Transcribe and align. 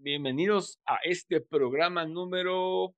Bienvenidos 0.00 0.78
a 0.86 0.98
este 1.02 1.40
programa 1.40 2.06
número, 2.06 2.94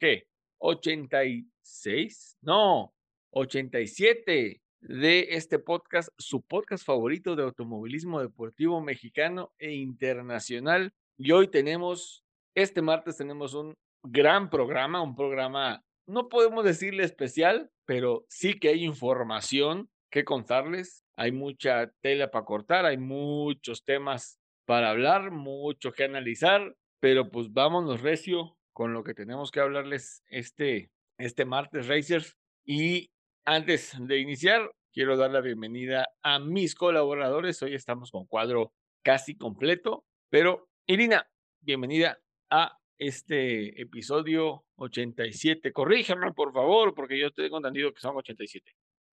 ¿qué? 0.00 0.26
86? 0.56 2.38
No, 2.40 2.94
87 3.32 4.62
de 4.80 5.26
este 5.28 5.58
podcast, 5.58 6.08
su 6.16 6.40
podcast 6.40 6.86
favorito 6.86 7.36
de 7.36 7.42
automovilismo 7.42 8.18
deportivo 8.22 8.80
mexicano 8.80 9.52
e 9.58 9.74
internacional. 9.74 10.94
Y 11.18 11.32
hoy 11.32 11.48
tenemos, 11.48 12.24
este 12.54 12.80
martes 12.80 13.18
tenemos 13.18 13.52
un 13.52 13.76
gran 14.02 14.48
programa, 14.48 15.02
un 15.02 15.14
programa, 15.14 15.84
no 16.06 16.30
podemos 16.30 16.64
decirle 16.64 17.04
especial, 17.04 17.70
pero 17.84 18.24
sí 18.30 18.58
que 18.58 18.68
hay 18.68 18.84
información 18.84 19.90
que 20.10 20.24
contarles. 20.24 21.04
Hay 21.14 21.30
mucha 21.30 21.92
tela 22.00 22.30
para 22.30 22.46
cortar, 22.46 22.86
hay 22.86 22.96
muchos 22.96 23.84
temas 23.84 24.40
para 24.68 24.90
hablar, 24.90 25.30
mucho 25.30 25.92
que 25.92 26.04
analizar, 26.04 26.76
pero 27.00 27.30
pues 27.30 27.50
vámonos 27.54 28.02
recio 28.02 28.58
con 28.74 28.92
lo 28.92 29.02
que 29.02 29.14
tenemos 29.14 29.50
que 29.50 29.60
hablarles 29.60 30.22
este, 30.28 30.90
este 31.16 31.46
martes, 31.46 31.88
Racers. 31.88 32.36
Y 32.66 33.10
antes 33.46 33.96
de 33.98 34.18
iniciar, 34.18 34.70
quiero 34.92 35.16
dar 35.16 35.30
la 35.30 35.40
bienvenida 35.40 36.10
a 36.22 36.38
mis 36.38 36.74
colaboradores. 36.74 37.62
Hoy 37.62 37.74
estamos 37.74 38.10
con 38.10 38.26
cuadro 38.26 38.74
casi 39.02 39.38
completo, 39.38 40.04
pero 40.28 40.68
Irina, 40.86 41.26
bienvenida 41.62 42.20
a 42.50 42.78
este 42.98 43.80
episodio 43.80 44.66
87. 44.76 45.72
Corríjame, 45.72 46.34
por 46.34 46.52
favor, 46.52 46.94
porque 46.94 47.18
yo 47.18 47.30
tengo 47.30 47.56
entendido 47.56 47.94
que 47.94 48.00
son 48.00 48.18
87. 48.18 48.70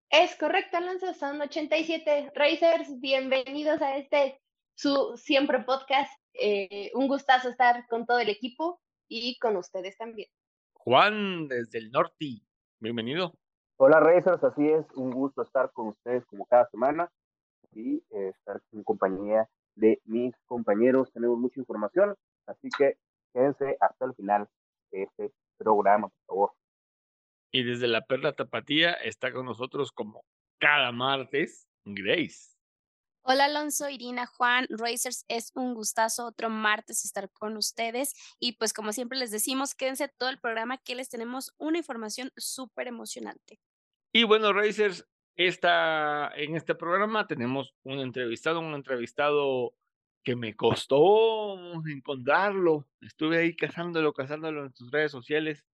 Es 0.09 0.35
correcto, 0.35 0.75
Alonso, 0.75 1.13
son 1.13 1.39
87 1.39 2.33
Racers. 2.35 2.99
Bienvenidos 2.99 3.81
a 3.81 3.95
este 3.95 4.41
su 4.75 5.13
siempre 5.15 5.63
podcast. 5.63 6.11
Eh, 6.33 6.91
un 6.93 7.07
gustazo 7.07 7.49
estar 7.49 7.87
con 7.87 8.05
todo 8.05 8.19
el 8.19 8.29
equipo 8.29 8.81
y 9.07 9.37
con 9.39 9.55
ustedes 9.55 9.97
también. 9.97 10.29
Juan, 10.73 11.47
desde 11.47 11.79
el 11.79 11.91
norte, 11.91 12.41
bienvenido. 12.79 13.33
Hola 13.77 13.99
Racers, 13.99 14.43
así 14.43 14.67
es, 14.69 14.85
un 14.95 15.11
gusto 15.11 15.41
estar 15.41 15.71
con 15.71 15.87
ustedes 15.87 16.25
como 16.25 16.45
cada 16.45 16.69
semana 16.69 17.11
y 17.71 17.97
eh, 18.11 18.31
estar 18.37 18.61
en 18.71 18.83
compañía 18.83 19.49
de 19.75 20.01
mis 20.05 20.33
compañeros. 20.45 21.11
Tenemos 21.11 21.39
mucha 21.39 21.59
información, 21.59 22.15
así 22.45 22.69
que 22.77 22.97
quédense 23.33 23.77
hasta 23.79 24.05
el 24.05 24.13
final 24.13 24.47
de 24.91 25.03
este 25.03 25.31
programa, 25.57 26.09
por 26.09 26.25
favor. 26.27 26.51
Y 27.51 27.63
desde 27.63 27.87
la 27.87 28.05
Perla 28.05 28.33
Tapatía 28.33 28.93
está 28.93 29.31
con 29.31 29.45
nosotros 29.45 29.91
como 29.91 30.25
cada 30.59 30.91
martes 30.91 31.67
Grace. 31.85 32.54
Hola 33.27 33.45
Alonso, 33.45 33.89
Irina, 33.89 34.27
Juan, 34.27 34.67
Racers, 34.69 35.25
es 35.27 35.51
un 35.55 35.73
gustazo 35.73 36.27
otro 36.27 36.51
martes 36.51 37.05
estar 37.05 37.31
con 37.31 37.57
ustedes 37.57 38.13
y 38.39 38.51
pues 38.51 38.71
como 38.71 38.93
siempre 38.93 39.17
les 39.17 39.31
decimos, 39.31 39.73
quédense 39.73 40.09
todo 40.15 40.29
el 40.29 40.37
programa 40.37 40.77
que 40.77 40.93
les 40.93 41.09
tenemos 41.09 41.51
una 41.57 41.79
información 41.79 42.31
súper 42.37 42.87
emocionante. 42.87 43.59
Y 44.13 44.25
bueno, 44.25 44.53
Racers, 44.53 45.07
esta, 45.35 46.31
en 46.35 46.55
este 46.55 46.75
programa 46.75 47.25
tenemos 47.25 47.73
un 47.81 47.97
entrevistado, 47.97 48.59
un 48.59 48.75
entrevistado 48.75 49.73
que 50.23 50.35
me 50.35 50.55
costó 50.55 51.83
encontrarlo. 51.87 52.87
Estuve 53.01 53.39
ahí 53.39 53.55
cazándolo, 53.55 54.13
cazándolo 54.13 54.65
en 54.65 54.75
sus 54.75 54.91
redes 54.91 55.11
sociales. 55.11 55.65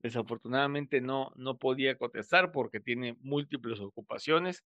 Desafortunadamente 0.00 1.00
no, 1.00 1.32
no 1.36 1.56
podía 1.56 1.96
contestar 1.96 2.52
porque 2.52 2.80
tiene 2.80 3.16
múltiples 3.22 3.80
ocupaciones 3.80 4.62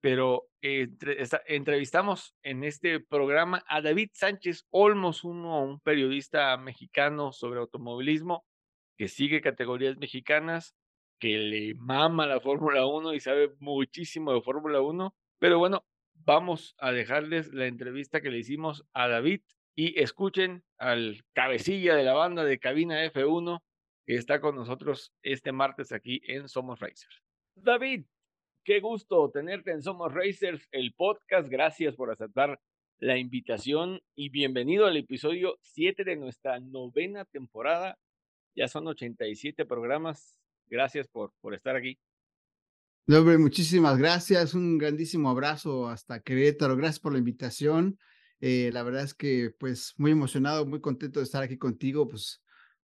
pero 0.00 0.48
entrevistamos 0.62 2.34
en 2.42 2.64
este 2.64 3.00
programa 3.00 3.64
a 3.66 3.80
David 3.80 4.10
Sánchez 4.12 4.66
Olmos, 4.70 5.24
uno, 5.24 5.62
un 5.62 5.80
periodista 5.80 6.56
mexicano 6.56 7.32
sobre 7.32 7.60
automovilismo 7.60 8.44
que 8.96 9.08
sigue 9.08 9.40
categorías 9.40 9.96
mexicanas, 9.96 10.74
que 11.20 11.38
le 11.38 11.74
mama 11.74 12.26
la 12.26 12.40
Fórmula 12.40 12.86
1 12.86 13.14
y 13.14 13.20
sabe 13.20 13.52
muchísimo 13.58 14.32
de 14.32 14.42
Fórmula 14.42 14.80
1. 14.80 15.14
Pero 15.38 15.58
bueno, 15.58 15.84
vamos 16.14 16.74
a 16.78 16.92
dejarles 16.92 17.52
la 17.52 17.66
entrevista 17.66 18.20
que 18.20 18.30
le 18.30 18.38
hicimos 18.38 18.84
a 18.92 19.08
David 19.08 19.42
y 19.74 20.00
escuchen 20.00 20.64
al 20.78 21.24
cabecilla 21.32 21.94
de 21.94 22.02
la 22.04 22.14
banda 22.14 22.44
de 22.44 22.58
Cabina 22.58 23.04
F1 23.04 23.62
que 24.08 24.14
está 24.14 24.40
con 24.40 24.56
nosotros 24.56 25.12
este 25.22 25.52
martes 25.52 25.92
aquí 25.92 26.22
en 26.24 26.48
Somos 26.48 26.80
Racers. 26.80 27.22
David, 27.54 28.06
Qué 28.68 28.80
gusto 28.80 29.30
tenerte 29.30 29.70
en 29.70 29.82
Somos 29.82 30.12
Racers, 30.12 30.68
el 30.72 30.92
podcast. 30.92 31.48
Gracias 31.48 31.96
por 31.96 32.10
aceptar 32.10 32.60
la 32.98 33.16
invitación 33.16 34.02
y 34.14 34.28
bienvenido 34.28 34.84
al 34.84 34.98
episodio 34.98 35.56
7 35.62 36.04
de 36.04 36.16
nuestra 36.16 36.60
novena 36.60 37.24
temporada. 37.24 37.98
Ya 38.54 38.68
son 38.68 38.86
87 38.86 39.64
programas. 39.64 40.38
Gracias 40.66 41.08
por, 41.08 41.32
por 41.40 41.54
estar 41.54 41.76
aquí. 41.76 41.98
No, 43.06 43.20
hombre, 43.20 43.38
muchísimas 43.38 43.96
gracias. 43.96 44.52
Un 44.52 44.76
grandísimo 44.76 45.30
abrazo 45.30 45.88
hasta 45.88 46.20
Querétaro. 46.20 46.76
Gracias 46.76 47.00
por 47.00 47.12
la 47.12 47.20
invitación. 47.20 47.98
Eh, 48.38 48.68
la 48.74 48.82
verdad 48.82 49.04
es 49.04 49.14
que, 49.14 49.50
pues, 49.58 49.94
muy 49.96 50.10
emocionado, 50.10 50.66
muy 50.66 50.82
contento 50.82 51.20
de 51.20 51.24
estar 51.24 51.42
aquí 51.42 51.56
contigo. 51.56 52.06
Pues, 52.06 52.42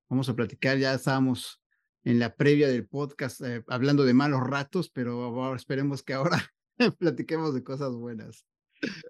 vamos 0.09 0.31
a 0.31 0.34
platicar. 0.34 0.78
Ya 0.78 0.95
estábamos 0.95 1.62
en 2.04 2.19
la 2.19 2.37
previa 2.37 2.69
del 2.69 2.87
podcast 2.87 3.41
eh, 3.41 3.65
hablando 3.69 4.04
de 4.04 4.15
malos 4.15 4.41
ratos, 4.47 4.91
pero 4.91 5.54
esperemos 5.54 6.03
que 6.03 6.15
ahora 6.15 6.53
platiquemos 6.98 7.54
de 7.54 7.65
cosas 7.65 7.94
buenas. 7.94 8.47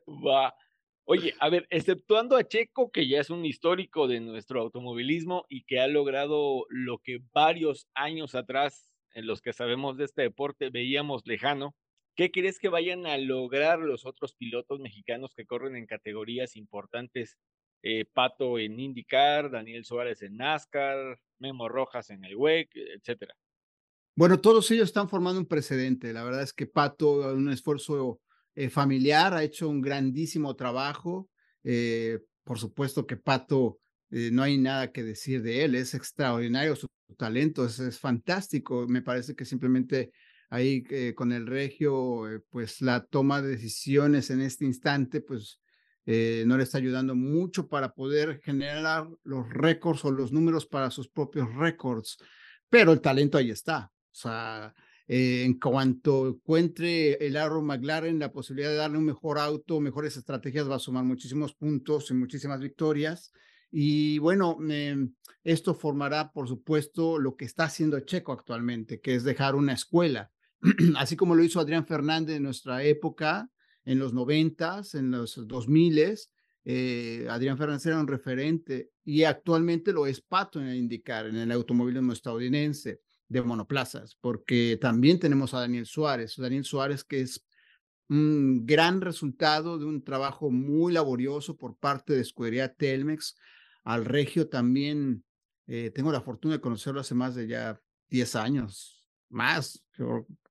Va. 0.09 0.55
Oye, 1.07 1.35
a 1.39 1.51
ver, 1.51 1.67
exceptuando 1.69 2.37
a 2.37 2.45
Checo, 2.45 2.91
que 2.91 3.07
ya 3.07 3.21
es 3.21 3.29
un 3.29 3.45
histórico 3.45 4.09
de 4.09 4.21
nuestro 4.21 4.63
automovilismo 4.63 5.45
y 5.51 5.65
que 5.65 5.81
ha 5.81 5.87
logrado 5.87 6.65
lo 6.71 6.99
que 6.99 7.21
varios 7.35 7.89
años 7.95 8.35
atrás, 8.35 8.91
en 9.13 9.27
los 9.27 9.43
que 9.43 9.53
sabemos 9.53 9.99
de 9.99 10.05
este 10.05 10.23
deporte, 10.23 10.71
veíamos 10.71 11.27
lejano, 11.27 11.75
¿qué 12.17 12.31
crees 12.31 12.59
que 12.59 12.71
vayan 12.71 13.07
a 13.07 13.19
lograr 13.19 13.81
los 13.81 14.07
otros 14.07 14.35
pilotos 14.35 14.81
mexicanos 14.81 15.35
que 15.35 15.45
corren 15.45 15.77
en 15.77 15.87
categorías 15.87 16.57
importantes 16.57 17.37
eh, 17.87 18.07
Pato 18.11 18.59
en 18.59 18.81
IndyCar, 18.81 19.51
Daniel 19.51 19.85
Suárez 19.85 20.23
en 20.23 20.39
NASCAR, 20.39 21.21
Memo 21.39 21.69
Rojas 21.69 22.09
en 22.09 22.25
el 22.25 22.35
WEC, 22.35 22.71
etcétera. 22.75 23.35
Bueno, 24.17 24.41
todos 24.41 24.71
ellos 24.71 24.87
están 24.87 25.11
formando 25.11 25.39
un 25.39 25.47
precedente. 25.47 26.15
La 26.15 26.25
verdad 26.25 26.43
es 26.43 26.55
que 26.55 26.67
Pato, 26.67 27.35
un 27.35 27.51
esfuerzo 27.51 28.23
eh, 28.55 28.71
familiar, 28.71 29.35
ha 29.35 29.45
hecho 29.45 29.69
un 29.69 29.83
grandísimo 29.83 30.57
trabajo. 30.57 31.29
Eh, 31.63 32.21
por 32.43 32.59
supuesto 32.59 33.07
que 33.07 33.19
Pato, 33.19 33.79
no 34.09 34.43
hay 34.45 34.57
nada 34.57 34.91
que 34.91 35.03
decir 35.03 35.43
de 35.43 35.65
él, 35.65 35.75
es 35.75 35.93
extraordinario 35.93 36.77
su 36.77 36.87
talento, 37.19 37.67
es, 37.67 37.81
es 37.81 37.99
fantástico. 37.99 38.87
Me 38.89 39.03
parece 39.03 39.35
que 39.35 39.45
simplemente 39.45 40.13
ahí 40.49 40.85
con 41.15 41.33
el 41.33 41.47
regio, 41.47 42.23
pues 42.49 42.81
la 42.81 43.05
toma 43.05 43.43
de 43.43 43.49
decisiones 43.49 44.31
en 44.31 44.41
este 44.41 44.65
instante, 44.65 45.21
pues 45.21 45.61
eh, 46.07 46.45
no 46.47 46.57
le 46.57 46.65
está 46.65 46.79
ayudando 46.79 47.15
mucho 47.15 47.69
para 47.69 47.95
poder 47.95 48.41
generar 48.43 49.09
los 49.23 49.49
récords 49.51 50.05
o 50.05 50.11
los 50.11 50.33
números 50.33 50.67
para 50.67 50.91
sus 50.91 51.09
propios 51.09 51.55
récords, 51.55 52.19
pero 52.69 52.93
el 52.93 53.01
talento 53.01 53.39
ahí 53.39 53.51
está. 53.51 53.91
O 54.13 54.15
sea, 54.17 54.75
eh, 55.07 55.45
en 55.45 55.59
cuanto 55.59 56.29
encuentre 56.29 57.15
el 57.27 57.37
Arrow 57.37 57.63
McLaren 57.63 58.19
la 58.19 58.33
posibilidad 58.33 58.71
de 58.71 58.77
darle 58.77 58.99
un 58.99 59.05
mejor 59.05 59.39
auto, 59.39 59.81
mejores 59.81 60.17
estrategias, 60.17 60.71
va 60.71 60.77
a 60.77 60.79
sumar 60.79 61.05
muchísimos 61.05 61.55
puntos 61.55 62.11
y 62.11 62.15
muchísimas 62.15 62.61
victorias. 62.61 63.33
Y 63.71 64.19
bueno, 64.19 64.57
em, 64.71 65.13
esto 65.43 65.75
formará, 65.75 66.33
por 66.33 66.49
supuesto, 66.49 67.19
lo 67.19 67.37
que 67.37 67.45
está 67.45 67.65
haciendo 67.65 67.99
Checo 68.01 68.33
actualmente, 68.33 69.01
que 69.01 69.15
es 69.15 69.25
dejar 69.25 69.57
una 69.57 69.73
escuela. 69.73 70.31
Así 70.97 71.17
como 71.17 71.35
lo 71.35 71.43
hizo 71.43 71.61
Adrián 71.61 71.87
Fernández 71.87 72.37
en 72.37 72.45
nuestra 72.45 72.83
época, 72.85 73.51
en 73.85 73.99
los 73.99 74.13
noventas, 74.13 74.95
en 74.95 75.11
los 75.11 75.47
dos 75.47 75.69
miles, 75.69 76.31
eh, 76.65 77.27
Adrián 77.29 77.59
Fernández 77.59 77.85
era 77.87 78.01
un 78.01 78.09
referente 78.09 78.91
y 79.05 79.25
actualmente 79.25 79.93
lo 79.93 80.07
es 80.07 80.23
Pato 80.23 80.61
en 80.61 80.69
el 80.69 80.77
indicar, 80.77 81.27
en 81.27 81.37
el 81.37 81.53
automovilismo 81.53 82.13
estadounidense 82.13 83.01
de 83.29 83.43
monoplazas, 83.43 84.17
porque 84.21 84.79
también 84.81 85.19
tenemos 85.19 85.53
a 85.53 85.61
Daniel 85.61 85.87
Suárez, 85.87 86.35
Daniel 86.37 86.65
Suárez 86.65 87.05
que 87.05 87.21
es 87.21 87.45
un 88.09 88.65
gran 88.65 89.01
resultado 89.01 89.79
de 89.79 89.85
un 89.85 90.03
trabajo 90.03 90.51
muy 90.51 90.93
laborioso 90.93 91.57
por 91.57 91.77
parte 91.77 92.15
de 92.15 92.21
Escudería 92.21 92.73
Telmex. 92.73 93.37
Al 93.83 94.05
Regio 94.05 94.49
también 94.49 95.25
eh, 95.67 95.91
tengo 95.95 96.13
la 96.13 96.21
fortuna 96.21 96.55
de 96.55 96.61
conocerlo 96.61 97.01
hace 97.01 97.15
más 97.15 97.35
de 97.35 97.47
ya 97.47 97.81
10 98.09 98.37
años, 98.37 99.04
más, 99.29 99.85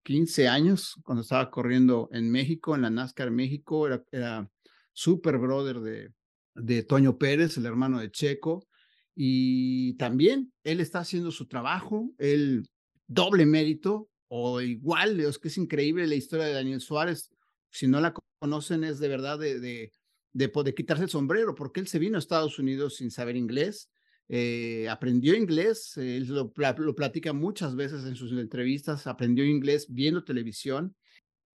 15 0.04 0.48
años, 0.48 1.00
cuando 1.04 1.22
estaba 1.22 1.50
corriendo 1.50 2.10
en 2.12 2.30
México, 2.30 2.76
en 2.76 2.82
la 2.82 2.90
NASCAR 2.90 3.32
México, 3.32 3.88
era, 3.88 4.04
era 4.12 4.50
super 4.92 5.38
brother 5.38 5.80
de, 5.80 6.14
de 6.56 6.84
Toño 6.84 7.18
Pérez, 7.18 7.58
el 7.58 7.66
hermano 7.66 8.00
de 8.00 8.12
Checo, 8.12 8.68
y 9.16 9.96
también 9.96 10.52
él 10.64 10.80
está 10.80 11.00
haciendo 11.00 11.32
su 11.32 11.48
trabajo, 11.48 12.12
el 12.18 12.68
doble 13.08 13.46
mérito, 13.46 14.10
o 14.28 14.62
igual, 14.62 15.20
es 15.20 15.38
que 15.38 15.48
es 15.48 15.58
increíble 15.58 16.08
la 16.08 16.16
historia 16.16 16.46
de 16.46 16.54
Daniel 16.54 16.82
Suárez, 16.82 17.30
si 17.70 17.88
no 17.88 18.02
la 18.02 18.14
conocen 18.40 18.84
es 18.84 19.00
de 19.00 19.08
verdad 19.08 19.40
de, 19.40 19.60
de, 19.60 19.92
de 20.34 20.50
poder 20.50 20.74
quitarse 20.74 21.04
el 21.04 21.10
sombrero, 21.10 21.56
porque 21.56 21.80
él 21.80 21.88
se 21.88 22.00
vino 22.00 22.18
a 22.18 22.20
Estados 22.20 22.60
Unidos 22.60 22.96
sin 22.96 23.12
saber 23.12 23.36
inglés, 23.36 23.90
eh, 24.36 24.90
aprendió 24.90 25.36
inglés, 25.36 25.96
él 25.96 26.26
lo, 26.28 26.52
lo, 26.56 26.96
platica 26.96 27.34
muchas 27.34 27.76
veces 27.76 28.04
en 28.06 28.16
sus 28.16 28.32
entrevistas, 28.32 29.06
aprendió 29.06 29.46
inglés 29.46 29.86
viendo 29.88 30.24
televisión. 30.24 30.96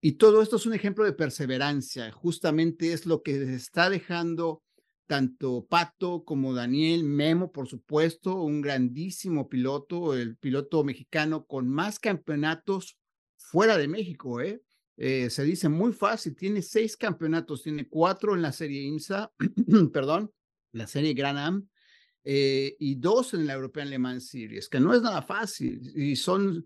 Y 0.01 0.13
todo 0.13 0.41
esto 0.41 0.57
es 0.57 0.65
un 0.65 0.73
ejemplo 0.73 1.05
de 1.05 1.13
perseverancia, 1.13 2.11
justamente 2.11 2.91
es 2.91 3.05
lo 3.05 3.23
que 3.23 3.55
está 3.55 3.89
dejando 3.89 4.61
tanto 5.07 5.65
Pato 5.69 6.25
como 6.25 6.53
Daniel, 6.53 7.05
Memo, 7.05 7.49
por 7.53 7.69
supuesto, 7.69 8.41
un 8.41 8.59
grandísimo 8.59 9.47
piloto, 9.47 10.13
el 10.13 10.35
piloto 10.35 10.83
mexicano 10.83 11.45
con 11.45 11.69
más 11.69 11.97
campeonatos 11.97 12.97
fuera 13.37 13.77
de 13.77 13.87
México, 13.87 14.41
¿eh? 14.41 14.61
Eh, 14.97 15.29
se 15.29 15.45
dice 15.45 15.69
muy 15.69 15.93
fácil, 15.93 16.35
tiene 16.35 16.61
seis 16.61 16.97
campeonatos, 16.97 17.63
tiene 17.63 17.87
cuatro 17.87 18.35
en 18.35 18.41
la 18.41 18.51
serie 18.51 18.81
IMSA, 18.81 19.31
perdón, 19.93 20.33
la 20.73 20.87
serie 20.87 21.13
Gran 21.13 21.37
Am, 21.37 21.69
eh, 22.27 22.75
y 22.79 22.95
dos 22.95 23.35
en 23.35 23.45
la 23.45 23.53
European 23.53 23.89
Le 23.89 23.99
Mans 23.99 24.29
Series, 24.29 24.67
que 24.67 24.79
no 24.79 24.95
es 24.95 25.01
nada 25.03 25.21
fácil 25.21 25.91
y 25.95 26.15
son 26.15 26.65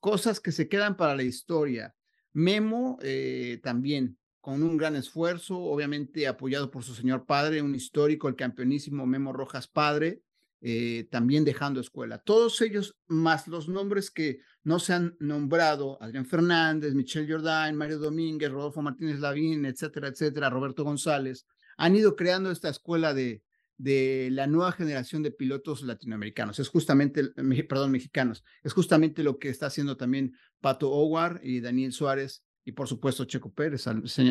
cosas 0.00 0.40
que 0.40 0.50
se 0.50 0.68
quedan 0.68 0.96
para 0.96 1.14
la 1.14 1.22
historia. 1.22 1.94
Memo 2.32 2.98
eh, 3.00 3.60
también, 3.62 4.18
con 4.40 4.64
un 4.64 4.76
gran 4.76 4.96
esfuerzo, 4.96 5.58
obviamente 5.58 6.26
apoyado 6.26 6.72
por 6.72 6.82
su 6.82 6.92
señor 6.92 7.24
padre, 7.24 7.62
un 7.62 7.76
histórico, 7.76 8.26
el 8.28 8.34
campeonísimo 8.34 9.06
Memo 9.06 9.32
Rojas 9.32 9.68
padre, 9.68 10.22
eh, 10.60 11.06
también 11.08 11.44
dejando 11.44 11.80
escuela. 11.80 12.18
Todos 12.18 12.60
ellos, 12.60 12.96
más 13.06 13.46
los 13.46 13.68
nombres 13.68 14.10
que 14.10 14.40
no 14.64 14.80
se 14.80 14.92
han 14.92 15.16
nombrado, 15.20 16.02
Adrián 16.02 16.26
Fernández, 16.26 16.94
Michelle 16.94 17.32
Jordan, 17.32 17.76
Mario 17.76 17.98
Domínguez, 18.00 18.50
Rodolfo 18.50 18.82
Martínez 18.82 19.20
Lavín, 19.20 19.64
etcétera, 19.66 20.08
etcétera, 20.08 20.50
Roberto 20.50 20.82
González, 20.82 21.46
han 21.76 21.94
ido 21.94 22.16
creando 22.16 22.50
esta 22.50 22.70
escuela 22.70 23.14
de, 23.14 23.42
de 23.78 24.28
la 24.32 24.46
nueva 24.46 24.72
generación 24.72 25.22
de 25.22 25.30
pilotos 25.30 25.82
latinoamericanos. 25.82 26.58
Es 26.58 26.68
justamente, 26.68 27.22
perdón, 27.68 27.90
mexicanos. 27.90 28.44
Es 28.62 28.72
justamente 28.72 29.22
lo 29.22 29.38
que 29.38 29.48
está 29.48 29.66
haciendo 29.66 29.96
también 29.96 30.34
Pato 30.60 30.90
Howard 30.90 31.40
y 31.42 31.60
Daniel 31.60 31.92
Suárez 31.92 32.44
y 32.64 32.72
por 32.72 32.88
supuesto 32.88 33.24
Checo 33.24 33.52
Pérez, 33.52 33.86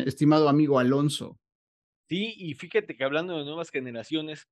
estimado 0.06 0.48
amigo 0.48 0.78
Alonso. 0.78 1.38
Sí, 2.08 2.34
y 2.36 2.54
fíjate 2.54 2.96
que 2.96 3.04
hablando 3.04 3.38
de 3.38 3.44
nuevas 3.44 3.70
generaciones, 3.70 4.46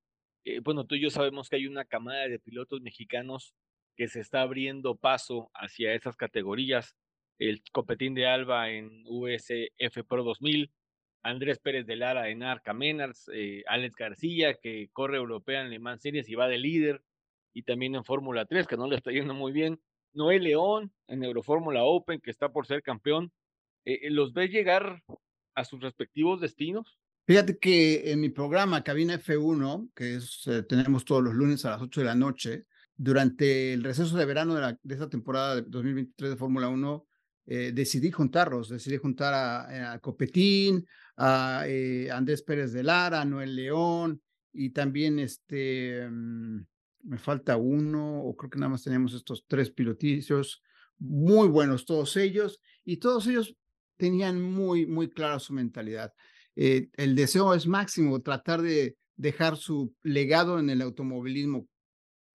eh, 0.45 0.61
bueno, 0.61 0.87
tú 0.87 0.95
y 0.95 1.01
yo 1.01 1.11
sabemos 1.11 1.49
que 1.49 1.57
hay 1.57 1.67
una 1.67 1.85
camada 1.85 2.27
de 2.27 2.39
pilotos 2.39 2.81
mexicanos 2.81 3.55
que 3.97 4.09
se 4.09 4.21
está 4.21 4.43
abriendo 4.43 4.97
paso 4.97 5.51
hacia 5.55 5.95
esas 5.95 6.17
categorías. 6.17 6.97
El 7.39 7.63
Copetín 7.73 8.15
de 8.15 8.27
Alba 8.27 8.71
en 8.71 9.05
USF 9.07 10.05
Pro 10.09 10.25
2000, 10.25 10.73
Andrés 11.25 11.59
Pérez 11.59 11.87
de 11.87 11.97
Lara 11.97 12.29
en 12.29 12.43
Arca 12.43 12.75
Menars, 12.75 13.31
eh, 13.33 13.65
Alex 13.67 13.97
García, 13.97 14.55
que 14.55 14.91
corre 14.93 15.17
europea 15.17 15.63
en 15.63 15.71
Le 15.71 15.79
Mans 15.79 16.03
Series 16.03 16.29
y 16.29 16.35
va 16.35 16.49
de 16.49 16.59
líder, 16.59 17.03
y 17.55 17.63
también 17.63 17.95
en 17.95 18.05
Fórmula 18.05 18.45
3, 18.45 18.67
que 18.67 18.77
no 18.77 18.87
le 18.87 18.97
está 18.97 19.11
yendo 19.11 19.33
muy 19.33 19.51
bien. 19.51 19.81
Noé 20.13 20.39
León 20.39 20.93
en 21.09 21.25
Eurofórmula 21.25 21.83
Open, 21.83 22.21
que 22.21 22.31
está 22.31 22.53
por 22.53 22.67
ser 22.67 22.83
campeón. 22.83 23.33
Eh, 23.87 24.11
¿Los 24.11 24.35
ves 24.35 24.51
llegar 24.51 25.03
a 25.55 25.65
sus 25.65 25.81
respectivos 25.81 26.43
destinos? 26.43 26.99
Fíjate 27.27 27.59
que 27.59 28.13
en 28.13 28.21
mi 28.21 28.29
programa 28.29 28.85
Cabina 28.85 29.19
F1, 29.19 29.91
que 29.95 30.17
es, 30.17 30.47
eh, 30.47 30.63
tenemos 30.63 31.07
todos 31.07 31.23
los 31.25 31.33
lunes 31.33 31.65
a 31.65 31.71
las 31.71 31.81
8 31.81 32.03
de 32.03 32.07
la 32.07 32.15
noche, 32.15 32.67
durante 32.97 33.73
el 33.73 33.83
receso 33.83 34.17
de 34.17 34.27
verano 34.27 34.55
de, 34.55 34.61
la, 34.61 34.79
de 34.83 34.95
esta 34.95 35.09
temporada 35.09 35.57
de 35.57 35.63
2023 35.63 36.33
de 36.33 36.37
Fórmula 36.37 36.69
1, 36.69 37.07
eh, 37.47 37.73
decidí 37.75 38.11
juntarlos, 38.11 38.69
decidí 38.69 38.97
juntar 38.97 39.35
a, 39.35 39.99
Copetín, 40.01 40.87
a 41.17 41.65
eh, 41.67 42.11
Andrés 42.11 42.43
Pérez 42.43 42.73
de 42.73 42.83
Lara, 42.83 43.21
a 43.21 43.25
Noel 43.25 43.55
León 43.55 44.23
y 44.53 44.71
también 44.71 45.19
este, 45.19 46.09
mm, 46.09 46.65
me 47.05 47.19
falta 47.19 47.57
uno, 47.57 48.21
o 48.23 48.37
creo 48.37 48.51
que 48.51 48.59
nada 48.59 48.71
más 48.71 48.83
tenemos 48.83 49.13
estos 49.13 49.45
tres 49.47 49.71
pilotillos, 49.71 50.63
muy 50.99 51.49
buenos 51.49 51.85
todos 51.85 52.17
ellos, 52.17 52.61
y 52.85 52.97
todos 52.99 53.27
ellos 53.27 53.57
tenían 53.97 54.41
muy, 54.41 54.87
muy 54.87 55.11
clara 55.11 55.39
su 55.39 55.53
mentalidad. 55.53 56.13
Eh, 56.57 56.89
el 56.97 57.15
deseo 57.15 57.55
es 57.55 57.67
máximo, 57.67 58.23
tratar 58.23 58.63
de 58.63 58.97
dejar 59.17 59.57
su 59.57 59.95
legado 60.03 60.59
en 60.59 60.71
el 60.71 60.83
automovilismo. 60.83 61.69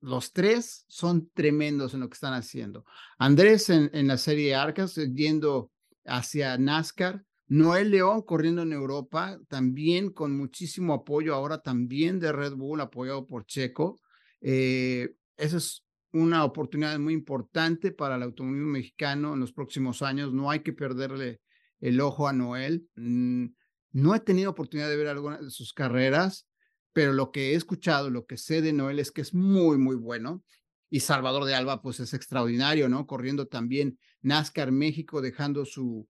Los 0.01 0.31
tres 0.33 0.85
son 0.87 1.29
tremendos 1.33 1.93
en 1.93 1.99
lo 1.99 2.09
que 2.09 2.13
están 2.13 2.33
haciendo. 2.33 2.85
Andrés 3.17 3.69
en, 3.69 4.07
la 4.07 4.17
serie 4.17 4.55
Arcas, 4.55 4.97
eh, 4.97 5.11
yendo 5.13 5.71
hacia 6.05 6.57
NASCAR. 6.57 7.23
Noel 7.47 7.89
León 7.89 8.21
corriendo 8.21 8.61
en 8.61 8.73
Europa, 8.73 9.39
también 9.47 10.11
con 10.11 10.37
muchísimo 10.37 10.93
apoyo 10.93 11.33
ahora 11.33 11.61
también 11.61 12.19
de 12.19 12.31
Red 12.31 12.53
Bull, 12.53 12.79
apoyado 12.79 13.25
por 13.25 13.45
Checo. 13.45 13.99
Eh, 14.39 15.15
esa 15.35 15.57
es 15.57 15.83
una 16.13 16.43
oportunidad 16.43 16.97
muy 16.99 17.13
importante 17.13 17.91
para 17.91 18.15
el 18.15 18.23
automovilismo 18.23 18.71
mexicano 18.71 19.33
en 19.33 19.39
los 19.39 19.51
próximos 19.51 20.01
años. 20.01 20.33
No 20.33 20.51
hay 20.51 20.59
que 20.61 20.73
perderle 20.73 21.41
el 21.79 21.99
ojo 22.01 22.27
a 22.27 22.33
Noel. 22.33 22.87
Mm, 22.95 23.47
no 23.91 24.15
he 24.15 24.19
tenido 24.19 24.51
oportunidad 24.51 24.89
de 24.89 24.97
ver 24.97 25.07
algunas 25.07 25.41
de 25.41 25.49
sus 25.49 25.73
carreras, 25.73 26.47
pero 26.93 27.13
lo 27.13 27.31
que 27.31 27.51
he 27.51 27.55
escuchado, 27.55 28.09
lo 28.09 28.25
que 28.25 28.37
sé 28.37 28.61
de 28.61 28.73
Noel 28.73 28.99
es 28.99 29.11
que 29.11 29.21
es 29.21 29.33
muy, 29.33 29.77
muy 29.77 29.95
bueno. 29.95 30.43
Y 30.89 31.01
Salvador 31.01 31.45
de 31.45 31.55
Alba, 31.55 31.81
pues 31.81 31.99
es 31.99 32.13
extraordinario, 32.13 32.89
¿no? 32.89 33.05
Corriendo 33.05 33.47
también 33.47 33.99
NASCAR 34.21 34.71
México, 34.71 35.21
dejando 35.21 35.65
su, 35.65 36.07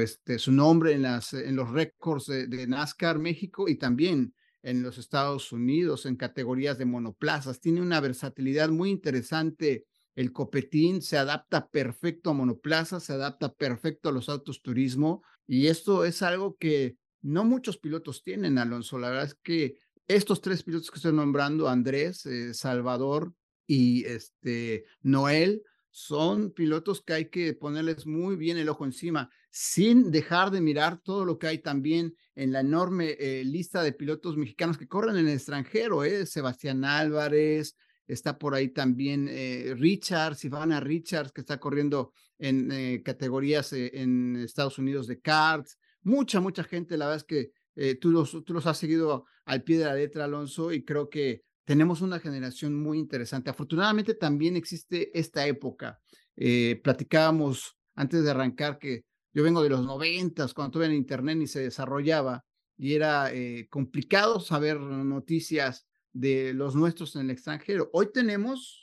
este, 0.00 0.38
su 0.38 0.52
nombre 0.52 0.92
en, 0.92 1.02
las, 1.02 1.34
en 1.34 1.56
los 1.56 1.70
récords 1.70 2.26
de, 2.26 2.46
de, 2.46 2.66
NASCAR 2.66 3.18
México 3.18 3.68
y 3.68 3.76
también 3.76 4.34
en 4.62 4.82
los 4.82 4.96
Estados 4.96 5.52
Unidos 5.52 6.06
en 6.06 6.16
categorías 6.16 6.78
de 6.78 6.86
monoplazas. 6.86 7.60
Tiene 7.60 7.82
una 7.82 8.00
versatilidad 8.00 8.70
muy 8.70 8.90
interesante. 8.90 9.84
El 10.14 10.32
copetín 10.32 11.02
se 11.02 11.18
adapta 11.18 11.68
perfecto 11.68 12.30
a 12.30 12.34
monoplazas, 12.34 13.04
se 13.04 13.12
adapta 13.12 13.52
perfecto 13.52 14.08
a 14.08 14.12
los 14.12 14.28
autos 14.28 14.62
turismo 14.62 15.22
y 15.46 15.66
esto 15.66 16.04
es 16.04 16.22
algo 16.22 16.56
que 16.56 16.96
no 17.22 17.44
muchos 17.44 17.78
pilotos 17.78 18.22
tienen, 18.22 18.58
Alonso. 18.58 18.98
La 18.98 19.10
verdad 19.10 19.26
es 19.26 19.34
que 19.34 19.78
estos 20.06 20.40
tres 20.40 20.62
pilotos 20.62 20.90
que 20.90 20.96
estoy 20.96 21.12
nombrando, 21.12 21.68
Andrés, 21.68 22.26
eh, 22.26 22.52
Salvador 22.52 23.32
y 23.66 24.04
este, 24.04 24.84
Noel, 25.00 25.62
son 25.92 26.50
pilotos 26.52 27.02
que 27.02 27.12
hay 27.12 27.24
que 27.28 27.52
ponerles 27.52 28.06
muy 28.06 28.34
bien 28.34 28.56
el 28.56 28.70
ojo 28.70 28.86
encima, 28.86 29.30
sin 29.50 30.10
dejar 30.10 30.50
de 30.50 30.62
mirar 30.62 30.98
todo 30.98 31.26
lo 31.26 31.38
que 31.38 31.46
hay 31.46 31.58
también 31.58 32.16
en 32.34 32.50
la 32.50 32.60
enorme 32.60 33.14
eh, 33.18 33.44
lista 33.44 33.82
de 33.82 33.92
pilotos 33.92 34.38
mexicanos 34.38 34.78
que 34.78 34.88
corren 34.88 35.16
en 35.16 35.28
el 35.28 35.34
extranjero, 35.34 36.02
¿eh? 36.02 36.24
Sebastián 36.24 36.84
Álvarez, 36.86 37.76
está 38.06 38.38
por 38.38 38.54
ahí 38.54 38.70
también 38.70 39.28
eh, 39.30 39.74
Richards, 39.76 40.44
Ivana 40.46 40.80
Richards, 40.80 41.30
que 41.30 41.42
está 41.42 41.60
corriendo 41.60 42.14
en 42.38 42.72
eh, 42.72 43.02
categorías 43.04 43.74
en 43.74 44.36
Estados 44.36 44.78
Unidos 44.78 45.06
de 45.06 45.20
karts, 45.20 45.78
mucha, 46.02 46.40
mucha 46.40 46.64
gente, 46.64 46.96
la 46.96 47.06
verdad 47.06 47.24
es 47.24 47.24
que 47.24 47.98
tú, 48.00 48.10
los, 48.10 48.44
tú 48.44 48.52
los 48.52 48.66
has 48.66 48.76
seguido 48.76 49.24
al 49.44 49.62
pie 49.62 49.78
de 49.78 49.86
la 49.86 49.94
letra, 49.94 50.24
Alonso, 50.24 50.72
y 50.72 50.84
creo 50.84 51.08
que 51.08 51.42
tenemos 51.64 52.00
una 52.00 52.18
generación 52.18 52.74
muy 52.74 52.98
interesante. 52.98 53.50
Afortunadamente 53.50 54.14
también 54.14 54.56
existe 54.56 55.16
esta 55.18 55.46
época. 55.46 56.00
Eh, 56.36 56.80
platicábamos 56.82 57.78
antes 57.94 58.24
de 58.24 58.30
arrancar 58.30 58.78
que 58.78 59.04
yo 59.32 59.42
vengo 59.42 59.62
de 59.62 59.70
los 59.70 59.84
noventas, 59.84 60.54
cuando 60.54 60.72
tuve 60.72 60.86
en 60.86 60.94
internet 60.94 61.38
y 61.40 61.46
se 61.46 61.60
desarrollaba 61.60 62.44
y 62.76 62.94
era 62.94 63.32
eh, 63.32 63.68
complicado 63.70 64.40
saber 64.40 64.80
noticias 64.80 65.86
de 66.12 66.52
los 66.52 66.74
nuestros 66.74 67.16
en 67.16 67.22
el 67.22 67.30
extranjero. 67.30 67.88
Hoy 67.92 68.08
tenemos 68.12 68.81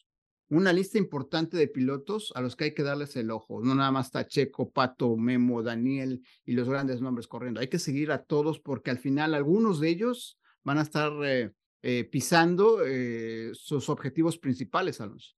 una 0.49 0.73
lista 0.73 0.97
importante 0.97 1.57
de 1.57 1.67
pilotos 1.67 2.31
a 2.35 2.41
los 2.41 2.55
que 2.55 2.65
hay 2.65 2.73
que 2.73 2.83
darles 2.83 3.15
el 3.15 3.31
ojo. 3.31 3.61
No 3.61 3.75
nada 3.75 3.91
más 3.91 4.07
está 4.07 4.25
Checo, 4.25 4.71
Pato, 4.71 5.15
Memo, 5.15 5.61
Daniel 5.61 6.21
y 6.45 6.53
los 6.53 6.67
grandes 6.67 7.01
nombres 7.01 7.27
corriendo. 7.27 7.59
Hay 7.59 7.67
que 7.67 7.79
seguir 7.79 8.11
a 8.11 8.23
todos 8.23 8.59
porque 8.59 8.89
al 8.91 8.97
final 8.97 9.33
algunos 9.33 9.79
de 9.79 9.89
ellos 9.89 10.39
van 10.63 10.79
a 10.79 10.81
estar 10.81 11.11
eh, 11.23 11.51
eh, 11.81 12.03
pisando 12.03 12.85
eh, 12.85 13.51
sus 13.53 13.87
objetivos 13.87 14.37
principales, 14.37 14.99
Alonso. 14.99 15.33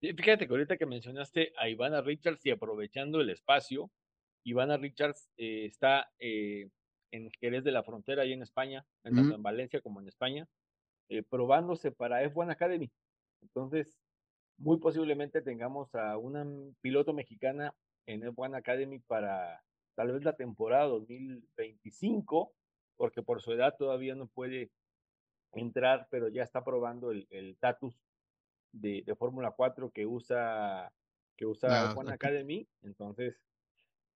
Fíjate 0.00 0.46
que 0.46 0.52
ahorita 0.52 0.76
que 0.76 0.84
mencionaste 0.84 1.52
a 1.56 1.68
Ivana 1.68 2.02
Richards 2.02 2.44
y 2.44 2.50
aprovechando 2.50 3.20
el 3.20 3.30
espacio, 3.30 3.90
Ivana 4.44 4.76
Richards 4.76 5.30
está 5.36 6.10
eh, 6.18 6.68
en 7.10 7.30
Jerez 7.40 7.64
de 7.64 7.72
la 7.72 7.82
Frontera, 7.82 8.22
ahí 8.22 8.32
en 8.32 8.42
España, 8.42 8.84
tanto 9.02 9.34
en 9.34 9.42
Valencia 9.42 9.80
como 9.80 10.00
en 10.00 10.08
España, 10.08 10.46
probándose 11.30 11.90
para 11.90 12.22
F1 12.22 12.52
Academy. 12.52 12.92
Entonces, 13.42 13.98
muy 14.58 14.78
posiblemente 14.78 15.40
tengamos 15.40 15.94
a 15.94 16.18
una 16.18 16.46
piloto 16.80 17.12
mexicana 17.12 17.74
en 18.06 18.22
F1 18.22 18.56
Academy 18.56 18.98
para 18.98 19.62
tal 19.94 20.12
vez 20.12 20.24
la 20.24 20.36
temporada 20.36 20.84
2025, 20.86 22.52
porque 22.96 23.22
por 23.22 23.40
su 23.40 23.52
edad 23.52 23.74
todavía 23.76 24.14
no 24.14 24.26
puede 24.26 24.70
entrar, 25.52 26.08
pero 26.10 26.28
ya 26.28 26.42
está 26.42 26.64
probando 26.64 27.10
el, 27.10 27.26
el 27.30 27.56
Tatus 27.58 27.94
de, 28.72 29.02
de 29.02 29.14
Fórmula 29.14 29.52
4 29.52 29.90
que 29.90 30.06
usa 30.06 30.92
que 31.36 31.46
usa 31.46 31.94
F1 31.94 32.12
Academy. 32.12 32.68
Entonces, 32.82 33.40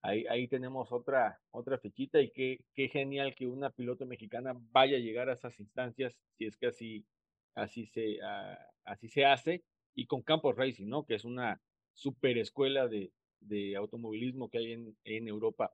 ahí, 0.03 0.27
ahí 0.27 0.49
tenemos 0.49 0.93
otra, 0.93 1.41
otra 1.53 1.79
fichita 1.79 2.21
y 2.21 2.31
qué, 2.33 2.65
qué 2.75 2.89
genial 2.89 3.35
que 3.35 3.47
una 3.47 3.71
piloto 3.71 4.05
mexicana 4.05 4.55
vaya 4.73 4.97
a 4.97 5.01
llegar 5.01 5.31
a 5.31 5.35
esas 5.35 5.59
instancias, 5.61 6.19
si 6.37 6.47
es 6.47 6.57
que 6.57 6.67
así, 6.67 7.07
así, 7.55 7.87
se, 7.87 8.21
ah, 8.23 8.59
así 8.85 9.09
se 9.09 9.25
hace, 9.25 9.65
y 9.95 10.07
con 10.07 10.23
Campos 10.23 10.57
Racing, 10.57 10.87
¿no? 10.87 11.05
Que 11.05 11.15
es 11.15 11.25
una 11.25 11.61
super 11.95 12.39
escuela 12.39 12.89
de, 12.89 13.13
de 13.41 13.77
automovilismo 13.77 14.49
que 14.49 14.59
hay 14.59 14.73
en, 14.73 14.97
en 15.05 15.29
Europa. 15.29 15.73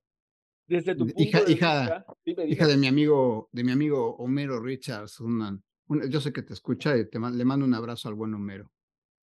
Desde 0.67 0.95
tu 0.95 1.07
punto 1.07 1.23
hija, 1.23 1.45
de 1.45 1.53
hija, 1.53 2.07
vista, 2.25 2.45
hija 2.45 2.67
de 2.67 2.77
mi 2.77 2.89
amigo, 2.89 3.49
de 3.53 3.65
mi 3.65 3.73
amigo 3.73 4.17
Homero 4.17 4.61
Richards, 4.61 5.21
una, 5.21 5.59
yo 6.11 6.21
sé 6.21 6.33
que 6.33 6.43
te 6.43 6.53
escucha 6.53 6.97
y 6.97 7.09
te, 7.09 7.19
le 7.19 7.45
mando 7.45 7.65
un 7.65 7.75
abrazo 7.75 8.09
al 8.09 8.15
buen 8.15 8.35
Homero. 8.35 8.71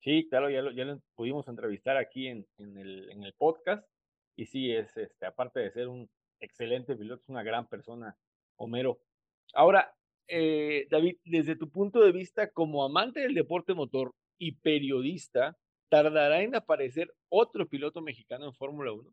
Sí, 0.00 0.26
claro, 0.28 0.50
ya 0.50 0.62
lo, 0.62 0.72
ya 0.72 0.84
lo 0.84 1.00
pudimos 1.14 1.46
entrevistar 1.48 1.96
aquí 1.96 2.28
en, 2.28 2.46
en, 2.58 2.76
el, 2.78 3.10
en 3.10 3.22
el 3.24 3.32
podcast. 3.34 3.86
Y 4.36 4.46
sí, 4.46 4.70
es, 4.72 4.96
este, 4.96 5.26
aparte 5.26 5.60
de 5.60 5.70
ser 5.70 5.88
un 5.88 6.08
excelente 6.40 6.94
piloto, 6.96 7.22
es 7.22 7.28
una 7.28 7.42
gran 7.42 7.66
persona, 7.68 8.16
Homero. 8.56 9.00
Ahora, 9.54 9.94
eh, 10.28 10.86
David, 10.90 11.18
desde 11.24 11.56
tu 11.56 11.70
punto 11.70 12.00
de 12.00 12.12
vista 12.12 12.50
como 12.50 12.84
amante 12.84 13.20
del 13.20 13.34
deporte 13.34 13.72
motor 13.74 14.12
y 14.38 14.52
periodista, 14.52 15.56
¿tardará 15.88 16.42
en 16.42 16.54
aparecer 16.54 17.14
otro 17.28 17.68
piloto 17.68 18.02
mexicano 18.02 18.46
en 18.46 18.54
Fórmula 18.54 18.92
1? 18.92 19.12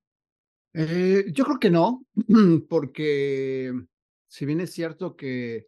Eh, 0.73 1.25
yo 1.31 1.43
creo 1.45 1.59
que 1.59 1.69
no, 1.69 2.05
porque 2.69 3.71
si 4.27 4.45
bien 4.45 4.59
es 4.59 4.71
cierto 4.71 5.15
que 5.15 5.67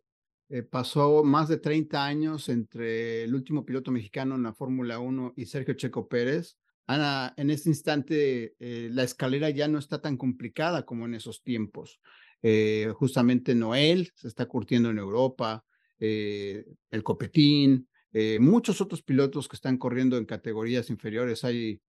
eh, 0.50 0.63
pasó 0.63 1.24
más 1.24 1.47
de 1.47 1.57
30 1.57 2.03
años 2.03 2.50
entre 2.50 3.24
el 3.24 3.35
último 3.35 3.65
piloto 3.65 3.91
mexicano 3.91 4.35
en 4.35 4.43
la 4.43 4.53
Fórmula 4.53 5.00
1 5.00 5.33
y 5.35 5.45
Sergio 5.45 5.75
Checo 5.75 6.07
Pérez, 6.07 6.57
Ana, 6.88 7.33
en 7.38 7.50
este 7.50 7.69
instante 7.69 8.55
eh, 8.59 8.89
la 8.91 9.03
escalera 9.03 9.50
ya 9.50 9.67
no 9.67 9.79
está 9.79 10.01
tan 10.01 10.17
complicada 10.17 10.85
como 10.85 11.05
en 11.05 11.15
esos 11.15 11.41
tiempos. 11.41 12.00
Justamente 12.93 13.55
Noel 13.55 14.12
se 14.13 14.27
está 14.27 14.45
curtiendo 14.45 14.91
en 14.91 15.00
Europa, 15.00 15.65
el 15.97 17.01
Copetín, 17.01 17.88
muchos 18.39 18.81
otros 18.81 19.01
pilotos 19.01 19.48
que 19.48 19.55
están 19.55 19.77
corriendo 19.77 20.17
en 20.17 20.25
categorías 20.25 20.89
inferiores. 20.89 21.43
Hay, 21.43 21.81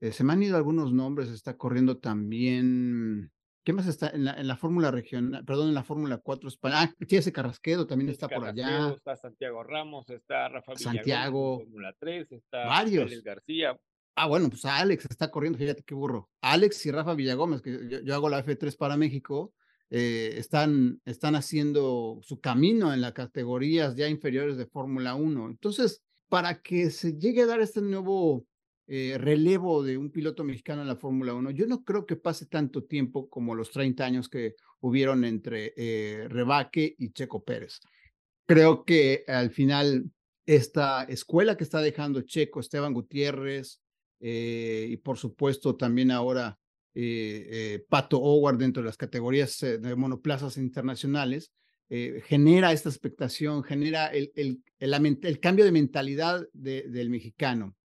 se 0.00 0.24
me 0.24 0.32
han 0.32 0.42
ido 0.42 0.56
algunos 0.56 0.92
nombres, 0.92 1.28
está 1.28 1.56
corriendo 1.56 1.98
también. 1.98 3.30
¿Qué 3.64 3.72
más 3.72 3.88
está 3.88 4.10
en 4.10 4.24
la, 4.24 4.34
en 4.34 4.46
la 4.46 4.56
Fórmula 4.56 4.92
Regional? 4.92 5.44
Perdón, 5.44 5.68
en 5.68 5.74
la 5.74 5.82
Fórmula 5.82 6.18
4 6.18 6.48
España. 6.48 6.82
Ah, 6.82 6.94
ese 7.00 7.32
Carrasquedo 7.32 7.86
también 7.86 8.10
está 8.10 8.28
por 8.28 8.44
allá. 8.44 8.90
Está 8.90 9.16
Santiago 9.16 9.64
Ramos, 9.64 10.08
está 10.08 10.48
Rafa 10.48 10.76
Santiago. 10.76 11.58
Fórmula 11.58 11.92
3, 11.98 12.30
está 12.30 12.66
varios. 12.66 13.22
García. 13.24 13.76
Ah, 14.18 14.28
bueno, 14.28 14.48
pues 14.48 14.64
Alex 14.64 15.06
está 15.10 15.30
corriendo, 15.30 15.58
fíjate 15.58 15.82
qué 15.82 15.94
burro. 15.94 16.30
Alex 16.40 16.86
y 16.86 16.90
Rafa 16.90 17.14
Villagómez, 17.14 17.60
que 17.60 18.02
yo, 18.02 18.14
hago 18.14 18.30
la 18.30 18.42
F3 18.42 18.74
para 18.76 18.96
México, 18.96 19.52
eh, 19.90 20.34
están, 20.36 21.00
están 21.04 21.34
haciendo 21.34 22.18
su 22.22 22.40
camino 22.40 22.92
en 22.92 23.00
las 23.00 23.12
categorías 23.12 23.94
ya 23.96 24.08
inferiores 24.08 24.56
de 24.56 24.66
Fórmula 24.66 25.14
1. 25.14 25.46
Entonces, 25.46 26.02
para 26.28 26.60
que 26.60 26.90
se 26.90 27.18
llegue 27.18 27.42
a 27.42 27.46
dar 27.46 27.60
este 27.60 27.80
nuevo 27.80 28.44
eh, 28.88 29.16
relevo 29.18 29.82
de 29.82 29.96
un 29.96 30.10
piloto 30.10 30.44
mexicano 30.44 30.82
en 30.82 30.88
la 30.88 30.96
Fórmula 30.96 31.34
1, 31.34 31.50
yo 31.50 31.66
no 31.66 31.84
creo 31.84 32.06
que 32.06 32.16
pase 32.16 32.46
tanto 32.46 32.84
tiempo 32.84 33.28
como 33.28 33.54
los 33.54 33.70
30 33.70 34.04
años 34.04 34.28
que 34.28 34.54
hubieron 34.80 35.24
entre 35.24 35.72
eh, 35.76 36.28
Rebaque 36.28 36.94
y 36.98 37.12
Checo 37.12 37.44
Pérez. 37.44 37.80
Creo 38.46 38.84
que 38.84 39.24
al 39.26 39.50
final 39.50 40.10
esta 40.46 41.02
escuela 41.04 41.56
que 41.56 41.64
está 41.64 41.80
dejando 41.80 42.22
Checo, 42.22 42.60
Esteban 42.60 42.94
Gutiérrez, 42.94 43.80
eh, 44.20 44.86
y 44.88 44.96
por 44.96 45.18
supuesto 45.18 45.76
también 45.76 46.10
ahora 46.10 46.58
eh, 46.98 47.46
eh, 47.50 47.84
Pato 47.88 48.18
Howard 48.18 48.56
dentro 48.56 48.82
de 48.82 48.86
las 48.86 48.96
categorías 48.96 49.60
de 49.60 49.94
monoplazas 49.96 50.56
internacionales, 50.56 51.52
genera 51.88 52.72
esta 52.72 52.88
expectación, 52.88 53.62
genera 53.62 54.08
el, 54.08 54.60
cambio 55.40 55.64
de 55.64 55.70
mentalidad 55.70 56.44
del 56.52 57.10
mexicano. 57.10 57.76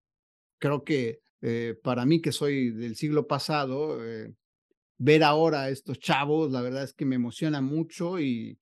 Creo 0.57 0.83
que 0.83 1.19
para 1.83 2.05
mí, 2.05 2.19
que 2.19 2.31
soy 2.31 2.71
del 2.71 2.95
siglo 2.95 3.27
pasado, 3.27 3.99
ver 4.97 5.23
ahora 5.23 5.63
a 5.63 5.69
estos 5.69 5.99
chavos, 5.99 6.51
la 6.51 6.61
verdad 6.61 6.83
es 6.83 6.93
que 6.93 7.05
me 7.05 7.15
emociona 7.15 7.61
mucho 7.61 8.19
y 8.19 8.57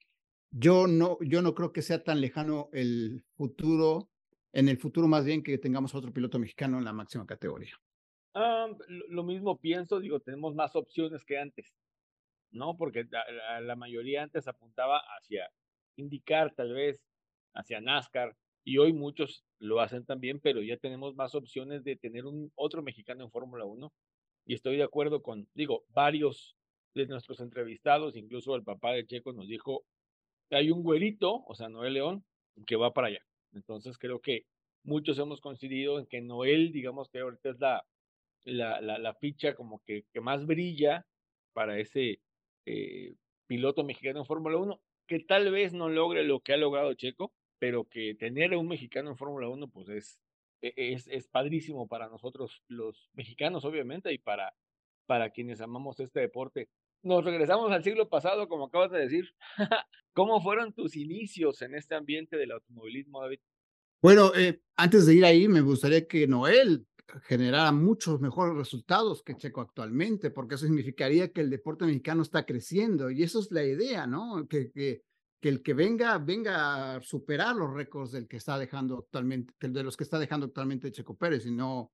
yo 0.51 0.88
no, 0.88 1.18
yo 1.22 1.41
no 1.41 1.53
creo 1.53 1.72
que 1.72 1.82
sea 1.82 2.03
tan 2.03 2.20
lejano 2.20 2.70
el 2.74 3.24
futuro 3.38 4.10
en 4.51 4.68
el 4.68 4.77
futuro 4.77 5.08
más 5.08 5.25
bien 5.25 5.44
que 5.44 5.58
tengamos 5.58 5.94
otro 5.96 6.12
piloto 6.12 6.39
mexicano 6.39 6.77
en 6.77 6.86
la 6.86 6.94
máxima 6.94 7.25
categoría. 7.25 7.74
Ah, 8.33 8.67
lo 9.09 9.24
mismo 9.24 9.57
pienso, 9.57 10.00
digo, 10.00 10.19
tenemos 10.19 10.53
más 10.55 10.75
opciones 10.75 11.24
que 11.25 11.38
antes, 11.38 11.74
¿no? 12.51 12.77
Porque 12.77 13.07
la, 13.62 13.75
mayoría 13.75 14.24
antes 14.24 14.48
apuntaba 14.48 15.01
hacia 15.17 15.50
indicar 15.95 16.53
tal 16.53 16.74
vez, 16.74 17.01
hacia 17.53 17.81
NASCAR, 17.81 18.36
y 18.63 18.77
hoy 18.77 18.93
muchos 18.93 19.43
lo 19.57 19.81
hacen 19.81 20.05
también, 20.05 20.39
pero 20.39 20.62
ya 20.62 20.77
tenemos 20.77 21.15
más 21.15 21.33
opciones 21.33 21.83
de 21.83 21.95
tener 21.95 22.25
un 22.25 22.51
otro 22.55 22.83
mexicano 22.83 23.24
en 23.24 23.31
Fórmula 23.31 23.65
1. 23.65 23.91
Y 24.45 24.53
estoy 24.53 24.77
de 24.77 24.83
acuerdo 24.83 25.24
con, 25.24 25.48
digo, 25.53 25.86
varios 25.89 26.55
de 26.93 27.07
nuestros 27.07 27.39
entrevistados, 27.39 28.15
incluso 28.15 28.55
el 28.55 28.63
papá 28.63 28.91
de 28.93 29.05
Checo 29.05 29.33
nos 29.33 29.48
dijo, 29.48 29.86
hay 30.51 30.71
un 30.71 30.83
güerito, 30.83 31.43
o 31.48 31.55
sea, 31.55 31.69
Noel 31.69 31.93
León, 31.93 32.25
que 32.67 32.75
va 32.75 32.93
para 32.93 33.07
allá. 33.07 33.25
Entonces 33.53 33.98
creo 33.98 34.19
que 34.19 34.45
muchos 34.83 35.17
hemos 35.19 35.41
coincidido 35.41 36.00
en 36.00 36.05
que 36.05 36.21
Noel, 36.21 36.71
digamos 36.71 37.09
que 37.09 37.19
ahorita 37.19 37.50
es 37.50 37.59
la, 37.59 37.83
la, 38.46 38.81
la, 38.81 39.13
ficha 39.15 39.55
como 39.55 39.81
que, 39.84 40.05
que, 40.12 40.22
más 40.22 40.46
brilla 40.46 41.05
para 41.53 41.77
ese 41.79 42.22
eh, 42.65 43.15
piloto 43.48 43.84
mexicano 43.84 44.19
en 44.19 44.25
Fórmula 44.25 44.58
1, 44.58 44.81
que 45.08 45.19
tal 45.19 45.51
vez 45.51 45.74
no 45.74 45.89
logre 45.89 46.24
lo 46.24 46.39
que 46.39 46.53
ha 46.53 46.58
logrado 46.58 46.93
Checo, 46.93 47.34
pero 47.60 47.86
que 47.86 48.15
tener 48.15 48.53
a 48.53 48.58
un 48.58 48.67
mexicano 48.67 49.10
en 49.10 49.17
Fórmula 49.17 49.50
1 49.50 49.67
pues 49.69 49.89
es, 49.89 50.19
e, 50.62 50.74
es, 50.75 51.08
es 51.08 51.27
padrísimo 51.27 51.88
para 51.88 52.08
nosotros 52.08 52.63
los 52.67 53.10
mexicanos, 53.13 53.65
obviamente, 53.65 54.13
y 54.13 54.17
para, 54.17 54.53
para 55.05 55.29
quienes 55.29 55.62
amamos 55.62 56.00
este 56.00 56.22
deporte. 56.22 56.69
Nos 57.01 57.24
regresamos 57.24 57.72
al 57.72 57.84
siglo 57.84 58.10
pasado, 58.10 58.48
como 58.50 58.65
acabas 58.65 58.91
de 58.91 59.00
decir. 59.00 59.34
¿Cómo 60.13 60.41
fueron 60.41 60.74
tus 60.74 60.96
inicios 60.96 61.62
en 61.62 61.75
este 61.75 61.96
ambiente 61.96 62.36
del 62.36 62.51
automovilismo, 62.51 63.22
David? 63.22 63.39
Bueno, 64.01 64.31
eh, 64.36 64.62
antes 64.75 65.05
de 65.05 65.15
ir 65.15 65.25
ahí, 65.25 65.48
me 65.48 65.62
gustaría 65.62 66.08
que 66.08 66.27
Noel 66.27 66.86
generara 67.24 67.72
muchos 67.72 68.20
mejores 68.20 68.56
resultados 68.56 69.24
que 69.24 69.36
Checo 69.36 69.62
actualmente, 69.62 70.32
porque 70.32 70.56
eso 70.56 70.66
significaría 70.66 71.32
que 71.32 71.42
el 71.42 71.50
deporte 71.50 71.86
mexicano 71.86 72.22
está 72.22 72.46
creciendo 72.46 73.10
y 73.10 73.24
eso 73.24 73.39
es 73.39 73.51
la 73.51 73.63
idea, 73.63 74.08
¿no? 74.08 74.48
Que, 74.48 74.72
que, 74.72 75.04
que 75.39 75.50
el 75.50 75.62
que 75.62 75.74
venga, 75.74 76.18
venga 76.18 76.96
a 76.96 77.01
superar 77.01 77.56
los 77.56 77.74
récords 77.74 78.12
del 78.12 78.28
que 78.28 78.38
está 78.38 78.58
dejando 78.58 78.98
actualmente, 78.98 79.54
de 79.60 79.84
los 79.84 79.96
que 79.96 80.04
está 80.04 80.20
dejando 80.20 80.48
actualmente 80.48 80.92
Checo 80.92 81.16
Pérez 81.16 81.46
y 81.46 81.51
no, 81.51 81.92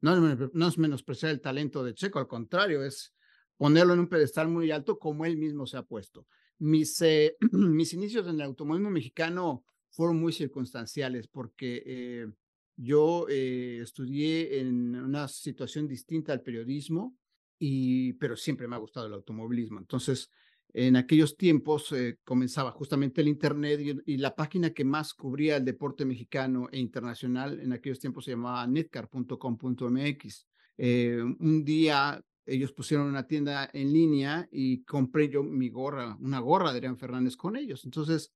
no, 0.00 0.36
no 0.52 0.68
es 0.68 0.78
menospreciar 0.78 1.32
el 1.32 1.40
talento 1.40 1.82
de 1.82 1.94
Checo, 1.94 2.18
al 2.18 2.28
contrario, 2.28 2.84
es 2.84 3.14
ponerlo 3.56 3.94
en 3.94 4.00
un 4.00 4.08
pedestal 4.08 4.48
muy 4.48 4.70
alto 4.70 4.98
como 4.98 5.24
él 5.24 5.36
mismo 5.36 5.66
se 5.66 5.76
ha 5.76 5.82
puesto. 5.82 6.26
Mis, 6.58 7.00
eh, 7.02 7.36
mis 7.52 7.92
inicios 7.92 8.26
en 8.26 8.36
el 8.36 8.42
automovilismo 8.42 8.90
mexicano 8.90 9.64
fueron 9.90 10.20
muy 10.20 10.32
circunstanciales 10.32 11.28
porque 11.28 11.82
eh, 11.86 12.26
yo 12.76 13.26
eh, 13.28 13.80
estudié 13.82 14.60
en 14.60 14.96
una 14.96 15.28
situación 15.28 15.86
distinta 15.86 16.32
al 16.32 16.42
periodismo, 16.42 17.16
y, 17.58 18.14
pero 18.14 18.36
siempre 18.36 18.68
me 18.68 18.76
ha 18.76 18.80
gustado 18.80 19.06
el 19.06 19.14
automovilismo. 19.14 19.78
Entonces, 19.78 20.30
en 20.72 20.96
aquellos 20.96 21.36
tiempos 21.36 21.94
comenzaba 22.24 22.72
justamente 22.72 23.20
el 23.20 23.28
Internet 23.28 24.02
y, 24.04 24.16
la 24.16 24.34
página 24.34 24.70
que 24.70 24.84
más 24.84 25.14
cubría 25.14 25.56
el 25.56 25.64
deporte 25.64 26.04
mexicano 26.04 26.68
e 26.72 26.80
internacional 26.80 27.60
en 27.60 27.72
aquellos 27.72 28.00
tiempos 28.00 28.24
se 28.24 28.32
llamaba 28.32 28.66
netcar.com.mx. 28.66 30.46
un 30.76 31.64
día 31.64 32.20
ellos 32.46 32.72
pusieron 32.72 33.06
una 33.06 33.26
tienda 33.26 33.70
en 33.72 33.92
línea 33.92 34.48
y 34.50 34.82
compré 34.84 35.28
yo 35.28 35.42
mi 35.42 35.70
gorra, 35.70 36.16
una 36.20 36.40
gorra 36.40 36.70
de 36.70 36.78
Adrián 36.78 36.98
Fernández 36.98 37.36
con 37.36 37.56
ellos. 37.56 37.84
Entonces, 37.84 38.32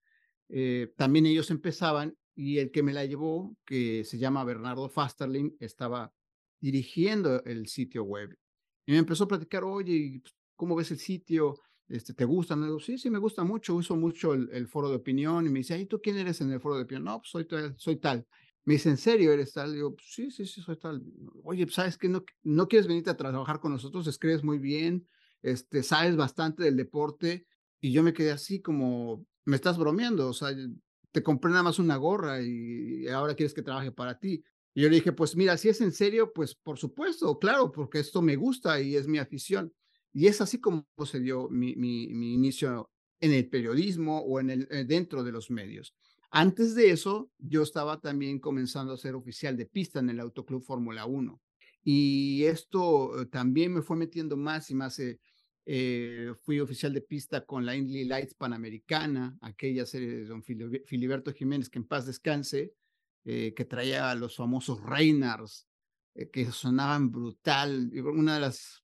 eh, 0.48 0.92
también 0.96 1.26
ellos 1.26 1.50
empezaban 1.50 2.16
y 2.38 2.58
el 2.58 2.70
que 2.70 2.84
me 2.84 2.92
la 2.92 3.04
llevó, 3.04 3.56
que 3.64 4.04
se 4.04 4.16
llama 4.16 4.44
Bernardo 4.44 4.88
Fasterling, 4.88 5.56
estaba 5.58 6.14
dirigiendo 6.60 7.42
el 7.42 7.66
sitio 7.66 8.04
web. 8.04 8.38
Y 8.86 8.92
me 8.92 8.98
empezó 8.98 9.24
a 9.24 9.28
platicar, 9.28 9.64
oye, 9.64 10.20
pues, 10.22 10.36
¿cómo 10.54 10.76
ves 10.76 10.92
el 10.92 11.00
sitio? 11.00 11.58
Este, 11.88 12.14
¿Te 12.14 12.24
gusta? 12.24 12.54
digo, 12.54 12.78
sí, 12.78 12.96
sí, 12.96 13.10
me 13.10 13.18
gusta 13.18 13.42
mucho, 13.42 13.74
uso 13.74 13.96
mucho 13.96 14.34
el, 14.34 14.68
foro 14.68 14.88
de 14.88 14.94
opinión. 14.94 15.46
Y 15.46 15.48
me 15.48 15.58
dice, 15.58 15.76
¿y 15.76 15.86
tú 15.86 16.00
quién 16.00 16.16
eres 16.16 16.40
en 16.40 16.52
el 16.52 16.60
foro 16.60 16.76
de 16.76 16.82
opinión? 16.82 17.02
No, 17.04 17.18
pues 17.18 17.28
soy, 17.28 17.48
soy 17.76 17.96
tal. 17.96 18.24
Me 18.64 18.74
dice, 18.74 18.90
¿en 18.90 18.98
serio 18.98 19.32
eres 19.32 19.52
tal? 19.52 19.72
Digo, 19.72 19.96
sí, 20.00 20.30
sí, 20.30 20.46
sí, 20.46 20.62
soy 20.62 20.78
tal. 20.78 21.02
Oye, 21.42 21.66
pues, 21.66 21.74
¿sabes 21.74 21.98
que 21.98 22.08
no, 22.08 22.24
no 22.44 22.68
quieres 22.68 22.86
venirte 22.86 23.10
a 23.10 23.16
trabajar 23.16 23.58
con 23.58 23.72
nosotros? 23.72 24.06
Escribes 24.06 24.44
muy 24.44 24.60
bien, 24.60 25.08
este, 25.42 25.82
sabes 25.82 26.14
bastante 26.14 26.62
del 26.62 26.76
deporte. 26.76 27.48
Y 27.80 27.90
yo 27.90 28.04
me 28.04 28.12
quedé 28.12 28.30
así 28.30 28.62
como, 28.62 29.26
me 29.44 29.56
estás 29.56 29.76
bromeando, 29.76 30.28
o 30.28 30.32
sea, 30.32 30.50
te 31.12 31.22
compré 31.22 31.50
nada 31.50 31.62
más 31.62 31.78
una 31.78 31.96
gorra 31.96 32.40
y 32.42 33.08
ahora 33.08 33.34
quieres 33.34 33.54
que 33.54 33.62
trabaje 33.62 33.92
para 33.92 34.18
ti. 34.18 34.42
Y 34.74 34.82
yo 34.82 34.88
le 34.88 34.96
dije, 34.96 35.12
pues 35.12 35.34
mira, 35.36 35.56
si 35.56 35.68
es 35.68 35.80
en 35.80 35.92
serio, 35.92 36.32
pues 36.32 36.54
por 36.54 36.78
supuesto, 36.78 37.38
claro, 37.38 37.72
porque 37.72 37.98
esto 37.98 38.22
me 38.22 38.36
gusta 38.36 38.80
y 38.80 38.96
es 38.96 39.08
mi 39.08 39.18
afición. 39.18 39.72
Y 40.12 40.26
es 40.26 40.40
así 40.40 40.60
como 40.60 40.86
se 41.04 41.20
dio 41.20 41.48
mi, 41.48 41.76
mi, 41.76 42.04
inicio 42.34 42.90
en 43.20 43.32
el 43.32 43.48
periodismo 43.48 44.20
o 44.20 44.40
en 44.40 44.50
el, 44.50 44.68
eh, 44.70 44.84
dentro 44.84 45.24
de 45.24 45.32
los 45.32 45.50
medios. 45.50 45.94
Antes 46.30 46.74
de 46.74 46.90
eso, 46.90 47.30
yo 47.38 47.62
estaba 47.62 48.00
también 48.00 48.38
comenzando 48.38 48.92
a 48.92 48.98
ser 48.98 49.14
oficial 49.14 49.56
de 49.56 49.66
pista 49.66 50.00
en 50.00 50.10
el 50.10 50.20
Autoclub 50.20 50.62
Fórmula 50.62 51.06
1. 51.06 51.40
Y 51.82 52.44
esto 52.44 53.20
eh, 53.20 53.26
también 53.26 53.72
me 53.72 53.82
fue 53.82 53.96
metiendo 53.96 54.36
más 54.36 54.70
y 54.70 54.74
más. 54.74 54.98
Eh, 54.98 55.18
eh, 55.70 56.32
fui 56.44 56.60
oficial 56.60 56.94
de 56.94 57.02
pista 57.02 57.44
con 57.44 57.66
la 57.66 57.76
Indy 57.76 58.04
Lights 58.04 58.32
Panamericana, 58.32 59.36
aquella 59.42 59.84
serie 59.84 60.08
de 60.08 60.24
don 60.24 60.42
Filiberto 60.42 61.30
Jiménez, 61.30 61.68
que 61.68 61.78
en 61.78 61.86
paz 61.86 62.06
descanse, 62.06 62.72
eh, 63.26 63.52
que 63.54 63.66
traía 63.66 64.10
a 64.10 64.14
los 64.14 64.34
famosos 64.34 64.82
Reinars, 64.82 65.68
eh, 66.14 66.30
que 66.30 66.50
sonaban 66.52 67.10
brutal. 67.10 67.90
Una 67.92 68.36
de 68.36 68.40
las 68.40 68.82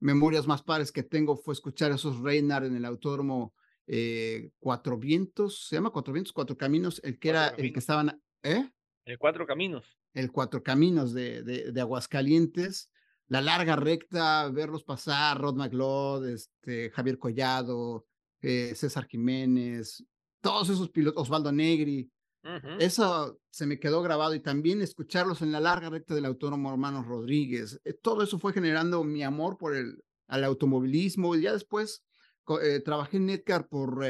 memorias 0.00 0.46
más 0.46 0.62
padres 0.62 0.90
que 0.90 1.02
tengo 1.02 1.36
fue 1.36 1.52
escuchar 1.52 1.92
esos 1.92 2.18
Reinars 2.20 2.66
en 2.66 2.76
el 2.76 2.86
autódromo 2.86 3.52
Cuatro 4.58 4.96
Vientos, 4.96 5.66
se 5.68 5.76
llama 5.76 5.90
Cuatro 5.90 6.14
Vientos, 6.14 6.32
Cuatro 6.32 6.56
Caminos, 6.56 6.98
el 7.04 7.18
que 7.18 7.28
era 7.28 7.48
el 7.48 7.74
que 7.74 7.78
estaban, 7.78 8.22
¿eh? 8.42 8.70
El 9.04 9.18
Cuatro 9.18 9.46
Caminos. 9.46 9.98
El 10.14 10.32
Cuatro 10.32 10.62
Caminos 10.62 11.12
de, 11.12 11.42
de, 11.42 11.72
de 11.72 11.80
Aguascalientes 11.82 12.90
la 13.32 13.40
larga 13.40 13.76
recta, 13.76 14.46
verlos 14.50 14.84
pasar, 14.84 15.40
Rod 15.40 15.56
McLeod, 15.56 16.28
este, 16.28 16.90
Javier 16.90 17.18
Collado, 17.18 18.04
eh, 18.42 18.74
César 18.74 19.06
Jiménez, 19.06 20.04
todos 20.42 20.68
esos 20.68 20.90
pilotos, 20.90 21.22
Osvaldo 21.22 21.50
Negri, 21.50 22.12
eso 22.78 23.40
se 23.50 23.64
me 23.64 23.78
quedó 23.78 24.02
grabado 24.02 24.34
y 24.34 24.40
también 24.40 24.82
escucharlos 24.82 25.40
en 25.40 25.50
la 25.50 25.60
larga 25.60 25.88
recta 25.88 26.14
del 26.14 26.26
autónomo 26.26 26.70
hermano 26.70 27.02
Rodríguez. 27.04 27.80
Eh, 27.84 27.94
todo 27.94 28.22
eso 28.22 28.38
fue 28.38 28.52
generando 28.52 29.02
mi 29.02 29.22
amor 29.22 29.56
por 29.56 29.74
el 29.76 30.04
al 30.26 30.44
automovilismo 30.44 31.34
y 31.34 31.42
ya 31.42 31.52
después 31.54 32.04
eh, 32.62 32.80
trabajé 32.84 33.16
en 33.16 33.26
Netcar 33.26 33.66
por 33.66 34.04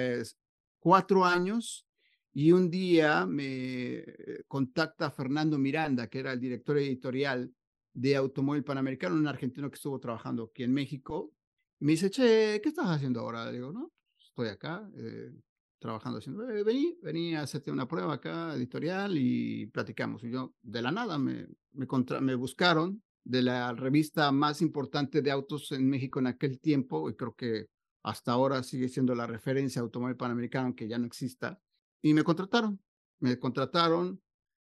cuatro 0.81 1.25
años 1.25 1.87
y 2.33 2.51
un 2.51 2.71
día 2.71 3.25
me 3.27 4.05
contacta 4.49 5.13
Fernando 5.13 5.59
Miranda, 5.59 6.09
que 6.09 6.19
era 6.19 6.33
el 6.33 6.41
director 6.41 6.77
editorial 6.79 7.53
de 7.95 8.17
Automóvil 8.17 8.65
Panamericano, 8.65 9.17
un 9.17 9.27
argentino 9.27 9.71
que 9.71 9.77
estuvo 9.77 9.99
trabajando 9.99 10.45
aquí 10.45 10.63
en 10.63 10.73
México. 10.73 11.33
me 11.81 11.93
dice, 11.93 12.11
che, 12.11 12.61
¿qué 12.63 12.69
estás 12.69 12.87
haciendo 12.87 13.21
ahora? 13.21 13.47
Le 13.47 13.53
digo, 13.53 13.73
no, 13.73 13.93
estoy 14.19 14.49
acá 14.49 14.89
eh, 14.97 15.33
trabajando 15.79 16.19
haciendo, 16.19 16.49
eh, 16.49 16.63
vení, 16.63 16.97
vení 17.03 17.35
a 17.35 17.43
hacerte 17.43 17.71
una 17.71 17.89
prueba 17.89 18.15
acá, 18.15 18.55
editorial, 18.55 19.17
y 19.19 19.67
platicamos. 19.67 20.23
Y 20.25 20.31
yo, 20.31 20.55
de 20.63 20.81
la 20.81 20.93
nada, 20.93 21.19
me, 21.19 21.49
me, 21.73 21.87
me 22.21 22.35
buscaron 22.35 23.03
de 23.25 23.43
la 23.43 23.73
revista 23.73 24.31
más 24.33 24.63
importante 24.63 25.23
de 25.23 25.31
autos 25.31 25.71
en 25.73 25.89
México 25.89 26.21
en 26.21 26.29
aquel 26.29 26.61
tiempo, 26.61 27.11
y 27.11 27.15
creo 27.15 27.35
que 27.35 27.67
hasta 28.05 28.33
ahora 28.33 28.63
sigue 28.63 28.89
siendo 28.89 29.15
la 29.15 29.27
referencia 29.27 29.83
Automóvil 29.83 30.17
Panamericano, 30.17 30.67
aunque 30.67 30.89
ya 30.89 30.99
no 30.99 31.07
exista, 31.07 31.61
y 32.01 32.15
me 32.15 32.25
contrataron. 32.25 32.81
Me 33.21 33.39
contrataron, 33.39 34.21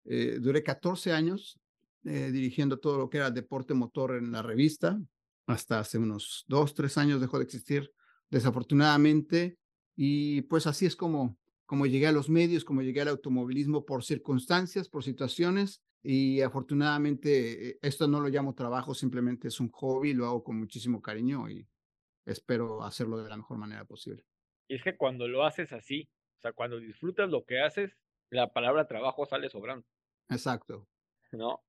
eh, 0.05 0.39
duré 0.41 0.63
14 0.63 1.11
años 1.11 1.58
eh, 2.05 2.31
dirigiendo 2.31 2.79
todo 2.79 2.97
lo 2.97 3.09
que 3.09 3.17
era 3.17 3.31
deporte 3.31 3.73
motor 3.73 4.15
en 4.15 4.31
la 4.31 4.41
revista. 4.41 4.99
Hasta 5.47 5.79
hace 5.79 5.97
unos 5.97 6.45
dos, 6.47 6.73
tres 6.73 6.97
años 6.97 7.19
dejó 7.19 7.37
de 7.39 7.45
existir, 7.45 7.91
desafortunadamente. 8.29 9.57
Y 9.95 10.43
pues 10.43 10.67
así 10.67 10.85
es 10.85 10.95
como, 10.95 11.37
como 11.65 11.85
llegué 11.85 12.07
a 12.07 12.11
los 12.11 12.29
medios, 12.29 12.63
como 12.63 12.81
llegué 12.81 13.01
al 13.01 13.09
automovilismo 13.09 13.85
por 13.85 14.03
circunstancias, 14.03 14.89
por 14.89 15.03
situaciones. 15.03 15.83
Y 16.01 16.41
afortunadamente 16.41 17.69
eh, 17.69 17.79
esto 17.81 18.07
no 18.07 18.21
lo 18.21 18.29
llamo 18.29 18.55
trabajo, 18.55 18.93
simplemente 18.93 19.49
es 19.49 19.59
un 19.59 19.69
hobby, 19.71 20.13
lo 20.13 20.25
hago 20.25 20.43
con 20.43 20.57
muchísimo 20.57 21.01
cariño 21.01 21.49
y 21.49 21.67
espero 22.25 22.83
hacerlo 22.83 23.21
de 23.21 23.29
la 23.29 23.37
mejor 23.37 23.57
manera 23.57 23.83
posible. 23.83 24.23
Y 24.67 24.75
es 24.75 24.83
que 24.83 24.95
cuando 24.95 25.27
lo 25.27 25.43
haces 25.43 25.73
así, 25.73 26.07
o 26.37 26.41
sea, 26.41 26.53
cuando 26.53 26.79
disfrutas 26.79 27.29
lo 27.29 27.43
que 27.43 27.59
haces, 27.59 27.91
la 28.29 28.53
palabra 28.53 28.87
trabajo 28.87 29.25
sale 29.25 29.49
sobrando. 29.49 29.85
Exacto. 30.29 30.87
¿No? 31.31 31.61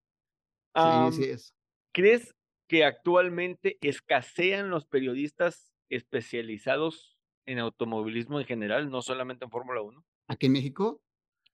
Sí, 0.75 1.17
sí 1.17 1.31
es. 1.31 1.55
¿Crees 1.93 2.35
que 2.69 2.85
actualmente 2.85 3.79
escasean 3.81 4.71
los 4.71 4.87
periodistas 4.87 5.73
especializados 5.89 7.19
en 7.47 7.59
automovilismo 7.59 8.39
en 8.39 8.47
general, 8.47 8.91
no 8.91 9.03
solamente 9.03 9.45
en 9.45 9.51
Fórmula 9.51 9.83
1? 9.83 10.05
¿Aquí 10.29 10.47
en 10.47 10.53
México? 10.53 11.03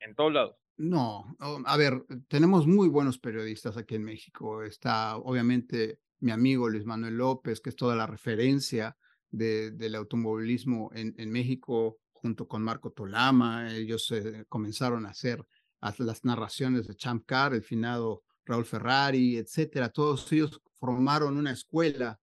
En 0.00 0.14
todos 0.14 0.32
lados. 0.32 0.56
No, 0.76 1.34
oh, 1.40 1.62
a 1.64 1.76
ver, 1.78 2.04
tenemos 2.28 2.66
muy 2.66 2.88
buenos 2.88 3.18
periodistas 3.18 3.78
aquí 3.78 3.94
en 3.94 4.04
México. 4.04 4.62
Está 4.62 5.16
obviamente 5.16 6.00
mi 6.20 6.32
amigo 6.32 6.68
Luis 6.68 6.84
Manuel 6.84 7.16
López, 7.16 7.60
que 7.60 7.70
es 7.70 7.76
toda 7.76 7.96
la 7.96 8.06
referencia 8.06 8.96
de, 9.30 9.70
del 9.70 9.94
automovilismo 9.94 10.90
en, 10.94 11.14
en, 11.16 11.30
México, 11.30 11.98
junto 12.12 12.46
con 12.46 12.62
Marco 12.62 12.90
Tolama. 12.90 13.74
Ellos 13.74 14.10
eh, 14.12 14.44
comenzaron 14.48 15.06
a 15.06 15.10
hacer 15.10 15.42
las 15.80 16.24
narraciones 16.24 16.86
de 16.86 16.94
Champ 16.94 17.24
Car, 17.24 17.54
el 17.54 17.62
finado 17.62 18.24
Raúl 18.46 18.64
Ferrari, 18.64 19.36
etcétera, 19.36 19.88
todos 19.88 20.30
ellos 20.32 20.60
formaron 20.78 21.36
una 21.36 21.52
escuela 21.52 22.18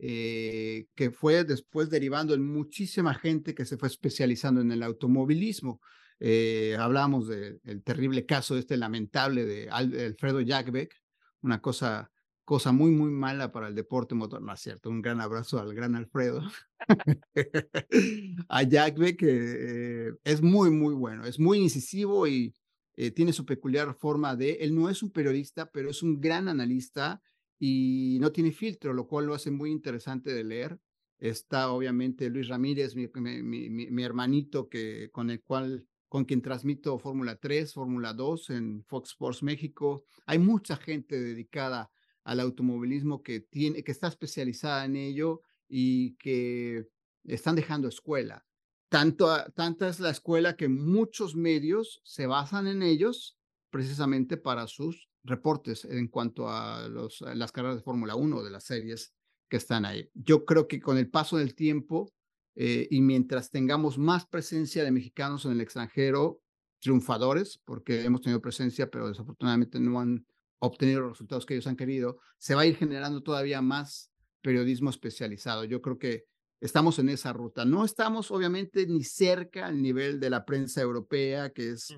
eh, 0.00 0.86
que 0.94 1.10
fue 1.10 1.44
después 1.44 1.90
derivando 1.90 2.34
en 2.34 2.44
muchísima 2.44 3.14
gente 3.14 3.54
que 3.54 3.64
se 3.64 3.76
fue 3.76 3.88
especializando 3.88 4.60
en 4.60 4.72
el 4.72 4.82
automovilismo. 4.82 5.80
Eh, 6.20 6.76
hablamos 6.78 7.28
del 7.28 7.82
terrible 7.84 8.26
caso 8.26 8.56
este 8.56 8.76
lamentable 8.76 9.44
de 9.44 9.68
Alfredo 9.70 10.40
Jagbeck, 10.44 10.94
una 11.42 11.60
cosa, 11.60 12.10
cosa 12.44 12.72
muy, 12.72 12.90
muy 12.90 13.10
mala 13.10 13.52
para 13.52 13.68
el 13.68 13.74
deporte 13.74 14.14
motor, 14.14 14.42
no 14.42 14.52
es 14.52 14.60
cierto, 14.60 14.90
un 14.90 15.00
gran 15.00 15.20
abrazo 15.20 15.60
al 15.60 15.74
gran 15.74 15.94
Alfredo. 15.94 16.42
a 18.48 18.64
Jagbeck 18.68 19.22
eh, 19.22 20.12
es 20.24 20.42
muy, 20.42 20.70
muy 20.70 20.94
bueno, 20.94 21.24
es 21.24 21.38
muy 21.38 21.58
incisivo 21.58 22.26
y 22.26 22.52
eh, 23.00 23.12
tiene 23.12 23.32
su 23.32 23.46
peculiar 23.46 23.94
forma 23.94 24.34
de, 24.34 24.54
él 24.54 24.74
no 24.74 24.90
es 24.90 25.04
un 25.04 25.12
periodista, 25.12 25.70
pero 25.70 25.88
es 25.88 26.02
un 26.02 26.20
gran 26.20 26.48
analista 26.48 27.22
y 27.56 28.18
no 28.20 28.32
tiene 28.32 28.50
filtro, 28.50 28.92
lo 28.92 29.06
cual 29.06 29.26
lo 29.26 29.34
hace 29.34 29.52
muy 29.52 29.70
interesante 29.70 30.34
de 30.34 30.42
leer. 30.42 30.80
Está 31.20 31.70
obviamente 31.70 32.28
Luis 32.28 32.48
Ramírez, 32.48 32.96
mi, 32.96 33.06
mi, 33.06 34.02
hermanito, 34.02 34.68
que, 34.68 35.10
con 35.12 35.30
el 35.30 35.40
cual, 35.44 35.86
con 36.08 36.24
quien 36.24 36.42
transmito 36.42 36.98
Fórmula 36.98 37.36
3, 37.36 37.72
Fórmula 37.72 38.12
2 38.14 38.50
en 38.50 38.84
Fox 38.84 39.10
Sports 39.10 39.44
México. 39.44 40.04
Hay 40.26 40.40
mucha 40.40 40.76
gente 40.76 41.20
dedicada 41.20 41.92
al 42.24 42.40
automovilismo 42.40 43.22
que, 43.22 43.38
tiene, 43.38 43.84
que 43.84 43.92
está 43.92 44.08
especializada 44.08 44.84
en 44.84 44.96
ello 44.96 45.42
y 45.68 46.16
que 46.16 46.88
están 47.22 47.54
dejando 47.54 47.86
escuela. 47.86 48.44
Tanto, 48.88 49.28
tanta 49.54 49.88
es 49.88 50.00
la 50.00 50.10
escuela 50.10 50.56
que 50.56 50.68
muchos 50.68 51.36
medios 51.36 52.00
se 52.04 52.26
basan 52.26 52.66
en 52.66 52.82
ellos 52.82 53.38
precisamente 53.70 54.36
para 54.38 54.66
sus 54.66 55.10
reportes 55.24 55.84
en 55.84 56.08
cuanto 56.08 56.48
a 56.48 56.88
los, 56.88 57.20
las 57.20 57.52
carreras 57.52 57.76
de 57.76 57.82
Fórmula 57.82 58.14
1 58.14 58.42
de 58.42 58.50
las 58.50 58.64
series 58.64 59.12
que 59.48 59.58
están 59.58 59.84
ahí. 59.84 60.08
Yo 60.14 60.44
creo 60.44 60.66
que 60.66 60.80
con 60.80 60.96
el 60.96 61.10
paso 61.10 61.36
del 61.36 61.54
tiempo 61.54 62.12
eh, 62.54 62.88
y 62.90 63.00
mientras 63.00 63.50
tengamos 63.50 63.98
más 63.98 64.26
presencia 64.26 64.82
de 64.84 64.90
mexicanos 64.90 65.44
en 65.44 65.52
el 65.52 65.60
extranjero, 65.60 66.40
triunfadores, 66.80 67.60
porque 67.64 68.04
hemos 68.04 68.20
tenido 68.20 68.40
presencia, 68.40 68.90
pero 68.90 69.08
desafortunadamente 69.08 69.78
no 69.80 70.00
han 70.00 70.26
obtenido 70.60 71.02
los 71.02 71.10
resultados 71.10 71.46
que 71.46 71.54
ellos 71.54 71.66
han 71.66 71.76
querido, 71.76 72.18
se 72.38 72.54
va 72.54 72.62
a 72.62 72.66
ir 72.66 72.76
generando 72.76 73.22
todavía 73.22 73.62
más 73.62 74.10
periodismo 74.40 74.90
especializado. 74.90 75.64
Yo 75.64 75.80
creo 75.82 75.98
que 75.98 76.24
estamos 76.60 76.98
en 76.98 77.08
esa 77.08 77.32
ruta. 77.32 77.64
No 77.64 77.84
estamos 77.84 78.30
obviamente 78.30 78.86
ni 78.86 79.04
cerca 79.04 79.66
al 79.66 79.80
nivel 79.80 80.20
de 80.20 80.30
la 80.30 80.44
prensa 80.44 80.80
europea, 80.80 81.50
que 81.50 81.70
es 81.70 81.96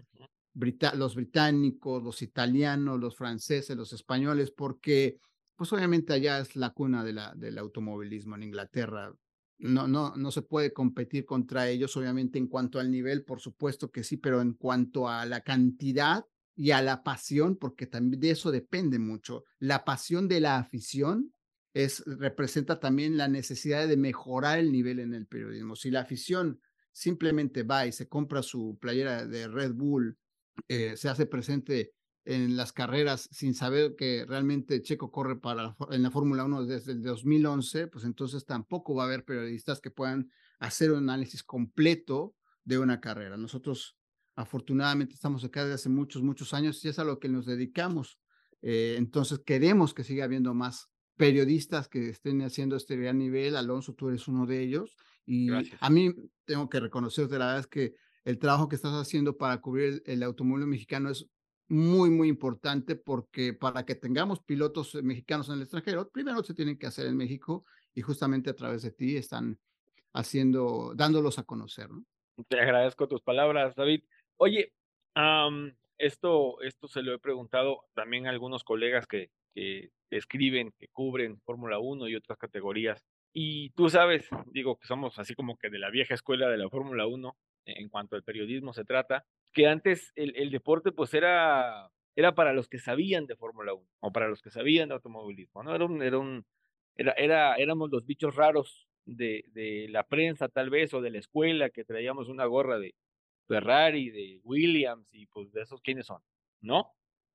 los 0.95 1.15
británicos, 1.15 2.03
los 2.03 2.23
italianos, 2.23 3.01
los 3.01 3.17
franceses, 3.17 3.77
los 3.77 3.93
españoles, 3.93 4.51
porque 4.51 5.19
pues 5.57 5.73
obviamente 5.73 6.13
allá 6.13 6.39
es 6.41 6.57
la 6.57 6.71
cuna 6.71 7.05
de 7.05 7.13
la, 7.13 7.35
del 7.35 7.59
automovilismo 7.59 8.35
en 8.37 8.45
Inglaterra. 8.45 9.13
No, 9.59 9.87
no, 9.87 10.17
no 10.17 10.31
se 10.31 10.41
puede 10.41 10.73
competir 10.73 11.27
contra 11.27 11.69
ellos, 11.69 11.95
obviamente 11.97 12.39
en 12.39 12.47
cuanto 12.47 12.81
al 12.81 12.91
nivel, 12.91 13.25
por 13.25 13.41
supuesto 13.41 13.91
que 13.91 14.03
sí, 14.03 14.17
pero 14.17 14.41
en 14.41 14.55
cuanto 14.55 15.07
a 15.07 15.27
la 15.27 15.43
cantidad 15.43 16.25
y 16.57 16.71
a 16.71 16.81
la 16.81 17.03
pasión, 17.03 17.57
porque 17.57 17.87
también 17.87 18.21
de 18.21 18.31
eso 18.31 18.51
depende 18.51 18.99
mucho, 18.99 19.45
la 19.59 19.85
pasión 19.85 20.29
de 20.29 20.41
la 20.41 20.57
afición 20.57 21.33
es, 21.75 22.03
representa 22.07 22.81
también 22.81 23.17
la 23.17 23.29
necesidad 23.29 23.87
de 23.87 23.97
mejorar 23.97 24.59
el 24.59 24.73
nivel 24.73 24.99
en 24.99 25.15
el 25.15 25.27
periodismo. 25.27 25.77
Si 25.77 25.91
la 25.91 26.01
afición 26.01 26.61
simplemente 26.93 27.63
va 27.63 27.87
y 27.87 27.93
se 27.93 28.09
compra 28.09 28.43
su 28.43 28.79
playera 28.81 29.27
de 29.27 29.49
Red 29.49 29.75
Bull, 29.75 30.19
eh, 30.69 30.97
se 30.97 31.09
hace 31.09 31.27
presente 31.27 31.93
en 32.25 32.57
las 32.57 32.73
carreras 32.73 33.29
sin 33.33 33.55
saber 33.55 33.97
que 33.97 34.25
realmente 34.27 34.83
Checo 34.83 35.11
corre 35.11 35.41
para 35.41 35.75
en 35.91 36.03
la 36.03 36.11
Fórmula 36.11 36.45
1 36.45 36.67
desde 36.67 36.93
el 36.93 37.03
2011, 37.03 37.87
pues 37.87 38.05
entonces 38.05 38.45
tampoco 38.45 38.95
va 38.95 39.05
a 39.05 39.07
haber 39.07 39.25
periodistas 39.25 39.81
que 39.81 39.91
puedan 39.91 40.31
hacer 40.59 40.93
un 40.93 40.99
análisis 40.99 41.43
completo 41.43 42.35
de 42.65 42.79
una 42.79 43.01
carrera. 43.01 43.37
Nosotros 43.37 43.97
afortunadamente 44.37 45.15
estamos 45.15 45.45
acá 45.45 45.63
desde 45.63 45.75
hace 45.75 45.89
muchos, 45.89 46.23
muchos 46.23 46.53
años 46.53 46.85
y 46.85 46.89
es 46.89 46.99
a 46.99 47.05
lo 47.05 47.19
que 47.19 47.29
nos 47.29 47.47
dedicamos. 47.47 48.19
Eh, 48.63 48.97
entonces 48.99 49.41
queremos 49.45 49.95
que 49.95 50.05
siga 50.05 50.25
habiendo 50.25 50.53
más 50.53 50.91
periodistas 51.21 51.87
que 51.87 52.09
estén 52.09 52.41
haciendo 52.41 52.77
este 52.77 52.97
gran 52.97 53.19
nivel. 53.19 53.55
Alonso, 53.55 53.93
tú 53.93 54.09
eres 54.09 54.27
uno 54.27 54.47
de 54.47 54.63
ellos. 54.63 54.97
Y 55.27 55.51
a 55.53 55.91
mí 55.91 56.15
tengo 56.47 56.71
que 56.71 56.81
reconocer, 56.81 57.31
la 57.31 57.39
verdad 57.39 57.59
es 57.59 57.67
que 57.67 57.95
el 58.25 58.39
trabajo 58.39 58.69
que 58.69 58.77
estás 58.77 58.95
haciendo 58.95 59.37
para 59.37 59.61
cubrir 59.61 60.03
el, 60.07 60.23
automóvil 60.23 60.67
mexicano 60.67 61.11
es 61.11 61.29
muy, 61.69 62.09
muy 62.09 62.29
importante 62.29 62.97
porque 62.97 63.53
para 63.53 63.85
que 63.85 63.95
tengamos 63.95 64.41
pilotos 64.41 64.95
mexicanos 64.95 65.51
en 65.51 65.57
el 65.57 65.63
extranjero, 65.63 66.09
primero 66.09 66.43
se 66.43 66.55
tienen 66.55 66.79
que 66.79 66.87
hacer 66.87 67.07
en 67.07 67.19
México 67.19 67.67
y 67.95 68.01
justamente 68.01 68.49
a 68.49 68.57
través 68.57 68.81
de 68.81 68.91
ti 68.91 69.19
están 69.19 69.59
haciendo, 70.15 70.95
dándolos 70.97 71.39
a 71.39 71.43
conocer. 71.43 71.91
¿no? 71.91 72.03
Te 72.49 72.59
agradezco 72.59 73.07
tus 73.09 73.21
palabras, 73.21 73.75
David. 73.77 74.05
Oye, 74.39 74.73
esto, 75.99 76.63
esto 76.63 76.89
se 76.89 77.03
lo 77.03 77.13
he 77.13 77.19
preguntado 77.19 77.85
también 77.95 78.27
a 78.27 78.31
algunos 78.31 78.65
colegas 78.65 79.07
que, 79.07 79.31
que 79.55 79.91
escriben, 80.11 80.73
que 80.79 80.89
cubren 80.89 81.41
Fórmula 81.41 81.79
1 81.79 82.09
y 82.09 82.17
otras 82.17 82.39
categorías. 82.39 83.05
Y 83.33 83.71
tú 83.71 83.89
sabes, 83.89 84.29
digo 84.47 84.77
que 84.77 84.87
somos 84.87 85.19
así 85.19 85.35
como 85.35 85.57
que 85.57 85.71
de 85.71 85.79
la 85.79 85.91
vieja 85.91 86.15
escuela 86.15 86.49
de 86.49 86.59
la 86.59 86.69
Fórmula 86.69 87.07
1 87.07 87.37
en 87.67 87.89
cuanto 87.89 88.17
al 88.17 88.23
periodismo 88.23 88.73
se 88.73 88.85
trata, 88.85 89.25
que 89.53 89.67
antes 89.67 90.13
el, 90.17 90.35
el 90.37 90.51
deporte 90.51 90.93
pues 90.93 91.15
era, 91.15 91.91
era 92.17 92.35
para 92.35 92.53
los 92.53 92.69
que 92.69 92.79
sabían 92.79 93.27
de 93.27 93.37
Fórmula 93.37 93.75
1 93.75 93.87
o 94.01 94.13
para 94.13 94.29
los 94.29 94.43
que 94.43 94.51
sabían 94.51 94.89
de 94.89 94.95
automovilismo, 94.95 95.63
¿no? 95.63 95.75
Era 95.75 95.85
un, 95.85 96.03
era 96.03 96.19
un, 96.19 96.45
era, 96.97 97.13
era, 97.13 97.55
éramos 97.57 97.91
los 97.91 98.05
bichos 98.07 98.35
raros 98.35 98.89
de, 99.05 99.45
de 99.49 99.89
la 99.91 100.05
prensa 100.05 100.49
tal 100.49 100.71
vez 100.71 100.93
o 100.95 101.01
de 101.01 101.11
la 101.11 101.19
escuela 101.19 101.71
que 101.71 101.85
traíamos 101.85 102.29
una 102.29 102.45
gorra 102.47 102.79
de 102.79 102.95
Ferrari, 103.47 104.11
de 104.11 104.41
Williams 104.45 105.09
y 105.13 105.27
pues 105.27 105.53
de 105.53 105.63
esos 105.63 105.81
quiénes 105.81 106.07
son, 106.07 106.23
¿no? 106.61 106.93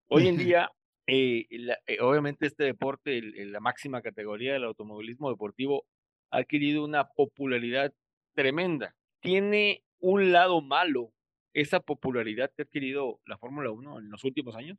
Hoy 0.08 0.28
en 0.28 0.38
día 0.38 0.72
eh, 1.08 1.46
eh, 1.86 1.98
obviamente 2.02 2.48
este 2.48 2.64
deporte, 2.64 3.22
la 3.22 3.60
máxima 3.60 4.02
categoría 4.02 4.54
del 4.54 4.64
automovilismo 4.64 5.30
deportivo, 5.30 5.86
ha 6.32 6.38
adquirido 6.38 6.84
una 6.84 7.08
popularidad 7.10 7.94
tremenda. 8.34 8.96
Tiene 9.22 9.84
un 10.00 10.32
lado 10.32 10.62
malo 10.62 11.12
esa 11.54 11.80
popularidad 11.80 12.52
que 12.56 12.64
ha 12.64 12.66
adquirido 12.66 13.20
la 13.26 13.38
Fórmula 13.38 13.72
1 13.72 14.00
en 14.00 14.10
los 14.10 14.24
últimos 14.24 14.56
años. 14.56 14.78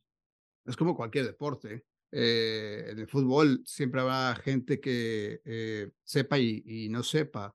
Es 0.65 0.77
como 0.77 0.97
cualquier 0.97 1.27
deporte. 1.27 1.85
Eh, 2.13 2.87
en 2.91 2.99
el 2.99 3.09
fútbol 3.09 3.63
siempre 3.65 4.01
habrá 4.01 4.35
gente 4.37 4.81
que 4.81 5.93
sepa 6.03 6.39
y, 6.39 6.89
no 6.91 7.03
sepa. 7.03 7.55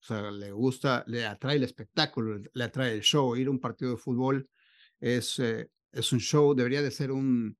O 0.00 0.06
sea, 0.06 0.30
le 0.30 0.52
gusta, 0.52 1.02
le 1.06 1.24
atrae 1.24 1.56
el 1.56 1.64
espectáculo, 1.64 2.40
le 2.52 2.64
atrae 2.64 2.92
el 2.92 3.00
show. 3.00 3.36
Ir 3.36 3.48
a 3.48 3.50
un 3.50 3.60
partido 3.60 3.92
de 3.92 3.96
fútbol 3.96 4.48
es, 5.00 5.38
es 5.38 6.12
un 6.12 6.20
show, 6.20 6.54
debería 6.54 6.82
de 6.82 6.90
ser 6.90 7.10
un, 7.10 7.56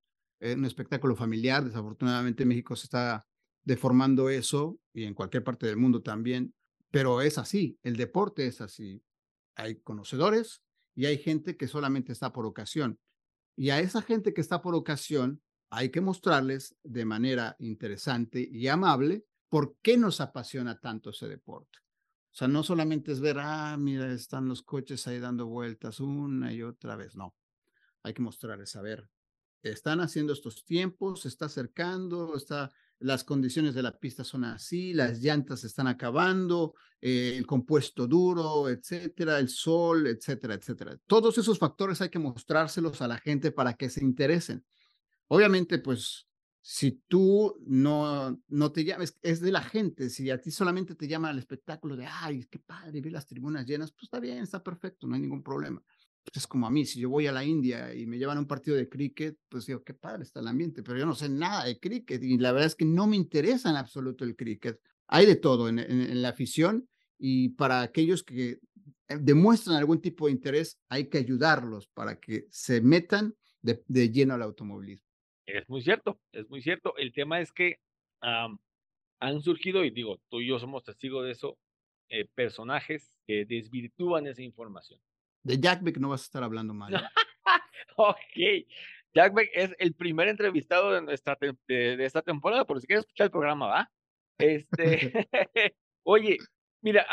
un 0.53 0.65
espectáculo 0.65 1.17
familiar. 1.17 1.65
Desafortunadamente 1.65 2.45
México 2.45 2.77
se 2.77 2.85
está 2.87 3.27
deformando 3.65 4.29
eso 4.29 4.79
y 4.93 5.05
en 5.05 5.15
cualquier 5.15 5.43
parte 5.43 5.67
del 5.67 5.77
mundo 5.77 6.03
también, 6.03 6.55
pero 6.91 7.23
es 7.23 7.39
así, 7.39 7.79
el 7.83 7.97
deporte 7.97 8.47
es 8.47 8.61
así. 8.61 9.03
Hay 9.57 9.77
conocedores 9.81 10.63
y 10.95 11.07
hay 11.07 11.19
gente 11.19 11.57
que 11.57 11.67
solamente 11.67 12.13
está 12.13 12.33
por 12.33 12.47
ocasión. 12.47 12.99
Y 13.57 13.71
a 13.71 13.81
esa 13.81 14.03
gente 14.03 14.35
que 14.35 14.41
está 14.41 14.61
por 14.61 14.75
ocasión 14.75 15.43
hay 15.71 15.91
que 15.91 16.01
mostrarles 16.01 16.77
de 16.85 17.05
manera 17.05 17.57
interesante 17.59 18.47
y 18.49 18.69
amable 18.69 19.25
por 19.49 19.77
qué 19.83 19.97
nos 19.97 20.21
apasiona 20.21 20.79
tanto 20.79 21.11
ese 21.11 21.29
deporte. 21.29 21.79
O 22.33 22.37
sea, 22.37 22.49
no 22.49 22.63
solamente 22.63 23.13
es 23.13 23.21
ver, 23.21 23.39
ah, 23.41 23.77
mira, 23.79 24.13
están 24.13 24.49
los 24.49 24.63
coches 24.63 25.07
ahí 25.07 25.21
dando 25.21 25.47
vueltas 25.47 26.01
una 26.01 26.53
y 26.53 26.63
otra 26.63 26.97
vez, 26.97 27.17
no. 27.17 27.35
Hay 28.03 28.13
que 28.13 28.23
mostrarles, 28.23 28.75
a 28.77 28.83
ver, 28.83 29.09
están 29.71 30.01
haciendo 30.01 30.33
estos 30.33 30.65
tiempos, 30.65 31.23
se 31.23 31.29
está 31.29 31.47
acercando, 31.47 32.37
está, 32.37 32.71
las 32.99 33.25
condiciones 33.25 33.75
de 33.75 33.83
la 33.83 33.99
pista 33.99 34.25
son 34.25 34.45
así, 34.45 34.93
las 34.93 35.21
llantas 35.21 35.61
se 35.61 35.67
están 35.67 35.87
acabando, 35.87 36.75
eh, 37.01 37.35
el 37.37 37.47
compuesto 37.47 38.07
duro, 38.07 38.69
etcétera, 38.69 39.39
el 39.39 39.49
sol, 39.49 40.07
etcétera, 40.07 40.55
etcétera. 40.55 40.99
Todos 41.07 41.39
esos 41.39 41.59
factores 41.59 42.01
hay 42.01 42.09
que 42.09 42.19
mostrárselos 42.19 43.03
a 43.03 43.09
la 43.09 43.19
gente 43.19 43.53
para 43.53 43.75
que 43.75 43.91
se 43.91 44.03
interesen. 44.03 44.65
Obviamente, 45.29 45.79
pues, 45.79 46.29
si 46.61 47.03
tú 47.09 47.55
no, 47.67 48.41
no 48.49 48.73
te 48.73 48.85
llames, 48.85 49.19
es 49.21 49.41
de 49.41 49.53
la 49.53 49.63
gente, 49.63 50.09
si 50.09 50.31
a 50.31 50.41
ti 50.41 50.51
solamente 50.51 50.95
te 50.95 51.07
llama 51.07 51.31
el 51.31 51.39
espectáculo 51.39 51.97
de, 51.97 52.07
ay, 52.07 52.47
qué 52.51 52.59
padre, 52.59 53.03
vi 53.03 53.11
las 53.11 53.27
tribunas 53.27 53.67
llenas, 53.67 53.93
pues 53.93 54.05
está 54.05 54.19
bien, 54.19 54.39
está 54.39 54.63
perfecto, 54.63 55.07
no 55.07 55.15
hay 55.15 55.21
ningún 55.21 55.43
problema 55.43 55.83
pues 56.25 56.39
es 56.39 56.47
como 56.47 56.67
a 56.67 56.71
mí, 56.71 56.87
si 56.87 57.01
yo 57.01 57.11
voy 57.11 57.27
a 57.27 57.33
la 57.33 57.45
India 57.45 57.95
y 57.95 58.07
me 58.07 58.19
llevan 58.19 58.39
a 58.39 58.41
un 58.41 58.47
partido 58.47 58.77
de 58.77 58.89
cricket, 58.89 59.37
pues 59.49 59.67
digo, 59.67 59.85
qué 59.85 59.93
padre 59.93 60.23
está 60.23 60.41
el 60.41 60.49
ambiente, 60.49 60.83
pero 60.83 60.99
yo 60.99 61.07
no 61.07 61.15
sé 61.15 61.29
nada 61.29 61.65
de 61.65 61.79
cricket 61.79 62.23
y 62.23 62.39
la 62.39 62.53
verdad 62.53 62.69
es 62.69 62.75
que 62.75 62.87
no 62.87 63.07
me 63.07 63.17
interesa 63.17 63.71
en 63.71 63.77
absoluto 63.77 64.25
el 64.25 64.35
cricket. 64.35 64.81
Hay 65.07 65.27
de 65.27 65.37
todo 65.37 65.69
en, 65.69 66.23
la 66.23 66.31
afición 66.31 66.89
y 67.19 67.51
para 67.51 67.83
aquellos 67.83 68.23
que 68.23 68.59
eh, 69.09 69.19
demuestran 69.21 69.77
algún 69.77 70.01
tipo 70.01 70.27
de 70.27 70.33
interés, 70.33 70.81
hay 70.89 71.09
que 71.09 71.19
ayudarlos 71.19 71.89
para 71.89 72.19
que 72.19 72.47
se 72.51 72.81
metan 72.81 73.35
de, 73.61 74.11
lleno 74.11 74.35
al 74.35 74.43
automovilismo. 74.43 75.07
Es 75.47 75.69
muy 75.69 75.83
cierto, 75.83 76.19
es 76.33 76.49
muy 76.49 76.63
cierto. 76.63 76.97
El 76.97 77.13
tema 77.13 77.41
es 77.41 77.53
que 77.53 77.81
han 78.21 79.43
surgido, 79.43 79.85
y 79.85 79.91
digo, 79.91 80.21
tú 80.31 80.41
y 80.41 80.49
yo 80.49 80.59
somos 80.59 80.85
testigos 80.85 81.25
de 81.27 81.33
eso, 81.33 81.59
eh, 82.09 82.27
personajes 82.35 83.19
que 83.27 83.45
desvirtúan 83.45 84.27
esa 84.27 84.43
información. 84.43 85.01
De 85.45 85.61
Jack 85.61 85.83
Beck 85.83 85.99
no 85.99 86.09
vas 86.09 86.23
a 86.23 86.25
estar 86.25 86.43
hablando 86.43 86.73
mal. 86.73 86.95
ok. 87.97 88.17
Jack 89.15 89.35
Beck 89.35 89.51
es 89.53 89.77
el 89.79 89.95
primer 89.95 90.29
entrevistado 90.29 90.93
de, 90.93 91.03
nuestra 91.03 91.39
de, 91.69 92.05
esta 92.05 92.23
temporada, 92.23 92.65
por 92.65 92.81
si 92.81 92.87
quieres 92.87 93.05
escuchar 93.05 93.27
el 93.27 93.31
programa, 93.31 93.67
¿va? 93.67 93.91
Este, 94.39 95.29
oye, 96.03 96.39
mira, 96.83 97.07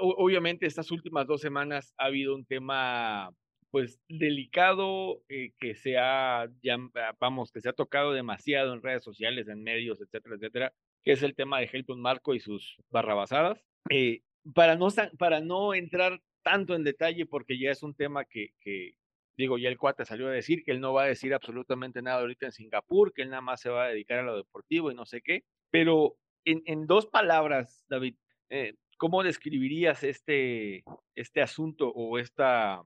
obviamente 0.00 0.66
estas 0.66 0.90
últimas 0.90 1.26
dos 1.26 1.40
semanas 1.40 1.94
ha 1.96 2.06
habido 2.06 2.34
un 2.34 2.44
tema, 2.44 3.30
pues, 3.70 4.00
delicado 4.08 5.22
eh, 5.28 5.52
que 5.58 5.76
se 5.76 5.96
ha, 5.96 6.48
ya, 6.62 6.76
vamos, 7.20 7.52
que 7.52 7.60
se 7.60 7.68
ha 7.68 7.72
tocado 7.72 8.12
demasiado 8.12 8.74
en 8.74 8.82
redes 8.82 9.04
sociales, 9.04 9.48
en 9.48 9.62
medios, 9.62 10.00
etcétera, 10.00 10.34
etcétera, 10.34 10.72
que 11.04 11.12
es 11.12 11.22
el 11.22 11.36
tema 11.36 11.60
de 11.60 11.70
Helton 11.72 12.02
Marco 12.02 12.34
y 12.34 12.40
sus 12.40 12.76
barrabasadas. 12.90 13.64
Eh, 13.90 14.22
para, 14.54 14.76
no, 14.76 14.88
para 15.18 15.40
no 15.40 15.72
entrar 15.72 16.20
tanto 16.46 16.76
en 16.76 16.84
detalle 16.84 17.26
porque 17.26 17.58
ya 17.58 17.72
es 17.72 17.82
un 17.82 17.92
tema 17.92 18.24
que, 18.24 18.50
que, 18.60 18.92
digo, 19.36 19.58
ya 19.58 19.68
el 19.68 19.76
cuate 19.76 20.04
salió 20.04 20.28
a 20.28 20.30
decir 20.30 20.62
que 20.62 20.70
él 20.70 20.80
no 20.80 20.92
va 20.92 21.02
a 21.02 21.08
decir 21.08 21.34
absolutamente 21.34 22.02
nada 22.02 22.20
ahorita 22.20 22.46
en 22.46 22.52
Singapur, 22.52 23.12
que 23.12 23.22
él 23.22 23.30
nada 23.30 23.42
más 23.42 23.60
se 23.60 23.68
va 23.68 23.86
a 23.86 23.88
dedicar 23.88 24.20
a 24.20 24.22
lo 24.22 24.36
deportivo 24.36 24.92
y 24.92 24.94
no 24.94 25.06
sé 25.06 25.22
qué. 25.22 25.42
Pero 25.72 26.16
en, 26.44 26.62
en 26.66 26.86
dos 26.86 27.06
palabras, 27.06 27.84
David, 27.88 28.14
eh, 28.50 28.74
¿cómo 28.96 29.24
describirías 29.24 30.04
este, 30.04 30.84
este 31.16 31.42
asunto 31.42 31.88
o 31.88 32.16
esta, 32.16 32.80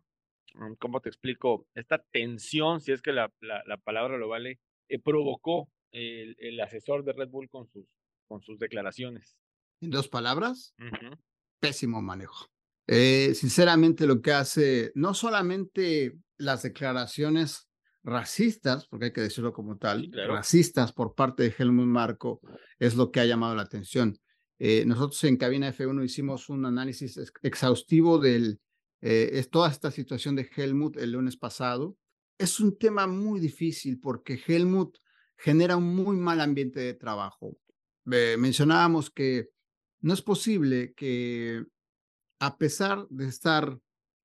mm, 0.55 0.77
¿cómo 0.79 1.03
te 1.03 1.11
explico? 1.11 1.67
Esta 1.75 1.99
tensión, 1.99 2.81
si 2.81 2.93
es 2.93 3.03
que 3.03 3.13
la, 3.13 3.31
la, 3.43 3.77
palabra 3.77 4.17
lo 4.17 4.29
vale, 4.29 4.59
eh, 4.89 4.99
provocó 4.99 5.69
el, 5.93 6.35
el, 6.39 6.59
asesor 6.63 7.05
de 7.05 7.13
Red 7.13 7.29
Bull 7.29 7.51
con 7.51 7.69
sus, 7.69 7.85
con 8.27 8.41
sus 8.41 8.59
declaraciones. 8.59 9.37
¿En 9.83 9.91
dos 9.91 10.09
palabras? 10.09 10.75
Pésimo 11.61 12.01
manejo. 12.01 12.50
Eh, 12.87 13.35
sinceramente, 13.35 14.07
lo 14.07 14.21
que 14.21 14.33
hace, 14.33 14.93
no 14.95 15.15
solamente 15.15 16.15
las 16.39 16.63
declaraciones 16.63 17.69
racistas, 18.03 18.87
porque 18.89 19.07
hay 19.07 19.13
que 19.13 19.21
decirlo 19.21 19.53
como 19.53 19.77
tal, 19.77 20.11
racistas 20.27 20.93
por 20.93 21.15
parte 21.15 21.45
de 21.45 21.55
Helmut 21.57 21.87
Marco, 21.87 22.41
es 22.79 22.97
lo 22.97 23.11
que 23.11 23.21
ha 23.21 23.27
llamado 23.27 23.55
la 23.55 23.63
atención. 23.63 24.19
Eh, 24.59 24.85
nosotros 24.87 25.23
en 25.25 25.37
Cabina 25.37 25.73
F1 25.73 26.05
hicimos 26.05 26.49
un 26.49 26.67
análisis 26.67 27.19
exhaustivo 27.43 28.19
de 28.19 28.59
eh, 29.03 29.45
toda 29.51 29.71
esta 29.71 29.91
situación 29.91 30.37
de 30.37 30.51
Helmut 30.55 30.97
el 30.97 31.13
lunes 31.13 31.37
pasado. 31.37 31.97
Es 32.39 32.61
un 32.61 32.77
tema 32.77 33.07
muy 33.07 33.41
difícil 33.41 34.01
porque 34.01 34.41
Helmut 34.47 34.99
genera 35.37 35.77
un 35.77 35.95
muy 35.95 36.17
mal 36.17 36.41
ambiente 36.41 36.81
de 36.81 36.95
trabajo. 36.95 37.57
mencionábamos 38.05 39.11
que 39.11 39.51
no 40.01 40.15
es 40.15 40.23
posible 40.23 40.93
que 40.95 41.65
a 42.41 42.57
pesar 42.57 43.07
de 43.11 43.29
estar 43.29 43.79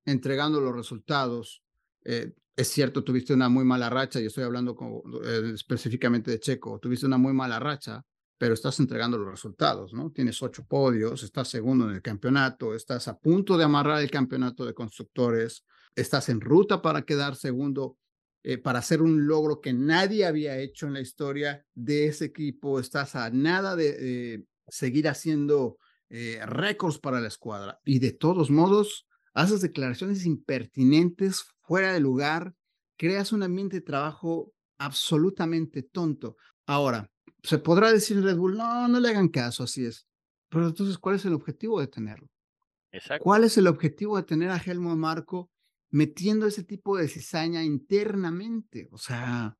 entregando 0.06 0.60
los 0.60 0.74
resultados, 0.74 1.62
eh, 2.04 2.32
es 2.56 2.68
cierto, 2.68 3.04
tuviste 3.04 3.34
una 3.34 3.50
muy 3.50 3.64
mala 3.64 3.90
racha, 3.90 4.20
y 4.20 4.26
estoy 4.26 4.44
hablando 4.44 4.74
eh, 5.22 5.52
específicamente 5.54 6.30
de 6.30 6.40
Checo, 6.40 6.78
tuviste 6.78 7.04
una 7.06 7.18
muy 7.18 7.34
mala 7.34 7.60
racha, 7.60 8.02
pero 8.38 8.54
estás 8.54 8.80
entregando 8.80 9.18
los 9.18 9.30
resultados, 9.30 9.92
¿no? 9.92 10.10
Tienes 10.10 10.42
ocho 10.42 10.64
podios, 10.66 11.22
estás 11.22 11.48
segundo 11.48 11.88
en 11.88 11.94
el 11.94 12.02
campeonato, 12.02 12.74
estás 12.74 13.06
a 13.08 13.18
punto 13.18 13.58
de 13.58 13.64
amarrar 13.64 14.02
el 14.02 14.10
campeonato 14.10 14.64
de 14.64 14.74
constructores, 14.74 15.64
estás 15.94 16.30
en 16.30 16.40
ruta 16.40 16.80
para 16.80 17.02
quedar 17.02 17.36
segundo, 17.36 17.98
eh, 18.42 18.56
para 18.56 18.78
hacer 18.78 19.02
un 19.02 19.26
logro 19.26 19.60
que 19.60 19.74
nadie 19.74 20.24
había 20.24 20.58
hecho 20.58 20.86
en 20.86 20.94
la 20.94 21.00
historia 21.00 21.66
de 21.74 22.06
ese 22.06 22.26
equipo, 22.26 22.80
estás 22.80 23.14
a 23.14 23.28
nada 23.30 23.76
de 23.76 24.46
seguir 24.68 25.08
haciendo 25.08 25.78
eh, 26.08 26.40
récords 26.46 26.98
para 26.98 27.20
la 27.20 27.28
escuadra 27.28 27.80
y 27.84 27.98
de 27.98 28.12
todos 28.12 28.50
modos 28.50 29.06
haces 29.34 29.60
declaraciones 29.60 30.24
impertinentes, 30.24 31.44
fuera 31.62 31.92
de 31.92 32.00
lugar, 32.00 32.54
creas 32.96 33.32
un 33.32 33.42
ambiente 33.42 33.76
de 33.76 33.82
trabajo 33.82 34.52
absolutamente 34.78 35.82
tonto. 35.82 36.36
Ahora, 36.66 37.10
se 37.42 37.58
podrá 37.58 37.92
decir 37.92 38.22
Red 38.22 38.36
Bull, 38.36 38.56
no, 38.56 38.88
no 38.88 38.98
le 38.98 39.08
hagan 39.08 39.28
caso, 39.28 39.64
así 39.64 39.84
es. 39.84 40.06
Pero 40.48 40.68
entonces, 40.68 40.98
¿cuál 40.98 41.16
es 41.16 41.24
el 41.24 41.34
objetivo 41.34 41.80
de 41.80 41.86
tenerlo? 41.88 42.28
Exacto. 42.92 43.22
¿Cuál 43.22 43.44
es 43.44 43.58
el 43.58 43.66
objetivo 43.66 44.16
de 44.16 44.22
tener 44.22 44.50
a 44.50 44.56
Helmut 44.58 44.96
Marco 44.96 45.50
metiendo 45.90 46.46
ese 46.46 46.64
tipo 46.64 46.96
de 46.96 47.08
cizaña 47.08 47.62
internamente? 47.62 48.88
O 48.90 48.98
sea, 48.98 49.56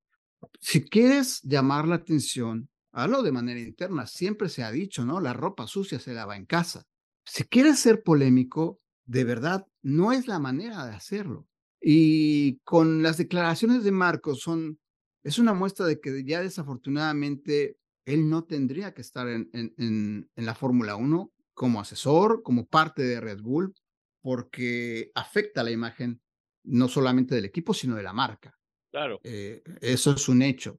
si 0.61 0.88
quieres 0.88 1.42
llamar 1.42 1.87
la 1.87 1.96
atención, 1.96 2.68
hazlo 2.96 3.22
de 3.22 3.32
manera 3.32 3.61
interna. 3.61 4.06
Siempre 4.06 4.48
se 4.48 4.64
ha 4.64 4.70
dicho, 4.70 5.04
¿no? 5.04 5.20
La 5.20 5.32
ropa 5.32 5.66
sucia 5.66 6.00
se 6.00 6.14
lava 6.14 6.37
en 6.37 6.46
casa. 6.46 6.85
Si 7.24 7.44
quieres 7.44 7.78
ser 7.78 8.02
polémico, 8.02 8.80
de 9.04 9.24
verdad, 9.24 9.66
no 9.82 10.12
es 10.12 10.26
la 10.26 10.38
manera 10.38 10.87
de 10.87 10.94
hacerlo. 10.94 11.46
Y 11.80 12.59
con 12.61 13.02
las 13.02 13.18
declaraciones 13.18 13.85
de 13.85 13.92
Marco 13.92 14.35
son 14.35 14.78
es 15.26 15.40
una 15.40 15.54
muestra 15.54 15.87
de 15.87 16.00
que 16.00 16.24
ya 16.24 16.40
desafortunadamente 16.40 17.78
él 18.04 18.30
no 18.30 18.44
tendría 18.44 18.94
que 18.94 19.00
estar 19.00 19.26
en, 19.26 19.50
en, 19.52 20.28
la 20.37 20.54
Fórmula 20.54 20.94
1 20.94 21.32
como 21.52 21.80
asesor, 21.80 22.44
como 22.44 22.66
parte 22.66 23.02
de 23.02 23.20
Red 23.20 23.40
Bull, 23.40 23.74
porque 24.20 25.11
afecta 25.16 25.64
la 25.64 25.72
imagen 25.72 26.20
no 26.62 26.87
solamente 26.87 27.35
del 27.35 27.44
equipo, 27.44 27.74
sino 27.74 27.96
de 27.96 28.04
la 28.04 28.12
marca. 28.12 28.56
Claro. 28.92 29.20
Eh, 29.24 29.64
eso 29.80 30.12
es 30.12 30.28
un 30.28 30.42
hecho. 30.42 30.78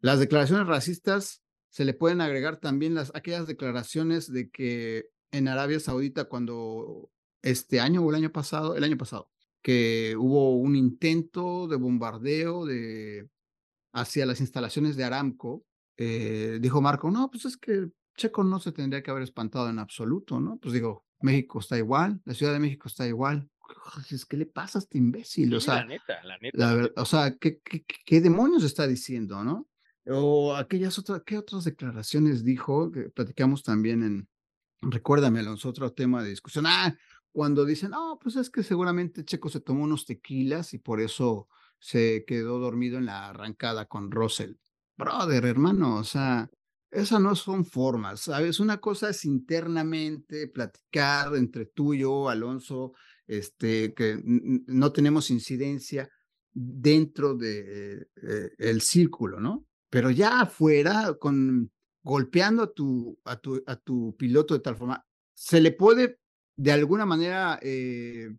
Las 0.00 0.18
declaraciones 0.18 0.66
racistas 0.66 1.41
se 1.72 1.86
le 1.86 1.94
pueden 1.94 2.20
agregar 2.20 2.58
también 2.58 2.94
las, 2.94 3.10
aquellas 3.14 3.46
declaraciones 3.46 4.30
de 4.30 4.50
que 4.50 5.06
en 5.30 5.48
Arabia 5.48 5.80
Saudita, 5.80 6.26
cuando 6.26 7.10
este 7.40 7.80
año 7.80 8.02
o 8.02 8.10
el 8.10 8.16
año 8.16 8.30
pasado, 8.30 8.76
el 8.76 8.84
año 8.84 8.98
pasado, 8.98 9.30
que 9.62 10.14
hubo 10.18 10.54
un 10.54 10.76
intento 10.76 11.66
de 11.68 11.76
bombardeo 11.76 12.66
de 12.66 13.26
hacia 13.94 14.26
las 14.26 14.40
instalaciones 14.40 14.96
de 14.96 15.04
Aramco, 15.04 15.64
eh, 15.96 16.58
dijo 16.60 16.82
Marco, 16.82 17.10
no, 17.10 17.30
pues 17.30 17.46
es 17.46 17.56
que 17.56 17.88
Checo 18.18 18.44
no 18.44 18.60
se 18.60 18.72
tendría 18.72 19.02
que 19.02 19.10
haber 19.10 19.22
espantado 19.22 19.70
en 19.70 19.78
absoluto, 19.78 20.40
¿no? 20.40 20.58
Pues 20.58 20.74
digo, 20.74 21.06
México 21.22 21.60
está 21.60 21.78
igual, 21.78 22.20
la 22.26 22.34
Ciudad 22.34 22.52
de 22.52 22.58
México 22.58 22.88
está 22.88 23.06
igual. 23.06 23.48
¿Qué 24.28 24.36
le 24.36 24.44
pasa 24.44 24.78
a 24.78 24.80
este 24.80 24.98
imbécil? 24.98 25.54
o 25.54 25.60
sea, 25.60 25.76
la 25.76 25.86
neta, 25.86 26.22
la 26.24 26.36
neta. 26.36 26.90
o 27.00 27.06
sea, 27.06 27.34
¿qué, 27.38 27.62
qué, 27.62 28.20
demonios 28.20 28.62
está 28.62 28.86
diciendo, 28.86 29.42
no? 29.42 29.66
O 30.06 30.54
aquellas 30.54 30.98
otras, 30.98 31.22
¿qué 31.24 31.38
otras 31.38 31.64
declaraciones 31.64 32.44
dijo? 32.44 32.90
Que 32.90 33.10
platicamos 33.10 33.62
también 33.62 34.02
en, 34.02 34.28
recuérdame, 34.80 35.40
Alonso, 35.40 35.68
otro 35.68 35.92
tema 35.92 36.22
de 36.22 36.30
discusión. 36.30 36.66
Ah, 36.66 36.96
cuando 37.30 37.64
dicen, 37.64 37.90
no, 37.90 38.18
pues 38.20 38.36
es 38.36 38.50
que 38.50 38.62
seguramente 38.62 39.24
Checo 39.24 39.48
se 39.48 39.60
tomó 39.60 39.84
unos 39.84 40.04
tequilas 40.04 40.74
y 40.74 40.78
por 40.78 41.00
eso 41.00 41.48
se 41.78 42.24
quedó 42.26 42.58
dormido 42.58 42.98
en 42.98 43.06
la 43.06 43.30
arrancada 43.30 43.86
con 43.86 44.10
Russell. 44.10 44.54
Brother, 44.96 45.46
hermano, 45.46 45.96
o 45.96 46.04
sea, 46.04 46.50
esas 46.90 47.20
no 47.20 47.34
son 47.34 47.64
formas, 47.64 48.20
¿sabes? 48.20 48.60
Una 48.60 48.78
cosa 48.78 49.08
es 49.08 49.24
internamente 49.24 50.48
platicar 50.48 51.34
entre 51.36 51.66
tú 51.66 51.94
y 51.94 52.00
yo, 52.00 52.28
Alonso, 52.28 52.92
este, 53.26 53.94
que 53.94 54.20
no 54.22 54.92
tenemos 54.92 55.30
incidencia 55.30 56.08
dentro 56.52 57.34
de 57.34 58.08
eh, 58.16 58.80
círculo, 58.80 59.40
¿no? 59.40 59.66
Pero 59.92 60.10
ya 60.10 60.40
afuera, 60.40 61.18
con 61.20 61.70
golpeando 62.02 62.62
a 62.62 62.72
tu, 62.72 63.18
a 63.26 63.36
tu, 63.36 63.62
a 63.66 63.76
tu 63.76 64.16
piloto 64.16 64.54
de 64.54 64.60
tal 64.60 64.74
forma, 64.74 65.06
se 65.34 65.60
le 65.60 65.70
puede 65.70 66.18
de 66.56 66.72
alguna 66.72 67.04
manera 67.04 67.58
eh, 67.60 68.34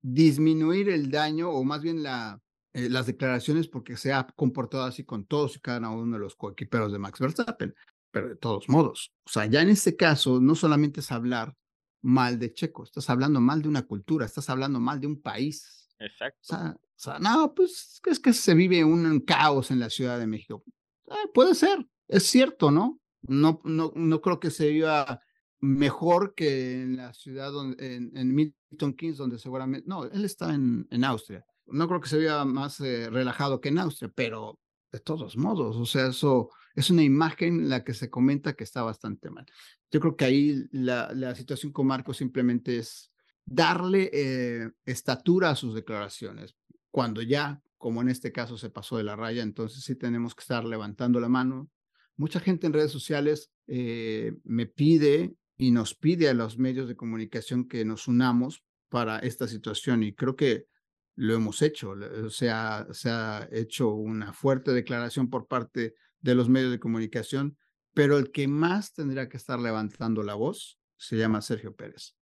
disminuir 0.00 0.88
el 0.88 1.10
daño 1.10 1.50
o 1.50 1.62
más 1.62 1.82
bien 1.82 2.02
la, 2.02 2.40
eh, 2.72 2.88
las 2.88 3.04
declaraciones 3.04 3.68
porque 3.68 3.98
se 3.98 4.14
ha 4.14 4.26
comportado 4.34 4.84
así 4.84 5.04
con 5.04 5.26
todos 5.26 5.56
y 5.56 5.60
cada 5.60 5.90
uno 5.90 6.16
de 6.16 6.20
los 6.20 6.36
coequiperos 6.36 6.90
de 6.90 6.98
Max 6.98 7.20
Verstappen, 7.20 7.74
pero 8.10 8.30
de 8.30 8.36
todos 8.36 8.70
modos, 8.70 9.12
o 9.26 9.30
sea, 9.30 9.44
ya 9.44 9.60
en 9.60 9.68
este 9.68 9.96
caso 9.96 10.40
no 10.40 10.54
solamente 10.54 11.00
es 11.00 11.12
hablar 11.12 11.54
mal 12.00 12.38
de 12.38 12.54
Checo, 12.54 12.82
estás 12.82 13.10
hablando 13.10 13.42
mal 13.42 13.60
de 13.60 13.68
una 13.68 13.82
cultura, 13.82 14.24
estás 14.24 14.48
hablando 14.48 14.80
mal 14.80 15.00
de 15.02 15.08
un 15.08 15.20
país. 15.20 15.86
Exacto. 15.98 16.56
O 16.56 16.78
sea, 16.96 17.18
no, 17.18 17.52
pues 17.54 18.00
es 18.06 18.18
que 18.18 18.32
se 18.32 18.54
vive 18.54 18.82
un 18.84 19.20
caos 19.20 19.70
en 19.70 19.80
la 19.80 19.90
Ciudad 19.90 20.18
de 20.18 20.26
México. 20.26 20.64
Ah, 21.08 21.24
puede 21.32 21.54
ser, 21.54 21.86
es 22.08 22.24
cierto, 22.24 22.70
¿no? 22.70 23.00
No, 23.22 23.60
no, 23.64 23.92
no 23.94 24.20
creo 24.20 24.40
que 24.40 24.50
se 24.50 24.68
viva 24.68 25.20
mejor 25.60 26.34
que 26.34 26.82
en 26.82 26.96
la 26.96 27.14
ciudad 27.14 27.50
donde, 27.50 27.96
en, 27.96 28.34
Milton 28.34 28.94
Keynes, 28.94 29.16
donde 29.16 29.38
seguramente, 29.38 29.88
no, 29.88 30.04
él 30.04 30.24
está 30.24 30.54
en, 30.54 30.86
en 30.90 31.04
Austria 31.04 31.44
no 31.66 31.88
creo 31.88 32.00
que 32.00 32.08
se 32.08 32.18
vea 32.18 32.44
más 32.44 32.80
eh, 32.80 33.08
relajado 33.10 33.60
que 33.60 33.68
en 33.70 33.78
Austria, 33.78 34.10
pero 34.14 34.58
de 34.92 35.00
todos 35.00 35.36
modos, 35.36 35.76
o 35.76 35.86
sea, 35.86 36.08
eso 36.08 36.50
es 36.74 36.90
una 36.90 37.02
imagen 37.02 37.60
en 37.60 37.68
la 37.68 37.84
que 37.84 37.94
se 37.94 38.10
comenta 38.10 38.54
que 38.54 38.64
está 38.64 38.82
bastante 38.82 39.30
mal. 39.30 39.46
Yo 39.90 40.00
creo 40.00 40.16
que 40.16 40.24
ahí 40.24 40.64
la, 40.70 41.12
la 41.14 41.34
situación 41.34 41.72
con 41.72 41.86
Marco 41.86 42.14
simplemente 42.14 42.78
es 42.78 43.10
darle 43.44 44.10
eh, 44.12 44.70
estatura 44.84 45.50
a 45.50 45.56
sus 45.56 45.74
declaraciones. 45.74 46.54
Cuando 46.90 47.22
ya, 47.22 47.60
como 47.84 48.00
en 48.00 48.08
este 48.08 48.32
caso, 48.32 48.56
se 48.56 48.70
pasó 48.70 48.96
de 48.96 49.04
la 49.04 49.14
raya, 49.14 49.42
entonces 49.42 49.84
sí 49.84 49.94
tenemos 49.94 50.34
que 50.34 50.40
estar 50.40 50.64
levantando 50.64 51.20
la 51.20 51.28
mano. 51.28 51.70
Mucha 52.16 52.40
gente 52.40 52.66
en 52.66 52.72
redes 52.72 52.90
sociales 52.90 53.52
eh, 53.66 54.32
me 54.42 54.64
pide 54.64 55.34
y 55.58 55.70
nos 55.70 55.94
pide 55.94 56.30
a 56.30 56.32
los 56.32 56.56
medios 56.56 56.88
de 56.88 56.96
comunicación 56.96 57.68
que 57.68 57.84
nos 57.84 58.08
unamos 58.08 58.64
para 58.88 59.18
esta 59.18 59.46
situación 59.48 60.02
y 60.02 60.14
creo 60.14 60.34
que 60.34 60.66
lo 61.14 61.34
hemos 61.34 61.60
hecho. 61.60 61.94
Se 62.30 62.48
ha, 62.48 62.86
se 62.90 63.10
ha 63.10 63.46
hecho 63.52 63.90
una 63.90 64.32
fuerte 64.32 64.72
declaración 64.72 65.28
por 65.28 65.46
parte 65.46 65.94
de 66.22 66.34
los 66.34 66.48
medios 66.48 66.70
de 66.70 66.80
comunicación, 66.80 67.58
pero 67.92 68.16
el 68.16 68.32
que 68.32 68.48
más 68.48 68.94
tendría 68.94 69.28
que 69.28 69.36
estar 69.36 69.60
levantando 69.60 70.22
la 70.22 70.32
voz 70.32 70.80
se 70.96 71.18
llama 71.18 71.42
Sergio 71.42 71.76
Pérez. 71.76 72.16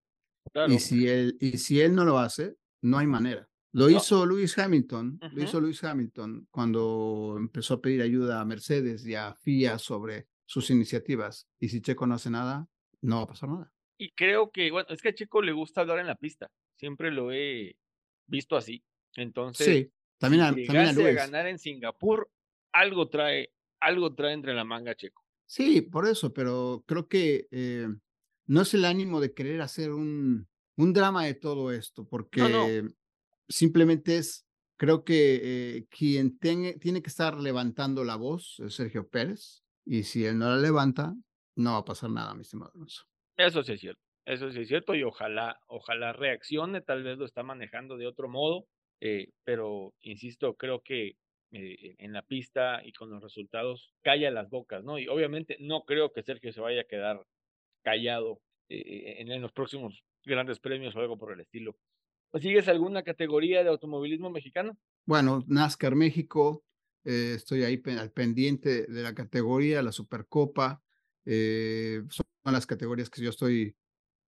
Y, 0.66 0.80
si 0.80 1.06
él, 1.06 1.36
y 1.38 1.58
si 1.58 1.80
él 1.80 1.94
no 1.94 2.04
lo 2.04 2.18
hace, 2.18 2.56
no 2.80 2.98
hay 2.98 3.06
manera. 3.06 3.48
Lo 3.72 3.88
hizo 3.88 4.26
Lewis 4.26 4.58
Hamilton, 4.58 5.18
lo 5.32 5.42
hizo 5.42 5.60
Lewis 5.60 5.82
Hamilton 5.82 6.46
cuando 6.50 7.36
empezó 7.38 7.74
a 7.74 7.80
pedir 7.80 8.02
ayuda 8.02 8.40
a 8.40 8.44
Mercedes 8.44 9.06
y 9.06 9.14
a 9.14 9.34
FIA 9.34 9.78
sobre 9.78 10.28
sus 10.44 10.68
iniciativas. 10.70 11.48
Y 11.58 11.68
si 11.68 11.80
Checo 11.80 12.06
no 12.06 12.14
hace 12.14 12.28
nada, 12.28 12.68
no 13.00 13.16
va 13.16 13.22
a 13.22 13.26
pasar 13.26 13.48
nada. 13.48 13.72
Y 13.96 14.10
creo 14.10 14.50
que, 14.50 14.70
bueno, 14.70 14.88
es 14.90 15.00
que 15.00 15.08
a 15.08 15.14
Checo 15.14 15.40
le 15.40 15.52
gusta 15.52 15.80
hablar 15.80 16.00
en 16.00 16.06
la 16.06 16.16
pista. 16.16 16.50
Siempre 16.76 17.10
lo 17.10 17.32
he, 17.32 17.76
visto 18.26 18.56
así. 18.56 18.82
Entonces, 19.14 19.66
sí, 19.66 19.92
también 20.18 20.42
a, 20.42 20.52
si 20.52 20.66
también 20.66 20.88
a, 20.88 21.12
ganar 21.12 21.46
en 21.46 21.58
Singapur, 21.58 22.30
algo 22.72 23.08
trae, 23.08 23.52
algo 23.80 24.14
trae 24.14 24.32
entre 24.32 24.54
la 24.54 24.64
manga 24.64 24.94
checo. 24.94 25.24
Sí, 25.46 25.82
por 25.82 26.06
eso, 26.06 26.32
pero 26.32 26.82
creo 26.86 27.08
que 27.08 27.46
eh, 27.50 27.88
no 28.46 28.62
es 28.62 28.74
el 28.74 28.84
ánimo 28.84 29.20
de 29.20 29.34
querer 29.34 29.60
hacer 29.60 29.92
un, 29.92 30.48
un 30.76 30.92
drama 30.92 31.24
de 31.26 31.34
todo 31.34 31.70
esto, 31.72 32.06
porque 32.06 32.90
simplemente 33.52 34.16
es, 34.16 34.46
creo 34.76 35.04
que 35.04 35.40
eh, 35.42 35.86
quien 35.90 36.38
tiene, 36.38 36.74
tiene 36.74 37.02
que 37.02 37.10
estar 37.10 37.38
levantando 37.38 38.04
la 38.04 38.16
voz 38.16 38.60
es 38.60 38.74
Sergio 38.74 39.08
Pérez, 39.08 39.62
y 39.84 40.04
si 40.04 40.24
él 40.24 40.38
no 40.38 40.48
la 40.48 40.56
levanta, 40.56 41.14
no 41.56 41.72
va 41.72 41.78
a 41.78 41.84
pasar 41.84 42.10
nada, 42.10 42.34
mi 42.34 42.42
estimado 42.42 42.72
Alonso. 42.74 43.04
Eso 43.36 43.62
sí 43.62 43.72
es 43.72 43.80
cierto. 43.80 44.00
Eso 44.24 44.50
sí 44.50 44.60
es 44.60 44.68
cierto 44.68 44.94
y 44.94 45.02
ojalá, 45.02 45.60
ojalá 45.66 46.12
reaccione, 46.12 46.80
tal 46.80 47.02
vez 47.02 47.18
lo 47.18 47.24
está 47.24 47.42
manejando 47.42 47.96
de 47.96 48.06
otro 48.06 48.28
modo, 48.28 48.66
eh, 49.00 49.30
pero 49.44 49.94
insisto, 50.00 50.54
creo 50.54 50.80
que 50.80 51.16
eh, 51.50 51.96
en 51.98 52.12
la 52.12 52.22
pista 52.22 52.80
y 52.84 52.92
con 52.92 53.10
los 53.10 53.22
resultados 53.22 53.92
calla 54.00 54.30
las 54.30 54.48
bocas, 54.48 54.84
¿no? 54.84 54.98
Y 54.98 55.08
obviamente 55.08 55.56
no 55.60 55.82
creo 55.82 56.12
que 56.12 56.22
Sergio 56.22 56.52
se 56.52 56.60
vaya 56.60 56.82
a 56.82 56.84
quedar 56.84 57.20
callado 57.82 58.40
eh, 58.68 59.16
en, 59.18 59.42
los 59.42 59.52
próximos 59.52 60.02
grandes 60.24 60.60
premios 60.60 60.94
o 60.94 61.00
algo 61.00 61.18
por 61.18 61.32
el 61.32 61.40
estilo. 61.40 61.76
¿Sigues 62.40 62.68
alguna 62.68 63.02
categoría 63.02 63.62
de 63.62 63.70
automovilismo 63.70 64.30
mexicano? 64.30 64.76
Bueno, 65.04 65.44
NASCAR 65.46 65.94
México, 65.94 66.64
estoy 67.04 67.64
ahí 67.64 67.82
al 67.98 68.10
pendiente 68.10 68.86
de 68.86 69.02
la 69.02 69.14
categoría, 69.14 69.82
la 69.82 69.92
Supercopa, 69.92 70.82
son 71.24 72.24
las 72.44 72.66
categorías 72.66 73.10
que 73.10 73.22
yo 73.22 73.30
estoy 73.30 73.76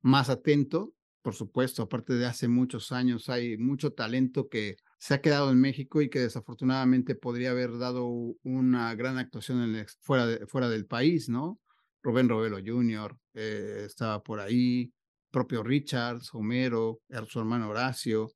más 0.02 0.28
atento, 0.28 0.92
por 1.24 1.34
supuesto, 1.34 1.82
aparte 1.82 2.12
de 2.12 2.26
hace 2.26 2.48
muchos 2.48 2.92
años 2.92 3.30
hay 3.30 3.56
mucho 3.56 3.94
talento 3.94 4.50
que 4.50 4.76
se 4.98 5.14
ha 5.14 5.22
quedado 5.22 5.50
en 5.50 5.58
México 5.58 6.02
y 6.02 6.10
que 6.10 6.18
desafortunadamente 6.18 7.14
podría 7.14 7.52
haber 7.52 7.78
dado 7.78 8.06
una 8.42 8.94
gran 8.94 9.16
actuación 9.16 9.74
fuera 10.00 10.68
del 10.68 10.84
país, 10.84 11.30
¿no? 11.30 11.58
Rubén 12.02 12.28
Robelo 12.28 12.58
Jr. 12.58 13.16
eh, 13.32 13.84
estaba 13.86 14.22
por 14.22 14.38
ahí, 14.38 14.92
propio 15.34 15.64
Richards, 15.64 16.32
Homero, 16.32 17.00
su 17.26 17.40
hermano 17.40 17.68
Horacio. 17.68 18.30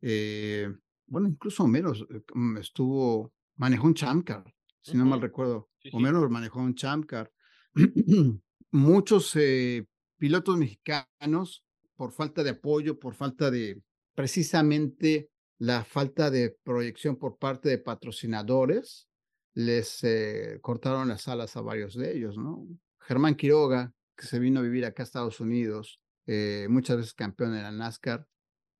eh, 0.00 0.72
bueno, 1.06 1.28
incluso 1.28 1.64
Homero 1.64 1.92
eh, 1.92 2.22
mm, 2.32 2.58
estuvo, 2.58 3.32
manejó 3.56 3.88
un 3.88 3.94
Chamcar, 3.94 4.44
si 4.80 4.96
no 4.96 5.04
mal 5.04 5.20
recuerdo. 5.20 5.68
Sí, 5.80 5.90
sí. 5.90 5.96
Homero 5.96 6.30
manejó 6.30 6.60
un 6.60 6.76
Chamcar. 6.76 7.32
Muchos 8.70 9.34
eh, 9.34 9.84
pilotos 10.16 10.56
mexicanos, 10.56 11.64
por 11.96 12.12
falta 12.12 12.44
de 12.44 12.50
apoyo, 12.50 13.00
por 13.00 13.14
falta 13.14 13.50
de, 13.50 13.82
precisamente 14.14 15.30
la 15.58 15.84
falta 15.84 16.30
de 16.30 16.56
proyección 16.62 17.16
por 17.16 17.36
parte 17.36 17.68
de 17.68 17.78
patrocinadores, 17.78 19.08
les 19.54 20.04
eh, 20.04 20.58
cortaron 20.60 21.08
las 21.08 21.26
alas 21.26 21.56
a 21.56 21.62
varios 21.62 21.94
de 21.94 22.16
ellos, 22.16 22.38
¿no? 22.38 22.66
Germán 23.00 23.34
Quiroga, 23.34 23.92
que 24.16 24.26
se 24.26 24.38
vino 24.38 24.60
a 24.60 24.62
vivir 24.62 24.84
acá 24.84 25.02
a 25.02 25.04
Estados 25.04 25.40
Unidos, 25.40 26.00
eh, 26.26 26.66
muchas 26.68 26.96
veces 26.96 27.14
campeón 27.14 27.54
en 27.54 27.62
la 27.62 27.72
NASCAR, 27.72 28.26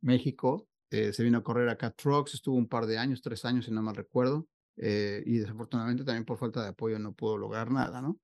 México, 0.00 0.68
eh, 0.90 1.12
se 1.12 1.22
vino 1.22 1.38
a 1.38 1.42
correr 1.42 1.68
acá 1.68 1.90
Trucks, 1.90 2.34
estuvo 2.34 2.56
un 2.56 2.68
par 2.68 2.86
de 2.86 2.98
años, 2.98 3.22
tres 3.22 3.44
años, 3.44 3.64
si 3.64 3.70
no 3.70 3.82
mal 3.82 3.96
recuerdo, 3.96 4.48
eh, 4.76 5.22
y 5.26 5.38
desafortunadamente 5.38 6.04
también 6.04 6.24
por 6.24 6.38
falta 6.38 6.62
de 6.62 6.68
apoyo 6.68 6.98
no 6.98 7.14
pudo 7.14 7.36
lograr 7.36 7.70
nada, 7.70 8.00
¿no? 8.00 8.20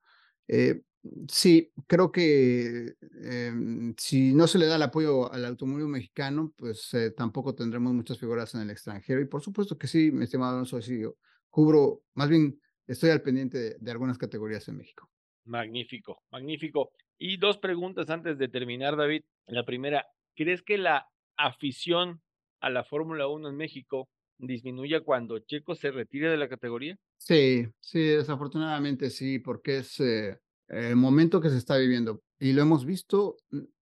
Sí, 1.29 1.73
creo 1.87 2.13
que 2.13 2.95
em, 3.23 3.95
si 3.97 4.35
no 4.35 4.47
se 4.47 4.59
le 4.59 4.67
da 4.67 4.77
el 4.77 4.83
apoyo 4.83 5.33
al 5.33 5.47
automóvil 5.47 5.87
mexicano, 5.87 6.53
pues 6.57 6.91
tampoco 7.17 7.55
tendremos 7.55 7.95
muchas 7.95 8.19
figuras 8.19 8.55
en 8.55 8.63
el 8.63 8.71
extranjero. 8.71 9.21
Y 9.21 9.27
por 9.27 9.41
supuesto 9.41 9.79
que 9.79 9.87
sí, 9.87 10.11
mi 10.11 10.25
estimado 10.25 10.53
Alonso, 10.53 10.83
sí, 10.83 11.01
yo 11.01 11.17
cubro, 11.49 12.03
más 12.15 12.29
bien 12.29 12.61
estoy 12.87 13.11
al 13.11 13.23
pendiente 13.23 13.59
de, 13.59 13.77
de 13.81 13.91
algunas 13.91 14.19
categorías 14.19 14.69
en 14.69 14.77
México. 14.77 15.11
Magnífico, 15.45 16.23
magnífico. 16.31 16.93
Y 17.23 17.37
dos 17.37 17.59
preguntas 17.59 18.09
antes 18.09 18.39
de 18.39 18.49
terminar, 18.49 18.97
David. 18.97 19.23
La 19.47 19.67
primera, 19.67 20.07
¿crees 20.35 20.63
que 20.63 20.79
la 20.79 21.07
afición 21.37 22.23
a 22.61 22.71
la 22.71 22.83
Fórmula 22.83 23.29
1 23.29 23.51
en 23.51 23.57
México 23.57 24.09
disminuya 24.39 25.03
cuando 25.03 25.39
Checo 25.39 25.75
se 25.75 25.91
retire 25.91 26.31
de 26.31 26.39
la 26.39 26.49
categoría? 26.49 26.97
Sí, 27.19 27.67
sí, 27.79 28.01
desafortunadamente 28.01 29.11
sí, 29.11 29.39
porque 29.39 29.79
es 29.79 30.01
eh, 30.01 30.39
el 30.69 30.97
momento 30.97 31.43
que 31.43 31.51
se 31.51 31.59
está 31.59 31.77
viviendo. 31.77 32.23
Y 32.39 32.55
lo 32.55 32.63
hemos 32.63 32.87
visto, 32.87 33.37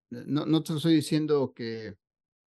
no, 0.10 0.64
te 0.64 0.74
estoy 0.74 0.96
diciendo 0.96 1.52
que 1.54 1.96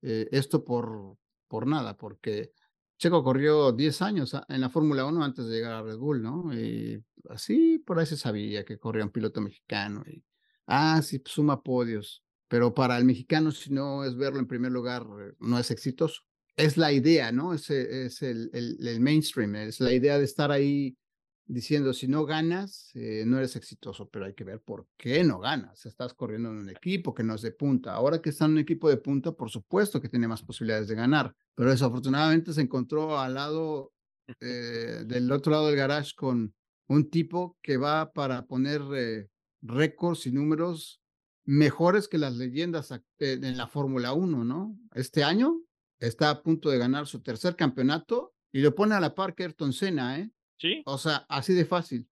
eh, 0.03 0.29
esto 0.31 0.63
por, 0.63 1.17
por 1.49 1.67
nada, 1.67 1.97
porque 1.97 2.53
Checo 2.97 3.25
corrió 3.25 3.73
10 3.73 4.01
años 4.03 4.37
en 4.47 4.61
la 4.61 4.69
Fórmula 4.69 5.05
1 5.05 5.21
antes 5.21 5.47
de 5.47 5.55
llegar 5.55 5.73
a 5.73 5.81
Red 5.81 5.97
Bull, 5.97 6.23
¿no? 6.23 6.53
Y 6.53 7.03
así 7.29 7.77
por 7.79 7.99
ahí 7.99 8.05
se 8.05 8.15
sabía 8.15 8.63
que 8.63 8.79
corría 8.79 9.03
un 9.03 9.11
piloto 9.11 9.41
mexicano. 9.41 10.05
Y, 10.07 10.23
ah, 10.67 11.01
sí, 11.03 11.19
pues, 11.19 11.33
suma 11.33 11.61
podios. 11.63 12.23
Pero 12.47 12.73
para 12.73 12.97
el 12.97 13.05
mexicano, 13.05 13.51
si 13.51 13.71
no 13.71 14.05
es 14.05 14.15
verlo 14.15 14.39
en 14.39 14.47
primer 14.47 14.71
lugar, 14.71 15.03
eh, 15.21 15.33
no 15.39 15.59
es 15.59 15.71
exitoso. 15.71 16.21
Es 16.55 16.77
la 16.77 16.91
idea, 16.91 17.31
¿no? 17.31 17.53
Es, 17.53 17.69
eh, 17.69 18.05
es 18.05 18.21
el, 18.21 18.49
el- 18.53 18.87
el 18.87 18.99
mainstream, 19.01 19.55
es 19.57 19.79
la 19.79 19.93
idea 19.93 20.17
de 20.17 20.25
estar 20.25 20.51
ahí 20.51 20.97
diciendo, 21.45 21.93
si 21.93 22.07
no 22.07 22.25
ganas, 22.25 22.91
eh, 22.93 23.23
no 23.25 23.37
eres 23.37 23.55
exitoso, 23.55 24.09
pero 24.09 24.25
hay 24.25 24.33
que 24.33 24.43
ver 24.43 24.61
por 24.61 24.87
qué 24.97 25.23
no 25.23 25.39
ganas. 25.39 25.85
Estás 25.85 26.13
corriendo 26.13 26.49
en 26.49 26.57
un 26.57 26.69
equipo 26.69 27.13
que 27.13 27.23
no 27.23 27.35
es 27.35 27.41
de 27.41 27.51
punta. 27.51 27.93
Ahora 27.93 28.21
que 28.21 28.29
está 28.31 28.45
en 28.45 28.51
un 28.51 28.57
equipo 28.59 28.89
de 28.89 28.97
punta, 28.97 29.31
por 29.31 29.49
supuesto 29.49 30.01
que 30.01 30.09
tiene 30.09 30.27
más 30.27 30.43
posibilidades 30.43 30.87
de 30.89 30.95
ganar, 30.95 31.33
pero 31.55 31.69
desafortunadamente 31.71 32.51
se 32.53 32.61
encontró 32.61 33.17
al 33.19 33.33
lado, 33.35 33.93
eh, 34.41 35.03
del 35.05 35.31
otro 35.31 35.51
lado 35.53 35.67
del 35.67 35.75
garage 35.77 36.11
con 36.15 36.53
un 36.87 37.09
tipo 37.09 37.57
que 37.61 37.77
va 37.77 38.11
para 38.11 38.45
poner 38.45 38.81
eh, 38.95 39.27
récords 39.61 40.27
y 40.27 40.31
números 40.31 41.01
mejores 41.45 42.07
que 42.07 42.17
las 42.17 42.35
leyendas 42.35 42.91
en 43.19 43.57
la 43.57 43.67
Fórmula 43.67 44.13
1, 44.13 44.43
¿no? 44.43 44.77
Este 44.93 45.23
año 45.23 45.61
está 45.99 46.29
a 46.29 46.43
punto 46.43 46.69
de 46.69 46.77
ganar 46.77 47.07
su 47.07 47.21
tercer 47.21 47.55
campeonato 47.55 48.33
y 48.51 48.61
lo 48.61 48.75
pone 48.75 48.95
a 48.95 48.99
la 48.99 49.15
par 49.15 49.33
que 49.33 49.43
Ayrton 49.43 49.73
Senna, 49.73 50.19
¿eh? 50.19 50.29
Sí, 50.59 50.81
O 50.85 50.97
sea, 50.97 51.25
así 51.29 51.53
de 51.53 51.65
fácil. 51.65 52.09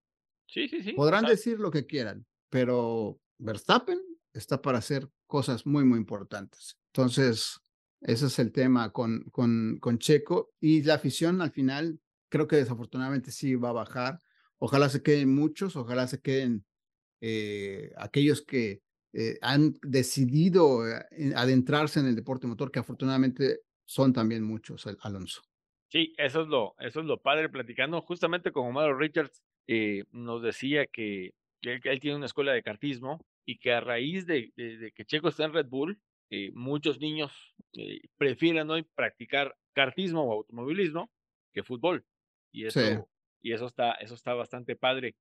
sí, 0.48 0.68
sí, 0.70 0.82
sí. 0.82 0.94
Podrán 0.94 1.26
decir 1.26 1.60
lo 1.60 1.72
que 1.72 1.86
quieran, 1.86 2.26
pero 2.50 3.20
Verstappen 3.40 4.00
está 4.34 4.62
para 4.62 4.78
hacer 4.78 5.10
cosas 5.28 5.66
muy, 5.66 5.84
muy 5.84 5.98
importantes. 5.98 6.78
Entonces, 6.94 7.60
ese 8.02 8.28
es 8.28 8.40
el 8.40 8.52
tema 8.52 8.92
con, 8.92 9.24
con, 9.32 9.78
con 9.82 9.98
Checo 9.98 10.54
y 10.60 10.84
la 10.84 10.94
afición 10.96 11.42
al 11.42 11.52
final 11.52 12.00
creo 12.30 12.48
que 12.48 12.58
desafortunadamente 12.58 13.32
sí 13.32 13.56
va 13.56 13.70
a 13.70 13.74
bajar. 13.74 14.20
Ojalá 14.58 14.90
se 14.90 15.02
queden 15.02 15.34
muchos, 15.34 15.76
ojalá 15.76 16.08
se 16.08 16.22
queden 16.22 16.66
eh, 17.28 17.92
aquellos 17.98 18.42
que 18.44 18.82
eh, 19.14 19.38
han 19.42 19.74
decidido 19.82 20.88
eh, 20.88 21.06
en- 21.12 21.36
adentrarse 21.38 22.00
en 22.00 22.08
el 22.08 22.16
deporte 22.16 22.48
motor, 22.48 22.72
que 22.72 22.80
afortunadamente 22.80 23.62
son 23.88 24.14
también 24.14 24.44
muchos, 24.44 24.86
Al- 24.88 24.98
Alonso. 25.02 25.42
Sí, 25.92 26.14
eso 26.18 26.42
es 26.42 26.48
lo, 26.48 26.76
eso 26.80 27.00
es 27.00 27.06
lo 27.06 27.22
padre, 27.22 27.50
platicando 27.50 28.02
justamente 28.02 28.52
con 28.52 28.68
Omar 28.68 28.98
Richards, 28.98 29.42
eh, 29.68 30.04
nos 30.12 30.42
decía 30.42 30.88
que, 30.88 31.32
que 31.62 31.74
él, 31.74 31.82
él 31.84 32.00
tiene 32.00 32.18
una 32.18 32.26
escuela 32.26 32.52
de 32.54 32.64
kartismo 32.64 33.20
y 33.46 33.58
que 33.60 33.72
a 33.72 33.82
raíz 33.82 34.26
de, 34.26 34.52
de- 34.56 34.78
de 34.78 34.92
que 34.92 35.06
Checo 35.06 35.30
está 35.30 35.46
en 35.46 35.54
Red 35.54 35.68
Bull, 35.68 36.00
eh, 36.32 36.52
muchos 36.54 37.00
niños 37.00 37.32
eh, 37.74 38.02
prefieren 38.18 38.70
hoy 38.70 38.84
practicar 38.96 39.56
kartismo 39.74 40.24
o 40.24 40.34
automovilismo 40.34 41.12
que 41.54 41.64
fútbol. 41.64 42.06
Y 42.52 42.68
Sí. 42.68 42.80
eso, 42.80 43.10
y 43.42 43.54
eso 43.54 43.68
está, 43.68 43.94
eso 43.94 44.16
está 44.16 44.34
bastante 44.34 44.76
padre. 44.76 45.16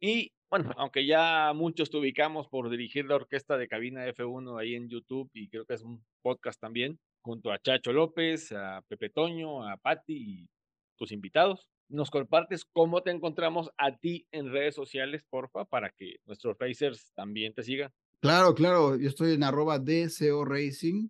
Y 0.00 0.32
bueno, 0.50 0.72
aunque 0.76 1.06
ya 1.06 1.52
muchos 1.54 1.90
te 1.90 1.98
ubicamos 1.98 2.48
por 2.48 2.70
dirigir 2.70 3.04
la 3.04 3.16
orquesta 3.16 3.58
de 3.58 3.68
cabina 3.68 4.06
F1 4.06 4.58
ahí 4.58 4.74
en 4.74 4.88
YouTube 4.88 5.30
y 5.34 5.48
creo 5.48 5.66
que 5.66 5.74
es 5.74 5.82
un 5.82 6.02
podcast 6.22 6.58
también, 6.60 6.98
junto 7.20 7.52
a 7.52 7.58
Chacho 7.58 7.92
López, 7.92 8.52
a 8.52 8.82
Pepe 8.88 9.10
Toño, 9.10 9.68
a 9.68 9.76
Patti 9.76 10.14
y 10.14 10.48
tus 10.96 11.12
invitados. 11.12 11.68
Nos 11.90 12.10
compartes 12.10 12.64
cómo 12.72 13.02
te 13.02 13.10
encontramos 13.10 13.70
a 13.76 13.96
ti 13.96 14.26
en 14.30 14.50
redes 14.50 14.74
sociales, 14.74 15.24
porfa, 15.28 15.64
para 15.64 15.90
que 15.90 16.16
nuestros 16.26 16.56
racers 16.58 17.12
también 17.14 17.52
te 17.54 17.62
sigan. 17.62 17.90
Claro, 18.20 18.54
claro, 18.54 18.96
yo 18.96 19.08
estoy 19.08 19.34
en 19.34 19.44
arroba 19.44 19.78
DCO 19.78 20.44
Racing, 20.44 21.08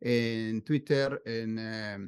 en 0.00 0.62
Twitter, 0.64 1.22
en, 1.24 1.58
eh, 1.58 1.98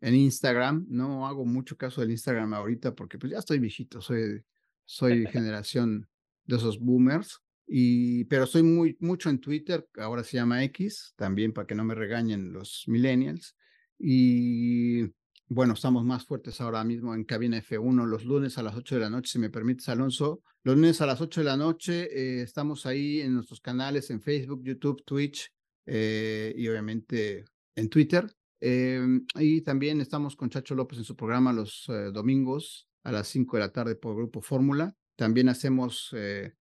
en 0.00 0.14
Instagram. 0.14 0.86
No 0.88 1.26
hago 1.26 1.44
mucho 1.44 1.76
caso 1.76 2.00
del 2.00 2.10
Instagram 2.12 2.54
ahorita 2.54 2.94
porque 2.94 3.18
pues 3.18 3.32
ya 3.32 3.38
estoy 3.38 3.58
viejito, 3.58 4.00
soy, 4.00 4.42
soy 4.88 5.26
generación 5.26 6.08
de 6.46 6.56
esos 6.56 6.80
boomers. 6.80 7.40
Y, 7.66 8.24
pero 8.24 8.44
estoy 8.44 8.62
muy 8.62 8.96
mucho 9.00 9.28
en 9.28 9.38
Twitter, 9.38 9.86
ahora 9.98 10.24
se 10.24 10.38
llama 10.38 10.64
X, 10.64 11.12
también 11.16 11.52
para 11.52 11.66
que 11.66 11.74
no 11.74 11.84
me 11.84 11.94
regañen 11.94 12.52
los 12.52 12.84
millennials. 12.86 13.54
Y 13.98 15.02
bueno, 15.46 15.74
estamos 15.74 16.04
más 16.06 16.24
fuertes 16.24 16.62
ahora 16.62 16.82
mismo 16.84 17.14
en 17.14 17.24
cabina 17.24 17.58
F1 17.58 18.06
los 18.06 18.24
lunes 18.24 18.56
a 18.56 18.62
las 18.62 18.74
8 18.74 18.94
de 18.94 19.00
la 19.02 19.10
noche, 19.10 19.32
si 19.32 19.38
me 19.38 19.50
permites, 19.50 19.90
Alonso. 19.90 20.42
Los 20.62 20.76
lunes 20.76 21.02
a 21.02 21.06
las 21.06 21.20
8 21.20 21.42
de 21.42 21.44
la 21.44 21.56
noche 21.58 22.08
eh, 22.10 22.42
estamos 22.42 22.86
ahí 22.86 23.20
en 23.20 23.34
nuestros 23.34 23.60
canales 23.60 24.08
en 24.08 24.22
Facebook, 24.22 24.62
YouTube, 24.64 25.04
Twitch 25.04 25.52
eh, 25.84 26.54
y 26.56 26.66
obviamente 26.66 27.44
en 27.74 27.90
Twitter. 27.90 28.26
Eh, 28.60 29.20
y 29.34 29.60
también 29.60 30.00
estamos 30.00 30.34
con 30.34 30.48
Chacho 30.48 30.74
López 30.74 30.98
en 30.98 31.04
su 31.04 31.14
programa 31.14 31.52
los 31.52 31.84
eh, 31.88 32.10
domingos 32.12 32.87
a 33.02 33.12
las 33.12 33.28
5 33.28 33.56
de 33.56 33.60
la 33.60 33.72
tarde 33.72 33.94
por 33.94 34.16
Grupo 34.16 34.40
Fórmula. 34.40 34.94
También 35.16 35.48
hacemos 35.48 36.10
eh, 36.16 36.54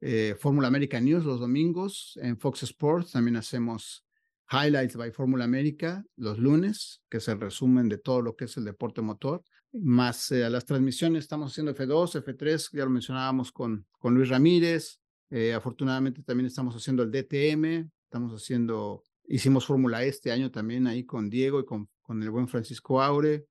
eh, 0.00 0.36
Fórmula 0.38 0.68
América 0.68 1.00
News 1.00 1.24
los 1.24 1.40
domingos 1.40 2.18
en 2.22 2.38
Fox 2.38 2.62
Sports. 2.62 3.12
También 3.12 3.36
hacemos 3.36 4.04
Highlights 4.50 4.96
by 4.96 5.10
Fórmula 5.10 5.44
América 5.44 6.04
los 6.16 6.38
lunes, 6.38 7.02
que 7.08 7.18
es 7.18 7.28
el 7.28 7.40
resumen 7.40 7.88
de 7.88 7.98
todo 7.98 8.22
lo 8.22 8.36
que 8.36 8.44
es 8.44 8.56
el 8.56 8.64
deporte 8.64 9.00
motor. 9.00 9.42
Más 9.72 10.30
eh, 10.30 10.48
las 10.50 10.64
transmisiones, 10.64 11.24
estamos 11.24 11.50
haciendo 11.50 11.74
F2, 11.74 12.22
F3, 12.22 12.70
ya 12.72 12.84
lo 12.84 12.90
mencionábamos 12.90 13.50
con, 13.50 13.86
con 13.98 14.14
Luis 14.14 14.28
Ramírez. 14.28 15.00
Eh, 15.30 15.52
afortunadamente 15.52 16.22
también 16.22 16.46
estamos 16.46 16.76
haciendo 16.76 17.02
el 17.02 17.10
DTM, 17.10 17.90
estamos 18.04 18.32
haciendo, 18.32 19.02
hicimos 19.26 19.66
Fórmula 19.66 20.04
este 20.04 20.30
año 20.30 20.50
también 20.50 20.86
ahí 20.86 21.04
con 21.04 21.28
Diego 21.28 21.60
y 21.60 21.64
con, 21.64 21.88
con 22.02 22.22
el 22.22 22.30
buen 22.30 22.46
Francisco 22.46 23.02
Aure. 23.02 23.46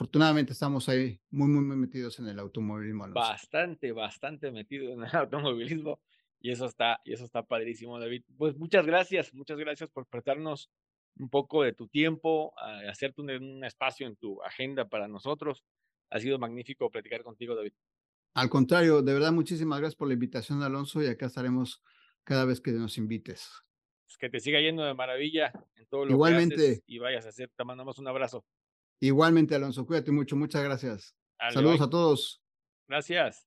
Afortunadamente 0.00 0.54
estamos 0.54 0.88
ahí 0.88 1.20
muy, 1.28 1.46
muy, 1.48 1.62
muy 1.62 1.76
metidos 1.76 2.18
en 2.20 2.28
el 2.28 2.38
automovilismo. 2.38 3.04
Alonso. 3.04 3.20
Bastante, 3.20 3.92
bastante 3.92 4.50
metido 4.50 4.94
en 4.94 5.02
el 5.02 5.10
automovilismo. 5.14 6.00
Y 6.40 6.52
eso 6.52 6.64
está, 6.64 7.02
y 7.04 7.12
eso 7.12 7.26
está 7.26 7.42
padrísimo, 7.42 8.00
David. 8.00 8.22
Pues 8.38 8.56
muchas 8.56 8.86
gracias, 8.86 9.34
muchas 9.34 9.58
gracias 9.58 9.90
por 9.90 10.06
prestarnos 10.06 10.70
un 11.18 11.28
poco 11.28 11.64
de 11.64 11.74
tu 11.74 11.86
tiempo, 11.86 12.54
a 12.58 12.78
hacerte 12.90 13.20
un, 13.20 13.30
un 13.30 13.62
espacio 13.62 14.06
en 14.06 14.16
tu 14.16 14.42
agenda 14.42 14.88
para 14.88 15.06
nosotros. 15.06 15.66
Ha 16.08 16.18
sido 16.18 16.38
magnífico 16.38 16.90
platicar 16.90 17.22
contigo, 17.22 17.54
David. 17.54 17.74
Al 18.32 18.48
contrario, 18.48 19.02
de 19.02 19.12
verdad, 19.12 19.32
muchísimas 19.32 19.80
gracias 19.80 19.96
por 19.96 20.08
la 20.08 20.14
invitación, 20.14 20.62
Alonso, 20.62 21.02
y 21.02 21.08
acá 21.08 21.26
estaremos 21.26 21.82
cada 22.24 22.46
vez 22.46 22.62
que 22.62 22.72
nos 22.72 22.96
invites. 22.96 23.50
Pues 24.06 24.16
que 24.16 24.30
te 24.30 24.40
siga 24.40 24.60
yendo 24.62 24.82
de 24.82 24.94
maravilla 24.94 25.52
en 25.76 25.86
todo 25.88 26.06
lo 26.06 26.06
que 26.06 26.14
Igualmente. 26.14 26.54
haces 26.54 26.82
y 26.86 26.98
vayas 26.98 27.26
a 27.26 27.28
hacer. 27.28 27.50
Te 27.54 27.64
mandamos 27.64 27.98
un 27.98 28.08
abrazo. 28.08 28.46
Igualmente, 29.00 29.54
Alonso, 29.54 29.86
cuídate 29.86 30.12
mucho, 30.12 30.36
muchas 30.36 30.62
gracias. 30.62 31.16
Saludos 31.52 31.80
a 31.80 31.88
todos. 31.88 32.42
Gracias. 32.86 33.46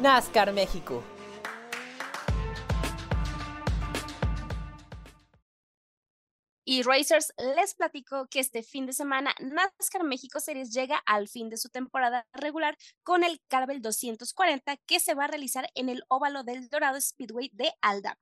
NASCAR 0.00 0.52
México. 0.52 1.02
Y 6.66 6.82
Racers, 6.82 7.32
les 7.56 7.74
platico 7.74 8.26
que 8.28 8.40
este 8.40 8.62
fin 8.62 8.86
de 8.86 8.92
semana 8.92 9.34
NASCAR 9.40 10.04
México 10.04 10.40
Series 10.40 10.72
llega 10.72 10.96
al 11.06 11.28
fin 11.28 11.48
de 11.48 11.56
su 11.56 11.68
temporada 11.70 12.26
regular 12.32 12.76
con 13.02 13.24
el 13.24 13.40
Carvel 13.48 13.82
240 13.82 14.76
que 14.86 15.00
se 15.00 15.14
va 15.14 15.24
a 15.24 15.28
realizar 15.28 15.68
en 15.74 15.88
el 15.88 16.04
Óvalo 16.08 16.42
del 16.44 16.68
Dorado 16.68 17.00
Speedway 17.00 17.50
de 17.52 17.72
Aldama 17.80 18.18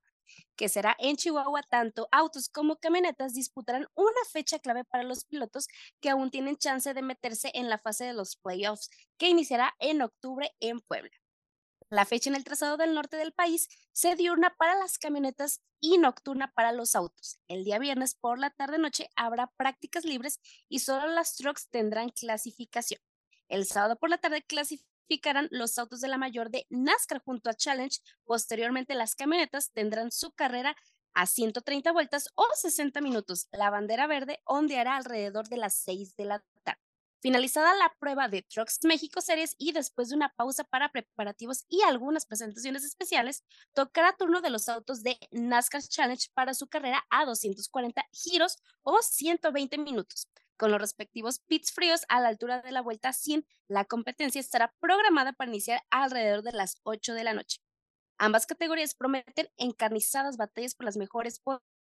que 0.55 0.69
será 0.69 0.95
en 0.99 1.15
Chihuahua, 1.15 1.63
tanto 1.63 2.07
autos 2.11 2.49
como 2.49 2.77
camionetas 2.77 3.33
disputarán 3.33 3.87
una 3.95 4.11
fecha 4.31 4.59
clave 4.59 4.83
para 4.83 5.03
los 5.03 5.25
pilotos 5.25 5.67
que 5.99 6.09
aún 6.09 6.31
tienen 6.31 6.57
chance 6.57 6.93
de 6.93 7.01
meterse 7.01 7.51
en 7.53 7.69
la 7.69 7.79
fase 7.79 8.05
de 8.05 8.13
los 8.13 8.35
playoffs, 8.35 8.89
que 9.17 9.29
iniciará 9.29 9.73
en 9.79 10.01
octubre 10.01 10.51
en 10.59 10.79
Puebla. 10.81 11.11
La 11.89 12.05
fecha 12.05 12.29
en 12.29 12.35
el 12.35 12.43
trazado 12.43 12.75
del 12.75 12.95
norte 12.95 13.17
del 13.17 13.33
país 13.33 13.67
se 13.91 14.15
diurna 14.15 14.55
para 14.57 14.73
las 14.75 14.97
camionetas 14.97 15.61
y 15.79 15.99
nocturna 15.99 16.51
para 16.55 16.71
los 16.71 16.95
autos. 16.95 17.39
El 17.47 17.63
día 17.63 17.77
viernes 17.77 18.15
por 18.15 18.39
la 18.39 18.49
tarde-noche 18.49 19.09
habrá 19.15 19.51
prácticas 19.57 20.03
libres 20.03 20.39
y 20.69 20.79
solo 20.79 21.07
las 21.07 21.35
trucks 21.35 21.69
tendrán 21.69 22.09
clasificación. 22.09 22.99
El 23.47 23.65
sábado 23.67 23.97
por 23.97 24.09
la 24.09 24.17
tarde 24.17 24.41
clasificarán 25.03 25.47
los 25.51 25.77
autos 25.77 26.01
de 26.01 26.07
la 26.07 26.17
mayor 26.17 26.49
de 26.49 26.65
NASCAR 26.69 27.21
junto 27.23 27.49
a 27.49 27.53
Challenge. 27.53 27.99
Posteriormente 28.25 28.95
las 28.95 29.15
camionetas 29.15 29.71
tendrán 29.71 30.11
su 30.11 30.31
carrera 30.31 30.75
a 31.13 31.25
130 31.25 31.91
vueltas 31.91 32.29
o 32.35 32.45
60 32.55 33.01
minutos. 33.01 33.47
La 33.51 33.69
bandera 33.69 34.07
verde 34.07 34.39
ondeará 34.45 34.95
alrededor 34.95 35.47
de 35.47 35.57
las 35.57 35.75
6 35.75 36.15
de 36.15 36.25
la 36.25 36.43
tarde. 36.63 36.79
Finalizada 37.21 37.73
la 37.75 37.93
prueba 37.99 38.27
de 38.27 38.41
Trucks 38.41 38.79
México 38.83 39.21
Series 39.21 39.55
y 39.57 39.71
después 39.71 40.09
de 40.09 40.15
una 40.15 40.33
pausa 40.35 40.65
para 40.65 40.91
preparativos 40.91 41.63
y 41.69 41.81
algunas 41.83 42.25
presentaciones 42.25 42.83
especiales, 42.83 43.45
tocará 43.73 44.13
turno 44.17 44.41
de 44.41 44.49
los 44.49 44.67
autos 44.67 45.03
de 45.03 45.17
NASCAR 45.31 45.83
Challenge 45.83 46.27
para 46.33 46.53
su 46.53 46.67
carrera 46.67 47.05
a 47.09 47.25
240 47.25 48.03
giros 48.11 48.57
o 48.81 49.01
120 49.01 49.77
minutos. 49.77 50.27
Con 50.57 50.71
los 50.71 50.79
respectivos 50.79 51.39
pits 51.39 51.71
fríos 51.71 52.05
a 52.09 52.19
la 52.19 52.29
altura 52.29 52.61
de 52.61 52.71
la 52.71 52.81
vuelta 52.81 53.11
100, 53.11 53.45
la 53.67 53.85
competencia 53.85 54.39
estará 54.39 54.73
programada 54.79 55.33
para 55.33 55.49
iniciar 55.49 55.81
alrededor 55.89 56.43
de 56.43 56.51
las 56.51 56.75
8 56.83 57.13
de 57.13 57.23
la 57.23 57.33
noche. 57.33 57.59
Ambas 58.17 58.45
categorías 58.45 58.93
prometen 58.93 59.49
encarnizadas 59.57 60.37
batallas 60.37 60.75
por 60.75 60.85
las 60.85 60.97
mejores 60.97 61.41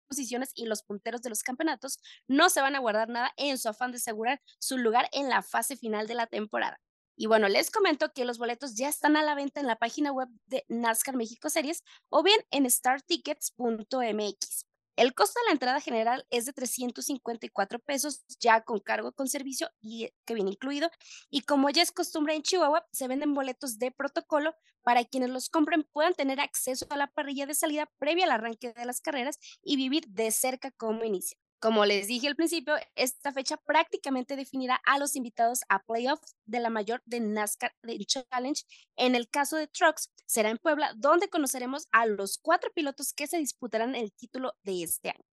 posiciones 0.08 0.52
y 0.56 0.66
los 0.66 0.84
punteros 0.84 1.22
de 1.22 1.30
los 1.30 1.44
campeonatos 1.44 2.00
no 2.28 2.50
se 2.50 2.62
van 2.62 2.76
a 2.76 2.80
guardar 2.80 3.10
nada 3.10 3.32
en 3.38 3.58
su 3.58 3.70
afán 3.70 3.92
de 3.92 3.98
asegurar 3.98 4.42
su 4.60 4.78
lugar 4.78 5.10
en 5.12 5.30
la 5.30 5.42
fase 5.42 5.76
final 5.76 6.08
de 6.08 6.16
la 6.16 6.28
temporada. 6.28 6.80
Y 7.16 7.28
bueno, 7.28 7.50
les 7.50 7.72
comento 7.72 8.14
que 8.14 8.26
los 8.26 8.38
boletos 8.38 8.76
ya 8.76 8.90
están 8.90 9.18
a 9.18 9.24
la 9.24 9.36
venta 9.36 9.60
en 9.60 9.68
la 9.68 9.78
página 9.78 10.12
web 10.12 10.30
de 10.46 10.66
NASCAR 10.70 11.16
México 11.16 11.50
Series 11.50 11.84
o 12.10 12.24
bien 12.24 12.40
en 12.52 12.70
startickets.mx. 12.70 14.71
El 15.02 15.16
costo 15.16 15.40
de 15.40 15.46
la 15.48 15.54
entrada 15.54 15.82
general 15.82 16.28
es 16.30 16.46
de 16.46 16.54
354 16.54 17.80
pesos, 17.80 18.24
ya 18.40 18.62
con 18.62 18.80
cargo 18.80 19.14
con 19.14 19.28
servicio 19.28 19.68
y 19.82 20.04
eh, 20.04 20.14
que 20.26 20.36
viene 20.36 20.52
incluido. 20.52 20.92
Y 21.32 21.42
como 21.42 21.72
ya 21.72 21.82
es 21.82 21.92
costumbre 21.92 22.36
en 22.36 22.44
Chihuahua, 22.44 22.86
se 22.92 23.08
venden 23.08 23.34
boletos 23.34 23.80
de 23.80 23.90
protocolo 23.90 24.54
para 24.84 25.04
quienes 25.04 25.32
los 25.32 25.50
compren 25.50 25.88
puedan 25.92 26.14
tener 26.14 26.40
acceso 26.40 26.86
a 26.92 26.98
la 26.98 27.08
parrilla 27.08 27.48
de 27.48 27.56
salida 27.56 27.90
previa 27.98 28.26
al 28.26 28.32
arranque 28.32 28.74
de 28.74 28.86
las 28.86 29.02
carreras 29.02 29.40
y 29.64 29.76
vivir 29.76 30.06
de 30.08 30.30
cerca 30.30 30.70
cómo 30.70 31.04
inicia. 31.04 31.36
Como 31.62 31.86
les 31.86 32.08
dije 32.08 32.28
al 32.28 32.36
principio, 32.36 32.74
esta 32.96 33.32
fecha 33.32 33.56
prácticamente 33.56 34.36
definirá 34.36 34.82
a 34.84 34.98
los 34.98 35.16
invitados 35.16 35.60
a 35.70 35.84
playoffs 35.84 36.36
de 36.48 36.60
la 36.60 36.72
mayor 36.72 37.04
de 37.06 37.20
NASCAR 37.20 37.72
Challenge. 38.08 38.64
En 38.96 39.14
el 39.14 39.30
caso 39.30 39.58
de 39.58 39.68
Trucks, 39.68 40.12
será 40.26 40.50
en 40.50 40.58
Puebla, 40.58 40.92
donde 40.98 41.30
conoceremos 41.30 41.88
a 41.92 42.08
los 42.08 42.40
cuatro 42.40 42.72
pilotos 42.74 43.14
que 43.14 43.28
se 43.28 43.38
disputarán 43.38 43.94
el 43.94 44.12
título 44.12 44.54
de 44.64 44.82
este 44.82 45.10
año. 45.10 45.24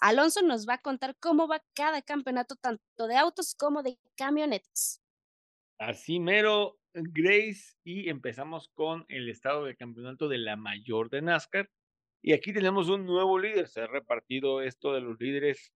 Alonso 0.00 0.42
nos 0.42 0.68
va 0.68 0.74
a 0.74 0.82
contar 0.82 1.16
cómo 1.18 1.48
va 1.48 1.64
cada 1.74 2.02
campeonato, 2.02 2.56
tanto 2.56 3.06
de 3.06 3.16
autos 3.16 3.54
como 3.54 3.82
de 3.82 3.98
camionetas. 4.16 5.00
Así 5.78 6.20
mero, 6.20 6.78
Grace, 6.92 7.72
y 7.84 8.10
empezamos 8.10 8.68
con 8.74 9.06
el 9.08 9.30
estado 9.30 9.64
de 9.64 9.76
campeonato 9.76 10.28
de 10.28 10.36
la 10.36 10.56
mayor 10.56 11.08
de 11.08 11.22
NASCAR. 11.22 11.70
Y 12.22 12.32
aquí 12.32 12.52
tenemos 12.52 12.88
un 12.88 13.06
nuevo 13.06 13.38
líder. 13.38 13.68
Se 13.68 13.80
ha 13.80 13.86
repartido 13.86 14.62
esto 14.62 14.92
de 14.92 15.00
los 15.00 15.18
líderes 15.20 15.72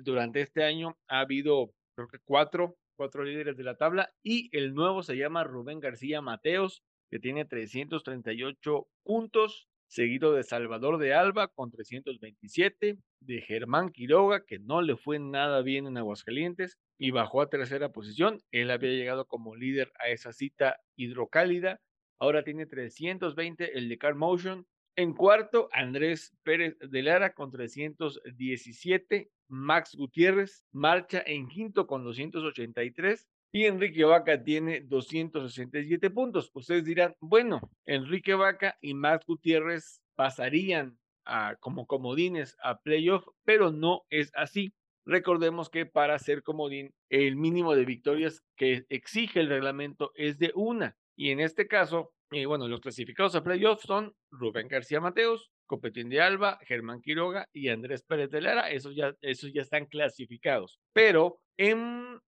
durante 0.00 0.40
este 0.40 0.64
año. 0.64 0.98
Ha 1.08 1.20
habido, 1.20 1.72
creo 1.94 2.08
que 2.08 2.18
cuatro, 2.24 2.76
cuatro 2.96 3.24
líderes 3.24 3.56
de 3.56 3.64
la 3.64 3.76
tabla. 3.76 4.12
Y 4.22 4.56
el 4.56 4.74
nuevo 4.74 5.02
se 5.02 5.16
llama 5.16 5.44
Rubén 5.44 5.80
García 5.80 6.20
Mateos, 6.20 6.82
que 7.10 7.18
tiene 7.18 7.44
338 7.44 8.88
puntos. 9.04 9.68
Seguido 9.86 10.32
de 10.32 10.42
Salvador 10.42 10.96
de 10.96 11.12
Alba 11.12 11.48
con 11.48 11.70
327, 11.70 12.96
de 13.20 13.40
Germán 13.42 13.90
Quiroga, 13.90 14.42
que 14.46 14.58
no 14.58 14.80
le 14.80 14.96
fue 14.96 15.18
nada 15.18 15.60
bien 15.60 15.86
en 15.86 15.98
Aguascalientes 15.98 16.78
y 16.96 17.10
bajó 17.10 17.42
a 17.42 17.50
tercera 17.50 17.92
posición. 17.92 18.38
Él 18.52 18.70
había 18.70 18.88
llegado 18.88 19.26
como 19.26 19.54
líder 19.54 19.92
a 20.00 20.08
esa 20.08 20.32
cita 20.32 20.80
hidrocálida. 20.96 21.78
Ahora 22.18 22.42
tiene 22.42 22.64
320 22.64 23.76
el 23.76 23.90
de 23.90 23.98
Car 23.98 24.14
Motion, 24.14 24.66
en 24.96 25.14
cuarto, 25.14 25.68
Andrés 25.72 26.34
Pérez 26.42 26.76
de 26.78 27.02
Lara 27.02 27.34
con 27.34 27.50
317. 27.50 29.30
Max 29.48 29.94
Gutiérrez 29.94 30.64
marcha 30.72 31.22
en 31.26 31.48
quinto 31.48 31.86
con 31.86 32.04
283. 32.04 33.28
Y 33.54 33.66
Enrique 33.66 34.04
Vaca 34.04 34.42
tiene 34.42 34.80
267 34.80 36.08
puntos. 36.10 36.50
Ustedes 36.54 36.84
dirán, 36.84 37.14
bueno, 37.20 37.60
Enrique 37.84 38.34
Vaca 38.34 38.78
y 38.80 38.94
Max 38.94 39.26
Gutiérrez 39.26 40.00
pasarían 40.14 40.98
como 41.60 41.86
comodines 41.86 42.56
a 42.62 42.80
playoff, 42.80 43.26
pero 43.44 43.70
no 43.70 44.04
es 44.08 44.32
así. 44.34 44.74
Recordemos 45.04 45.68
que 45.68 45.84
para 45.84 46.18
ser 46.18 46.42
comodín, 46.42 46.94
el 47.10 47.36
mínimo 47.36 47.74
de 47.74 47.84
victorias 47.84 48.42
que 48.56 48.86
exige 48.88 49.40
el 49.40 49.48
reglamento 49.48 50.12
es 50.14 50.38
de 50.38 50.52
una. 50.54 50.96
Y 51.14 51.30
en 51.30 51.40
este 51.40 51.68
caso, 51.68 52.12
y 52.32 52.44
bueno, 52.46 52.66
los 52.66 52.80
clasificados 52.80 53.34
a 53.34 53.44
playoffs 53.44 53.84
son 53.84 54.14
Rubén 54.30 54.66
García 54.66 55.00
Mateos, 55.00 55.50
Copetín 55.66 56.08
de 56.08 56.20
Alba, 56.20 56.58
Germán 56.62 57.02
Quiroga 57.02 57.46
y 57.52 57.68
Andrés 57.68 58.02
Pérez 58.02 58.30
de 58.30 58.40
Lara. 58.40 58.70
Esos 58.70 58.96
ya, 58.96 59.14
esos 59.20 59.52
ya 59.52 59.62
están 59.62 59.86
clasificados. 59.86 60.80
Pero 60.92 61.40
en 61.58 62.20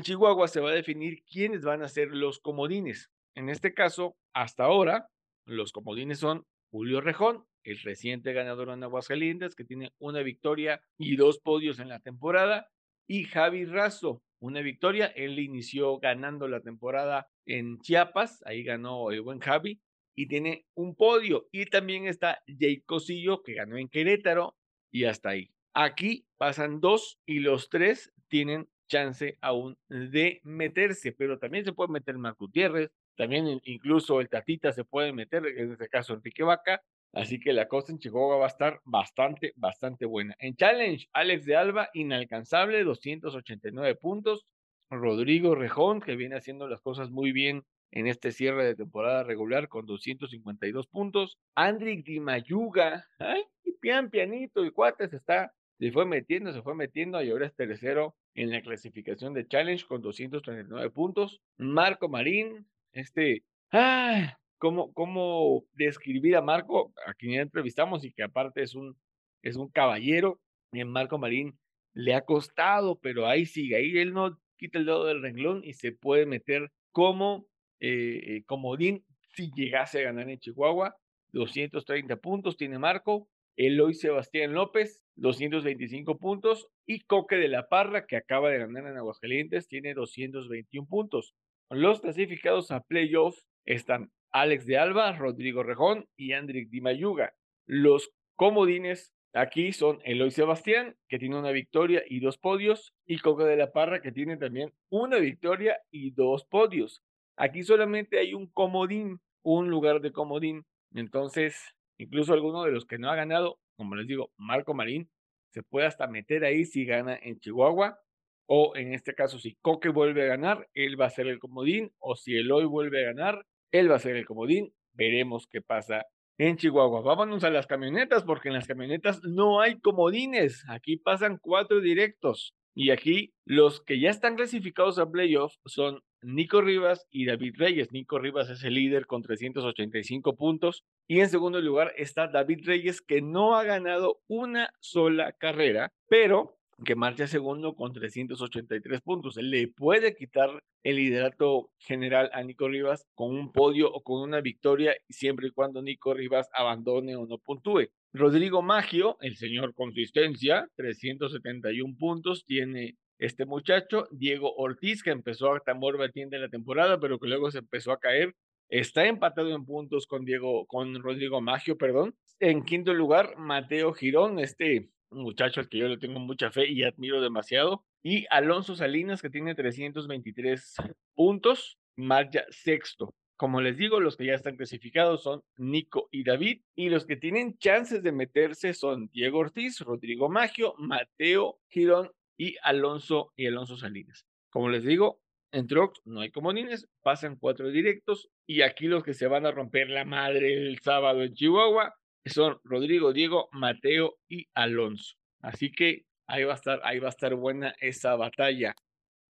Chihuahua 0.00 0.48
se 0.48 0.60
va 0.60 0.70
a 0.70 0.74
definir 0.74 1.22
quiénes 1.24 1.62
van 1.62 1.82
a 1.82 1.88
ser 1.88 2.08
los 2.08 2.38
comodines. 2.38 3.10
En 3.34 3.48
este 3.48 3.72
caso, 3.72 4.16
hasta 4.34 4.64
ahora, 4.64 5.08
los 5.46 5.72
comodines 5.72 6.18
son 6.18 6.44
Julio 6.70 7.00
Rejón, 7.00 7.46
el 7.64 7.78
reciente 7.80 8.32
ganador 8.32 8.68
en 8.70 8.82
Aguascalientes, 8.82 9.54
que 9.54 9.64
tiene 9.64 9.92
una 9.98 10.22
victoria 10.22 10.82
y 10.98 11.16
dos 11.16 11.38
podios 11.38 11.78
en 11.78 11.88
la 11.88 12.00
temporada, 12.00 12.68
y 13.08 13.24
Javi 13.24 13.64
Razo, 13.64 14.22
una 14.40 14.60
victoria. 14.60 15.06
Él 15.06 15.38
inició 15.38 15.98
ganando 15.98 16.48
la 16.48 16.60
temporada 16.60 17.28
en 17.46 17.78
Chiapas, 17.80 18.42
ahí 18.46 18.62
ganó 18.62 19.10
el 19.10 19.22
buen 19.22 19.40
Javi, 19.40 19.80
y 20.14 20.26
tiene 20.26 20.66
un 20.74 20.94
podio. 20.94 21.48
Y 21.52 21.66
también 21.66 22.06
está 22.06 22.42
Jake 22.46 22.82
Cosillo, 22.86 23.42
que 23.42 23.54
ganó 23.54 23.76
en 23.76 23.88
Querétaro, 23.88 24.56
y 24.90 25.04
hasta 25.04 25.30
ahí. 25.30 25.50
Aquí 25.74 26.26
pasan 26.38 26.80
dos 26.80 27.18
y 27.26 27.40
los 27.40 27.68
tres 27.68 28.12
tienen 28.28 28.68
chance 28.88 29.36
aún 29.40 29.76
de 29.88 30.40
meterse, 30.42 31.12
pero 31.12 31.38
también 31.38 31.64
se 31.64 31.72
puede 31.72 31.92
meter 31.92 32.16
Marco 32.16 32.46
Gutiérrez, 32.46 32.90
también 33.16 33.60
incluso 33.64 34.20
el 34.20 34.28
Tatita 34.28 34.72
se 34.72 34.84
puede 34.84 35.12
meter, 35.12 35.44
en 35.46 35.72
este 35.72 35.88
caso 35.88 36.14
Enrique 36.14 36.42
Vaca, 36.42 36.82
Así 37.12 37.40
que 37.40 37.52
la 37.52 37.68
cosa 37.68 37.92
en 37.92 37.98
Chihuahua 37.98 38.36
va 38.36 38.44
a 38.44 38.48
estar 38.48 38.80
bastante, 38.84 39.52
bastante 39.56 40.04
buena. 40.04 40.34
En 40.38 40.54
Challenge, 40.54 41.06
Alex 41.12 41.46
de 41.46 41.56
Alba, 41.56 41.88
inalcanzable, 41.94 42.84
289 42.84 43.94
puntos. 43.96 44.46
Rodrigo 44.90 45.54
Rejón, 45.54 46.00
que 46.00 46.16
viene 46.16 46.36
haciendo 46.36 46.68
las 46.68 46.80
cosas 46.80 47.10
muy 47.10 47.32
bien 47.32 47.64
en 47.90 48.06
este 48.06 48.32
cierre 48.32 48.64
de 48.64 48.76
temporada 48.76 49.24
regular 49.24 49.68
con 49.68 49.86
252 49.86 50.86
puntos. 50.88 51.38
Andrick 51.54 52.04
Dimayuga, 52.04 53.06
ay, 53.18 53.42
pian 53.80 54.10
pianito, 54.10 54.62
el 54.62 54.72
cuate 54.72 55.08
se 55.08 55.16
está, 55.16 55.54
se 55.78 55.92
fue 55.92 56.04
metiendo, 56.06 56.52
se 56.52 56.62
fue 56.62 56.74
metiendo 56.74 57.22
y 57.22 57.30
ahora 57.30 57.46
es 57.46 57.54
tercero 57.54 58.14
en 58.34 58.50
la 58.50 58.60
clasificación 58.60 59.32
de 59.34 59.46
Challenge 59.46 59.84
con 59.86 60.02
239 60.02 60.90
puntos. 60.90 61.40
Marco 61.56 62.08
Marín, 62.08 62.66
este, 62.92 63.44
ah, 63.72 64.38
cómo, 64.58 64.92
cómo 64.92 65.64
describir 65.74 66.36
a 66.36 66.42
Marco, 66.42 66.92
a 67.06 67.14
quien 67.14 67.32
ya 67.32 67.40
entrevistamos 67.42 68.04
y 68.04 68.12
que 68.12 68.22
aparte 68.22 68.62
es 68.62 68.74
un, 68.74 68.96
es 69.42 69.56
un 69.56 69.68
caballero. 69.68 70.40
En 70.72 70.88
Marco 70.88 71.18
Marín 71.18 71.58
le 71.94 72.14
ha 72.14 72.24
costado, 72.24 72.98
pero 73.00 73.26
ahí 73.26 73.46
sigue, 73.46 73.76
ahí 73.76 73.96
él 73.98 74.12
no 74.12 74.38
quita 74.56 74.78
el 74.78 74.86
dedo 74.86 75.04
del 75.04 75.22
renglón 75.22 75.62
y 75.64 75.74
se 75.74 75.92
puede 75.92 76.26
meter 76.26 76.70
como 76.92 77.46
eh, 77.80 78.42
comodín 78.46 79.04
si 79.34 79.50
llegase 79.52 80.00
a 80.00 80.04
ganar 80.04 80.28
en 80.30 80.38
Chihuahua. 80.38 80.96
230 81.32 82.16
puntos 82.16 82.56
tiene 82.56 82.78
Marco, 82.78 83.28
Eloy 83.56 83.94
Sebastián 83.94 84.52
López, 84.52 85.02
225 85.16 86.18
puntos, 86.18 86.68
y 86.86 87.00
Coque 87.00 87.36
de 87.36 87.48
la 87.48 87.68
Parra, 87.68 88.06
que 88.06 88.16
acaba 88.16 88.50
de 88.50 88.58
ganar 88.58 88.86
en 88.86 88.96
Aguascalientes, 88.96 89.68
tiene 89.68 89.94
221 89.94 90.86
puntos. 90.86 91.34
Los 91.70 92.00
clasificados 92.00 92.70
a 92.70 92.80
playoffs 92.80 93.46
están 93.64 94.10
Alex 94.36 94.66
de 94.66 94.76
Alba, 94.76 95.12
Rodrigo 95.12 95.62
Rejón 95.62 96.10
y 96.14 96.34
Andrick 96.34 96.68
Di 96.68 96.82
Mayuga. 96.82 97.32
Los 97.66 98.10
comodines 98.34 99.14
aquí 99.32 99.72
son 99.72 99.98
Eloy 100.04 100.30
Sebastián, 100.30 100.94
que 101.08 101.18
tiene 101.18 101.38
una 101.38 101.52
victoria 101.52 102.02
y 102.06 102.20
dos 102.20 102.36
podios, 102.36 102.92
y 103.06 103.18
Coca 103.18 103.44
de 103.46 103.56
la 103.56 103.72
Parra, 103.72 104.02
que 104.02 104.12
tiene 104.12 104.36
también 104.36 104.74
una 104.90 105.16
victoria 105.16 105.78
y 105.90 106.10
dos 106.10 106.44
podios. 106.44 107.02
Aquí 107.38 107.62
solamente 107.62 108.18
hay 108.18 108.34
un 108.34 108.46
comodín, 108.48 109.20
un 109.42 109.70
lugar 109.70 110.02
de 110.02 110.12
comodín. 110.12 110.66
Entonces, 110.92 111.74
incluso 111.96 112.34
alguno 112.34 112.62
de 112.64 112.72
los 112.72 112.84
que 112.84 112.98
no 112.98 113.10
ha 113.10 113.16
ganado, 113.16 113.58
como 113.76 113.94
les 113.94 114.06
digo, 114.06 114.32
Marco 114.36 114.74
Marín, 114.74 115.08
se 115.54 115.62
puede 115.62 115.86
hasta 115.86 116.08
meter 116.08 116.44
ahí 116.44 116.66
si 116.66 116.84
gana 116.84 117.18
en 117.22 117.40
Chihuahua. 117.40 117.98
O 118.44 118.76
en 118.76 118.92
este 118.92 119.14
caso, 119.14 119.38
si 119.38 119.56
Coque 119.62 119.88
vuelve 119.88 120.24
a 120.24 120.26
ganar, 120.26 120.68
él 120.74 121.00
va 121.00 121.06
a 121.06 121.10
ser 121.10 121.26
el 121.26 121.38
comodín. 121.38 121.90
O 121.98 122.16
si 122.16 122.36
Eloy 122.36 122.66
vuelve 122.66 123.00
a 123.00 123.06
ganar, 123.06 123.46
él 123.72 123.90
va 123.90 123.96
a 123.96 124.00
ser 124.00 124.16
el 124.16 124.26
comodín. 124.26 124.72
Veremos 124.92 125.46
qué 125.46 125.60
pasa 125.60 126.06
en 126.38 126.56
Chihuahua. 126.56 127.02
Vámonos 127.02 127.44
a 127.44 127.50
las 127.50 127.66
camionetas, 127.66 128.24
porque 128.24 128.48
en 128.48 128.54
las 128.54 128.66
camionetas 128.66 129.22
no 129.22 129.60
hay 129.60 129.80
comodines. 129.80 130.64
Aquí 130.68 130.96
pasan 130.96 131.38
cuatro 131.40 131.80
directos. 131.80 132.54
Y 132.74 132.90
aquí 132.90 133.32
los 133.46 133.80
que 133.80 133.98
ya 133.98 134.10
están 134.10 134.36
clasificados 134.36 134.98
a 134.98 135.10
playoffs 135.10 135.58
son 135.64 136.02
Nico 136.20 136.60
Rivas 136.60 137.06
y 137.10 137.24
David 137.24 137.54
Reyes. 137.56 137.90
Nico 137.90 138.18
Rivas 138.18 138.50
es 138.50 138.64
el 138.64 138.74
líder 138.74 139.06
con 139.06 139.22
385 139.22 140.36
puntos. 140.36 140.84
Y 141.08 141.20
en 141.20 141.30
segundo 141.30 141.60
lugar 141.60 141.92
está 141.96 142.28
David 142.28 142.66
Reyes, 142.66 143.00
que 143.00 143.22
no 143.22 143.56
ha 143.56 143.64
ganado 143.64 144.20
una 144.26 144.68
sola 144.80 145.32
carrera, 145.32 145.92
pero 146.08 146.55
que 146.84 146.94
marcha 146.94 147.26
segundo 147.26 147.74
con 147.74 147.92
383 147.92 149.00
puntos. 149.00 149.36
Le 149.36 149.68
puede 149.68 150.14
quitar 150.14 150.62
el 150.82 150.96
liderato 150.96 151.70
general 151.78 152.30
a 152.32 152.42
Nico 152.42 152.68
Rivas 152.68 153.06
con 153.14 153.34
un 153.34 153.52
podio 153.52 153.90
o 153.92 154.02
con 154.02 154.20
una 154.20 154.40
victoria, 154.40 154.94
siempre 155.08 155.48
y 155.48 155.50
cuando 155.50 155.82
Nico 155.82 156.14
Rivas 156.14 156.48
abandone 156.52 157.16
o 157.16 157.26
no 157.26 157.38
puntúe. 157.38 157.88
Rodrigo 158.12 158.62
Maggio, 158.62 159.16
el 159.20 159.36
señor 159.36 159.74
consistencia, 159.74 160.68
371 160.76 161.96
puntos 161.98 162.44
tiene 162.44 162.96
este 163.18 163.46
muchacho. 163.46 164.08
Diego 164.10 164.54
Ortiz, 164.56 165.02
que 165.02 165.10
empezó 165.10 165.52
a 165.52 165.60
tambor 165.60 165.98
batiente 165.98 166.38
la 166.38 166.48
temporada, 166.48 167.00
pero 167.00 167.18
que 167.18 167.28
luego 167.28 167.50
se 167.50 167.58
empezó 167.58 167.92
a 167.92 168.00
caer. 168.00 168.34
Está 168.68 169.06
empatado 169.06 169.54
en 169.54 169.64
puntos 169.64 170.06
con 170.06 170.24
Diego, 170.24 170.66
con 170.66 171.00
Rodrigo 171.00 171.40
Maggio, 171.40 171.78
perdón. 171.78 172.14
En 172.40 172.64
quinto 172.64 172.92
lugar, 172.92 173.36
Mateo 173.38 173.92
Girón, 173.92 174.38
este 174.40 174.90
un 175.10 175.22
muchacho 175.22 175.60
al 175.60 175.68
que 175.68 175.78
yo 175.78 175.88
le 175.88 175.98
tengo 175.98 176.18
mucha 176.20 176.50
fe 176.50 176.68
y 176.68 176.82
admiro 176.82 177.20
demasiado. 177.20 177.84
Y 178.02 178.26
Alonso 178.30 178.74
Salinas, 178.74 179.22
que 179.22 179.30
tiene 179.30 179.54
323 179.54 180.76
puntos, 181.14 181.78
marcha 181.96 182.44
sexto. 182.50 183.14
Como 183.36 183.60
les 183.60 183.76
digo, 183.76 184.00
los 184.00 184.16
que 184.16 184.26
ya 184.26 184.34
están 184.34 184.56
clasificados 184.56 185.22
son 185.22 185.42
Nico 185.58 186.08
y 186.10 186.24
David, 186.24 186.62
y 186.74 186.88
los 186.88 187.04
que 187.04 187.16
tienen 187.16 187.58
chances 187.58 188.02
de 188.02 188.12
meterse 188.12 188.72
son 188.72 189.10
Diego 189.12 189.40
Ortiz, 189.40 189.80
Rodrigo 189.80 190.30
Maggio, 190.30 190.74
Mateo 190.78 191.58
Girón 191.68 192.10
y 192.38 192.56
Alonso 192.62 193.32
y 193.36 193.46
Alonso 193.46 193.76
Salinas. 193.76 194.24
Como 194.48 194.70
les 194.70 194.84
digo, 194.84 195.20
en 195.52 195.66
Trox 195.66 196.00
no 196.06 196.20
hay 196.20 196.30
comodines, 196.30 196.88
pasan 197.02 197.36
cuatro 197.36 197.68
directos 197.68 198.30
y 198.46 198.62
aquí 198.62 198.86
los 198.86 199.04
que 199.04 199.14
se 199.14 199.26
van 199.26 199.44
a 199.44 199.52
romper 199.52 199.90
la 199.90 200.04
madre 200.04 200.54
el 200.54 200.80
sábado 200.80 201.22
en 201.22 201.34
Chihuahua 201.34 201.94
son 202.30 202.58
Rodrigo, 202.64 203.12
Diego, 203.12 203.48
Mateo 203.52 204.18
y 204.28 204.46
Alonso. 204.54 205.14
Así 205.40 205.70
que 205.70 206.04
ahí 206.26 206.44
va 206.44 206.52
a 206.52 206.56
estar, 206.56 206.80
ahí 206.84 206.98
va 206.98 207.08
a 207.08 207.10
estar 207.10 207.34
buena 207.34 207.74
esa 207.80 208.16
batalla. 208.16 208.74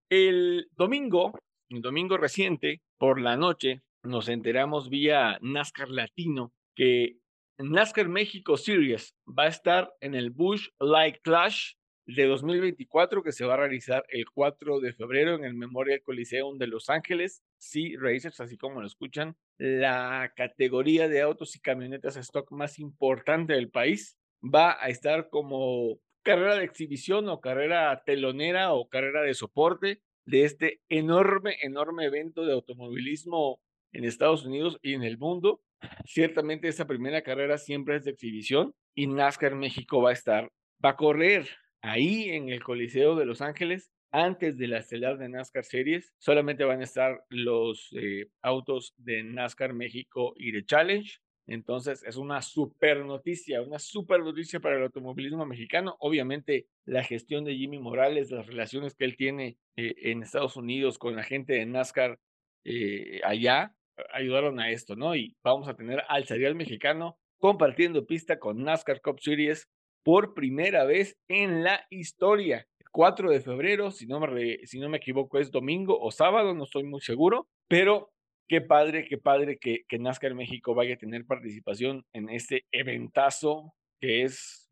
El 0.08 0.68
domingo, 0.76 1.38
el 1.68 1.82
domingo 1.82 2.16
reciente, 2.16 2.80
por 2.98 3.20
la 3.20 3.36
noche, 3.36 3.82
nos 4.02 4.28
enteramos 4.28 4.88
vía 4.88 5.38
NASCAR 5.40 5.90
Latino 5.90 6.52
que 6.74 7.18
NASCAR 7.58 8.08
México 8.08 8.56
Series 8.56 9.14
va 9.26 9.44
a 9.44 9.48
estar 9.48 9.92
en 10.00 10.14
el 10.14 10.30
Bush 10.30 10.68
Light 10.78 11.16
Clash 11.22 11.72
de 12.06 12.26
2024 12.26 13.22
que 13.22 13.32
se 13.32 13.44
va 13.44 13.54
a 13.54 13.58
realizar 13.58 14.04
el 14.08 14.26
4 14.30 14.80
de 14.80 14.92
febrero 14.92 15.34
en 15.34 15.44
el 15.44 15.54
Memorial 15.54 16.02
Coliseum 16.02 16.58
de 16.58 16.68
Los 16.68 16.88
Ángeles. 16.88 17.42
Sí, 17.58 17.96
Racers, 17.96 18.40
así 18.40 18.56
como 18.56 18.80
lo 18.80 18.86
escuchan, 18.86 19.36
la 19.58 20.32
categoría 20.36 21.08
de 21.08 21.22
autos 21.22 21.56
y 21.56 21.60
camionetas 21.60 22.16
stock 22.16 22.50
más 22.52 22.78
importante 22.78 23.54
del 23.54 23.70
país. 23.70 24.18
Va 24.42 24.76
a 24.80 24.88
estar 24.88 25.30
como 25.30 25.98
carrera 26.22 26.56
de 26.56 26.64
exhibición 26.64 27.28
o 27.28 27.40
carrera 27.40 28.02
telonera 28.04 28.72
o 28.72 28.88
carrera 28.88 29.22
de 29.22 29.34
soporte 29.34 30.02
de 30.26 30.44
este 30.44 30.80
enorme, 30.88 31.56
enorme 31.62 32.04
evento 32.04 32.44
de 32.44 32.52
automovilismo 32.52 33.60
en 33.92 34.04
Estados 34.04 34.44
Unidos 34.44 34.78
y 34.82 34.94
en 34.94 35.02
el 35.02 35.18
mundo. 35.18 35.62
Ciertamente 36.04 36.68
esa 36.68 36.86
primera 36.86 37.22
carrera 37.22 37.58
siempre 37.58 37.96
es 37.96 38.04
de 38.04 38.10
exhibición 38.10 38.74
y 38.94 39.06
NASCAR 39.06 39.54
México 39.54 40.02
va 40.02 40.10
a 40.10 40.14
estar, 40.14 40.50
va 40.84 40.90
a 40.90 40.96
correr 40.96 41.48
ahí 41.80 42.30
en 42.30 42.48
el 42.48 42.62
Coliseo 42.62 43.14
de 43.14 43.24
Los 43.24 43.40
Ángeles 43.40 43.90
antes 44.10 44.56
de 44.58 44.68
la 44.68 44.78
estelar 44.78 45.18
de 45.18 45.28
NASCAR 45.28 45.64
Series. 45.64 46.12
Solamente 46.18 46.64
van 46.64 46.80
a 46.80 46.84
estar 46.84 47.24
los 47.28 47.88
eh, 47.92 48.28
autos 48.42 48.94
de 48.96 49.22
NASCAR 49.22 49.72
México 49.72 50.34
y 50.36 50.52
de 50.52 50.64
Challenge. 50.64 51.18
Entonces 51.46 52.02
es 52.02 52.16
una 52.16 52.42
super 52.42 53.04
noticia, 53.04 53.62
una 53.62 53.78
super 53.78 54.20
noticia 54.20 54.58
para 54.58 54.76
el 54.76 54.82
automovilismo 54.82 55.46
mexicano. 55.46 55.96
Obviamente 56.00 56.66
la 56.84 57.04
gestión 57.04 57.44
de 57.44 57.54
Jimmy 57.54 57.78
Morales, 57.78 58.30
las 58.30 58.46
relaciones 58.46 58.94
que 58.94 59.04
él 59.04 59.16
tiene 59.16 59.58
eh, 59.76 59.94
en 59.98 60.22
Estados 60.22 60.56
Unidos 60.56 60.98
con 60.98 61.14
la 61.14 61.22
gente 61.22 61.52
de 61.52 61.66
NASCAR 61.66 62.18
eh, 62.64 63.20
allá, 63.22 63.74
ayudaron 64.12 64.58
a 64.58 64.70
esto, 64.70 64.96
¿no? 64.96 65.14
Y 65.14 65.36
vamos 65.42 65.68
a 65.68 65.74
tener 65.74 66.02
al 66.08 66.26
serial 66.26 66.56
mexicano 66.56 67.16
compartiendo 67.38 68.06
pista 68.06 68.38
con 68.38 68.64
NASCAR 68.64 69.00
Cup 69.00 69.20
Series 69.20 69.68
por 70.02 70.34
primera 70.34 70.84
vez 70.84 71.16
en 71.28 71.62
la 71.62 71.84
historia. 71.90 72.66
4 72.96 73.30
de 73.30 73.42
febrero, 73.42 73.90
si 73.90 74.06
no, 74.06 74.18
me 74.20 74.66
si 74.66 74.78
no 74.78 74.88
me 74.88 74.96
equivoco, 74.96 75.38
es 75.38 75.50
domingo 75.50 76.00
o 76.00 76.10
sábado, 76.10 76.54
no 76.54 76.64
estoy 76.64 76.82
muy 76.84 77.02
seguro, 77.02 77.46
pero 77.68 78.10
qué 78.48 78.62
padre, 78.62 79.04
qué 79.06 79.18
padre 79.18 79.58
que, 79.58 79.84
que 79.86 79.98
NASCAR 79.98 80.34
México 80.34 80.74
vaya 80.74 80.94
a 80.94 80.96
tener 80.96 81.26
participación 81.26 82.06
en 82.14 82.30
este 82.30 82.64
eventazo 82.72 83.74
que 84.00 84.22
es 84.22 84.70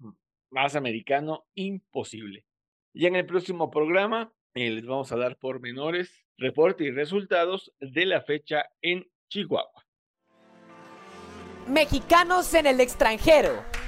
más 0.50 0.74
americano 0.74 1.44
imposible. 1.54 2.46
Y 2.94 3.04
en 3.04 3.16
el 3.16 3.26
próximo 3.26 3.70
programa 3.70 4.32
eh, 4.54 4.70
les 4.70 4.86
vamos 4.86 5.12
a 5.12 5.18
dar 5.18 5.36
pormenores, 5.36 6.24
reporte 6.38 6.84
y 6.84 6.92
resultados 6.92 7.74
de 7.78 8.06
la 8.06 8.22
fecha 8.22 8.64
en 8.80 9.06
Chihuahua. 9.28 9.84
Mexicanos 11.68 12.54
en 12.54 12.64
el 12.68 12.80
extranjero. 12.80 13.83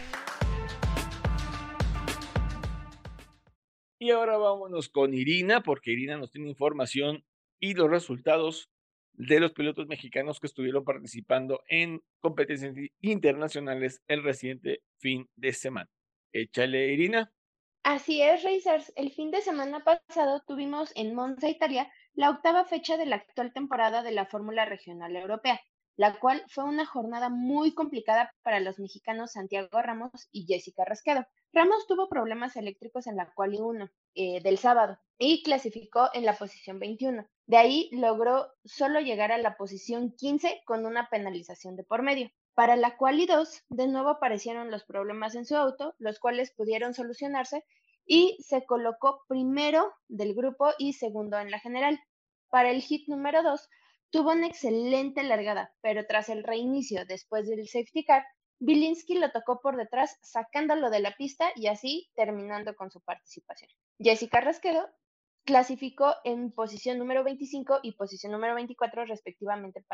Y 3.98 4.10
ahora 4.10 4.36
vámonos 4.36 4.88
con 4.88 5.14
Irina, 5.14 5.62
porque 5.62 5.92
Irina 5.92 6.16
nos 6.16 6.30
tiene 6.30 6.48
información 6.48 7.24
y 7.58 7.74
los 7.74 7.90
resultados 7.90 8.70
de 9.14 9.40
los 9.40 9.52
pilotos 9.52 9.86
mexicanos 9.86 10.40
que 10.40 10.46
estuvieron 10.46 10.84
participando 10.84 11.62
en 11.68 12.02
competencias 12.20 12.74
internacionales 13.00 14.02
el 14.08 14.22
reciente 14.22 14.82
fin 14.98 15.28
de 15.36 15.52
semana. 15.52 15.88
Échale, 16.32 16.92
Irina. 16.92 17.32
Así 17.82 18.20
es, 18.20 18.42
Racers. 18.42 18.92
El 18.96 19.12
fin 19.12 19.30
de 19.30 19.40
semana 19.40 19.82
pasado 19.84 20.42
tuvimos 20.46 20.92
en 20.96 21.14
Monza, 21.14 21.48
Italia, 21.48 21.90
la 22.14 22.30
octava 22.30 22.64
fecha 22.64 22.96
de 22.98 23.06
la 23.06 23.16
actual 23.16 23.52
temporada 23.54 24.02
de 24.02 24.12
la 24.12 24.26
Fórmula 24.26 24.66
Regional 24.66 25.16
Europea 25.16 25.60
la 25.96 26.18
cual 26.18 26.44
fue 26.48 26.64
una 26.64 26.84
jornada 26.84 27.28
muy 27.28 27.72
complicada 27.74 28.34
para 28.42 28.60
los 28.60 28.78
mexicanos 28.78 29.32
Santiago 29.32 29.82
Ramos 29.82 30.28
y 30.30 30.46
Jessica 30.46 30.84
Rasquedo. 30.84 31.26
Ramos 31.52 31.86
tuvo 31.86 32.08
problemas 32.08 32.56
eléctricos 32.56 33.06
en 33.06 33.16
la 33.16 33.32
quali 33.32 33.58
1 33.60 33.88
eh, 34.14 34.40
del 34.42 34.58
sábado 34.58 34.98
y 35.18 35.42
clasificó 35.42 36.10
en 36.12 36.26
la 36.26 36.34
posición 36.34 36.78
21. 36.78 37.26
De 37.46 37.56
ahí 37.56 37.88
logró 37.92 38.48
solo 38.64 39.00
llegar 39.00 39.32
a 39.32 39.38
la 39.38 39.56
posición 39.56 40.12
15 40.12 40.62
con 40.66 40.84
una 40.84 41.08
penalización 41.08 41.76
de 41.76 41.84
por 41.84 42.02
medio. 42.02 42.30
Para 42.54 42.76
la 42.76 42.96
quali 42.96 43.26
2, 43.26 43.64
de 43.68 43.88
nuevo 43.88 44.10
aparecieron 44.10 44.70
los 44.70 44.84
problemas 44.84 45.34
en 45.34 45.46
su 45.46 45.56
auto, 45.56 45.94
los 45.98 46.18
cuales 46.18 46.52
pudieron 46.52 46.94
solucionarse 46.94 47.64
y 48.06 48.38
se 48.40 48.64
colocó 48.64 49.24
primero 49.28 49.92
del 50.08 50.34
grupo 50.34 50.72
y 50.78 50.92
segundo 50.92 51.38
en 51.38 51.50
la 51.50 51.58
general. 51.58 51.98
Para 52.50 52.70
el 52.70 52.80
hit 52.80 53.08
número 53.08 53.42
2, 53.42 53.68
Tuvo 54.10 54.32
una 54.32 54.46
excelente 54.46 55.22
largada, 55.22 55.74
pero 55.80 56.06
tras 56.06 56.28
el 56.28 56.44
reinicio 56.44 57.04
después 57.06 57.48
del 57.48 57.66
safety 57.68 58.04
car, 58.04 58.24
Bilinski 58.58 59.18
lo 59.18 59.30
tocó 59.32 59.60
por 59.60 59.76
detrás 59.76 60.18
sacándolo 60.22 60.88
de 60.90 61.00
la 61.00 61.14
pista 61.16 61.50
y 61.56 61.66
así 61.66 62.10
terminando 62.14 62.74
con 62.74 62.90
su 62.90 63.00
participación. 63.02 63.70
Jessica 63.98 64.40
Rasquedo 64.40 64.88
clasificó 65.44 66.14
en 66.24 66.50
posición 66.50 66.98
número 66.98 67.22
25 67.22 67.80
y 67.82 67.92
posición 67.92 68.32
número 68.32 68.54
24 68.54 69.04
respectivamente 69.04 69.84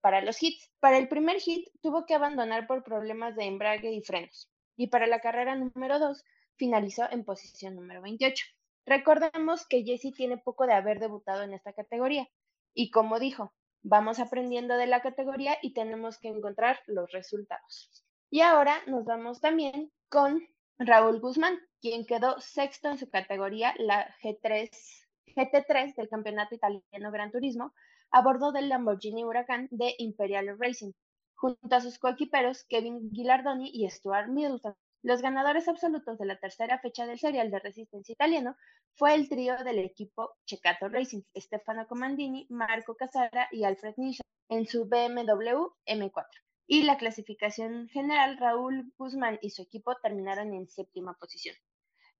para 0.00 0.22
los 0.22 0.42
hits. 0.42 0.70
Para 0.80 0.98
el 0.98 1.08
primer 1.08 1.40
hit 1.40 1.68
tuvo 1.82 2.06
que 2.06 2.14
abandonar 2.14 2.66
por 2.66 2.84
problemas 2.84 3.36
de 3.36 3.44
embrague 3.44 3.92
y 3.92 4.02
frenos 4.02 4.48
y 4.76 4.86
para 4.86 5.06
la 5.06 5.20
carrera 5.20 5.56
número 5.56 5.98
2 5.98 6.24
finalizó 6.56 7.10
en 7.10 7.24
posición 7.24 7.74
número 7.74 8.00
28. 8.00 8.46
Recordemos 8.86 9.66
que 9.66 9.82
Jessie 9.82 10.12
tiene 10.12 10.38
poco 10.38 10.66
de 10.66 10.72
haber 10.72 10.98
debutado 11.00 11.42
en 11.42 11.52
esta 11.52 11.74
categoría, 11.74 12.26
y 12.78 12.90
como 12.90 13.18
dijo, 13.18 13.52
Vamos 13.82 14.18
aprendiendo 14.18 14.76
de 14.76 14.86
la 14.86 15.00
categoría 15.00 15.56
y 15.62 15.72
tenemos 15.72 16.18
que 16.18 16.28
encontrar 16.28 16.80
los 16.86 17.10
resultados. 17.12 18.04
Y 18.28 18.40
ahora 18.40 18.76
nos 18.86 19.04
vamos 19.04 19.40
también 19.40 19.90
con 20.08 20.42
Raúl 20.78 21.20
Guzmán, 21.20 21.58
quien 21.80 22.04
quedó 22.04 22.40
sexto 22.40 22.88
en 22.90 22.98
su 22.98 23.08
categoría, 23.08 23.74
la 23.78 24.14
G3, 24.22 24.68
GT3 25.34 25.94
del 25.94 26.08
Campeonato 26.08 26.56
Italiano 26.56 27.10
Gran 27.12 27.30
Turismo, 27.30 27.72
a 28.10 28.20
bordo 28.20 28.52
del 28.52 28.68
Lamborghini 28.68 29.24
Huracán 29.24 29.68
de 29.70 29.94
Imperial 29.98 30.58
Racing, 30.58 30.92
junto 31.34 31.74
a 31.74 31.80
sus 31.80 31.98
coequiperos 31.98 32.64
Kevin 32.68 33.10
Gilardoni 33.12 33.70
y 33.72 33.88
Stuart 33.88 34.28
Middleton. 34.28 34.74
Los 35.02 35.22
ganadores 35.22 35.68
absolutos 35.68 36.18
de 36.18 36.26
la 36.26 36.38
tercera 36.38 36.78
fecha 36.80 37.06
del 37.06 37.18
serial 37.18 37.50
de 37.50 37.60
resistencia 37.60 38.12
italiano 38.12 38.56
fue 38.94 39.14
el 39.14 39.28
trío 39.28 39.56
del 39.64 39.78
equipo 39.78 40.34
Checato 40.44 40.88
Racing, 40.88 41.22
Stefano 41.36 41.86
Comandini, 41.86 42.46
Marco 42.50 42.96
Casara 42.96 43.48
y 43.52 43.62
Alfred 43.62 43.94
Nisha, 43.96 44.22
en 44.48 44.66
su 44.66 44.86
BMW 44.86 45.68
M4. 45.86 46.24
Y 46.66 46.82
la 46.82 46.98
clasificación 46.98 47.88
general, 47.88 48.38
Raúl 48.38 48.92
Guzmán 48.98 49.38
y 49.40 49.50
su 49.50 49.62
equipo 49.62 49.94
terminaron 50.02 50.52
en 50.52 50.68
séptima 50.68 51.14
posición. 51.14 51.54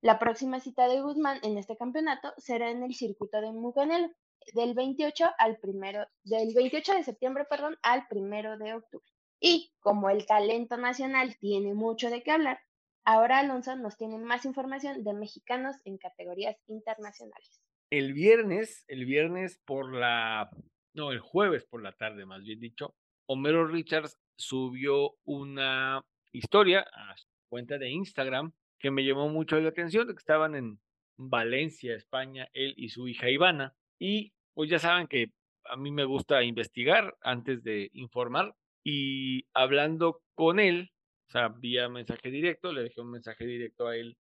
La 0.01 0.21
próxima 0.21 0.61
cita 0.61 0.87
de 0.87 1.01
Guzmán 1.01 1.41
en 1.43 1.59
este 1.59 1.77
campeonato 1.77 2.33
será 2.37 2.71
en 2.71 2.85
el 2.85 2.95
circuito 2.95 3.41
de 3.41 3.51
Muganelo, 3.51 4.09
del 4.55 4.75
28 4.75 5.31
al 5.37 5.59
primero, 5.59 6.07
del 6.23 6.55
28 6.55 6.95
de 6.95 7.03
septiembre, 7.03 7.45
perdón, 7.51 7.77
al 7.83 8.07
primero 8.07 8.57
de 8.57 8.75
octubre. 8.75 9.05
Y 9.41 9.73
como 9.81 10.11
el 10.11 10.27
talento 10.27 10.77
nacional 10.77 11.37
tiene 11.39 11.75
mucho 11.75 12.11
de 12.11 12.23
qué 12.23 12.31
hablar, 12.31 12.61
ahora 13.09 13.39
Alonso 13.39 13.75
nos 13.75 13.97
tiene 13.97 14.19
más 14.19 14.45
información 14.45 15.03
de 15.03 15.15
mexicanos 15.15 15.77
en 15.87 15.97
categorías 15.97 16.57
internacionales. 16.67 17.63
El 17.91 18.13
viernes, 18.13 18.85
el 18.87 19.07
viernes 19.07 19.63
por 19.65 19.95
la, 19.95 20.51
no, 20.93 21.11
el 21.11 21.21
jueves 21.21 21.65
por 21.65 21.83
la 21.83 21.93
tarde, 21.93 22.27
más 22.27 22.45
bien 22.45 22.61
dicho, 22.61 22.95
Homero 23.27 23.67
Richards 23.67 24.19
subió 24.37 25.15
una 25.25 26.05
historia 26.33 26.81
a 26.81 27.17
su 27.17 27.27
cuenta 27.49 27.79
de 27.79 27.89
Instagram 27.89 28.53
que 28.79 28.91
me 28.91 29.07
llamó 29.07 29.31
mucho 29.31 29.59
la 29.59 29.71
atención, 29.71 30.07
que 30.07 30.13
estaban 30.13 30.55
en 30.55 30.79
Valencia, 31.17 31.97
España, 31.97 32.47
él 32.53 32.75
y 32.77 32.91
su 32.91 33.09
hija 33.09 33.31
Ivana, 33.31 33.75
y 33.99 34.35
pues 34.53 34.69
ya 34.69 34.79
saben 34.79 35.07
que 35.07 35.33
a 35.65 35.77
mí 35.77 35.91
me 35.91 36.05
gusta 36.05 36.43
investigar 36.43 37.17
antes 37.23 37.63
de 37.65 37.89
informar 37.95 38.55
y 38.85 39.47
hablando 39.55 40.21
con 40.35 40.61
él, 40.61 40.91
o 41.29 41.31
sea, 41.31 41.49
vía 41.49 41.89
mensaje 41.89 42.31
directo, 42.31 42.73
le 42.73 42.85
dejé 42.85 43.01
un 43.01 43.11
mensaje 43.11 43.45
directo 43.47 43.87
a 43.87 43.97
él 43.97 44.17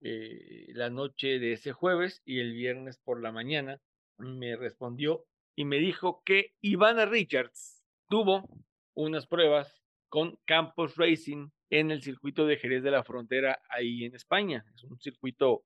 eh, 0.00 0.66
la 0.74 0.90
noche 0.90 1.38
de 1.38 1.52
ese 1.52 1.72
jueves 1.72 2.22
y 2.24 2.40
el 2.40 2.52
viernes 2.52 2.98
por 2.98 3.20
la 3.20 3.32
mañana 3.32 3.80
me 4.16 4.56
respondió 4.56 5.24
y 5.56 5.64
me 5.64 5.78
dijo 5.78 6.22
que 6.24 6.54
Ivana 6.60 7.04
Richards 7.04 7.84
tuvo 8.08 8.48
unas 8.94 9.26
pruebas 9.26 9.82
con 10.08 10.38
Campos 10.44 10.96
Racing 10.96 11.50
en 11.70 11.90
el 11.90 12.00
circuito 12.02 12.46
de 12.46 12.56
Jerez 12.56 12.82
de 12.82 12.92
la 12.92 13.04
Frontera 13.04 13.60
ahí 13.68 14.04
en 14.04 14.14
España. 14.14 14.64
Es 14.74 14.84
un 14.84 14.98
circuito 15.00 15.64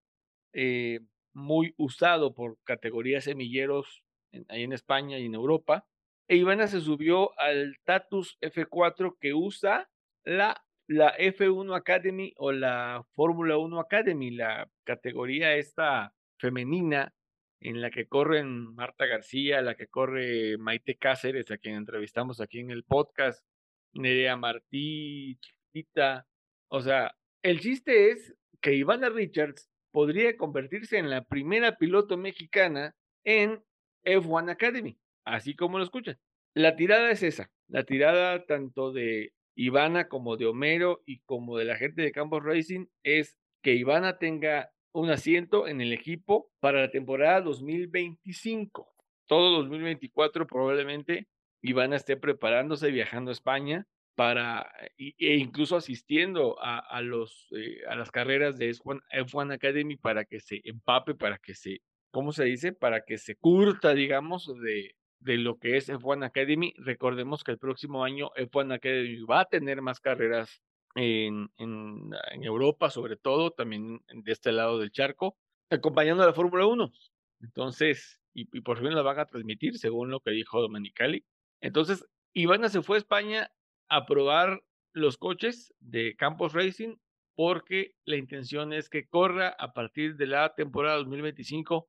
eh, 0.53 1.01
muy 1.33 1.75
usado 1.77 2.35
por 2.35 2.59
categorías 2.65 3.25
semilleros 3.25 4.03
ahí 4.49 4.63
en 4.65 4.73
España 4.73 5.19
y 5.19 5.27
en 5.27 5.35
Europa. 5.35 5.87
E 6.27 6.37
Ivana 6.37 6.67
se 6.67 6.81
subió 6.81 7.39
al 7.39 7.79
Tatus 7.85 8.39
F4 8.41 9.17
que 9.21 9.35
usa 9.35 9.91
la, 10.25 10.65
la 10.87 11.17
F1 11.17 11.77
Academy 11.77 12.33
o 12.37 12.53
la 12.53 13.05
Fórmula 13.13 13.57
1 13.59 13.81
Academy, 13.81 14.31
la 14.31 14.69
categoría 14.85 15.55
esta 15.55 16.15
femenina 16.39 17.13
en 17.61 17.81
la 17.81 17.91
que 17.91 18.07
corren 18.07 18.75
Marta 18.75 19.07
García, 19.07 19.63
la 19.63 19.77
que 19.77 19.87
corre 19.87 20.59
Maite 20.59 20.97
Cáceres, 20.97 21.51
a 21.51 21.59
quien 21.59 21.77
entrevistamos 21.77 22.41
aquí 22.41 22.59
en 22.59 22.71
el 22.71 22.85
podcast, 22.85 23.45
Nerea 23.93 24.37
Martí, 24.37 25.39
Chiquita. 25.41 26.27
O 26.69 26.81
sea, 26.81 27.15
el 27.43 27.61
chiste 27.61 28.11
es 28.11 28.35
que 28.61 28.75
Ivana 28.75 29.09
Richards 29.09 29.71
podría 29.93 30.37
convertirse 30.37 30.99
en 30.99 31.11
la 31.11 31.25
primera 31.25 31.77
piloto 31.77 32.17
mexicana 32.17 32.97
en 33.25 33.63
F1 34.05 34.51
Academy, 34.51 34.99
así 35.25 35.55
como 35.55 35.79
lo 35.79 35.85
escuchan. 35.85 36.19
La 36.55 36.77
tirada 36.77 37.11
es 37.11 37.23
esa, 37.23 37.51
la 37.69 37.85
tirada 37.85 38.45
tanto 38.45 38.93
de 38.93 39.33
Ivana 39.55 40.09
como 40.09 40.37
de 40.37 40.47
Homero 40.47 41.03
y 41.07 41.21
como 41.21 41.59
de 41.59 41.65
la 41.65 41.77
gente 41.77 42.03
de 42.03 42.13
Campos 42.13 42.43
Racing 42.43 42.87
es 43.03 43.37
que 43.63 43.75
Ivana 43.75 44.19
tenga 44.19 44.73
un 44.93 45.11
asiento 45.11 45.69
en 45.69 45.81
el 45.81 45.93
equipo 45.93 46.51
para 46.61 46.81
la 46.81 46.91
temporada 46.91 47.41
2025. 47.41 48.95
Todo 49.27 49.59
2024 49.59 50.47
probablemente 50.47 51.29
Ivana 51.63 51.97
esté 51.97 52.17
preparándose, 52.17 52.91
viajando 52.91 53.31
a 53.31 53.33
España 53.33 53.87
para, 54.15 54.71
e 54.99 55.37
incluso 55.37 55.77
asistiendo 55.77 56.59
a, 56.61 57.01
los, 57.01 57.49
eh, 57.53 57.81
a 57.89 57.97
las 57.97 58.11
carreras 58.11 58.59
de 58.59 58.71
F1, 58.71 59.55
Academy 59.55 59.97
para 59.97 60.25
que 60.25 60.41
se 60.41 60.61
empape, 60.65 61.15
para 61.15 61.39
que 61.39 61.55
se, 61.55 61.81
¿cómo 62.11 62.33
se 62.33 62.45
dice? 62.45 62.73
Para 62.73 63.05
que 63.05 63.17
se 63.17 63.37
curta, 63.37 63.95
digamos, 63.95 64.53
de, 64.61 64.97
de 65.23 65.37
lo 65.39 65.59
que 65.59 65.77
es 65.77 65.89
F1 65.89 66.25
Academy. 66.25 66.75
Recordemos 66.79 67.45
que 67.45 67.53
el 67.53 67.59
próximo 67.59 68.05
año 68.05 68.31
F1 68.37 68.75
Academy 68.75 69.23
va 69.23 69.41
a 69.41 69.45
tener 69.45 69.83
más 69.83 70.01
carreras 70.01 70.63
en, 70.95 71.51
en, 71.57 72.11
en 72.33 72.45
Europa, 72.45 72.91
sobre 72.91 73.17
todo, 73.17 73.51
también 73.51 74.01
de 74.13 74.33
este 74.33 74.53
lado 74.53 74.79
del 74.79 74.91
charco, 74.93 75.37
acompañando 75.71 76.23
a 76.23 76.27
la 76.27 76.35
Fórmula 76.35 76.67
1. 76.67 76.93
Entonces, 77.41 78.21
y, 78.35 78.49
y, 78.57 78.61
por 78.61 78.79
fin 78.79 78.95
la 78.95 79.03
van 79.03 79.19
a 79.19 79.27
transmitir, 79.27 79.79
según 79.79 80.11
lo 80.11 80.21
que 80.21 80.33
dijo 80.33 80.61
Domenicali. 80.61 81.25
Entonces, 81.61 82.07
Ivana 82.35 82.69
se 82.69 82.83
fue 82.83 82.97
a 82.97 82.99
España 82.99 83.51
a 83.89 84.07
probar 84.07 84.63
los 84.93 85.17
coches 85.17 85.75
de 85.81 86.17
Campos 86.17 86.53
Racing 86.53 86.97
porque 87.35 87.95
la 88.05 88.17
intención 88.17 88.73
es 88.73 88.89
que 88.89 89.07
corra 89.07 89.49
a 89.59 89.73
partir 89.73 90.17
de 90.17 90.27
la 90.27 90.55
temporada 90.55 90.99
2025 90.99 91.89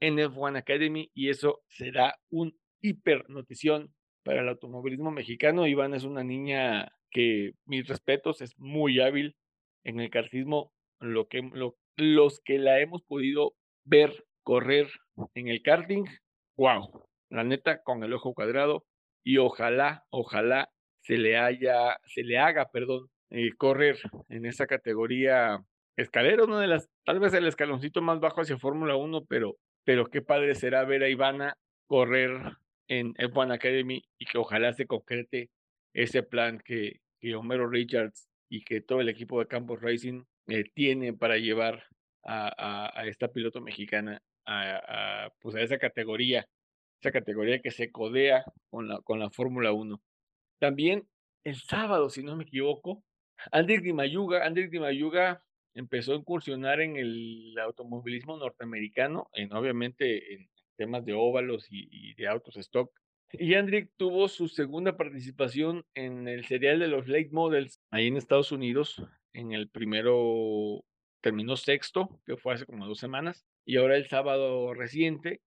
en 0.00 0.16
F1 0.18 0.58
Academy 0.58 1.10
y 1.14 1.30
eso 1.30 1.62
será 1.68 2.18
un 2.28 2.58
hiper 2.82 3.28
notición 3.30 3.94
para 4.22 4.42
el 4.42 4.48
automovilismo 4.48 5.10
mexicano. 5.10 5.66
Iván 5.66 5.94
es 5.94 6.04
una 6.04 6.22
niña 6.24 6.92
que, 7.10 7.54
mis 7.64 7.86
respetos, 7.86 8.40
es 8.40 8.58
muy 8.58 9.00
hábil 9.00 9.36
en 9.84 10.00
el 10.00 10.10
kartismo. 10.10 10.72
Lo 11.00 11.28
que, 11.28 11.42
lo, 11.42 11.76
los 11.96 12.40
que 12.40 12.58
la 12.58 12.80
hemos 12.80 13.02
podido 13.02 13.54
ver 13.84 14.24
correr 14.42 14.88
en 15.34 15.48
el 15.48 15.62
karting, 15.62 16.04
wow, 16.56 17.06
la 17.30 17.44
neta, 17.44 17.82
con 17.82 18.04
el 18.04 18.12
ojo 18.12 18.34
cuadrado. 18.34 18.84
Y 19.24 19.38
ojalá, 19.38 20.04
ojalá 20.10 20.70
se 21.00 21.16
le 21.16 21.36
haya, 21.38 21.98
se 22.06 22.22
le 22.22 22.38
haga, 22.38 22.70
perdón, 22.70 23.08
eh, 23.30 23.52
correr 23.56 23.98
en 24.28 24.46
esa 24.46 24.66
categoría 24.66 25.64
escalera, 25.96 26.44
una 26.44 26.60
de 26.60 26.66
las, 26.66 26.88
tal 27.04 27.20
vez 27.20 27.32
el 27.34 27.46
escaloncito 27.46 28.02
más 28.02 28.20
bajo 28.20 28.40
hacia 28.40 28.58
Fórmula 28.58 28.96
1, 28.96 29.24
pero, 29.26 29.56
pero 29.84 30.06
qué 30.06 30.22
padre 30.22 30.54
será 30.54 30.84
ver 30.84 31.02
a 31.02 31.08
Ivana 31.08 31.56
correr 31.86 32.56
en 32.88 33.14
F1 33.14 33.54
Academy 33.54 34.04
y 34.18 34.24
que 34.26 34.38
ojalá 34.38 34.72
se 34.72 34.86
concrete 34.86 35.50
ese 35.94 36.22
plan 36.22 36.58
que, 36.58 37.00
que 37.20 37.34
Homero 37.34 37.68
Richards 37.68 38.28
y 38.48 38.64
que 38.64 38.80
todo 38.80 39.00
el 39.00 39.08
equipo 39.08 39.38
de 39.40 39.46
Campos 39.46 39.80
Racing 39.80 40.24
eh, 40.48 40.64
tiene 40.74 41.12
para 41.12 41.38
llevar 41.38 41.84
a, 42.24 42.90
a, 43.00 43.06
esta 43.06 43.28
piloto 43.28 43.60
mexicana 43.60 44.22
a, 44.44 45.24
a, 45.24 45.30
pues 45.40 45.54
a 45.54 45.60
esa 45.60 45.78
categoría, 45.78 46.46
esa 47.00 47.12
categoría 47.12 47.60
que 47.60 47.70
se 47.70 47.90
codea 47.90 48.44
con 48.70 48.88
la, 48.88 49.00
con 49.00 49.18
la 49.18 49.30
Fórmula 49.30 49.72
1. 49.72 50.00
También 50.58 51.08
el 51.44 51.56
sábado, 51.56 52.10
si 52.10 52.22
no 52.22 52.36
me 52.36 52.44
equivoco, 52.44 53.02
Andrés 53.50 53.82
Dimayuga, 53.82 54.44
Andrés 54.44 54.70
Dimayuga 54.70 55.42
empezó 55.74 56.12
a 56.12 56.16
incursionar 56.16 56.80
en 56.80 56.96
el 56.96 57.54
automovilismo 57.58 58.36
norteamericano, 58.36 59.28
en, 59.32 59.52
obviamente 59.52 60.34
en 60.34 60.48
temas 60.82 61.04
de 61.04 61.12
óvalos 61.12 61.68
y, 61.70 62.12
de 62.14 62.26
autos 62.26 62.56
stock. 62.56 62.92
Y 63.30 63.54
Andrick 63.54 63.92
tuvo 63.96 64.26
su 64.26 64.48
segunda 64.48 64.96
participación 64.96 65.84
en 65.94 66.26
el 66.26 66.44
serial 66.44 66.80
de 66.80 66.88
los 66.88 67.06
late 67.06 67.30
models 67.30 67.80
ahí 67.92 68.08
en 68.08 68.16
Estados 68.16 68.50
Unidos. 68.50 69.00
En 69.32 69.52
el 69.52 69.68
primero 69.68 70.84
terminó 71.20 71.56
sexto, 71.56 72.20
que 72.26 72.36
fue 72.36 72.54
hace 72.54 72.66
como 72.66 72.84
dos 72.84 72.98
semanas, 72.98 73.46
y 73.64 73.76
ahora 73.76 73.96
el 73.96 74.08
sábado 74.08 74.74
reciente 74.74 75.40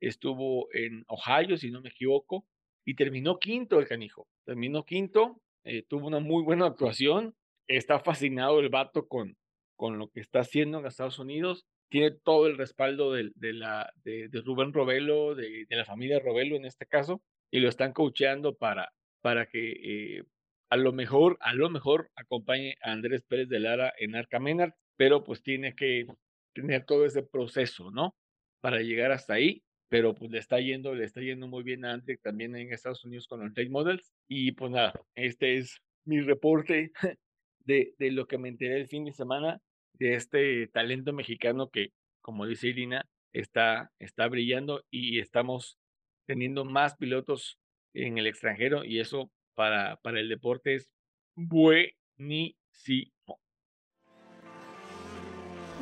estuvo 0.00 0.72
en 0.72 1.04
Ohio, 1.06 1.58
si 1.58 1.70
no 1.70 1.82
me 1.82 1.90
equivoco, 1.90 2.46
y 2.86 2.94
terminó 2.94 3.38
quinto 3.38 3.78
el 3.78 3.86
canijo. 3.86 4.26
Terminó 4.44 4.86
quinto, 4.86 5.42
eh, 5.64 5.82
tuvo 5.82 6.06
una 6.06 6.20
muy 6.20 6.42
buena 6.42 6.64
actuación. 6.64 7.36
Está 7.66 8.00
fascinado 8.00 8.58
el 8.60 8.70
vato 8.70 9.06
con, 9.06 9.36
con 9.76 9.98
lo 9.98 10.08
que 10.08 10.20
está 10.20 10.40
haciendo 10.40 10.78
en 10.78 10.86
Estados 10.86 11.18
Unidos. 11.18 11.66
Tiene 11.88 12.10
todo 12.10 12.46
el 12.46 12.58
respaldo 12.58 13.12
de, 13.12 13.30
de 13.34 13.52
la, 13.52 13.92
de, 14.04 14.28
Rubén 14.44 14.72
Robelo, 14.72 15.34
de, 15.34 15.66
la 15.70 15.84
familia 15.84 16.20
Robelo 16.20 16.56
en 16.56 16.64
este 16.64 16.86
caso, 16.86 17.22
y 17.50 17.60
lo 17.60 17.68
están 17.68 17.92
coacheando 17.92 18.56
para, 18.56 18.92
para 19.20 19.46
que 19.46 20.18
eh, 20.18 20.24
a 20.70 20.76
lo 20.76 20.92
mejor, 20.92 21.38
a 21.40 21.54
lo 21.54 21.70
mejor 21.70 22.10
acompañe 22.14 22.76
a 22.82 22.92
Andrés 22.92 23.22
Pérez 23.22 23.48
de 23.48 23.60
Lara 23.60 23.92
en 23.98 24.16
Arcamenar, 24.16 24.74
pero 24.96 25.24
pues 25.24 25.42
tiene 25.42 25.74
que 25.74 26.06
tener 26.52 26.84
todo 26.84 27.06
ese 27.06 27.22
proceso, 27.22 27.90
¿no? 27.90 28.14
Para 28.60 28.80
llegar 28.80 29.12
hasta 29.12 29.34
ahí 29.34 29.62
pero 29.88 30.14
pues 30.14 30.30
le 30.30 30.38
está 30.38 30.60
yendo, 30.60 30.94
le 30.94 31.04
está 31.04 31.20
yendo 31.20 31.48
muy 31.48 31.62
bien 31.62 31.84
a 31.84 32.02
también 32.22 32.54
en 32.56 32.72
Estados 32.72 33.04
Unidos 33.04 33.26
con 33.26 33.40
los 33.40 33.48
late 33.50 33.70
models. 33.70 34.12
Y 34.28 34.52
pues 34.52 34.70
nada, 34.70 34.92
este 35.14 35.56
es 35.56 35.80
mi 36.04 36.20
reporte 36.20 36.92
de, 37.60 37.94
de 37.98 38.10
lo 38.10 38.26
que 38.26 38.38
me 38.38 38.48
enteré 38.48 38.76
el 38.80 38.88
fin 38.88 39.04
de 39.04 39.12
semana 39.12 39.60
de 39.98 40.14
este 40.14 40.68
talento 40.68 41.12
mexicano 41.12 41.70
que, 41.70 41.92
como 42.20 42.46
dice 42.46 42.68
Irina, 42.68 43.08
está, 43.32 43.92
está 43.98 44.28
brillando 44.28 44.84
y 44.90 45.20
estamos 45.20 45.78
teniendo 46.26 46.64
más 46.64 46.96
pilotos 46.96 47.58
en 47.94 48.18
el 48.18 48.26
extranjero 48.26 48.84
y 48.84 49.00
eso 49.00 49.30
para, 49.54 49.96
para 49.96 50.20
el 50.20 50.28
deporte 50.28 50.74
es 50.74 50.90
buenísimo. 51.34 53.12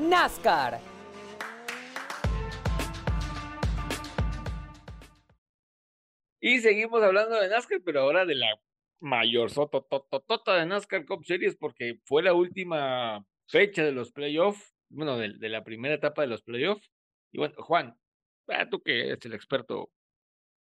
NASCAR. 0.00 0.78
Y 6.40 6.60
seguimos 6.60 7.02
hablando 7.02 7.40
de 7.40 7.48
NASCAR, 7.48 7.80
pero 7.84 8.00
ahora 8.00 8.24
de 8.24 8.36
la 8.36 8.58
mayor 9.00 9.50
sotototota 9.50 10.56
de 10.56 10.66
NASCAR 10.66 11.04
Cup 11.04 11.24
Series, 11.24 11.56
porque 11.56 11.98
fue 12.04 12.22
la 12.22 12.34
última 12.34 13.26
fecha 13.47 13.84
de 13.84 13.92
los 13.92 14.12
playoffs, 14.12 14.74
bueno, 14.88 15.16
de, 15.16 15.49
la 15.49 15.64
primera 15.64 15.94
etapa 15.94 16.22
de 16.22 16.28
los 16.28 16.42
playoffs. 16.42 16.90
Y 17.32 17.38
bueno, 17.38 17.55
Juan, 17.59 17.99
ah, 18.49 18.68
tú 18.68 18.82
que 18.82 19.09
eres 19.09 19.24
el 19.24 19.34
experto, 19.34 19.90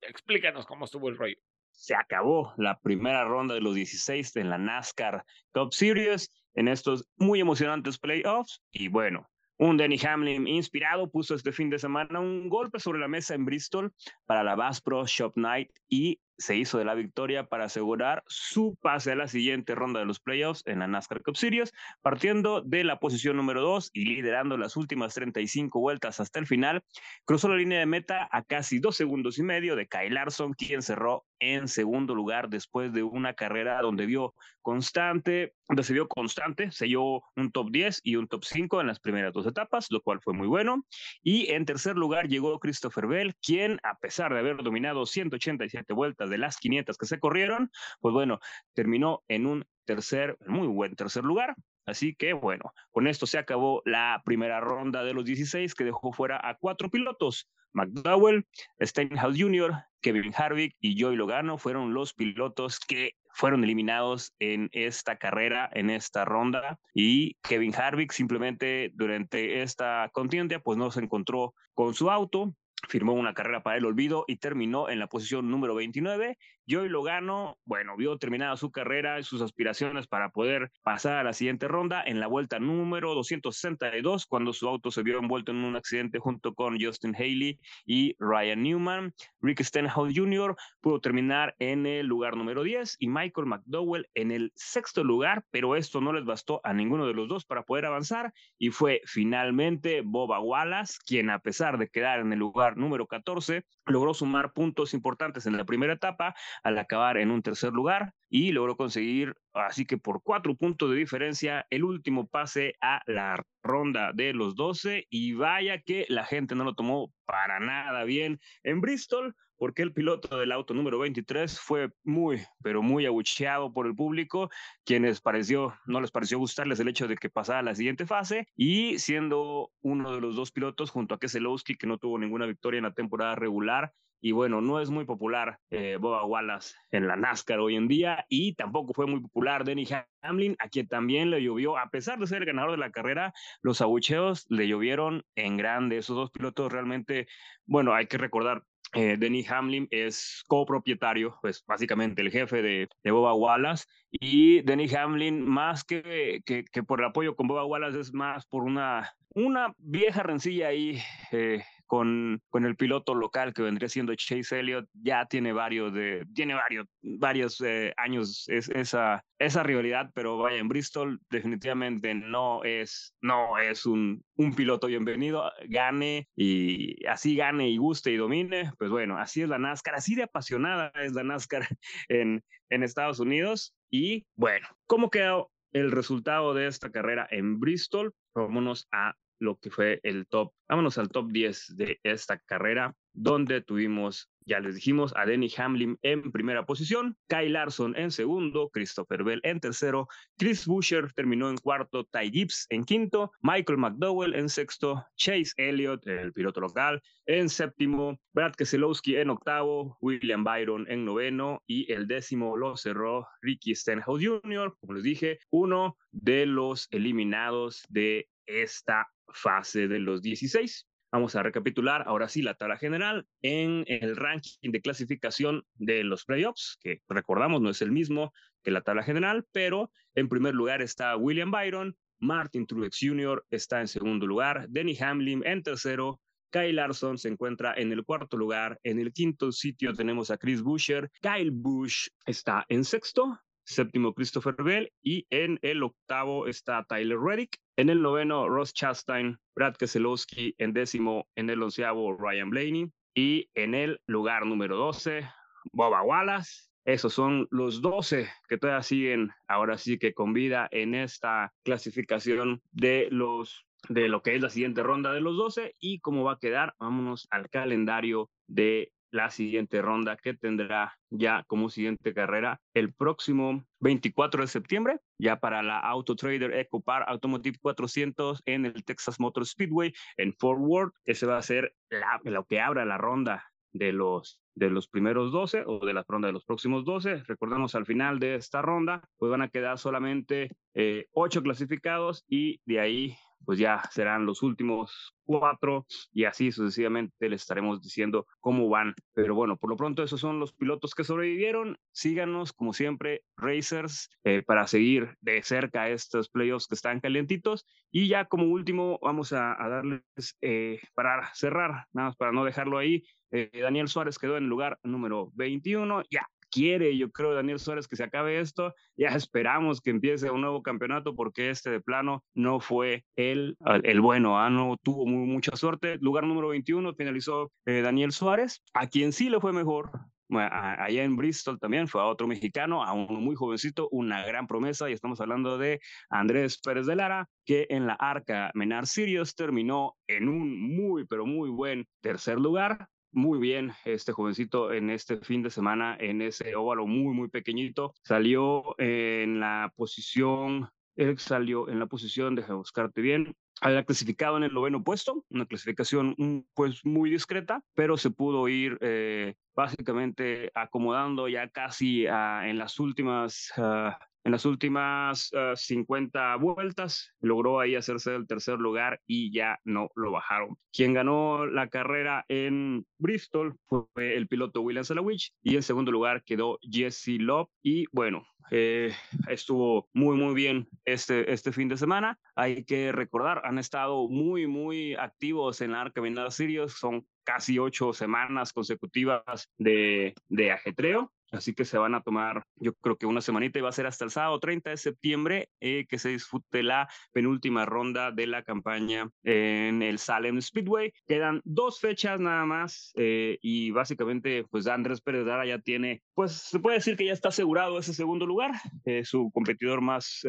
explícanos 0.02 0.66
cómo 0.66 0.86
estuvo 0.86 1.10
el 1.10 1.18
rollo. 1.18 1.38
Se 1.72 1.96
acabó 1.96 2.54
la 2.58 2.80
primera 2.80 3.24
ronda 3.26 3.56
de 3.56 3.62
los 3.62 3.76
16 3.76 4.36
en 4.36 4.50
la 4.50 4.58
NASCAR 4.58 5.26
Cup 5.54 5.74
Series 5.74 6.30
en 6.54 6.68
estos 6.68 7.08
muy 7.18 7.40
emocionantes 7.40 7.98
playoffs. 7.98 8.62
Y 8.72 8.90
bueno, 8.90 9.28
un 9.58 9.78
Denny 9.78 9.98
Hamlin 10.06 10.48
inspirado 10.48 11.10
puso 11.10 11.36
este 11.36 11.52
fin 11.52 11.70
de 11.70 11.80
semana 11.80 12.20
un 12.20 12.50
golpe 12.50 12.80
sobre 12.80 13.00
la 13.00 13.08
mesa 13.08 13.34
en 13.34 13.46
Bristol 13.46 13.94
para 14.26 14.44
la 14.44 14.56
Bass 14.56 14.82
Pro 14.82 15.06
Shop 15.06 15.34
Night 15.36 15.72
y 15.88 16.20
se 16.38 16.56
hizo 16.56 16.78
de 16.78 16.86
la 16.86 16.96
victoria 16.96 17.46
para 17.46 17.66
asegurar 17.66 18.24
su 18.28 18.78
pase 18.82 19.12
a 19.12 19.16
la 19.16 19.28
siguiente 19.28 19.76
ronda 19.76 20.00
de 20.00 20.06
los 20.06 20.20
playoffs 20.20 20.64
en 20.66 20.80
la 20.80 20.88
NASCAR 20.88 21.22
Cup 21.22 21.38
Series, 21.38 21.74
partiendo 22.02 22.62
de 22.62 22.84
la 22.84 23.00
posición 23.00 23.38
número 23.38 23.62
2 23.62 23.92
y 23.94 24.06
liderando 24.06 24.58
las 24.58 24.76
últimas 24.78 25.14
35 25.14 25.80
vueltas 25.80 26.20
hasta 26.20 26.40
el 26.40 26.48
final, 26.48 26.84
cruzó 27.26 27.50
la 27.50 27.58
línea 27.58 27.80
de 27.80 27.86
meta 27.86 28.28
a 28.32 28.44
casi 28.44 28.80
dos 28.80 28.96
segundos 28.96 29.38
y 29.38 29.44
medio 29.44 29.76
de 29.76 29.88
Kyle 29.88 30.14
Larson, 30.14 30.54
quien 30.54 30.82
cerró 30.82 31.26
en 31.52 31.68
segundo 31.68 32.16
lugar 32.16 32.50
después 32.50 32.94
de 32.94 33.04
una 33.04 33.34
carrera 33.34 33.82
donde 33.82 34.06
vio 34.06 34.34
constante, 34.62 35.54
donde 35.68 35.84
se 35.84 35.94
vio 35.94 36.08
constante, 36.08 36.72
selló 36.72 37.22
un 37.36 37.52
top 37.52 37.70
10 37.72 38.02
y 38.04 38.16
un 38.16 38.28
top 38.28 38.44
5 38.46 38.82
en 38.82 38.88
las 38.88 39.00
primeras 39.00 39.34
dos 39.34 39.46
etapas, 39.46 39.88
lo 39.90 40.02
cual 40.02 40.22
fue 40.22 40.34
muy 40.34 40.48
bueno. 40.48 40.86
Y 41.22 41.52
en 41.52 41.66
tercer 41.66 41.96
lugar 41.96 42.28
llegó 42.28 42.60
Christopher 42.60 43.08
Bell, 43.08 43.36
quien 43.42 43.80
a 43.84 43.98
pesar 43.98 44.34
de 44.34 44.40
haber 44.40 44.64
dominado 44.64 45.06
187 45.06 45.94
vueltas 45.94 46.30
de 46.30 46.38
las 46.38 46.58
500 46.58 46.98
que 46.98 47.06
se 47.06 47.20
corrieron, 47.20 47.70
pues 48.00 48.14
bueno, 48.14 48.40
terminó 48.74 49.24
en 49.28 49.46
un 49.46 49.66
tercer, 49.86 50.38
muy 50.48 50.68
buen 50.68 50.96
tercer 50.96 51.24
lugar. 51.24 51.56
Así 51.86 52.16
que 52.16 52.34
bueno, 52.34 52.74
con 52.92 53.08
esto 53.08 53.26
se 53.28 53.38
acabó 53.38 53.82
la 53.86 54.22
primera 54.24 54.62
ronda 54.62 55.04
de 55.04 55.14
los 55.14 55.26
16 55.26 55.76
que 55.76 55.84
dejó 55.84 56.14
fuera 56.14 56.40
a 56.42 56.56
cuatro 56.56 56.90
pilotos. 56.90 57.50
McDowell, 57.74 58.46
Steinhaus 58.82 59.36
Jr., 59.38 59.74
Kevin 60.02 60.34
Harvick 60.36 60.76
y 60.80 61.02
Joey 61.02 61.16
Logano 61.16 61.58
fueron 61.58 61.94
los 61.94 62.14
pilotos 62.14 62.80
que 62.80 63.16
fueron 63.32 63.64
eliminados 63.64 64.34
en 64.40 64.70
esta 64.72 65.18
carrera, 65.18 65.70
en 65.74 65.90
esta 65.90 66.26
ronda. 66.26 66.80
Y 66.94 67.36
Kevin 67.42 67.74
Harvick 67.76 68.12
simplemente 68.12 68.92
durante 68.94 69.62
esta 69.62 70.10
contienda, 70.14 70.60
pues 70.60 70.78
no 70.78 70.92
se 70.92 71.00
encontró 71.00 71.56
con 71.74 71.94
su 71.94 72.12
auto, 72.12 72.54
firmó 72.94 73.14
una 73.14 73.34
carrera 73.34 73.64
para 73.64 73.78
el 73.78 73.86
olvido 73.86 74.24
y 74.28 74.36
terminó 74.36 74.88
en 74.88 75.00
la 75.00 75.08
posición 75.08 75.50
número 75.50 75.74
29. 75.74 76.38
Joey 76.70 76.90
Logano, 76.90 77.58
bueno, 77.66 77.98
vio 77.98 78.20
terminada 78.20 78.56
su 78.56 78.72
carrera 78.72 79.20
y 79.20 79.24
sus 79.24 79.42
aspiraciones 79.42 80.06
para 80.06 80.30
poder 80.30 80.72
pasar 80.84 81.18
a 81.18 81.24
la 81.24 81.34
siguiente 81.34 81.68
ronda 81.68 82.04
en 82.06 82.20
la 82.20 82.28
vuelta 82.28 82.60
número 82.60 83.16
262, 83.16 84.28
cuando 84.28 84.54
su 84.54 84.70
auto 84.70 84.92
se 84.92 85.02
vio 85.02 85.18
envuelto 85.18 85.52
en 85.52 85.64
un 85.64 85.76
accidente 85.76 86.20
junto 86.20 86.54
con 86.54 86.80
Justin 86.80 87.16
Haley 87.16 87.60
y 87.88 88.16
Ryan 88.20 88.62
Newman. 88.62 89.14
Rick 89.42 89.64
Stenhouse 89.64 90.14
Jr. 90.16 90.56
pudo 90.80 91.02
terminar 91.02 91.56
en 91.58 91.88
el 91.88 92.06
lugar 92.06 92.38
número 92.38 92.62
10 92.62 92.98
y 93.00 93.08
Michael 93.08 93.48
McDowell 93.48 94.08
en 94.14 94.30
el 94.30 94.52
sexto 94.56 95.04
lugar, 95.04 95.44
pero 95.50 95.76
esto 95.76 96.00
no 96.00 96.14
les 96.14 96.26
bastó 96.26 96.62
a 96.64 96.74
ninguno 96.74 97.08
de 97.08 97.16
los 97.16 97.28
dos 97.28 97.44
para 97.44 97.64
poder 97.64 97.88
avanzar 97.88 98.34
y 98.60 98.70
fue 98.70 99.02
finalmente 99.06 100.02
Boba 100.06 100.40
Wallace 100.40 101.00
quien 101.04 101.32
a 101.32 101.40
pesar 101.40 101.80
de 101.80 101.90
quedar 101.90 102.20
en 102.20 102.32
el 102.32 102.40
lugar 102.40 102.78
número 102.84 103.08
14 103.08 103.66
logró 103.86 104.14
sumar 104.14 104.54
puntos 104.54 104.94
importantes 104.94 105.46
en 105.46 105.58
la 105.58 105.66
primera 105.66 105.94
etapa 105.94 106.36
al 106.64 106.78
acabar 106.78 107.18
en 107.18 107.32
un 107.32 107.42
tercer 107.42 107.74
lugar 107.74 108.14
y 108.30 108.52
logró 108.52 108.76
conseguir, 108.76 109.36
así 109.54 109.86
que 109.86 109.98
por 109.98 110.22
cuatro 110.24 110.56
puntos 110.56 110.90
de 110.90 110.98
diferencia, 110.98 111.66
el 111.70 111.84
último 111.84 112.28
pase 112.28 112.76
a 112.82 113.02
la 113.06 113.44
ronda 113.62 114.12
de 114.14 114.34
los 114.34 114.56
12 114.56 115.08
y 115.10 115.34
vaya 115.34 115.80
que 115.82 116.06
la 116.10 116.26
gente 116.26 116.56
no 116.56 116.64
lo 116.64 116.76
tomó 116.76 117.14
para 117.26 117.60
nada 117.60 118.04
bien. 118.04 118.40
En 118.64 118.82
Bristol 118.82 119.36
porque 119.58 119.82
el 119.82 119.94
piloto 119.94 120.38
del 120.38 120.52
auto 120.52 120.74
número 120.74 121.00
23 121.00 121.60
fue 121.60 121.92
muy, 122.04 122.42
pero 122.62 122.82
muy 122.82 123.06
abucheado 123.06 123.74
por 123.74 123.88
el 123.88 123.96
público, 123.96 124.50
quienes 124.86 125.22
pareció, 125.22 125.76
no 125.86 126.02
les 126.02 126.12
pareció 126.12 126.38
gustarles 126.38 126.80
el 126.80 126.88
hecho 126.88 127.08
de 127.08 127.16
que 127.16 127.30
pasara 127.30 127.60
a 127.60 127.64
la 127.64 127.76
siguiente 127.76 128.06
fase, 128.06 128.48
y 128.56 129.00
siendo 129.00 129.72
uno 129.82 130.14
de 130.14 130.22
los 130.22 130.36
dos 130.36 130.52
pilotos 130.52 130.92
junto 130.92 131.16
a 131.16 131.20
Keselowski, 131.20 131.76
que 131.76 131.88
no 131.88 131.98
tuvo 131.98 132.18
ninguna 132.18 132.46
victoria 132.46 132.78
en 132.78 132.86
la 132.86 132.94
temporada 132.94 133.36
regular, 133.36 133.94
y 134.26 134.32
bueno, 134.32 134.62
no 134.62 134.80
es 134.80 134.90
muy 134.90 135.04
popular 135.04 135.60
eh, 135.70 135.98
Boba 136.00 136.24
Wallace 136.24 136.76
en 136.92 137.10
la 137.10 137.18
NASCAR 137.18 137.60
hoy 137.60 137.76
en 137.76 137.90
día 137.90 138.26
y 138.30 138.56
tampoco 138.56 138.94
fue 138.94 139.06
muy 139.06 139.20
popular 139.20 139.66
Denny 139.66 139.86
Hamlin, 140.22 140.56
a 140.60 140.70
quien 140.70 140.88
también 140.88 141.30
le 141.30 141.44
llovió, 141.44 141.78
a 141.78 141.90
pesar 141.90 142.18
de 142.20 142.28
ser 142.28 142.38
el 142.38 142.46
ganador 142.46 142.72
de 142.72 142.78
la 142.78 142.90
carrera, 142.90 143.34
los 143.62 143.82
abucheos 143.82 144.46
le 144.50 144.70
llovieron 144.70 145.26
en 145.36 145.58
grande. 145.58 145.98
Esos 145.98 146.16
dos 146.16 146.32
pilotos 146.32 146.72
realmente, 146.72 147.28
bueno, 147.66 147.94
hay 147.94 148.08
que 148.08 148.18
recordar, 148.18 148.64
eh, 148.94 149.18
Denny 149.18 149.46
Hamlin 149.46 149.88
es 149.92 150.44
copropietario, 150.48 151.36
pues 151.42 151.64
básicamente 151.68 152.22
el 152.22 152.32
jefe 152.32 152.62
de, 152.62 152.90
de 153.04 153.12
Boba 153.12 153.34
Wallace. 153.34 153.86
Y 154.12 154.62
Denny 154.62 154.88
Hamlin, 154.94 155.44
más 155.44 155.84
que, 155.84 156.42
que, 156.46 156.84
por 156.84 157.00
el 157.00 157.08
apoyo 157.08 157.36
con 157.36 157.48
Boba 157.48 157.66
Wallace, 157.66 158.00
es 158.00 158.14
más 158.14 158.46
por 158.46 158.64
una, 158.64 159.12
una 159.30 159.74
vieja 159.80 160.24
rencilla 160.24 160.68
ahí 160.68 161.02
eh, 161.32 161.64
con, 161.94 162.42
con 162.50 162.66
el 162.66 162.76
piloto 162.76 163.14
local 163.14 163.54
que 163.54 163.62
vendría 163.62 163.88
siendo 163.88 164.16
Chase 164.16 164.60
Elliott, 164.60 164.90
ya 164.94 165.28
tiene 165.28 165.54
varios, 165.54 165.94
de, 165.94 166.26
tiene 166.34 166.56
varios, 166.56 166.88
varios 167.04 167.62
eh, 167.62 167.94
años 167.98 168.46
es, 168.48 168.68
esa, 168.70 169.24
esa 169.38 169.62
rivalidad, 169.62 170.10
pero 170.16 170.40
vaya, 170.40 170.58
en 170.58 170.70
Bristol 170.70 171.20
definitivamente 171.30 172.16
no 172.16 172.64
es, 172.64 173.14
no 173.22 173.60
es 173.60 173.86
un, 173.86 174.24
un 174.38 174.56
piloto 174.56 174.88
bienvenido, 174.88 175.52
gane 175.68 176.28
y 176.36 177.06
así 177.06 177.36
gane 177.36 177.70
y 177.70 177.78
guste 177.78 178.10
y 178.10 178.18
domine, 178.18 178.72
pues 178.80 178.90
bueno, 178.90 179.20
así 179.20 179.44
es 179.44 179.50
la 179.50 179.60
NASCAR, 179.60 179.94
así 179.94 180.16
de 180.16 180.24
apasionada 180.24 180.92
es 180.96 181.14
la 181.14 181.24
NASCAR 181.24 181.68
en, 182.10 182.44
en 182.72 182.82
Estados 182.82 183.20
Unidos. 183.20 183.76
Y 183.92 184.26
bueno, 184.36 184.68
¿cómo 184.88 185.12
quedó 185.12 185.52
el 185.74 185.92
resultado 185.92 186.56
de 186.56 186.66
esta 186.66 186.90
carrera 186.90 187.28
en 187.30 187.60
Bristol? 187.60 188.16
Vámonos 188.34 188.88
a 188.92 189.14
lo 189.44 189.58
que 189.58 189.70
fue 189.70 190.00
el 190.04 190.26
top. 190.28 190.54
Vámonos 190.68 190.98
al 190.98 191.10
top 191.10 191.32
10 191.32 191.76
de 191.76 192.00
esta 192.04 192.40
carrera, 192.40 192.96
donde 193.14 193.62
tuvimos, 193.62 194.32
ya 194.46 194.60
les 194.60 194.76
dijimos, 194.76 195.14
a 195.16 195.26
Denny 195.26 195.52
Hamlin 195.56 196.00
en 196.02 196.32
primera 196.32 196.66
posición, 196.66 197.16
Kyle 197.28 197.54
Larson 197.54 197.96
en 197.96 198.10
segundo, 198.10 198.70
Christopher 198.72 199.24
Bell 199.24 199.42
en 199.44 199.60
tercero, 199.60 200.08
Chris 200.38 200.66
Buescher 200.66 201.14
terminó 201.14 201.50
en 201.50 201.58
cuarto, 201.58 202.06
Ty 202.06 202.32
Gibbs 202.32 202.66
en 202.70 202.86
quinto, 202.86 203.32
Michael 203.42 203.78
McDowell 203.78 204.34
en 204.34 204.50
sexto, 204.50 205.06
Chase 205.16 205.52
Elliott, 205.58 206.08
el 206.08 206.34
piloto 206.34 206.62
local, 206.62 207.02
en 207.26 207.50
séptimo, 207.50 208.20
Brad 208.34 208.54
Keselowski 208.54 209.18
en 209.18 209.30
octavo, 209.30 209.98
William 210.02 210.44
Byron 210.44 210.90
en 210.90 211.06
noveno 211.06 211.62
y 211.68 211.92
el 211.92 212.08
décimo 212.08 212.58
lo 212.58 212.78
cerró 212.78 213.28
Ricky 213.42 213.76
Stenhouse 213.76 214.26
Jr., 214.26 214.76
como 214.80 214.94
les 214.94 215.04
dije, 215.04 215.40
uno 215.52 215.98
de 216.12 216.46
los 216.46 216.88
eliminados 216.92 217.86
de 217.90 218.28
esta 218.46 219.08
fase 219.28 219.88
de 219.88 220.00
los 220.00 220.22
16. 220.22 220.88
Vamos 221.12 221.36
a 221.36 221.44
recapitular 221.44 222.04
ahora 222.08 222.28
sí 222.28 222.42
la 222.42 222.56
tabla 222.56 222.78
general 222.78 223.28
en 223.44 223.84
el 223.88 224.16
ranking 224.16 224.72
de 224.72 224.82
clasificación 224.82 225.64
de 225.76 226.04
los 226.04 226.26
playoffs, 226.26 226.78
que 226.82 227.02
recordamos 227.08 227.62
no 227.62 227.70
es 227.70 227.82
el 227.84 227.92
mismo 227.92 228.34
que 228.64 228.72
la 228.72 228.82
tabla 228.82 229.04
general, 229.04 229.46
pero 229.52 229.92
en 230.16 230.28
primer 230.28 230.56
lugar 230.56 230.82
está 230.82 231.16
William 231.16 231.52
Byron, 231.52 231.96
Martin 232.20 232.66
Truex 232.66 232.98
Jr. 233.00 233.46
está 233.52 233.82
en 233.82 233.88
segundo 233.88 234.26
lugar, 234.26 234.68
Denny 234.70 234.98
Hamlin 234.98 235.46
en 235.46 235.62
tercero, 235.62 236.20
Kyle 236.50 236.76
Larson 236.76 237.18
se 237.18 237.30
encuentra 237.30 237.74
en 237.76 237.92
el 237.92 238.06
cuarto 238.06 238.38
lugar, 238.38 238.80
en 238.84 239.00
el 239.00 239.12
quinto 239.12 239.52
sitio 239.52 239.94
tenemos 239.94 240.32
a 240.32 240.38
Chris 240.38 240.62
Buescher, 240.62 241.12
Kyle 241.22 241.52
Busch 241.52 242.10
está 242.26 242.66
en 242.70 242.86
sexto, 242.86 243.40
séptimo 243.66 244.14
Christopher 244.14 244.56
Bell 244.64 244.92
y 245.02 245.26
en 245.30 245.58
el 245.62 245.84
octavo 245.84 246.48
está 246.48 246.84
Tyler 246.86 247.20
Reddick. 247.20 247.58
En 247.76 247.90
el 247.90 248.02
noveno 248.04 248.48
Ross 248.48 248.72
Chastain, 248.74 249.40
Brad 249.56 249.76
Keselowski, 249.76 250.54
en 250.60 250.74
décimo, 250.74 251.28
en 251.36 251.50
el 251.50 251.64
onceavo 251.64 252.16
Ryan 252.16 252.52
Blaney. 252.52 252.92
Y 253.16 253.50
en 253.56 253.74
el 253.74 254.00
lugar 254.06 254.46
número 254.46 254.78
12, 254.78 255.28
Boba 255.72 256.04
Wallace. 256.04 256.70
Esos 256.86 257.14
son 257.14 257.48
los 257.50 257.82
12 257.82 258.30
que 258.48 258.58
todavía 258.58 258.84
siguen 258.84 259.32
ahora 259.48 259.78
sí 259.78 259.98
que 259.98 260.14
con 260.14 260.34
vida 260.34 260.68
en 260.72 260.94
esta 260.96 261.54
clasificación 261.64 262.62
de 262.72 263.08
los 263.10 263.66
de 263.90 264.08
lo 264.08 264.22
que 264.22 264.36
es 264.36 264.42
la 264.42 264.50
siguiente 264.50 264.84
ronda 264.84 265.12
de 265.12 265.22
los 265.22 265.38
12 265.38 265.76
y 265.80 266.00
cómo 266.00 266.24
va 266.24 266.34
a 266.34 266.40
quedar. 266.40 266.76
Vámonos 266.80 267.28
al 267.32 267.50
calendario 267.50 268.30
de 268.48 268.92
la 269.14 269.30
siguiente 269.30 269.82
ronda 269.82 270.18
que 270.18 270.34
tendrá 270.34 270.98
ya 271.12 271.44
como 271.48 271.70
siguiente 271.70 272.14
carrera 272.14 272.60
el 272.74 272.94
próximo 272.94 273.64
24 273.80 274.42
de 274.42 274.48
septiembre, 274.48 275.00
ya 275.20 275.40
para 275.40 275.62
la 275.62 275.80
Auto 275.80 276.16
Trader 276.16 276.54
EcoPar 276.56 277.06
Automotive 277.08 277.60
400 277.62 278.42
en 278.46 278.66
el 278.66 278.84
Texas 278.84 279.20
Motor 279.20 279.46
Speedway 279.46 279.94
en 280.18 280.34
Fort 280.34 280.60
Worth. 280.60 280.96
Ese 281.06 281.28
va 281.28 281.38
a 281.38 281.44
ser 281.44 281.76
lo 282.24 282.46
que 282.46 282.60
abra 282.60 282.86
la 282.86 282.98
ronda 282.98 283.46
de 283.72 283.94
los 283.94 284.40
de 284.56 284.70
los 284.70 284.88
primeros 284.88 285.32
12 285.32 285.64
o 285.66 285.84
de 285.84 285.94
la 285.94 286.06
ronda 286.08 286.28
de 286.28 286.34
los 286.34 286.46
próximos 286.46 286.86
12. 286.86 287.24
Recordemos 287.26 287.74
al 287.76 287.86
final 287.86 288.20
de 288.20 288.36
esta 288.36 288.62
ronda, 288.62 289.02
pues 289.18 289.32
van 289.32 289.42
a 289.42 289.50
quedar 289.50 289.80
solamente 289.80 290.50
eh, 290.76 291.08
ocho 291.12 291.42
clasificados 291.42 292.24
y 292.28 292.62
de 292.66 292.80
ahí 292.80 293.18
pues 293.46 293.60
ya 293.60 293.82
serán 293.92 294.26
los 294.26 294.42
últimos 294.44 295.16
cuatro 295.26 295.86
y 296.12 296.26
así 296.26 296.52
sucesivamente 296.52 297.30
les 297.30 297.42
estaremos 297.42 297.82
diciendo 297.82 298.28
cómo 298.40 298.70
van. 298.70 298.94
Pero 299.14 299.36
bueno, 299.36 299.58
por 299.58 299.70
lo 299.70 299.78
pronto 299.78 300.04
esos 300.04 300.20
son 300.20 300.40
los 300.40 300.54
pilotos 300.54 300.96
que 300.96 301.04
sobrevivieron. 301.04 301.78
Síganos, 301.92 302.54
como 302.54 302.74
siempre, 302.74 303.24
Racers, 303.38 304.10
eh, 304.24 304.44
para 304.46 304.68
seguir 304.68 305.16
de 305.22 305.42
cerca 305.44 305.90
estos 305.90 306.30
playoffs 306.30 306.68
que 306.68 306.76
están 306.76 307.00
calientitos. 307.00 307.66
Y 307.92 308.08
ya 308.08 308.26
como 308.26 308.46
último, 308.46 309.00
vamos 309.02 309.34
a, 309.34 309.56
darles, 309.60 310.04
eh, 310.42 310.80
para 310.94 311.34
cerrar, 311.34 311.86
nada 311.94 312.10
más 312.10 312.16
para 312.16 312.32
no 312.32 312.44
dejarlo 312.44 312.78
ahí, 312.78 313.04
eh, 313.32 313.50
Daniel 313.62 313.88
Suárez 313.88 314.20
quedó 314.20 314.38
en 314.38 314.48
lugar 314.48 314.80
número 314.84 315.32
21. 315.34 316.04
Ya 316.10 316.28
quiere, 316.54 316.96
yo 316.98 317.12
creo, 317.12 317.34
Daniel 317.34 317.60
Suárez, 317.60 317.88
que 317.88 317.96
se 317.96 318.04
acabe 318.04 318.40
esto. 318.40 318.74
Ya 318.96 319.10
esperamos 319.10 319.82
que 319.82 319.90
empiece 319.90 320.30
un 320.30 320.42
nuevo 320.42 320.62
campeonato 320.62 321.16
porque 321.16 321.50
este 321.50 321.72
de 321.72 321.82
plano 321.82 322.24
no 322.36 322.60
fue 322.60 323.06
el, 323.16 323.58
el 323.84 324.02
bueno, 324.02 324.40
¿ah? 324.40 324.50
no 324.50 324.78
tuvo 324.84 325.06
muy, 325.06 325.26
mucha 325.26 325.56
suerte. 325.56 325.98
Lugar 326.00 326.26
número 326.26 326.50
21 326.50 326.94
finalizó 326.94 327.52
eh, 327.66 327.82
Daniel 327.82 328.12
Suárez, 328.12 328.62
a 328.74 328.88
quien 328.88 329.12
sí 329.12 329.30
le 329.30 329.40
fue 329.40 329.52
mejor. 329.52 329.90
allá 330.30 331.04
en 331.04 331.16
Bristol 331.16 331.60
también 331.60 331.88
fue 331.88 332.02
a 332.02 332.06
otro 332.06 332.28
mexicano, 332.28 332.84
a 332.84 332.94
uno 332.94 333.20
muy 333.20 333.36
jovencito, 333.36 333.90
una 333.92 334.24
gran 334.26 334.46
promesa, 334.46 334.90
y 334.90 334.94
estamos 334.94 335.20
hablando 335.22 335.58
de 335.58 335.80
Andrés 336.10 336.60
Pérez 336.60 336.86
de 336.86 336.96
Lara, 336.96 337.28
que 337.46 337.66
en 337.70 337.88
la 337.88 337.94
Arca 337.94 338.52
Menar 338.54 338.86
Sirius 338.86 339.36
terminó 339.36 339.96
en 340.08 340.30
un 340.30 340.76
muy, 340.76 341.06
pero 341.06 341.26
muy 341.26 341.50
buen 341.50 341.88
tercer 342.02 342.40
lugar 342.40 342.88
muy 343.14 343.40
bien 343.40 343.74
este 343.86 344.12
jovencito 344.12 344.74
en 344.74 344.90
este 344.90 345.18
fin 345.18 345.44
de 345.44 345.50
semana 345.50 345.96
en 346.00 346.22
ese 346.22 346.56
óvalo 346.56 346.86
muy, 346.88 347.14
muy 347.14 347.30
pequeñito. 347.30 347.94
Salió 348.04 348.76
en 348.80 349.40
la 349.40 349.72
posición, 349.76 350.70
él 350.96 351.18
salió 351.18 351.70
en 351.70 351.80
la 351.80 351.88
posición, 351.88 352.36
deja 352.36 352.54
buscarte 352.54 353.02
bien, 353.02 353.36
había 353.62 353.84
clasificado 353.84 354.38
en 354.38 354.44
el 354.44 354.54
noveno 354.54 354.84
puesto, 354.84 355.24
una 355.30 355.46
clasificación 355.46 356.46
pues 356.54 356.86
muy 356.86 357.10
discreta, 357.10 357.64
pero 357.74 357.98
se 357.98 358.10
pudo 358.10 358.48
ir 358.48 358.78
eh, 358.82 359.36
básicamente 359.56 360.52
acomodando 360.54 361.28
ya 361.28 361.48
casi 361.50 362.06
en 362.06 362.58
las 362.58 362.80
últimas 362.80 363.54
ah, 363.58 363.98
en 364.24 364.32
las 364.32 364.46
últimas 364.46 365.32
50 365.56 366.34
ah, 366.34 366.36
vueltas 366.38 367.14
logró 367.20 367.60
ahí 367.60 367.76
hacerse 367.76 368.12
del 368.12 368.28
tercer 368.28 368.60
lugar 368.60 369.02
y 369.06 369.32
ya 369.32 369.60
no 369.64 369.90
lo 369.96 370.12
bajaron. 370.12 370.58
Quien 370.72 370.94
ganó 370.94 371.46
la 371.46 371.68
carrera 371.68 372.26
en 372.28 372.86
Bristol 372.98 373.58
fue 373.68 373.86
el 373.96 374.28
piloto 374.28 374.62
William 374.62 374.86
Salawich 374.86 375.34
y 375.42 375.56
en 375.56 375.64
segundo 375.64 375.92
lugar 375.92 376.24
quedó 376.24 376.60
Jesse 376.62 377.20
Love 377.20 377.50
y 377.62 377.86
bueno, 377.92 378.26
eh, 378.52 378.94
estuvo 379.28 379.90
muy 379.94 380.16
muy 380.16 380.34
bien 380.34 380.68
este, 380.86 381.32
este 381.32 381.52
fin 381.52 381.68
de 381.68 381.78
semana. 381.78 382.20
Hay 382.36 382.64
que 382.64 382.92
recordar, 382.92 383.42
han 383.46 383.58
estado 383.58 384.08
muy 384.08 384.48
muy 384.48 384.96
activos 384.96 385.62
en 385.62 385.72
la 385.72 385.82
Arca 385.82 386.02
Sirius, 386.30 386.74
son 386.74 387.06
casi 387.24 387.58
ocho 387.60 387.94
semanas 387.94 388.54
consecutivas 388.54 389.50
de, 389.58 390.14
de 390.28 390.52
ajetreo 390.52 391.12
Así 391.34 391.54
que 391.54 391.66
se 391.66 391.78
van 391.78 391.96
a 391.96 392.02
tomar, 392.02 392.46
yo 392.56 392.74
creo 392.76 392.98
que 392.98 393.06
una 393.06 393.22
semanita 393.22 393.58
y 393.60 393.62
va 393.62 393.70
a 393.70 393.74
ser 393.74 393.88
hasta 393.88 394.06
el 394.06 394.12
sábado 394.12 394.40
30 394.40 394.70
de 394.70 394.78
septiembre 394.78 395.50
eh, 395.60 395.86
que 395.90 395.98
se 395.98 396.10
disfrute 396.10 396.62
la 396.64 396.88
penúltima 397.12 397.66
ronda 397.66 398.12
de 398.12 398.28
la 398.28 398.44
campaña 398.44 399.10
en 399.24 399.82
el 399.82 399.98
Salem 399.98 400.40
Speedway. 400.42 400.94
Quedan 401.08 401.42
dos 401.44 401.80
fechas 401.80 402.20
nada 402.20 402.46
más 402.46 402.94
eh, 402.96 403.40
y 403.42 403.72
básicamente 403.72 404.46
pues 404.50 404.68
Andrés 404.68 405.02
Pérez 405.02 405.26
Dara 405.26 405.46
ya 405.46 405.60
tiene, 405.60 406.04
pues 406.14 406.34
se 406.34 406.60
puede 406.60 406.78
decir 406.78 406.96
que 406.96 407.06
ya 407.06 407.14
está 407.14 407.30
asegurado 407.30 407.80
ese 407.80 407.94
segundo 407.94 408.26
lugar. 408.26 408.52
Eh, 408.86 409.04
su 409.04 409.32
competidor 409.34 409.82
más 409.82 410.22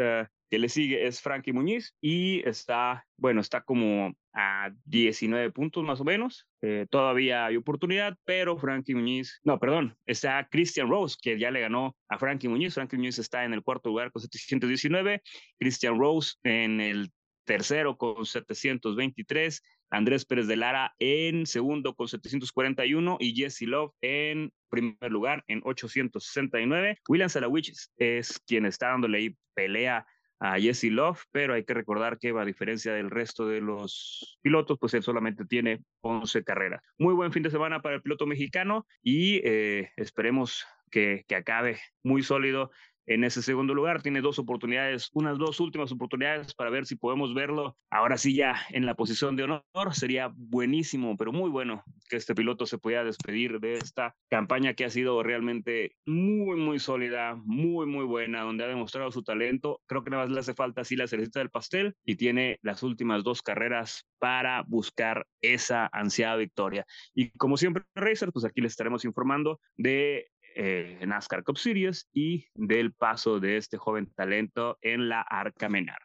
que 0.50 0.58
le 0.58 0.68
sigue 0.68 1.06
es 1.06 1.20
Frankie 1.20 1.52
Muñiz 1.52 1.94
y 2.00 2.46
está, 2.48 3.06
bueno, 3.16 3.40
está 3.40 3.62
como 3.62 4.14
a 4.32 4.70
19 4.84 5.50
puntos 5.50 5.84
más 5.84 6.00
o 6.00 6.04
menos. 6.04 6.46
Eh, 6.62 6.86
todavía 6.90 7.46
hay 7.46 7.56
oportunidad, 7.56 8.16
pero 8.24 8.56
Frankie 8.58 8.94
Muñiz, 8.94 9.40
no, 9.44 9.58
perdón, 9.58 9.96
está 10.06 10.46
Christian 10.50 10.88
Rose, 10.88 11.16
que 11.20 11.38
ya 11.38 11.50
le 11.50 11.60
ganó 11.60 11.96
a 12.08 12.18
Frankie 12.18 12.48
Muñiz. 12.48 12.74
Frankie 12.74 12.96
Muñiz 12.96 13.18
está 13.18 13.44
en 13.44 13.54
el 13.54 13.62
cuarto 13.62 13.88
lugar 13.90 14.12
con 14.12 14.22
719, 14.22 15.22
Christian 15.58 15.98
Rose 15.98 16.34
en 16.42 16.80
el 16.80 17.10
tercero 17.44 17.96
con 17.96 18.24
723, 18.24 19.62
Andrés 19.90 20.24
Pérez 20.24 20.46
de 20.46 20.56
Lara 20.56 20.94
en 20.98 21.46
segundo 21.46 21.94
con 21.94 22.08
741 22.08 23.18
y 23.20 23.34
Jesse 23.34 23.62
Love 23.62 23.92
en 24.00 24.52
primer 24.68 25.10
lugar 25.10 25.44
en 25.46 25.60
869. 25.64 26.98
William 27.08 27.28
Salawich 27.28 27.72
es 27.96 28.40
quien 28.40 28.66
está 28.66 28.88
dándole 28.88 29.18
ahí 29.18 29.36
pelea 29.54 30.06
a 30.40 30.58
Jesse 30.58 30.90
Love, 30.90 31.22
pero 31.32 31.54
hay 31.54 31.64
que 31.64 31.74
recordar 31.74 32.18
que 32.18 32.30
a 32.30 32.44
diferencia 32.44 32.92
del 32.92 33.10
resto 33.10 33.46
de 33.46 33.60
los 33.60 34.38
pilotos, 34.42 34.78
pues 34.78 34.94
él 34.94 35.02
solamente 35.02 35.44
tiene 35.44 35.80
11 36.02 36.44
carreras. 36.44 36.82
Muy 36.98 37.14
buen 37.14 37.32
fin 37.32 37.42
de 37.42 37.50
semana 37.50 37.82
para 37.82 37.96
el 37.96 38.02
piloto 38.02 38.26
mexicano 38.26 38.86
y 39.02 39.40
eh, 39.44 39.90
esperemos 39.96 40.66
que, 40.90 41.24
que 41.26 41.36
acabe 41.36 41.78
muy 42.02 42.22
sólido 42.22 42.70
en 43.06 43.24
ese 43.24 43.42
segundo 43.42 43.74
lugar. 43.74 44.02
Tiene 44.02 44.20
dos 44.20 44.38
oportunidades, 44.38 45.10
unas 45.12 45.38
dos 45.38 45.60
últimas 45.60 45.92
oportunidades 45.92 46.54
para 46.54 46.70
ver 46.70 46.86
si 46.86 46.96
podemos 46.96 47.34
verlo 47.34 47.76
ahora 47.90 48.16
sí 48.16 48.34
ya 48.34 48.56
en 48.70 48.86
la 48.86 48.94
posición 48.94 49.36
de 49.36 49.44
honor. 49.44 49.64
Sería 49.92 50.30
buenísimo, 50.34 51.16
pero 51.16 51.32
muy 51.32 51.50
bueno 51.50 51.84
que 52.08 52.16
este 52.16 52.34
piloto 52.34 52.66
se 52.66 52.78
pueda 52.78 53.04
despedir 53.04 53.60
de 53.60 53.74
esta 53.74 54.14
campaña 54.28 54.74
que 54.74 54.84
ha 54.84 54.90
sido 54.90 55.22
realmente 55.22 55.96
muy, 56.06 56.56
muy 56.56 56.78
sólida, 56.78 57.34
muy, 57.44 57.86
muy 57.86 58.04
buena, 58.04 58.42
donde 58.42 58.64
ha 58.64 58.68
demostrado 58.68 59.10
su 59.10 59.22
talento. 59.22 59.80
Creo 59.86 60.04
que 60.04 60.10
nada 60.10 60.24
más 60.24 60.32
le 60.32 60.40
hace 60.40 60.54
falta 60.54 60.82
así 60.82 60.96
la 60.96 61.08
cerecita 61.08 61.38
del 61.40 61.50
pastel 61.50 61.94
y 62.04 62.16
tiene 62.16 62.58
las 62.62 62.82
últimas 62.82 63.24
dos 63.24 63.42
carreras 63.42 64.06
para 64.18 64.62
buscar 64.66 65.26
esa 65.40 65.88
ansiada 65.92 66.36
victoria. 66.36 66.86
Y 67.14 67.30
como 67.30 67.56
siempre, 67.56 67.84
Racer, 67.94 68.32
pues 68.32 68.44
aquí 68.44 68.60
les 68.60 68.72
estaremos 68.72 69.04
informando 69.04 69.60
de 69.76 70.28
eh, 70.54 70.98
NASCAR 71.06 71.44
Cup 71.44 71.58
Series 71.58 72.08
y 72.12 72.46
del 72.54 72.92
paso 72.92 73.40
de 73.40 73.56
este 73.56 73.76
joven 73.76 74.12
talento 74.14 74.78
en 74.82 75.08
la 75.08 75.20
Arca 75.20 75.68
Menar. 75.68 76.00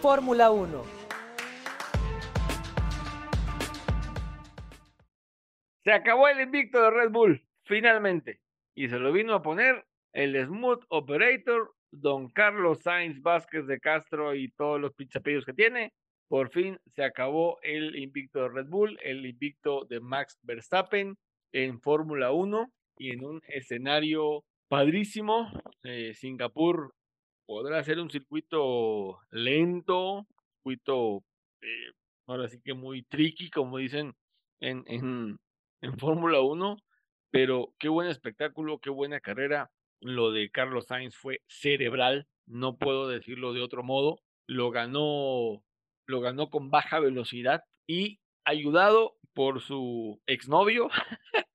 Fórmula 0.00 0.50
1. 0.50 0.84
Se 5.84 5.92
acabó 5.92 6.28
el 6.28 6.40
invicto 6.40 6.82
de 6.82 6.90
Red 6.90 7.10
Bull, 7.10 7.44
finalmente. 7.64 8.40
Y 8.74 8.88
se 8.88 8.98
lo 8.98 9.10
vino 9.10 9.34
a 9.34 9.42
poner 9.42 9.86
el 10.12 10.36
Smooth 10.46 10.84
Operator, 10.88 11.74
don 11.90 12.28
Carlos 12.28 12.80
Sainz 12.82 13.20
Vázquez 13.22 13.66
de 13.66 13.80
Castro 13.80 14.34
y 14.34 14.50
todos 14.50 14.80
los 14.80 14.92
pinchapillos 14.94 15.44
que 15.44 15.52
tiene. 15.52 15.92
Por 16.28 16.50
fin 16.50 16.78
se 16.94 17.02
acabó 17.02 17.58
el 17.62 17.96
invicto 17.96 18.42
de 18.42 18.48
Red 18.50 18.66
Bull, 18.66 18.98
el 19.02 19.24
invicto 19.24 19.86
de 19.86 19.98
Max 20.00 20.38
Verstappen 20.42 21.16
en 21.52 21.80
Fórmula 21.80 22.32
1 22.32 22.72
y 22.98 23.10
en 23.10 23.24
un 23.24 23.42
escenario 23.48 24.44
padrísimo. 24.68 25.50
Eh, 25.84 26.14
Singapur 26.14 26.94
podrá 27.46 27.82
ser 27.82 27.98
un 27.98 28.10
circuito 28.10 29.18
lento, 29.30 30.26
circuito 30.56 31.24
eh, 31.62 31.92
ahora 32.26 32.48
sí 32.48 32.60
que 32.62 32.74
muy 32.74 33.02
tricky, 33.02 33.50
como 33.50 33.78
dicen 33.78 34.14
en, 34.60 34.84
en, 34.86 35.38
en 35.80 35.98
Fórmula 35.98 36.40
1, 36.40 36.76
pero 37.30 37.74
qué 37.78 37.88
buen 37.88 38.08
espectáculo, 38.08 38.78
qué 38.78 38.90
buena 38.90 39.20
carrera. 39.20 39.70
Lo 40.00 40.30
de 40.30 40.50
Carlos 40.50 40.86
Sainz 40.86 41.16
fue 41.16 41.40
cerebral, 41.48 42.26
no 42.46 42.76
puedo 42.76 43.08
decirlo 43.08 43.52
de 43.52 43.62
otro 43.62 43.82
modo. 43.82 44.20
Lo 44.46 44.70
ganó, 44.70 45.62
lo 46.06 46.20
ganó 46.20 46.50
con 46.50 46.70
baja 46.70 47.00
velocidad 47.00 47.62
y 47.86 48.20
ayudado 48.44 49.17
por 49.38 49.60
su 49.60 50.20
exnovio, 50.26 50.88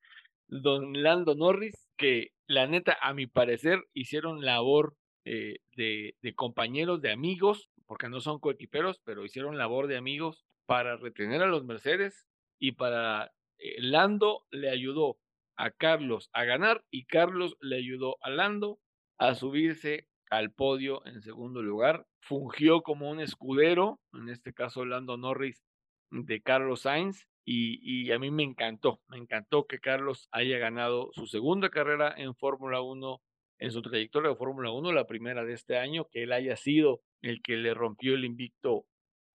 don 0.47 1.03
Lando 1.03 1.35
Norris, 1.35 1.75
que 1.97 2.29
la 2.47 2.65
neta, 2.65 2.97
a 3.01 3.13
mi 3.13 3.27
parecer, 3.27 3.83
hicieron 3.93 4.45
labor 4.45 4.95
eh, 5.25 5.57
de, 5.75 6.15
compañeros, 6.33 7.01
de 7.01 7.11
amigos, 7.11 7.69
porque 7.85 8.07
no 8.07 8.21
son 8.21 8.39
coequiperos, 8.39 9.01
pero 9.03 9.25
hicieron 9.25 9.57
labor 9.57 9.87
de 9.87 9.97
amigos 9.97 10.45
para 10.65 10.95
retener 10.95 11.43
a 11.43 11.47
los 11.47 11.65
Mercedes. 11.65 12.25
y 12.57 12.71
para 12.71 13.33
eh, 13.57 13.75
Lando 13.81 14.45
le 14.49 14.69
ayudó 14.69 15.17
a 15.57 15.69
Carlos 15.71 16.29
a 16.31 16.45
ganar 16.45 16.85
y 16.89 17.03
Carlos 17.03 17.57
le 17.59 17.75
ayudó 17.75 18.15
a 18.21 18.29
Lando 18.29 18.79
a 19.17 19.35
subirse 19.35 20.07
al 20.29 20.53
podio 20.53 21.05
en 21.05 21.21
segundo 21.21 21.61
lugar. 21.61 22.07
Fungió 22.21 22.81
como 22.81 23.11
un 23.11 23.19
escudero, 23.19 23.99
en 24.13 24.29
este 24.29 24.53
caso 24.53 24.85
Lando 24.85 25.17
Norris 25.17 25.65
de 26.11 26.41
Carlos 26.41 26.83
Sainz, 26.83 27.27
y, 27.45 28.11
a 28.11 28.19
mí 28.19 28.31
me 28.31 28.43
encantó, 28.43 29.01
me 29.09 29.17
encantó 29.17 29.65
que 29.65 29.79
Carlos 29.79 30.27
haya 30.31 30.57
ganado 30.57 31.11
su 31.13 31.27
segunda 31.27 31.69
carrera 31.69 32.13
en 32.17 32.35
Fórmula 32.35 32.81
1, 32.81 33.21
en 33.59 33.71
su 33.71 33.81
trayectoria 33.81 34.29
de 34.29 34.35
Fórmula 34.35 34.71
1, 34.71 34.91
la 34.93 35.05
primera 35.05 35.43
de 35.43 35.53
este 35.53 35.77
año, 35.77 36.07
que 36.09 36.23
él 36.23 36.31
haya 36.31 36.55
sido 36.55 37.01
el 37.21 37.41
que 37.41 37.57
le 37.57 37.73
rompió 37.73 38.15
el 38.15 38.25
invicto 38.25 38.85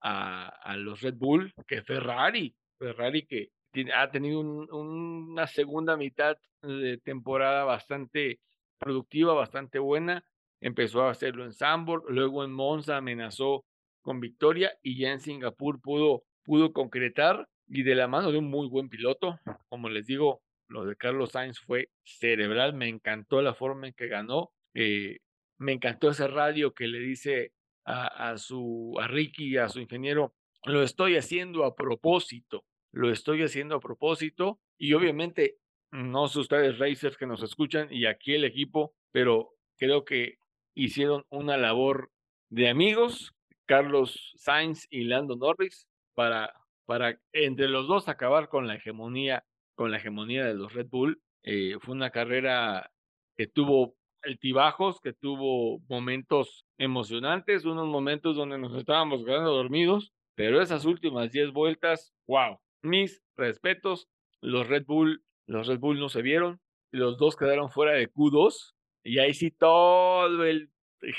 a, 0.01 0.49
a 0.49 0.77
los 0.77 1.03
Red 1.03 1.15
Bull, 1.17 1.53
que 1.67 1.83
Ferrari, 1.83 2.55
Ferrari 2.79 3.27
que 3.27 3.51
ha 3.95 4.11
tenido 4.11 4.41
una 4.41 5.47
segunda 5.47 5.97
mitad 5.97 6.37
de 6.63 6.99
temporada 6.99 7.65
bastante 7.65 8.41
productiva, 8.79 9.35
bastante 9.35 9.79
buena. 9.79 10.25
Empezó 10.61 11.03
a 11.03 11.11
hacerlo 11.11 11.45
en 11.45 11.53
Sambor, 11.53 12.05
luego 12.09 12.45
en 12.45 12.53
Monza 12.53 12.97
amenazó 12.97 13.65
con 14.03 14.21
victoria 14.21 14.73
y 14.83 14.99
ya 14.99 15.13
en 15.13 15.21
Singapur 15.21 15.81
pudo, 15.81 16.25
pudo 16.45 16.73
concretar 16.73 17.47
y 17.69 17.83
de 17.83 17.95
la 17.95 18.09
mano 18.09 18.33
de 18.33 18.39
un 18.39 18.51
muy 18.51 18.69
buen 18.69 18.89
piloto. 18.89 19.39
Como 19.69 19.89
les 19.89 20.07
digo, 20.07 20.43
lo 20.69 20.85
de 20.85 20.97
Carlos 20.97 21.33
Sainz 21.33 21.59
fue 21.61 21.91
cerebral, 22.05 22.75
me 22.75 22.89
encantó 22.89 23.43
la 23.43 23.55
forma 23.55 23.89
en 23.89 23.95
que 23.95 24.09
ganó, 24.09 24.53
eh, 24.75 25.19
me 25.59 25.73
encantó 25.73 26.11
ese 26.11 26.29
radio 26.29 26.75
que 26.75 26.87
le 26.87 27.01
dice 27.01 27.53
a, 27.85 28.31
a, 28.31 28.39
su, 28.39 28.95
a 29.01 29.09
Ricky, 29.09 29.57
a 29.57 29.69
su 29.69 29.81
ingeniero, 29.81 30.35
lo 30.65 30.83
estoy 30.83 31.17
haciendo 31.17 31.65
a 31.65 31.75
propósito, 31.75 32.65
lo 32.93 33.11
estoy 33.11 33.43
haciendo 33.43 33.77
a 33.77 33.81
propósito 33.81 34.61
y 34.77 34.93
obviamente 34.93 35.59
no 35.91 36.29
sé 36.29 36.41
ustedes 36.41 36.79
racers 36.79 37.17
que 37.17 37.27
nos 37.27 37.43
escuchan 37.43 37.89
y 37.91 38.07
aquí 38.07 38.35
el 38.35 38.45
equipo, 38.45 38.95
pero 39.11 39.55
creo 39.79 40.05
que 40.05 40.39
hicieron 40.75 41.25
una 41.31 41.57
labor 41.57 42.11
de 42.51 42.69
amigos, 42.69 43.35
Carlos 43.67 44.33
Sainz 44.37 44.87
y 44.91 45.05
Lando 45.05 45.37
Norris, 45.37 45.89
para, 46.15 46.53
para 46.89 47.21
entre 47.35 47.69
los 47.69 47.87
dos 47.87 48.09
acabar 48.09 48.49
con 48.49 48.67
la 48.67 48.77
hegemonía, 48.77 49.45
con 49.75 49.91
la 49.91 49.99
hegemonía 49.99 50.47
de 50.47 50.55
los 50.55 50.73
Red 50.73 50.89
Bull. 50.89 51.21
Eh, 51.43 51.77
fue 51.83 51.95
una 51.95 52.09
carrera 52.09 52.91
que 53.37 53.47
tuvo 53.47 53.95
altibajos, 54.23 54.99
que 55.03 55.13
tuvo 55.13 55.81
momentos 55.87 56.65
emocionantes, 56.79 57.67
unos 57.67 57.87
momentos 57.89 58.37
donde 58.37 58.57
nos 58.57 58.75
estábamos 58.75 59.23
quedando 59.23 59.53
dormidos, 59.53 60.15
pero 60.35 60.63
esas 60.63 60.87
últimas 60.87 61.31
10 61.31 61.53
vueltas, 61.53 62.15
wow, 62.27 62.59
mis 62.81 63.23
respetos, 63.37 64.09
los 64.41 64.67
Red 64.67 64.87
Bull, 64.87 65.23
los 65.47 65.67
Red 65.67 65.81
Bull 65.81 66.01
no 66.01 66.09
se 66.09 66.23
vieron, 66.23 66.59
los 66.91 67.19
dos 67.19 67.37
quedaron 67.37 67.71
fuera 67.71 67.93
de 67.93 68.11
Q2 68.11 68.73
y 69.05 69.19
ahí 69.19 69.35
sí 69.35 69.51
todo 69.51 70.43
el 70.43 70.71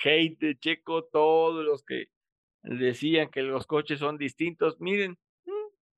hate 0.04 0.40
de 0.40 0.58
Checo, 0.58 1.04
todos 1.04 1.64
los 1.64 1.84
que 1.84 2.08
decían 2.64 3.30
que 3.30 3.44
los 3.44 3.68
coches 3.68 4.00
son 4.00 4.18
distintos, 4.18 4.82
miren, 4.82 5.20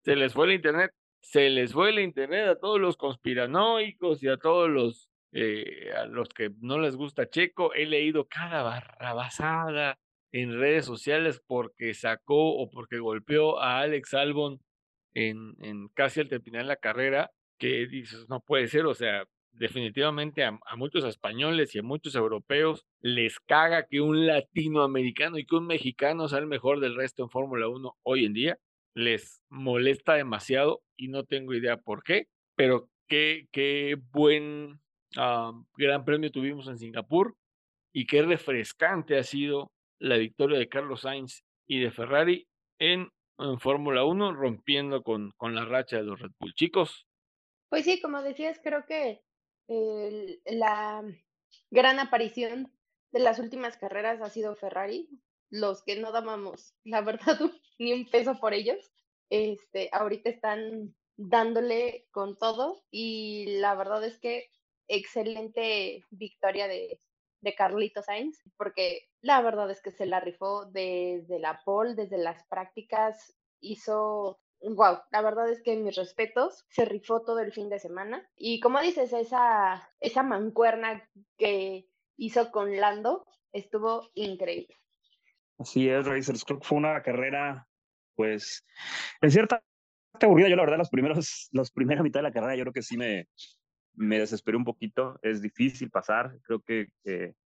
se 0.04 0.16
les 0.16 0.34
fue 0.34 0.48
el 0.48 0.54
internet, 0.54 0.92
se 1.22 1.50
les 1.50 1.74
fue 1.74 1.90
el 1.90 2.00
internet 2.00 2.48
a 2.48 2.60
todos 2.60 2.80
los 2.80 2.98
conspiranoicos 2.98 4.22
y 4.24 4.28
a 4.28 4.38
todos 4.38 4.70
los 4.70 5.10
eh, 5.34 5.92
a 5.96 6.06
los 6.08 6.28
que 6.30 6.52
no 6.60 6.78
les 6.80 6.96
gusta 6.98 7.30
Checo, 7.30 7.74
he 7.74 7.86
leído 7.86 8.28
cada 8.28 8.64
barrabasada 8.64 9.98
en 10.34 10.60
redes 10.60 10.86
sociales 10.86 11.42
porque 11.48 11.94
sacó 11.94 12.56
o 12.58 12.70
porque 12.70 13.00
golpeó 13.00 13.60
a 13.60 13.80
Alex 13.80 14.14
Albon 14.14 14.60
en, 15.14 15.56
en 15.62 15.88
casi 15.90 16.22
al 16.22 16.28
terminar 16.28 16.66
la 16.66 16.76
carrera, 16.76 17.32
que 17.58 17.88
dices, 17.88 18.28
no 18.30 18.42
puede 18.42 18.68
ser, 18.68 18.86
o 18.86 18.94
sea, 18.94 19.26
definitivamente 19.54 20.44
a, 20.44 20.58
muchos 20.76 21.04
españoles 21.06 21.76
y 21.76 21.80
a 21.80 21.84
muchos 21.84 22.16
europeos 22.16 22.86
les 23.02 23.40
caga 23.40 23.86
que 23.88 24.02
un 24.02 24.26
latinoamericano 24.26 25.38
y 25.38 25.46
que 25.46 25.56
un 25.56 25.68
mexicano 25.68 26.28
sea 26.28 26.40
el 26.40 26.48
mejor 26.48 26.80
del 26.80 26.96
resto 26.96 27.24
en 27.24 27.30
Fórmula 27.30 27.68
1 27.68 27.98
hoy 28.04 28.26
en 28.26 28.34
día. 28.34 28.58
Les 28.94 29.42
molesta 29.50 30.16
demasiado 30.16 30.82
y 30.98 31.08
no 31.08 31.24
tengo 31.24 31.54
idea 31.54 31.78
por 31.78 32.04
qué, 32.04 32.28
pero 32.56 32.90
qué, 33.08 33.48
qué 33.52 33.98
buen 34.12 34.80
ah, 35.18 35.54
gran 35.78 36.06
premio 36.06 36.32
tuvimos 36.32 36.68
en 36.68 36.78
Singapur 36.78 37.36
y 37.94 38.06
qué 38.06 38.22
refrescante 38.22 39.18
ha 39.18 39.24
sido 39.24 39.72
la 40.00 40.18
victoria 40.18 40.58
de 40.58 40.70
Carlos 40.70 41.02
Sainz 41.02 41.44
y 41.68 41.80
de 41.80 41.92
Ferrari 41.92 42.48
en 42.80 43.10
en 43.42 43.60
Fórmula 43.60 44.04
1, 44.06 44.34
rompiendo 44.34 45.04
con, 45.04 45.32
con 45.38 45.56
la 45.56 45.66
racha 45.66 45.98
de 45.98 46.04
los 46.04 46.20
Red 46.20 46.32
Bull. 46.40 46.54
Chicos. 46.54 47.08
Pues 47.70 47.86
sí, 47.86 48.02
como 48.02 48.22
decías, 48.22 48.60
creo 48.64 48.86
que 48.86 49.22
la 50.46 51.04
gran 51.70 52.00
aparición 52.00 52.72
de 53.12 53.20
las 53.20 53.40
últimas 53.40 53.78
carreras 53.78 54.22
ha 54.22 54.30
sido 54.30 54.56
Ferrari. 54.56 55.10
Los 55.52 55.84
que 55.84 55.98
no 55.98 56.12
dábamos, 56.12 56.74
la 56.84 57.02
verdad, 57.02 57.38
ni 57.80 57.94
un 57.94 58.10
peso 58.10 58.40
por 58.40 58.54
ellos, 58.54 58.92
este, 59.30 59.90
ahorita 59.92 60.30
están 60.30 60.96
dándole 61.18 62.08
con 62.12 62.38
todo 62.38 62.84
y 62.90 63.58
la 63.60 63.76
verdad 63.76 64.04
es 64.04 64.20
que 64.20 64.50
excelente 64.88 66.04
victoria 66.10 66.68
de, 66.68 67.00
de 67.42 67.56
Carlito 67.56 68.02
Sainz, 68.02 68.42
porque 68.58 69.10
la 69.22 69.42
verdad 69.42 69.70
es 69.70 69.82
que 69.82 69.92
se 69.92 70.06
la 70.06 70.20
rifó 70.20 70.66
desde 70.66 71.40
la 71.40 71.62
pole, 71.64 71.96
desde 71.96 72.18
las 72.18 72.44
prácticas, 72.48 73.36
hizo, 73.60 74.40
wow, 74.62 75.00
la 75.12 75.22
verdad 75.22 75.50
es 75.50 75.62
que 75.62 75.76
mis 75.76 75.96
respetos, 75.96 76.66
se 76.70 76.86
rifó 76.86 77.22
todo 77.22 77.40
el 77.40 77.54
fin 77.54 77.70
de 77.70 77.80
semana. 77.80 78.28
Y 78.36 78.60
como 78.60 78.82
dices, 78.82 79.14
esa, 79.14 79.90
esa 80.00 80.24
mancuerna 80.24 81.08
que 81.38 81.88
hizo 82.18 82.52
con 82.52 82.76
Lando 82.78 83.26
estuvo 83.54 84.10
increíble. 84.14 84.81
Así 85.58 85.90
es, 85.90 86.06
Racers, 86.06 86.44
creo 86.44 86.60
que 86.60 86.68
fue 86.68 86.78
una 86.78 87.02
carrera, 87.02 87.68
pues, 88.16 88.66
en 89.22 89.32
cierta 89.32 89.64
aburrida. 90.20 90.50
Yo, 90.50 90.56
la 90.56 90.64
verdad, 90.64 90.78
los 90.78 90.90
primeros, 90.90 91.50
los 91.52 91.72
primera 91.72 92.04
mitad 92.04 92.20
de 92.20 92.24
la 92.24 92.32
carrera, 92.32 92.56
yo 92.56 92.64
creo 92.64 92.74
que 92.74 92.82
sí 92.82 92.98
me, 92.98 93.28
me 93.94 94.20
desesperé 94.20 94.58
un 94.58 94.66
poquito, 94.66 95.20
es 95.22 95.42
difícil 95.42 95.90
pasar, 95.90 96.38
creo 96.44 96.62
que 96.62 96.88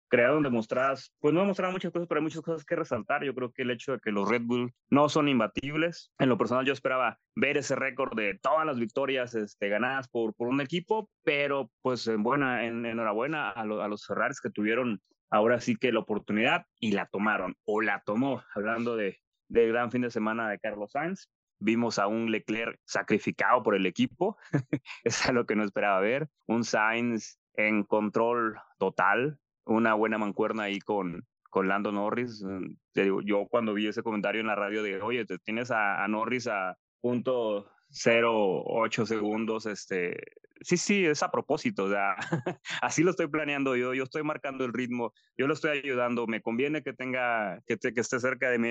crearon 0.09 0.43
demostradas, 0.43 1.13
pues 1.21 1.35
no 1.35 1.41
demostraron 1.41 1.73
muchas 1.73 1.93
cosas, 1.93 2.09
pero 2.09 2.21
hay 2.21 2.25
muchas 2.25 2.43
cosas 2.43 2.65
que 2.65 2.77
resaltar. 2.77 3.25
Yo 3.25 3.35
creo 3.35 3.53
que 3.53 3.63
el 3.63 3.71
hecho 3.71 3.93
de 3.93 4.01
que 4.01 4.13
los 4.13 4.29
Red 4.29 4.43
Bull 4.43 4.73
no 4.91 5.09
son 5.09 5.29
imbatibles, 5.29 6.13
en 6.19 6.29
lo 6.29 6.39
personal 6.39 6.65
yo 6.65 6.73
esperaba 6.73 7.19
ver 7.35 7.57
ese 7.57 7.77
récord 7.77 8.17
de 8.17 8.39
todas 8.41 8.67
las 8.67 8.79
victorias 8.79 9.35
este, 9.35 9.69
ganadas 9.69 10.09
por, 10.09 10.35
por 10.35 10.49
un 10.49 10.61
equipo, 10.61 11.11
pero 11.25 11.71
pues 11.83 12.07
en 12.07 12.23
buena, 12.23 12.65
en, 12.65 12.87
enhorabuena 12.87 13.51
a, 13.51 13.63
a 13.63 13.89
los 13.89 14.07
Ferraris 14.07 14.41
que 14.41 14.51
tuvieron 14.51 15.01
ahora 15.31 15.61
sí 15.61 15.77
que 15.77 15.93
la 15.93 16.01
oportunidad 16.01 16.67
y 16.81 16.93
la 16.93 17.07
tomaron, 17.07 17.57
o 17.65 17.81
la 17.81 18.03
tomó, 18.05 18.43
hablando 18.55 18.97
de, 18.97 19.19
del 19.49 19.69
gran 19.73 19.91
fin 19.91 20.03
de 20.03 20.11
semana 20.11 20.49
de 20.49 20.59
Carlos 20.59 20.93
Sainz. 20.93 21.29
Vimos 21.59 21.99
a 21.99 22.07
un 22.07 22.31
Leclerc 22.31 22.79
sacrificado 22.85 23.63
por 23.63 23.75
el 23.75 23.87
equipo, 23.87 24.37
es 25.05 25.33
lo 25.33 25.47
que 25.47 25.57
no 25.57 25.65
esperaba 25.65 26.01
ver. 26.01 26.29
Un 26.47 26.65
Sainz 26.65 27.39
en 27.55 27.83
control 27.85 28.61
total, 28.79 29.39
una 29.65 29.95
buena 29.95 30.19
mancuerna 30.19 30.65
ahí 30.65 30.79
con, 30.81 31.27
con 31.51 31.69
Lando 31.69 31.93
Norris. 31.93 32.45
Mm, 32.45 32.77
yo 33.25 33.47
cuando 33.49 33.75
vi 33.75 33.89
ese 33.89 34.03
comentario 34.03 34.41
en 34.41 34.47
la 34.47 34.55
radio 34.55 34.83
de, 34.83 35.01
oye, 35.01 35.25
te 35.25 35.39
tienes 35.39 35.71
a, 35.71 36.07
Norris 36.09 36.47
a 36.49 36.77
punto 37.01 37.71
0.8 37.91 39.07
segundos, 39.07 39.67
este, 39.67 40.17
sí, 40.61 40.77
sí, 40.77 41.05
es 41.05 41.23
a 41.23 41.31
propósito, 41.31 41.85
o 41.85 41.91
sea, 41.91 42.17
así 42.83 43.03
lo 43.03 43.11
estoy 43.11 43.29
planeando 43.29 43.77
yo, 43.77 43.95
yo 43.95 44.05
estoy 44.05 44.23
marcando 44.23 44.65
el 44.65 44.73
ritmo, 44.73 45.13
yo 45.37 45.47
lo 45.47 45.55
estoy 45.55 45.79
ayudando, 45.79 46.27
me 46.27 46.43
conviene 46.43 46.83
que 46.83 46.93
tenga, 46.93 47.61
que, 47.67 47.79
que 47.79 48.01
esté 48.01 48.21
cerca 48.21 48.51
de 48.51 48.59
mi 48.59 48.71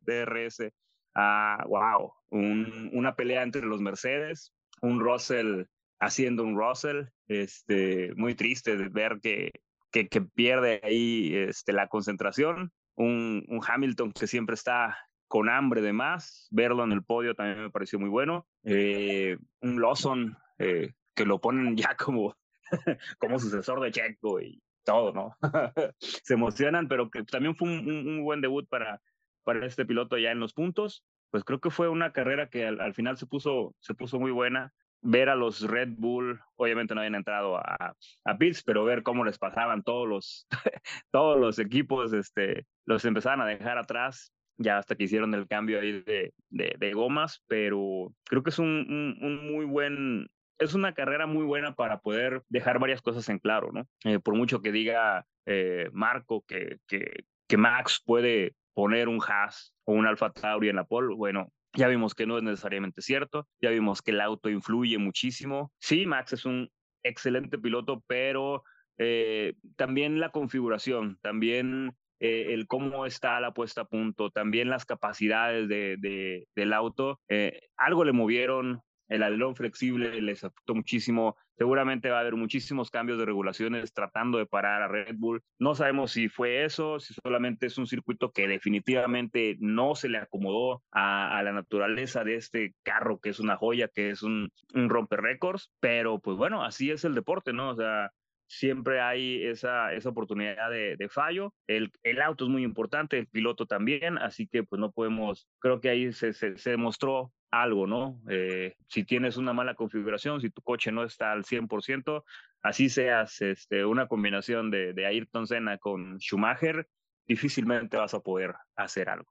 DRS, 0.00 0.72
ah, 1.14 1.64
wow, 1.68 2.12
una 2.30 3.14
pelea 3.16 3.42
entre 3.42 3.62
los 3.62 3.80
Mercedes, 3.80 4.52
un 4.82 5.00
Russell 5.00 5.64
haciendo 5.98 6.44
un 6.44 6.56
Russell, 6.56 7.04
este, 7.28 8.12
muy 8.16 8.34
triste 8.34 8.76
de 8.76 8.88
ver 8.88 9.18
que, 9.22 9.50
que, 9.90 10.08
que 10.08 10.20
pierde 10.20 10.80
ahí 10.82 11.34
este, 11.34 11.72
la 11.72 11.88
concentración, 11.88 12.72
un, 12.94 13.44
un 13.48 13.60
Hamilton 13.66 14.12
que 14.12 14.26
siempre 14.26 14.54
está 14.54 14.96
con 15.28 15.48
hambre 15.48 15.82
de 15.82 15.92
más, 15.92 16.48
verlo 16.50 16.84
en 16.84 16.92
el 16.92 17.02
podio 17.02 17.34
también 17.34 17.62
me 17.62 17.70
pareció 17.70 17.98
muy 17.98 18.08
bueno, 18.08 18.46
eh, 18.64 19.38
un 19.60 19.80
Lawson 19.80 20.36
eh, 20.58 20.92
que 21.14 21.24
lo 21.24 21.40
ponen 21.40 21.76
ya 21.76 21.96
como, 21.96 22.36
como 23.18 23.38
sucesor 23.38 23.80
de 23.80 23.90
Checo 23.90 24.40
y 24.40 24.62
todo, 24.84 25.12
¿no? 25.12 25.36
Se 25.98 26.34
emocionan, 26.34 26.88
pero 26.88 27.10
que 27.10 27.24
también 27.24 27.56
fue 27.56 27.68
un, 27.68 27.88
un, 27.88 28.24
buen 28.24 28.40
debut 28.40 28.66
para, 28.68 29.00
para 29.44 29.66
este 29.66 29.84
piloto 29.84 30.16
ya 30.16 30.30
en 30.30 30.40
los 30.40 30.54
puntos. 30.54 31.04
Pues 31.30 31.44
creo 31.44 31.60
que 31.60 31.70
fue 31.70 31.88
una 31.88 32.12
carrera 32.12 32.48
que 32.48 32.66
al, 32.66 32.94
final 32.94 33.18
se 33.18 33.26
puso, 33.26 33.74
se 33.80 33.94
puso 33.94 34.18
muy 34.18 34.30
buena. 34.30 34.72
Ver 35.02 35.28
a 35.28 35.34
los 35.34 35.60
Red 35.60 35.90
Bull, 35.98 36.40
obviamente 36.56 36.94
no 36.94 37.00
habían 37.00 37.16
entrado 37.16 37.58
a, 37.58 37.94
a 38.24 38.38
pits, 38.38 38.62
pero 38.62 38.84
ver 38.84 39.02
cómo 39.02 39.24
les 39.24 39.38
pasaban 39.38 39.82
todos 39.82 40.08
los, 40.08 40.46
todos 41.10 41.38
los 41.38 41.58
equipos, 41.58 42.12
este, 42.12 42.66
los 42.86 43.04
empezaban 43.04 43.40
a 43.40 43.46
dejar 43.46 43.76
atrás. 43.76 44.32
Ya 44.58 44.78
hasta 44.78 44.94
que 44.94 45.04
hicieron 45.04 45.34
el 45.34 45.46
cambio 45.46 45.80
ahí 45.80 46.02
de, 46.02 46.32
de, 46.50 46.92
gomas, 46.92 47.42
pero 47.46 48.12
creo 48.24 48.42
que 48.42 48.50
es 48.50 48.58
un, 48.58 49.18
un, 49.20 49.52
muy 49.52 49.64
buen, 49.64 50.28
es 50.58 50.74
una 50.74 50.94
carrera 50.94 51.26
muy 51.26 51.44
buena 51.44 51.74
para 51.74 52.00
poder 52.00 52.42
dejar 52.48 52.78
varias 52.78 53.02
cosas 53.02 53.28
en 53.28 53.38
claro, 53.38 53.70
¿no? 53.72 53.86
Eh, 54.04 54.18
por 54.18 54.34
mucho 54.34 54.62
que 54.62 54.72
diga 54.72 55.26
eh, 55.44 55.90
Marco 55.92 56.44
que, 56.46 56.78
que, 56.86 57.56
Max 57.56 58.02
puede 58.04 58.54
poner 58.74 59.08
un 59.08 59.20
Haas 59.26 59.74
o 59.84 59.92
un 59.92 60.06
Alfa 60.06 60.30
Tauri 60.30 60.68
en 60.68 60.76
la 60.76 60.84
pole, 60.84 61.14
bueno, 61.14 61.52
ya 61.74 61.88
vimos 61.88 62.14
que 62.14 62.26
no 62.26 62.38
es 62.38 62.42
necesariamente 62.42 63.02
cierto, 63.02 63.46
ya 63.60 63.70
vimos 63.70 64.02
que 64.02 64.10
el 64.10 64.20
auto 64.20 64.48
influye 64.48 64.98
muchísimo. 64.98 65.72
Sí, 65.78 66.06
Max 66.06 66.32
es 66.32 66.44
un 66.44 66.70
excelente 67.02 67.58
piloto, 67.58 68.02
pero 68.06 68.64
eh, 68.98 69.54
también 69.76 70.20
la 70.20 70.30
configuración, 70.30 71.18
también 71.20 71.94
eh, 72.20 72.54
el 72.54 72.66
cómo 72.66 73.06
está 73.06 73.40
la 73.40 73.52
puesta 73.52 73.82
a 73.82 73.84
punto, 73.86 74.30
también 74.30 74.70
las 74.70 74.84
capacidades 74.84 75.68
de, 75.68 76.46
del 76.54 76.72
auto, 76.72 77.20
eh, 77.28 77.60
algo 77.76 78.04
le 78.04 78.12
movieron, 78.12 78.82
el 79.08 79.22
alerón 79.22 79.54
flexible 79.54 80.20
les 80.20 80.42
afectó 80.44 80.74
muchísimo. 80.74 81.36
Seguramente 81.56 82.10
va 82.10 82.18
a 82.18 82.20
haber 82.20 82.34
muchísimos 82.34 82.90
cambios 82.90 83.18
de 83.18 83.24
regulaciones 83.24 83.92
tratando 83.92 84.38
de 84.38 84.46
parar 84.46 84.82
a 84.82 84.88
Red 84.88 85.14
Bull. 85.16 85.42
No 85.58 85.74
sabemos 85.74 86.10
si 86.12 86.28
fue 86.28 86.64
eso, 86.64 86.98
si 86.98 87.14
solamente 87.14 87.66
es 87.66 87.78
un 87.78 87.86
circuito 87.86 88.32
que 88.32 88.48
definitivamente 88.48 89.56
no 89.60 89.94
se 89.94 90.08
le 90.08 90.18
acomodó 90.18 90.82
a, 90.90 91.40
la 91.42 91.52
naturaleza 91.52 92.24
de 92.24 92.34
este 92.34 92.74
carro, 92.82 93.20
que 93.20 93.30
es 93.30 93.40
una 93.40 93.56
joya, 93.56 93.88
que 93.88 94.10
es 94.10 94.22
un, 94.22 94.50
un 94.74 94.88
romper 94.88 95.20
récords. 95.20 95.70
Pero 95.80 96.18
pues 96.18 96.36
bueno, 96.36 96.64
así 96.64 96.90
es 96.90 97.04
el 97.04 97.14
deporte, 97.14 97.52
¿no? 97.52 97.70
O 97.70 97.76
sea, 97.76 98.10
siempre 98.48 99.00
hay 99.00 99.44
esa, 99.44 99.92
esa 99.92 100.08
oportunidad 100.08 100.70
de, 100.70 100.96
de, 100.96 101.08
fallo. 101.08 101.54
El, 101.66 101.90
el 102.02 102.22
auto 102.22 102.44
es 102.44 102.50
muy 102.50 102.62
importante, 102.62 103.18
el 103.18 103.26
piloto 103.26 103.66
también, 103.66 104.18
así 104.18 104.46
que 104.46 104.62
pues 104.62 104.80
no 104.80 104.92
podemos, 104.92 105.48
creo 105.58 105.80
que 105.80 105.90
ahí 105.90 106.12
se, 106.12 106.32
se, 106.32 106.56
se 106.56 106.70
demostró 106.70 107.32
algo, 107.50 107.86
¿no? 107.86 108.20
Eh, 108.28 108.76
si 108.88 109.04
tienes 109.04 109.36
una 109.36 109.52
mala 109.52 109.74
configuración, 109.74 110.40
si 110.40 110.50
tu 110.50 110.62
coche 110.62 110.92
no 110.92 111.04
está 111.04 111.32
al 111.32 111.44
100%, 111.44 112.24
así 112.62 112.88
seas 112.88 113.40
este, 113.40 113.84
una 113.84 114.08
combinación 114.08 114.70
de, 114.70 114.92
de 114.92 115.06
Ayrton 115.06 115.46
Senna 115.46 115.78
con 115.78 116.18
Schumacher, 116.18 116.88
difícilmente 117.26 117.96
vas 117.96 118.14
a 118.14 118.20
poder 118.20 118.54
hacer 118.76 119.08
algo. 119.08 119.30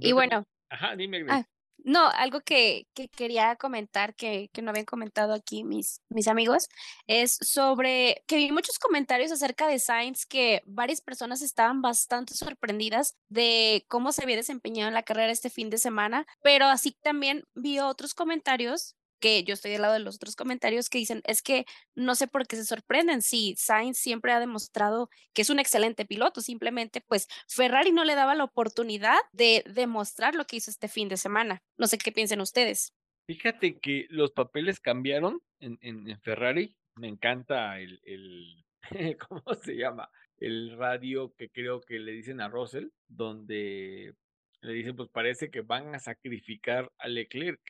Y 0.00 0.12
bueno. 0.12 0.46
Ajá, 0.68 0.96
dime. 0.96 1.24
Ah, 1.28 1.44
no, 1.84 2.08
algo 2.08 2.40
que, 2.40 2.86
que 2.94 3.08
quería 3.08 3.56
comentar, 3.56 4.14
que, 4.14 4.50
que, 4.52 4.62
no 4.62 4.70
habían 4.70 4.84
comentado 4.84 5.34
aquí 5.34 5.64
mis, 5.64 6.00
mis 6.08 6.28
amigos, 6.28 6.68
es 7.06 7.38
sobre 7.40 8.22
que 8.26 8.36
vi 8.36 8.52
muchos 8.52 8.78
comentarios 8.78 9.32
acerca 9.32 9.66
de 9.66 9.78
Sainz 9.78 10.26
que 10.26 10.62
varias 10.66 11.00
personas 11.00 11.42
estaban 11.42 11.82
bastante 11.82 12.34
sorprendidas 12.34 13.16
de 13.28 13.84
cómo 13.88 14.12
se 14.12 14.22
había 14.22 14.36
desempeñado 14.36 14.88
en 14.88 14.94
la 14.94 15.02
carrera 15.02 15.32
este 15.32 15.50
fin 15.50 15.70
de 15.70 15.78
semana, 15.78 16.26
pero 16.42 16.66
así 16.66 16.92
también 17.02 17.44
vi 17.54 17.80
otros 17.80 18.14
comentarios 18.14 18.96
que 19.22 19.44
yo 19.44 19.54
estoy 19.54 19.70
del 19.70 19.82
lado 19.82 19.94
de 19.94 20.00
los 20.00 20.16
otros 20.16 20.34
comentarios 20.34 20.90
que 20.90 20.98
dicen, 20.98 21.22
es 21.24 21.42
que 21.42 21.64
no 21.94 22.16
sé 22.16 22.26
por 22.26 22.46
qué 22.46 22.56
se 22.56 22.64
sorprenden, 22.64 23.22
si 23.22 23.54
Sainz 23.56 23.96
siempre 23.96 24.32
ha 24.32 24.40
demostrado 24.40 25.08
que 25.32 25.42
es 25.42 25.48
un 25.48 25.60
excelente 25.60 26.04
piloto, 26.04 26.40
simplemente 26.40 27.00
pues 27.00 27.28
Ferrari 27.48 27.92
no 27.92 28.04
le 28.04 28.16
daba 28.16 28.34
la 28.34 28.44
oportunidad 28.44 29.16
de 29.32 29.62
demostrar 29.66 30.34
lo 30.34 30.44
que 30.44 30.56
hizo 30.56 30.70
este 30.70 30.88
fin 30.88 31.08
de 31.08 31.16
semana. 31.16 31.62
No 31.78 31.86
sé 31.86 31.98
qué 31.98 32.10
piensen 32.10 32.40
ustedes. 32.40 32.94
Fíjate 33.26 33.78
que 33.78 34.06
los 34.10 34.32
papeles 34.32 34.80
cambiaron 34.80 35.40
en, 35.60 35.78
en, 35.80 36.20
Ferrari, 36.20 36.76
me 36.96 37.06
encanta 37.06 37.78
el, 37.78 38.00
el, 38.02 38.66
¿cómo 39.28 39.42
se 39.62 39.76
llama? 39.76 40.10
El 40.38 40.76
radio 40.76 41.32
que 41.38 41.48
creo 41.48 41.80
que 41.80 42.00
le 42.00 42.10
dicen 42.10 42.40
a 42.40 42.48
Russell, 42.48 42.88
donde 43.06 44.14
le 44.60 44.72
dicen, 44.72 44.96
pues 44.96 45.08
parece 45.10 45.50
que 45.50 45.60
van 45.60 45.94
a 45.94 46.00
sacrificar 46.00 46.90
a 46.98 47.06
Leclerc. 47.06 47.60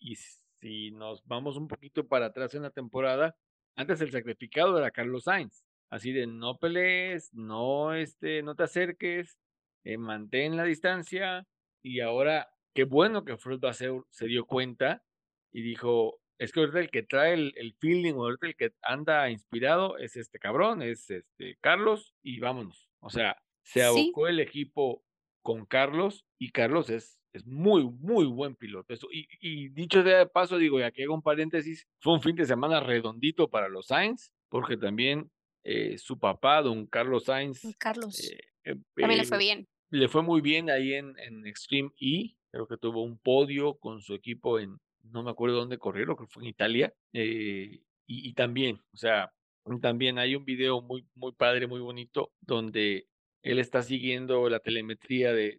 Y 0.00 0.16
si 0.62 0.92
nos 0.92 1.26
vamos 1.26 1.56
un 1.56 1.66
poquito 1.66 2.06
para 2.06 2.26
atrás 2.26 2.54
en 2.54 2.62
la 2.62 2.70
temporada, 2.70 3.36
antes 3.74 4.00
el 4.00 4.12
sacrificado 4.12 4.78
era 4.78 4.92
Carlos 4.92 5.24
Sainz, 5.24 5.64
así 5.90 6.12
de 6.12 6.28
no 6.28 6.58
pelees, 6.58 7.34
no, 7.34 7.94
este, 7.94 8.44
no 8.44 8.54
te 8.54 8.62
acerques, 8.62 9.40
eh, 9.82 9.98
mantén 9.98 10.56
la 10.56 10.62
distancia, 10.62 11.48
y 11.82 11.98
ahora 11.98 12.48
qué 12.74 12.84
bueno 12.84 13.24
que 13.24 13.36
Frost 13.36 13.64
se 14.08 14.26
dio 14.26 14.46
cuenta 14.46 15.02
y 15.50 15.62
dijo, 15.62 16.20
es 16.38 16.52
que 16.52 16.60
ahorita 16.60 16.78
el 16.78 16.90
que 16.90 17.02
trae 17.02 17.34
el, 17.34 17.52
el, 17.56 17.74
feeling 17.74 18.14
o 18.14 18.22
ahorita 18.22 18.46
el 18.46 18.56
que 18.56 18.72
anda 18.82 19.28
inspirado 19.30 19.98
es 19.98 20.16
este 20.16 20.38
cabrón, 20.38 20.80
es 20.80 21.10
este 21.10 21.56
Carlos 21.60 22.14
y 22.22 22.38
vámonos. 22.38 22.88
O 23.00 23.10
sea, 23.10 23.42
se 23.62 23.82
abocó 23.82 24.28
el 24.28 24.38
equipo 24.38 25.04
con 25.42 25.66
Carlos 25.66 26.24
y 26.38 26.52
Carlos 26.52 26.88
es 26.88 27.20
es 27.32 27.46
muy, 27.46 27.84
muy 27.84 28.26
buen 28.26 28.54
piloto. 28.54 28.92
Eso, 28.92 29.08
y, 29.10 29.26
y, 29.40 29.68
dicho 29.70 30.02
de 30.02 30.26
paso, 30.26 30.58
digo, 30.58 30.78
ya 30.78 30.90
que 30.90 31.04
hago 31.04 31.14
un 31.14 31.22
paréntesis, 31.22 31.86
fue 32.00 32.14
un 32.14 32.22
fin 32.22 32.36
de 32.36 32.44
semana 32.44 32.80
redondito 32.80 33.48
para 33.48 33.68
los 33.68 33.86
Sainz, 33.86 34.32
porque 34.48 34.76
también 34.76 35.30
eh, 35.64 35.96
su 35.98 36.18
papá, 36.18 36.62
don 36.62 36.86
Carlos 36.86 37.24
Sainz. 37.24 37.62
Carlos. 37.78 38.18
Eh, 38.20 38.38
eh, 38.64 38.76
también 38.96 39.20
le 39.20 39.24
fue 39.24 39.38
bien. 39.38 39.68
Le 39.90 40.08
fue 40.08 40.22
muy 40.22 40.40
bien 40.40 40.70
ahí 40.70 40.94
en, 40.94 41.18
en 41.18 41.46
Extreme 41.46 41.90
E. 42.00 42.34
Creo 42.50 42.66
que 42.66 42.76
tuvo 42.76 43.02
un 43.02 43.18
podio 43.18 43.74
con 43.74 44.00
su 44.00 44.14
equipo 44.14 44.58
en, 44.58 44.78
no 45.04 45.22
me 45.22 45.30
acuerdo 45.30 45.56
dónde 45.56 45.78
corrieron, 45.78 46.16
creo 46.16 46.28
que 46.28 46.32
fue 46.32 46.42
en 46.42 46.48
Italia. 46.50 46.94
y, 47.12 47.82
y 48.06 48.32
también, 48.34 48.80
o 48.92 48.96
sea, 48.96 49.32
también 49.80 50.18
hay 50.18 50.34
un 50.34 50.44
video 50.44 50.82
muy, 50.82 51.06
muy 51.14 51.32
padre, 51.32 51.66
muy 51.66 51.80
bonito, 51.80 52.32
donde 52.40 53.06
él 53.42 53.58
está 53.58 53.82
siguiendo 53.82 54.48
la 54.48 54.60
telemetría 54.60 55.32
de, 55.32 55.58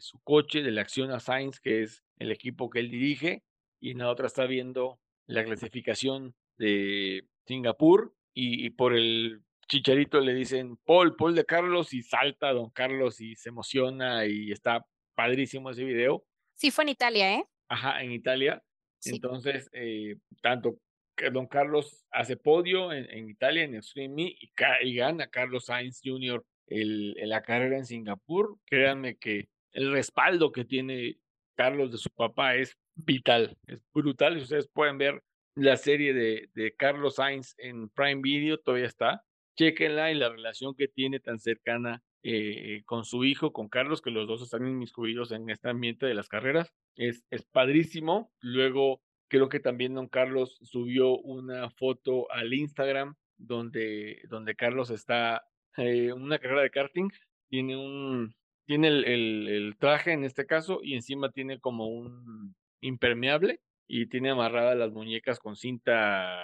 su 0.00 0.20
coche, 0.20 0.62
de 0.62 0.70
la 0.70 0.82
acción 0.82 1.10
a 1.10 1.20
Sainz, 1.20 1.60
que 1.60 1.82
es 1.82 2.04
el 2.18 2.30
equipo 2.30 2.70
que 2.70 2.78
él 2.78 2.90
dirige, 2.90 3.42
y 3.80 3.90
en 3.90 3.98
la 3.98 4.08
otra 4.08 4.26
está 4.26 4.46
viendo 4.46 5.00
la 5.26 5.44
clasificación 5.44 6.34
de 6.56 7.26
Singapur, 7.46 8.14
y, 8.36 8.70
por 8.70 8.94
el 8.94 9.42
chicharito 9.68 10.20
le 10.20 10.34
dicen 10.34 10.76
Paul, 10.84 11.16
Paul 11.16 11.34
de 11.34 11.44
Carlos, 11.44 11.92
y 11.92 12.02
salta 12.02 12.52
don 12.52 12.70
Carlos 12.70 13.20
y 13.20 13.34
se 13.34 13.48
emociona, 13.48 14.26
y 14.26 14.52
está 14.52 14.86
padrísimo 15.14 15.70
ese 15.70 15.84
video. 15.84 16.24
Sí, 16.54 16.70
fue 16.70 16.84
en 16.84 16.90
Italia, 16.90 17.34
¿eh? 17.34 17.44
Ajá, 17.68 18.02
en 18.02 18.12
Italia. 18.12 18.62
Entonces, 19.04 19.68
eh, 19.72 20.16
tanto 20.40 20.78
que 21.16 21.30
don 21.30 21.46
Carlos 21.46 22.04
hace 22.10 22.36
podio 22.36 22.92
en, 22.92 23.28
Italia, 23.28 23.64
en 23.64 23.74
Extreme 23.74 24.22
e, 24.22 24.36
y, 24.40 24.88
y 24.88 24.94
gana 24.94 25.28
Carlos 25.28 25.66
Sainz 25.66 26.00
Jr 26.02 26.44
el, 26.66 27.14
la 27.28 27.42
carrera 27.42 27.76
en 27.76 27.86
Singapur, 27.86 28.58
créanme 28.66 29.16
que 29.16 29.48
el 29.72 29.92
respaldo 29.92 30.52
que 30.52 30.64
tiene 30.64 31.18
Carlos 31.56 31.92
de 31.92 31.98
su 31.98 32.10
papá 32.10 32.56
es 32.56 32.76
vital, 32.94 33.56
es 33.66 33.80
brutal. 33.92 34.36
Si 34.36 34.42
ustedes 34.42 34.68
pueden 34.68 34.98
ver 34.98 35.22
la 35.56 35.76
serie 35.76 36.12
de, 36.12 36.50
de 36.54 36.74
Carlos 36.74 37.16
Sainz 37.16 37.54
en 37.58 37.88
Prime 37.90 38.20
Video, 38.22 38.58
todavía 38.58 38.86
está. 38.86 39.22
Chequenla 39.56 40.10
y 40.10 40.14
la 40.16 40.30
relación 40.30 40.74
que 40.74 40.88
tiene 40.88 41.20
tan 41.20 41.38
cercana 41.38 42.02
eh, 42.26 42.82
con 42.86 43.04
su 43.04 43.24
hijo, 43.24 43.52
con 43.52 43.68
Carlos, 43.68 44.00
que 44.00 44.10
los 44.10 44.26
dos 44.26 44.42
están 44.42 44.66
inmiscuidos 44.66 45.30
en 45.30 45.50
este 45.50 45.68
ambiente 45.68 46.06
de 46.06 46.14
las 46.14 46.28
carreras, 46.28 46.72
es, 46.96 47.24
es 47.30 47.44
padrísimo. 47.44 48.32
Luego, 48.40 49.02
creo 49.28 49.48
que 49.48 49.60
también 49.60 49.94
don 49.94 50.08
Carlos 50.08 50.58
subió 50.62 51.18
una 51.18 51.70
foto 51.70 52.30
al 52.32 52.52
Instagram 52.52 53.14
donde, 53.36 54.22
donde 54.28 54.54
Carlos 54.54 54.90
está 54.90 55.44
eh, 55.76 56.12
una 56.12 56.38
carrera 56.38 56.62
de 56.62 56.70
karting, 56.70 57.08
tiene 57.48 57.76
un, 57.76 58.34
tiene 58.66 58.88
el, 58.88 59.04
el, 59.48 59.76
traje 59.78 60.12
en 60.12 60.24
este 60.24 60.46
caso 60.46 60.80
y 60.82 60.94
encima 60.94 61.30
tiene 61.30 61.60
como 61.60 61.86
un 61.86 62.54
impermeable 62.80 63.60
y 63.86 64.06
tiene 64.06 64.30
amarradas 64.30 64.76
las 64.76 64.92
muñecas 64.92 65.38
con 65.38 65.56
cinta, 65.56 66.40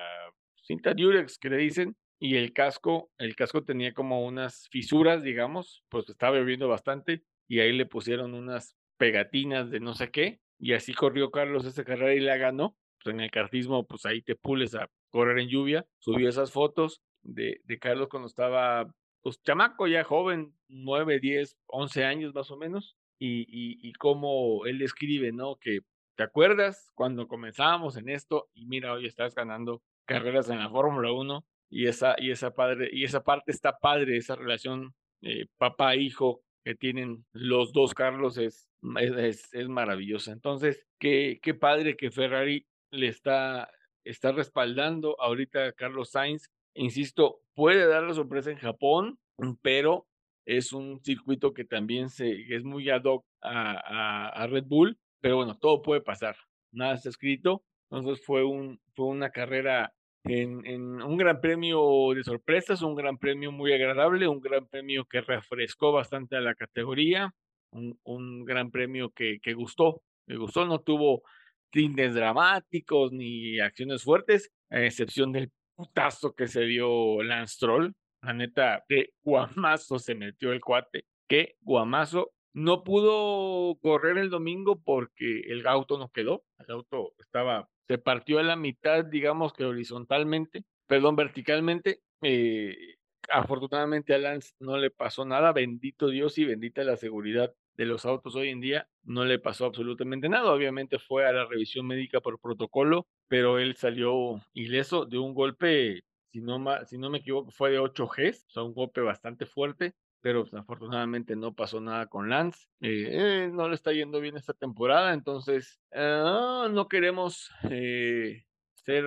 cinta 0.62 0.94
Durex 0.94 1.38
que 1.38 1.50
le 1.50 1.56
dicen 1.56 1.96
y 2.18 2.36
el 2.36 2.52
casco, 2.52 3.10
el 3.18 3.34
casco 3.34 3.64
tenía 3.64 3.94
como 3.94 4.26
unas 4.26 4.68
fisuras, 4.70 5.22
digamos, 5.22 5.82
pues 5.88 6.08
estaba 6.08 6.38
bebiendo 6.38 6.68
bastante 6.68 7.22
y 7.48 7.60
ahí 7.60 7.72
le 7.72 7.86
pusieron 7.86 8.34
unas 8.34 8.76
pegatinas 8.98 9.70
de 9.70 9.80
no 9.80 9.94
sé 9.94 10.10
qué 10.10 10.40
y 10.60 10.74
así 10.74 10.92
corrió 10.92 11.30
Carlos 11.30 11.64
esa 11.64 11.84
carrera 11.84 12.14
y 12.14 12.20
la 12.20 12.36
ganó. 12.36 12.76
Pues 13.02 13.14
en 13.14 13.20
el 13.20 13.30
kartismo, 13.30 13.86
pues 13.86 14.04
ahí 14.04 14.20
te 14.20 14.36
pules 14.36 14.74
a 14.74 14.90
correr 15.08 15.38
en 15.38 15.48
lluvia. 15.48 15.86
Subió 15.98 16.28
esas 16.28 16.52
fotos 16.52 17.00
de, 17.22 17.62
de 17.64 17.78
Carlos 17.78 18.08
cuando 18.08 18.26
estaba 18.28 18.94
pues 19.22 19.40
chamaco 19.42 19.86
ya 19.86 20.04
joven, 20.04 20.54
9, 20.68 21.20
10, 21.20 21.56
11 21.66 22.04
años 22.04 22.34
más 22.34 22.50
o 22.50 22.56
menos, 22.56 22.96
y, 23.18 23.46
y, 23.86 23.92
cómo 23.94 24.64
él 24.64 24.80
escribe, 24.80 25.30
¿no? 25.30 25.56
Que 25.56 25.80
te 26.16 26.22
acuerdas 26.22 26.90
cuando 26.94 27.28
comenzábamos 27.28 27.98
en 27.98 28.08
esto 28.08 28.48
y 28.54 28.64
mira, 28.64 28.94
hoy 28.94 29.06
estás 29.06 29.34
ganando 29.34 29.82
carreras 30.06 30.48
en 30.48 30.58
la 30.58 30.70
Fórmula 30.70 31.12
1 31.12 31.44
y 31.68 31.86
esa, 31.86 32.14
y 32.18 32.30
esa 32.30 32.52
padre, 32.54 32.88
y 32.92 33.04
esa 33.04 33.22
parte 33.22 33.52
está 33.52 33.78
padre, 33.78 34.16
esa 34.16 34.36
relación 34.36 34.94
eh, 35.22 35.46
papá-hijo 35.58 36.42
que 36.64 36.74
tienen 36.74 37.24
los 37.32 37.72
dos 37.72 37.94
Carlos 37.94 38.38
es, 38.38 38.68
es, 39.00 39.52
es, 39.52 39.68
maravillosa. 39.68 40.32
Entonces, 40.32 40.86
qué, 40.98 41.38
qué 41.42 41.54
padre 41.54 41.96
que 41.96 42.10
Ferrari 42.10 42.66
le 42.90 43.08
está, 43.08 43.70
está 44.04 44.32
respaldando 44.32 45.20
ahorita 45.20 45.66
a 45.66 45.72
Carlos 45.72 46.10
Sainz, 46.10 46.50
Insisto, 46.74 47.40
puede 47.54 47.86
dar 47.86 48.02
la 48.02 48.14
sorpresa 48.14 48.50
en 48.50 48.58
Japón, 48.58 49.18
pero 49.62 50.06
es 50.46 50.72
un 50.72 51.00
circuito 51.02 51.52
que 51.52 51.64
también 51.64 52.10
se, 52.10 52.54
es 52.54 52.64
muy 52.64 52.88
ad 52.90 53.04
hoc 53.04 53.24
a, 53.42 54.42
a, 54.42 54.46
Red 54.46 54.64
Bull, 54.64 54.98
pero 55.20 55.36
bueno, 55.36 55.56
todo 55.58 55.82
puede 55.82 56.00
pasar, 56.00 56.36
nada 56.72 56.94
está 56.94 57.08
escrito, 57.08 57.62
entonces 57.90 58.24
fue, 58.24 58.44
un, 58.44 58.80
fue 58.94 59.06
una 59.06 59.30
carrera 59.30 59.92
en, 60.24 60.64
en, 60.66 61.02
un 61.02 61.16
gran 61.16 61.40
premio 61.40 62.12
de 62.14 62.22
sorpresas, 62.22 62.82
un 62.82 62.94
gran 62.94 63.18
premio 63.18 63.52
muy 63.52 63.72
agradable, 63.72 64.28
un 64.28 64.40
gran 64.40 64.66
premio 64.66 65.04
que 65.04 65.20
refrescó 65.20 65.92
bastante 65.92 66.36
a 66.36 66.40
la 66.40 66.54
categoría, 66.54 67.34
un, 67.70 67.98
un 68.04 68.44
gran 68.44 68.70
premio 68.70 69.10
que, 69.10 69.38
que 69.40 69.54
gustó, 69.54 70.02
me 70.26 70.36
gustó, 70.36 70.64
no 70.66 70.80
tuvo 70.80 71.22
tintes 71.70 72.14
dramáticos 72.14 73.12
ni 73.12 73.60
acciones 73.60 74.02
fuertes, 74.02 74.50
a 74.70 74.82
excepción 74.84 75.32
del 75.32 75.50
putazo 75.80 76.34
que 76.34 76.46
se 76.46 76.62
dio 76.62 77.22
Lance 77.22 77.56
Troll. 77.58 77.92
La 78.22 78.34
neta, 78.34 78.84
de 78.88 79.14
guamazo 79.22 79.98
se 79.98 80.14
metió 80.14 80.52
el 80.52 80.60
cuate. 80.60 81.06
Que 81.26 81.56
guamazo. 81.60 82.32
No 82.52 82.84
pudo 82.84 83.78
correr 83.80 84.18
el 84.18 84.28
domingo 84.28 84.80
porque 84.82 85.40
el 85.46 85.66
auto 85.66 85.98
no 85.98 86.10
quedó. 86.10 86.42
El 86.58 86.70
auto 86.72 87.14
estaba, 87.18 87.68
se 87.88 87.96
partió 87.96 88.40
a 88.40 88.42
la 88.42 88.56
mitad, 88.56 89.04
digamos 89.04 89.52
que 89.52 89.64
horizontalmente, 89.64 90.64
perdón, 90.86 91.16
verticalmente. 91.16 92.00
Eh, 92.22 92.96
afortunadamente 93.30 94.14
a 94.14 94.18
Lance 94.18 94.52
no 94.58 94.76
le 94.76 94.90
pasó 94.90 95.24
nada. 95.24 95.52
Bendito 95.52 96.08
Dios 96.08 96.36
y 96.36 96.44
bendita 96.44 96.84
la 96.84 96.96
seguridad 96.96 97.54
de 97.80 97.86
los 97.86 98.04
autos 98.04 98.36
hoy 98.36 98.50
en 98.50 98.60
día, 98.60 98.86
no 99.04 99.24
le 99.24 99.38
pasó 99.38 99.64
absolutamente 99.64 100.28
nada. 100.28 100.52
Obviamente 100.52 100.98
fue 100.98 101.26
a 101.26 101.32
la 101.32 101.46
revisión 101.46 101.86
médica 101.86 102.20
por 102.20 102.38
protocolo, 102.38 103.06
pero 103.26 103.58
él 103.58 103.74
salió 103.74 104.38
ileso 104.52 105.06
de 105.06 105.16
un 105.16 105.32
golpe, 105.32 106.04
si 106.30 106.42
no, 106.42 106.62
si 106.84 106.98
no 106.98 107.08
me 107.08 107.18
equivoco, 107.18 107.50
fue 107.50 107.70
de 107.70 107.78
8 107.78 108.06
Gs, 108.06 108.44
o 108.48 108.50
sea, 108.50 108.62
un 108.64 108.74
golpe 108.74 109.00
bastante 109.00 109.46
fuerte, 109.46 109.94
pero 110.20 110.44
afortunadamente 110.52 111.36
no 111.36 111.54
pasó 111.54 111.80
nada 111.80 112.06
con 112.06 112.28
Lance. 112.28 112.66
Eh, 112.82 113.48
no 113.50 113.66
le 113.66 113.76
está 113.76 113.94
yendo 113.94 114.20
bien 114.20 114.36
esta 114.36 114.52
temporada, 114.52 115.14
entonces 115.14 115.80
ah, 115.94 116.68
no 116.70 116.86
queremos 116.86 117.50
eh, 117.70 118.44
ser 118.74 119.06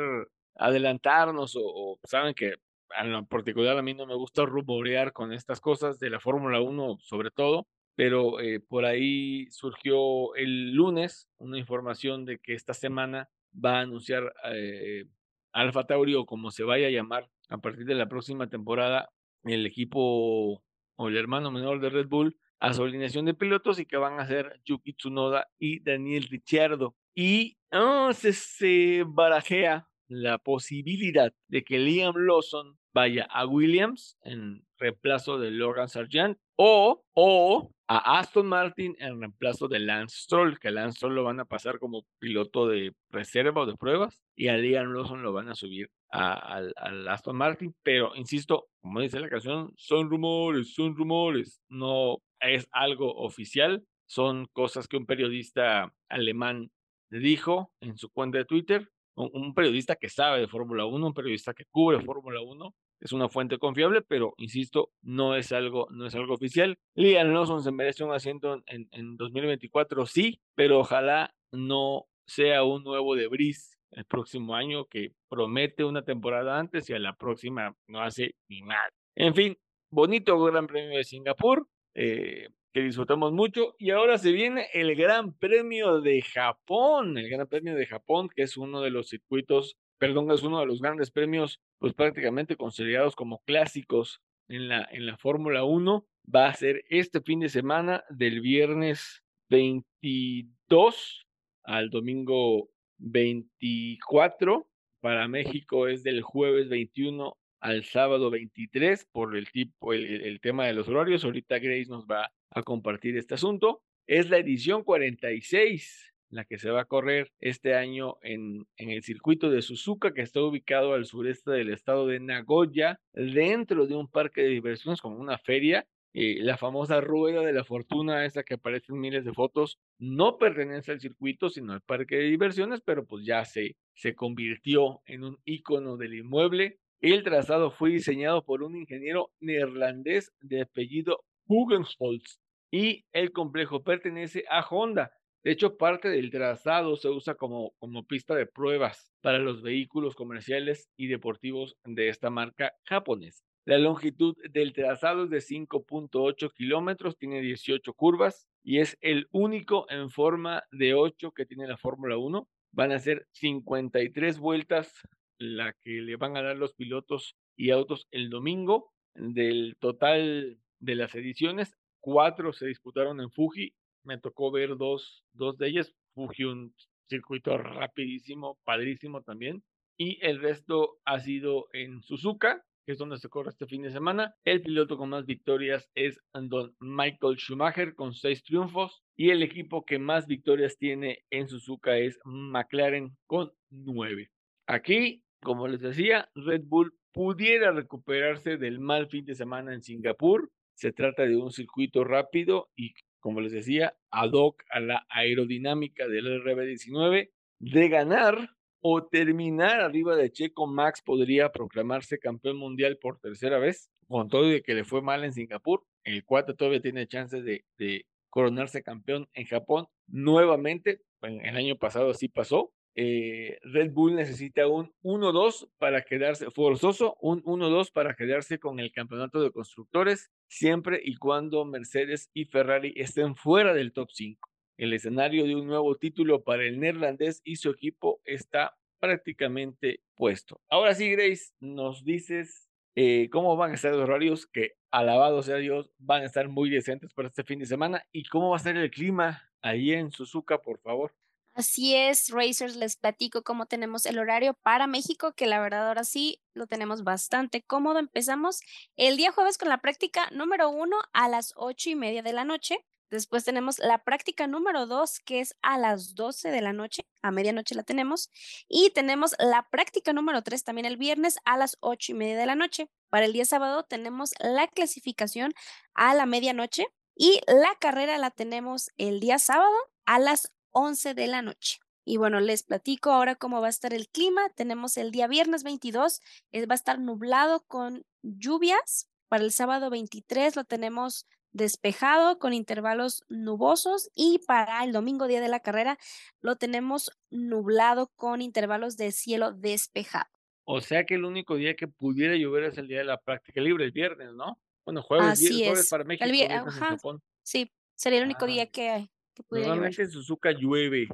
adelantarnos 0.56 1.56
o, 1.62 2.00
saben 2.06 2.34
que 2.34 2.56
en 2.98 3.26
particular 3.28 3.78
a 3.78 3.84
mí 3.84 3.94
no 3.94 4.08
me 4.08 4.16
gusta 4.16 4.46
rumorear 4.46 5.14
con 5.14 5.32
estas 5.32 5.60
cosas 5.60 6.00
de 6.00 6.10
la 6.10 6.20
Fórmula 6.20 6.60
1 6.60 6.98
sobre 7.02 7.30
todo, 7.30 7.68
pero 7.96 8.40
eh, 8.40 8.60
por 8.60 8.86
ahí 8.86 9.48
surgió 9.52 10.36
el 10.36 10.74
lunes 10.74 11.30
una 11.38 11.58
información 11.58 12.26
de 12.26 12.40
que 12.40 12.54
esta 12.54 12.74
semana 12.74 13.30
va 13.54 13.78
a 13.78 13.82
anunciar 13.82 14.34
eh, 14.52 15.06
Alfa 15.52 15.86
Tauri 15.86 16.16
o 16.16 16.26
como 16.26 16.52
se 16.52 16.64
vaya 16.64 16.88
a 16.88 16.92
llamar 16.92 17.30
a 17.50 17.58
partir 17.60 17.86
de 17.86 17.96
la 17.96 18.10
próxima 18.10 18.50
temporada 18.50 19.10
el 19.44 19.66
equipo 19.66 20.64
o 20.96 21.08
el 21.08 21.18
hermano 21.18 21.52
menor 21.52 21.80
de 21.80 21.90
Red 21.90 22.08
Bull 22.08 22.38
a 22.60 22.74
su 22.74 22.84
alineación 22.84 23.26
de 23.26 23.34
pilotos 23.34 23.80
y 23.80 23.86
que 23.86 23.98
van 23.98 24.20
a 24.20 24.26
ser 24.26 24.62
Yuki 24.66 24.94
Tsunoda 24.94 25.50
y 25.60 25.82
Daniel 25.82 26.24
Ricciardo. 26.30 26.96
Y 27.14 27.58
oh, 27.72 28.14
se, 28.14 28.32
se 28.32 29.04
barajea 29.06 29.88
la 30.08 30.38
posibilidad 30.38 31.34
de 31.48 31.64
que 31.64 31.78
Liam 31.78 32.16
Lawson 32.16 32.78
vaya 32.94 33.28
a 33.30 33.46
Williams 33.46 34.18
en 34.24 34.66
reemplazo 34.84 35.40
de 35.40 35.52
Logan 35.52 35.90
Sargent 35.90 36.38
o, 36.58 37.04
o 37.14 37.72
a 37.88 38.20
Aston 38.20 38.48
Martin 38.48 38.96
en 39.00 39.20
reemplazo 39.20 39.68
de 39.68 39.80
Lance 39.80 40.18
Stroll, 40.24 40.60
que 40.60 40.72
Lance 40.72 40.98
Stroll 40.98 41.16
lo 41.16 41.24
van 41.24 41.40
a 41.40 41.46
pasar 41.46 41.80
como 41.80 42.06
piloto 42.20 42.68
de 42.68 42.94
reserva 43.10 43.62
o 43.62 43.66
de 43.66 43.76
pruebas 43.76 44.22
y 44.36 44.50
a 44.50 44.58
Liam 44.58 44.92
Lawson 44.92 45.24
lo 45.24 45.34
van 45.34 45.50
a 45.50 45.56
subir 45.56 45.90
al 46.10 47.08
Aston 47.08 47.36
Martin, 47.36 47.74
pero 47.82 48.16
insisto, 48.16 48.68
como 48.82 49.00
dice 49.00 49.20
la 49.20 49.30
canción, 49.30 49.74
son 49.78 50.12
rumores, 50.12 50.74
son 50.76 50.96
rumores, 50.96 51.60
no 51.70 52.18
es 52.40 52.68
algo 52.72 53.16
oficial, 53.16 53.84
son 54.06 54.46
cosas 54.54 54.88
que 54.88 54.98
un 54.98 55.08
periodista 55.08 55.92
alemán 56.10 56.70
dijo 57.10 57.72
en 57.82 57.98
su 57.98 58.12
cuenta 58.12 58.38
de 58.38 58.46
Twitter, 58.46 58.88
un, 59.16 59.54
periodista 59.54 59.96
que 59.96 60.10
sabe 60.10 60.40
de 60.40 60.48
Fórmula 60.48 60.86
1, 60.86 61.08
un 61.08 61.14
periodista 61.14 61.54
que 61.54 61.66
cubre 61.66 62.00
Fórmula 62.02 62.42
1, 62.42 62.76
es 63.04 63.12
una 63.12 63.28
fuente 63.28 63.58
confiable, 63.58 64.02
pero 64.02 64.34
insisto, 64.38 64.92
no 65.02 65.36
es 65.36 65.52
algo, 65.52 65.88
no 65.92 66.06
es 66.06 66.16
algo 66.16 66.34
oficial. 66.34 66.78
Liam 66.96 67.34
Lawson 67.34 67.62
se 67.62 67.72
merece 67.72 68.04
un 68.04 68.14
asiento 68.14 68.64
en, 68.66 68.88
en 68.92 69.18
2024, 69.18 70.06
sí, 70.06 70.40
pero 70.56 70.80
ojalá 70.80 71.34
no 71.52 72.06
sea 72.26 72.64
un 72.64 72.84
nuevo 72.84 73.16
de 73.16 73.28
Brice 73.28 73.76
el 73.92 74.06
próximo 74.06 74.56
año 74.56 74.86
que 74.86 75.12
promete 75.30 75.84
una 75.84 76.04
temporada 76.04 76.58
antes 76.58 76.90
y 76.90 76.94
a 76.94 77.00
la 77.00 77.14
próxima 77.14 77.76
no 77.88 78.02
hace 78.02 78.36
ni 78.48 78.62
nada. 78.62 78.90
En 79.16 79.36
fin, 79.36 79.58
bonito 79.92 80.42
Gran 80.42 80.66
Premio 80.66 80.98
de 80.98 81.04
Singapur. 81.04 81.68
Eh, 81.96 82.48
que 82.74 82.82
disfrutamos 82.82 83.32
mucho. 83.32 83.76
Y 83.78 83.92
ahora 83.92 84.18
se 84.18 84.32
viene 84.32 84.68
el 84.74 84.96
Gran 84.96 85.34
Premio 85.34 86.02
de 86.02 86.22
Japón, 86.22 87.18
el 87.18 87.30
Gran 87.30 87.48
Premio 87.48 87.76
de 87.76 87.86
Japón, 87.86 88.30
que 88.36 88.44
es 88.44 88.58
uno 88.58 88.82
de 88.82 88.90
los 88.90 89.10
circuitos, 89.10 89.78
perdón, 90.04 90.30
es 90.32 90.44
uno 90.44 90.60
de 90.60 90.66
los 90.66 90.82
grandes 90.82 91.12
premios, 91.12 91.62
pues 91.80 91.94
prácticamente 91.94 92.58
considerados 92.58 93.16
como 93.16 93.42
clásicos 93.46 94.22
en 94.50 94.68
la, 94.68 94.86
en 94.92 95.06
la 95.06 95.16
Fórmula 95.16 95.64
1. 95.64 96.06
Va 96.36 96.48
a 96.48 96.54
ser 96.54 96.84
este 96.90 97.22
fin 97.22 97.40
de 97.40 97.48
semana, 97.48 98.04
del 98.10 98.42
viernes 98.42 99.24
22 99.50 101.26
al 101.64 101.90
domingo 101.90 102.70
24. 102.98 104.68
Para 105.00 105.30
México 105.30 105.88
es 105.88 106.04
del 106.04 106.22
jueves 106.22 106.68
21 106.68 107.38
al 107.62 107.86
sábado 107.86 108.30
23 108.30 109.08
por 109.10 109.38
el 109.38 109.50
tipo, 109.52 109.94
el, 109.94 110.42
tema 110.42 110.66
de 110.66 110.74
los 110.74 110.90
horarios. 110.90 111.24
Ahorita 111.24 111.60
Grace 111.60 111.88
nos 111.88 112.06
va 112.06 112.30
a 112.50 112.62
compartir 112.64 113.16
este 113.16 113.36
asunto. 113.36 113.82
Es 114.06 114.30
la 114.30 114.38
edición 114.38 114.84
46 114.84 116.13
la 116.34 116.46
que 116.46 116.58
se 116.58 116.70
va 116.70 116.82
a 116.82 116.86
correr 116.86 117.32
este 117.40 117.76
año 117.76 118.18
en, 118.22 118.66
en, 118.78 118.90
el 118.90 119.04
circuito 119.04 119.50
de 119.50 119.62
Suzuka, 119.62 120.14
que 120.14 120.22
está 120.22 120.42
ubicado 120.42 120.94
al 120.94 121.06
sureste 121.06 121.52
del 121.52 121.72
estado 121.72 122.08
de 122.08 122.20
Nagoya, 122.20 123.00
dentro 123.14 123.88
de 123.88 123.96
un 123.96 124.08
parque 124.10 124.42
de 124.42 124.50
diversiones 124.50 125.02
como 125.02 125.18
una 125.18 125.38
feria. 125.38 125.88
Eh, 126.16 126.38
la 126.44 126.58
famosa 126.58 127.02
rueda 127.02 127.42
de 127.42 127.54
la 127.54 127.64
fortuna, 127.64 128.26
esa 128.26 128.44
que 128.44 128.54
aparece 128.56 128.94
en 128.94 129.00
miles 129.00 129.26
de 129.26 129.34
fotos, 129.34 129.80
no 129.98 130.38
pertenece 130.38 130.92
al 130.92 131.00
circuito, 131.00 131.50
sino 131.50 131.74
al 131.74 131.82
parque 131.82 132.18
de 132.18 132.26
diversiones, 132.26 132.82
pero 132.86 133.06
pues 133.06 133.26
ya 133.26 133.44
se, 133.46 133.78
se 133.96 134.14
convirtió 134.14 135.02
en 135.08 135.24
un 135.24 135.40
icono 135.44 135.98
del 135.98 136.14
inmueble. 136.14 136.78
El 137.02 137.24
trazado 137.24 137.72
fue 137.72 137.90
diseñado 137.90 138.46
por 138.46 138.62
un 138.62 138.76
ingeniero 138.78 139.32
neerlandés 139.40 140.32
de 140.40 140.62
apellido 140.62 141.24
Hugenholz 141.48 142.40
y 142.72 143.06
el 143.12 143.32
complejo 143.32 143.84
pertenece 143.84 144.46
a 144.50 144.66
Honda. 144.68 145.12
De 145.44 145.52
hecho, 145.52 145.78
parte 145.78 146.10
del 146.10 146.32
trazado 146.32 146.96
se 146.96 147.10
usa 147.10 147.36
como, 147.36 147.72
como 147.80 148.06
pista 148.06 148.34
de 148.34 148.46
pruebas 148.46 149.14
para 149.22 149.40
los 149.40 149.62
vehículos 149.62 150.16
comerciales 150.16 150.90
y 150.96 151.08
deportivos 151.08 151.76
de 151.84 152.08
esta 152.08 152.30
marca 152.30 152.74
japonesa. 152.86 153.44
La 153.66 153.78
longitud 153.78 154.36
del 154.52 154.74
trazado 154.74 155.24
es 155.24 155.30
de 155.30 155.40
5.8 155.40 156.52
kilómetros, 156.54 157.18
tiene 157.18 157.42
18 157.42 157.94
curvas 157.94 158.48
y 158.62 158.80
es 158.80 158.98
el 159.02 159.28
único 159.32 159.86
en 159.90 160.10
forma 160.10 160.64
de 160.72 160.94
8 160.94 161.32
que 161.32 161.46
tiene 161.46 161.68
la 161.68 161.78
Fórmula 161.78 162.18
1. 162.18 162.48
Van 162.72 162.92
a 162.92 163.00
ser 163.00 163.28
53 163.32 164.40
vueltas 164.40 164.94
la 165.38 165.74
que 165.82 166.02
le 166.02 166.16
van 166.16 166.38
a 166.38 166.42
dar 166.42 166.58
los 166.58 166.74
pilotos 166.74 167.36
y 167.56 167.72
autos 167.72 168.08
el 168.12 168.30
domingo. 168.30 168.92
Del 169.16 169.78
total 169.80 170.58
de 170.80 170.96
las 170.96 171.16
ediciones, 171.16 171.78
cuatro 172.00 172.52
se 172.52 172.66
disputaron 172.66 173.22
en 173.22 173.30
Fuji. 173.30 173.74
Me 174.04 174.18
tocó 174.18 174.52
ver 174.52 174.78
dos, 174.78 175.24
dos 175.34 175.58
de 175.58 175.68
ellas. 175.68 175.94
Fuji, 176.14 176.46
un 176.46 176.74
circuito 177.08 177.58
rapidísimo, 177.58 178.60
padrísimo 178.64 179.22
también. 179.22 179.64
Y 179.98 180.18
el 180.26 180.42
resto 180.42 180.98
ha 181.06 181.20
sido 181.20 181.68
en 181.74 182.02
Suzuka, 182.02 182.64
que 182.86 182.94
es 182.94 182.98
donde 182.98 183.18
se 183.18 183.30
corre 183.30 183.50
este 183.50 183.68
fin 183.68 183.84
de 183.84 183.92
semana. 183.92 184.36
El 184.44 184.62
piloto 184.62 184.98
con 184.98 185.10
más 185.10 185.26
victorias 185.26 185.90
es 185.96 186.20
Don 186.34 186.76
Michael 186.80 187.38
Schumacher 187.38 187.96
con 187.96 188.14
seis 188.14 188.44
triunfos. 188.44 189.04
Y 189.16 189.30
el 189.30 189.44
equipo 189.44 189.86
que 189.86 190.00
más 190.00 190.28
victorias 190.28 190.78
tiene 190.78 191.24
en 191.30 191.48
Suzuka 191.48 191.98
es 191.98 192.20
McLaren 192.26 193.16
con 193.28 193.52
nueve. 193.70 194.32
Aquí 194.68 195.24
como 195.44 195.68
les 195.68 195.82
decía, 195.82 196.30
Red 196.36 196.64
Bull 196.66 196.96
pudiera 197.12 197.72
recuperarse 197.72 198.58
del 198.58 198.80
mal 198.80 199.08
fin 199.08 199.26
de 199.26 199.36
semana 199.36 199.74
en 199.74 199.84
Singapur. 199.84 200.50
Se 200.74 200.92
trata 200.92 201.24
de 201.24 201.36
un 201.36 201.52
circuito 201.52 202.04
rápido 202.04 202.70
y, 202.76 202.94
como 203.24 203.40
les 203.40 203.54
decía, 203.54 203.96
ad 204.12 204.34
hoc 204.34 204.66
a 204.70 204.82
la 204.82 205.08
aerodinámica 205.08 206.10
del 206.10 206.44
RB19. 206.44 207.32
De 207.60 207.88
ganar 207.88 208.50
o 208.82 209.06
terminar 209.06 209.80
arriba 209.80 210.18
de 210.18 210.30
Checo, 210.30 210.68
Max 210.68 211.02
podría 211.02 211.50
proclamarse 211.54 212.20
campeón 212.20 212.58
mundial 212.58 212.98
por 213.02 213.20
tercera 213.20 213.60
vez, 213.60 213.90
con 214.10 214.28
todo 214.28 214.54
y 214.54 214.62
que 214.62 214.74
le 214.74 214.84
fue 214.84 215.02
mal 215.02 215.24
en 215.24 215.32
Singapur. 215.32 215.86
El 216.04 216.26
4 216.26 216.56
todavía 216.58 216.82
tiene 216.82 217.08
chances 217.08 217.46
de, 217.46 217.64
de 217.78 218.06
coronarse 218.30 218.84
campeón 218.84 219.30
en 219.34 219.46
Japón 219.46 219.88
nuevamente. 220.08 221.00
El 221.22 221.56
año 221.56 221.78
pasado 221.78 222.14
sí 222.14 222.28
pasó, 222.28 222.74
eh, 222.96 223.60
Red 223.64 223.92
Bull 223.92 224.16
necesita 224.16 224.68
un 224.68 224.94
1-2 225.02 225.70
para 225.80 226.04
quedarse, 226.04 226.52
forzoso, 226.52 227.18
un 227.22 227.44
1-2 227.44 227.92
para 227.92 228.16
quedarse 228.16 228.60
con 228.60 228.80
el 228.80 228.92
campeonato 228.92 229.42
de 229.42 229.52
constructores, 229.52 230.32
siempre 230.48 231.02
y 231.04 231.16
cuando 231.16 231.66
Mercedes 231.66 232.30
y 232.34 232.46
Ferrari 232.46 232.94
estén 232.96 233.36
fuera 233.36 233.74
del 233.74 233.94
top 233.94 234.10
5. 234.12 234.50
El 234.78 234.94
escenario 234.94 235.46
de 235.46 235.56
un 235.56 235.68
nuevo 235.68 235.96
título 235.96 236.44
para 236.44 236.66
el 236.66 236.80
neerlandés 236.80 237.42
y 237.44 237.56
su 237.56 237.70
equipo 237.70 238.22
está 238.26 238.76
prácticamente 239.00 240.02
puesto. 240.16 240.62
Ahora 240.70 240.94
sí, 240.94 241.12
Grace, 241.12 241.54
nos 241.60 242.04
dices 242.04 242.70
eh, 242.96 243.28
cómo 243.32 243.56
van 243.58 243.72
a 243.72 243.76
estar 243.76 243.92
los 243.92 244.04
horarios 244.04 244.46
que, 244.46 244.74
alabado 244.92 245.42
sea 245.42 245.58
Dios, 245.58 245.92
van 245.98 246.22
a 246.22 246.26
estar 246.26 246.48
muy 246.48 246.70
decentes 246.70 247.12
para 247.14 247.28
este 247.28 247.44
fin 247.44 247.60
de 247.60 247.66
semana 247.66 248.06
y 248.12 248.24
cómo 248.26 248.52
va 248.52 248.58
a 248.58 248.60
ser 248.60 248.78
el 248.78 248.92
clima 248.92 249.50
ahí 249.62 249.94
en 249.94 250.12
Suzuka, 250.12 250.62
por 250.62 250.80
favor. 250.80 251.14
Así 251.56 251.96
es, 251.96 252.30
Racers, 252.30 252.76
les 252.76 252.96
platico 252.96 253.44
cómo 253.44 253.68
tenemos 253.68 254.08
el 254.08 254.18
horario 254.18 254.56
para 254.56 254.88
México, 254.88 255.34
que 255.34 255.46
la 255.46 255.60
verdad 255.60 255.88
ahora 255.88 256.04
sí 256.04 256.42
lo 256.56 256.66
tenemos 256.66 257.04
bastante 257.04 257.62
cómodo. 257.62 258.00
Empezamos 258.00 258.62
el 258.96 259.18
día 259.18 259.32
jueves 259.32 259.60
con 259.60 259.70
la 259.70 259.78
práctica 259.78 260.28
número 260.32 260.72
uno 260.72 260.98
a 261.14 261.30
las 261.30 261.54
ocho 261.56 261.92
y 261.92 261.96
media 261.96 262.24
de 262.24 262.34
la 262.34 262.44
noche. 262.44 262.84
Después 263.12 263.44
tenemos 263.44 263.78
la 263.78 264.04
práctica 264.04 264.48
número 264.48 264.88
dos, 264.88 265.20
que 265.20 265.42
es 265.42 265.56
a 265.62 265.78
las 265.78 266.16
doce 266.16 266.50
de 266.50 266.62
la 266.62 266.74
noche, 266.74 267.06
a 267.22 267.30
medianoche 267.30 267.76
la 267.76 267.84
tenemos. 267.84 268.32
Y 268.68 268.90
tenemos 268.90 269.36
la 269.38 269.70
práctica 269.70 270.12
número 270.12 270.42
tres 270.42 270.64
también 270.64 270.86
el 270.86 270.98
viernes 270.98 271.38
a 271.46 271.56
las 271.58 271.78
ocho 271.82 272.14
y 272.14 272.16
media 272.16 272.36
de 272.36 272.48
la 272.48 272.56
noche. 272.56 272.90
Para 273.10 273.26
el 273.26 273.34
día 273.34 273.46
sábado 273.46 273.84
tenemos 273.84 274.32
la 274.40 274.68
clasificación 274.68 275.54
a 275.94 276.16
la 276.16 276.26
medianoche 276.26 276.88
y 277.16 277.42
la 277.46 277.76
carrera 277.80 278.18
la 278.18 278.32
tenemos 278.32 278.90
el 278.98 279.20
día 279.20 279.38
sábado 279.38 279.76
a 280.08 280.18
las 280.18 280.52
11 280.74 281.14
de 281.14 281.28
la 281.28 281.42
noche. 281.42 281.80
Y 282.06 282.18
bueno, 282.18 282.42
les 282.42 282.64
platico 282.64 283.12
ahora 283.12 283.36
cómo 283.36 283.62
va 283.62 283.68
a 283.68 283.70
estar 283.70 283.94
el 283.94 284.10
clima. 284.10 284.50
Tenemos 284.50 284.98
el 284.98 285.12
día 285.12 285.28
viernes 285.28 285.64
22, 285.64 286.20
va 286.54 286.66
a 286.72 286.76
estar 286.76 287.00
nublado 287.00 287.62
con 287.68 288.06
lluvias. 288.22 289.10
Para 289.30 289.46
el 289.46 289.52
sábado 289.54 289.90
23 289.90 290.56
lo 290.58 290.66
tenemos 290.66 291.26
despejado 291.54 292.40
con 292.40 292.52
intervalos 292.54 293.24
nubosos 293.30 294.10
y 294.16 294.40
para 294.48 294.84
el 294.84 294.92
domingo 294.92 295.28
día 295.28 295.40
de 295.40 295.48
la 295.48 295.60
carrera 295.62 295.98
lo 296.42 296.56
tenemos 296.58 297.12
nublado 297.30 298.08
con 298.16 298.42
intervalos 298.42 298.98
de 298.98 299.12
cielo 299.12 299.52
despejado. 299.54 300.30
O 300.66 300.82
sea 300.82 301.06
que 301.06 301.14
el 301.16 301.26
único 301.26 301.56
día 301.56 301.76
que 301.76 301.88
pudiera 301.88 302.36
llover 302.36 302.64
es 302.66 302.78
el 302.78 302.88
día 302.88 303.00
de 303.00 303.04
la 303.06 303.18
práctica 303.22 303.62
libre, 303.62 303.86
el 303.86 303.92
viernes, 303.92 304.34
¿no? 304.34 304.60
Bueno, 304.86 305.02
jueves, 305.04 305.28
Así 305.28 305.64
jueves 305.64 305.80
es. 305.82 305.90
para 305.90 306.04
México, 306.04 306.26
El 306.26 306.32
vie- 306.32 306.48
viernes 306.48 306.74
en 306.76 306.80
Japón. 306.82 307.22
Sí, 307.44 307.72
sería 307.96 308.20
el 308.20 308.26
único 308.26 308.46
Ah, 308.46 308.48
día 308.48 308.72
que, 308.72 309.10
que. 309.34 309.68
Normalmente 309.68 310.04
en 310.04 310.12
Suzuka 310.12 310.52
llueve 310.52 311.08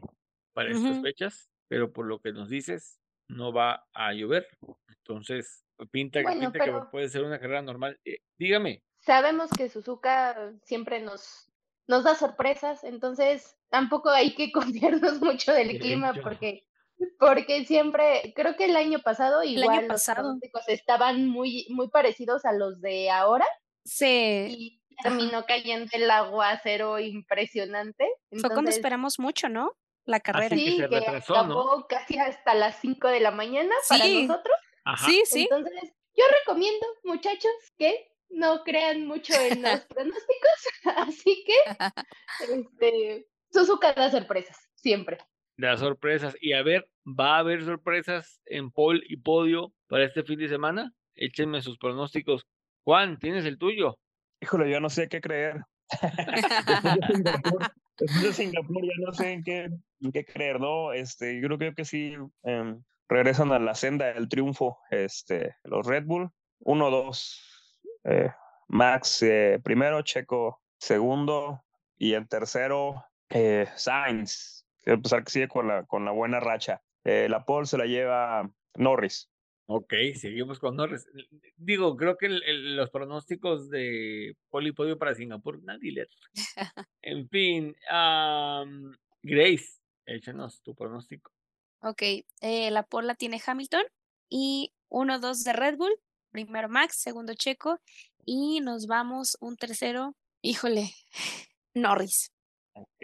para 0.54 0.72
estas 0.72 1.02
fechas, 1.02 1.50
pero 1.68 1.92
por 1.92 2.06
lo 2.06 2.20
que 2.20 2.32
nos 2.34 2.50
dices, 2.50 3.00
no 3.28 3.54
va 3.54 3.86
a 3.94 4.14
llover. 4.14 4.48
Entonces, 4.88 5.66
pinta, 5.92 6.22
Bueno, 6.22 6.52
pinta 6.52 6.66
que 6.66 6.72
puede 6.92 7.10
ser 7.10 7.24
una 7.24 7.40
carrera 7.40 7.62
normal. 7.62 8.00
Eh, 8.06 8.20
dígame, 8.38 8.84
Sabemos 9.02 9.50
que 9.52 9.70
Suzuka 9.70 10.54
siempre 10.64 11.02
nos, 11.02 11.50
nos 11.88 12.04
da 12.04 12.16
sorpresas, 12.16 12.84
entonces 12.84 13.58
tampoco 13.70 14.10
hay 14.10 14.36
que 14.36 14.52
confiarnos 15.12 15.22
mucho 15.22 15.54
del 15.54 15.70
De 15.70 15.80
clima 15.80 16.12
hecho. 16.12 16.22
porque, 16.22 16.66
porque 17.18 17.66
siempre, 17.66 18.34
creo 18.36 18.56
que 18.58 18.66
el 18.66 18.76
año 18.76 19.00
pasado 19.00 19.40
año 19.40 19.52
igual 19.52 19.88
los 19.88 19.88
pasado. 19.88 20.24
pronósticos 20.24 20.68
estaban 20.68 21.28
muy, 21.28 21.66
muy 21.70 21.90
parecidos 21.90 22.44
a 22.46 22.52
los 22.54 22.82
de 22.82 23.10
ahora 23.10 23.46
Sí, 23.86 24.06
y 24.58 24.79
terminó 25.04 25.46
cayendo 25.48 25.88
el 25.94 26.10
aguacero 26.10 27.00
impresionante. 27.00 28.06
fue 28.32 28.42
cuando 28.42 28.60
Entonces, 28.60 28.76
esperamos 28.78 29.20
mucho, 29.20 29.50
¿no? 29.50 29.72
La 30.06 30.20
carrera. 30.20 30.50
que 30.50 30.56
sí, 30.58 30.78
se 30.78 30.90
que 30.90 31.00
retrasó, 31.00 31.34
¿no? 31.34 31.40
acabó 31.40 31.88
casi 31.88 32.18
hasta 32.18 32.54
las 32.56 32.80
5 32.82 33.08
de 33.10 33.20
la 33.20 33.32
mañana 33.32 33.74
para 33.88 34.08
nosotros. 34.08 34.56
ajá, 34.86 35.06
Sí, 35.06 35.22
sí. 35.26 35.48
Entonces, 35.52 35.94
yo 36.16 36.24
recomiendo, 36.40 36.86
muchachos, 37.04 37.52
que 37.78 38.12
no 38.30 38.64
crean 38.64 39.06
mucho 39.08 39.34
en 39.34 39.62
los 39.62 39.80
pronósticos, 39.90 40.68
así 40.98 41.44
que 41.46 42.54
este, 42.54 43.28
Suzuka 43.52 43.94
da 43.94 44.10
sorpresas, 44.12 44.58
siempre. 44.76 45.18
las 45.58 45.80
sorpresas. 45.80 46.36
Y 46.40 46.54
a 46.54 46.64
ver, 46.64 46.90
¿va 47.06 47.36
a 47.36 47.40
haber 47.40 47.64
sorpresas 47.64 48.42
en 48.46 48.72
pole 48.72 49.02
y 49.08 49.18
podio 49.18 49.74
para 49.88 50.06
este 50.06 50.24
fin 50.24 50.40
de 50.40 50.48
semana? 50.48 50.94
Échenme 51.16 51.62
sus 51.62 51.78
pronósticos. 51.78 52.46
Juan, 52.84 53.18
¿tienes 53.20 53.46
el 53.46 53.58
tuyo? 53.58 53.98
Híjole, 54.42 54.70
yo 54.70 54.80
no 54.80 54.90
sé 54.90 55.10
qué 55.10 55.22
creer. 55.22 55.64
Después 56.00 57.02
de 57.02 57.14
Singapur, 57.14 57.72
después 57.98 58.24
de 58.24 58.34
Singapur 58.34 58.84
ya 58.86 59.06
no 59.06 59.14
sé 59.14 59.32
en 59.34 59.44
qué, 59.44 59.70
en 60.02 60.12
qué 60.14 60.24
creer, 60.24 60.60
¿no? 60.60 60.94
Este, 60.94 61.42
yo 61.42 61.48
creo 61.48 61.76
que, 61.76 61.84
sí 61.84 62.16
em, 62.44 62.82
regresan 63.10 63.52
a 63.52 63.60
la 63.60 63.76
senda 63.76 64.14
del 64.14 64.30
triunfo 64.30 64.78
este, 64.92 65.56
los 65.64 65.86
Red 65.86 66.06
Bull. 66.06 66.30
1-2. 66.62 67.42
eh, 68.06 68.32
Max 68.68 69.24
eh, 69.24 69.60
primero, 69.64 70.02
Checo 70.04 70.62
segundo 70.78 71.64
y 71.98 72.14
en 72.14 72.28
tercero 72.28 73.04
eh, 73.30 73.68
Sainz. 73.76 74.66
A 74.86 74.98
pesar 74.98 75.24
que 75.24 75.32
sigue 75.32 75.48
con 75.48 75.68
la, 75.68 75.86
con 75.86 76.06
la 76.06 76.12
buena 76.12 76.40
racha. 76.40 76.82
Eh, 77.04 77.28
la 77.30 77.46
pole 77.46 77.66
se 77.66 77.78
la 77.78 77.86
lleva 77.86 78.50
Norris. 78.76 79.30
Ok, 79.72 79.94
seguimos 80.16 80.58
con 80.58 80.76
Norris. 80.76 81.08
Digo, 81.56 81.96
creo 81.96 82.18
que 82.18 82.26
el- 82.26 82.42
el- 82.42 82.76
los 82.76 82.90
pronósticos 82.90 83.70
de 83.70 84.36
pole 84.50 84.70
y 84.70 84.72
podio 84.72 84.98
para 84.98 85.14
Singapur, 85.14 85.62
nadie 85.62 85.92
le... 85.92 86.08
En 87.04 87.30
fin, 87.30 87.76
am, 87.88 88.92
Grace, 89.22 89.80
échanos 90.08 90.64
tu 90.64 90.74
pronóstico. 90.74 91.32
Ok, 91.82 92.02
eh, 92.42 92.72
la 92.72 92.82
porla 92.82 93.14
tiene 93.14 93.40
Hamilton 93.46 93.84
y 94.28 94.74
1-2 94.90 95.44
de 95.44 95.54
Red 95.54 95.78
Bull. 95.78 95.94
Primero 96.32 96.68
Max, 96.68 96.96
segundo 96.98 97.36
Checo 97.36 97.80
y 98.26 98.62
nos 98.62 98.88
vamos 98.88 99.38
un 99.40 99.56
tercero, 99.56 100.16
híjole, 100.42 100.90
Norris. 101.76 102.32
Ok. 102.74 103.04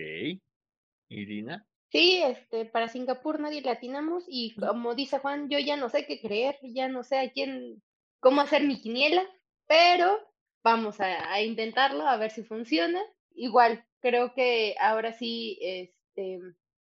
Irina. 1.09 1.63
Sí, 1.89 2.21
este, 2.23 2.65
para 2.65 2.89
Singapur 2.89 3.39
nadie 3.39 3.61
le 3.61 3.69
atinamos 3.69 4.25
y 4.27 4.55
como 4.55 4.95
dice 4.95 5.19
Juan, 5.19 5.49
yo 5.49 5.59
ya 5.59 5.77
no 5.77 5.89
sé 5.89 6.05
qué 6.05 6.19
creer, 6.19 6.57
ya 6.61 6.87
no 6.87 7.03
sé 7.03 7.19
a 7.19 7.31
quién, 7.31 7.81
cómo 8.19 8.41
hacer 8.41 8.63
mi 8.63 8.81
quiniela, 8.81 9.23
pero 9.67 10.19
vamos 10.63 10.99
a, 10.99 11.31
a 11.31 11.41
intentarlo, 11.41 12.07
a 12.07 12.17
ver 12.17 12.31
si 12.31 12.43
funciona. 12.43 13.01
Igual, 13.33 13.85
creo 14.01 14.33
que 14.33 14.75
ahora 14.79 15.13
sí, 15.13 15.57
este, 15.61 16.39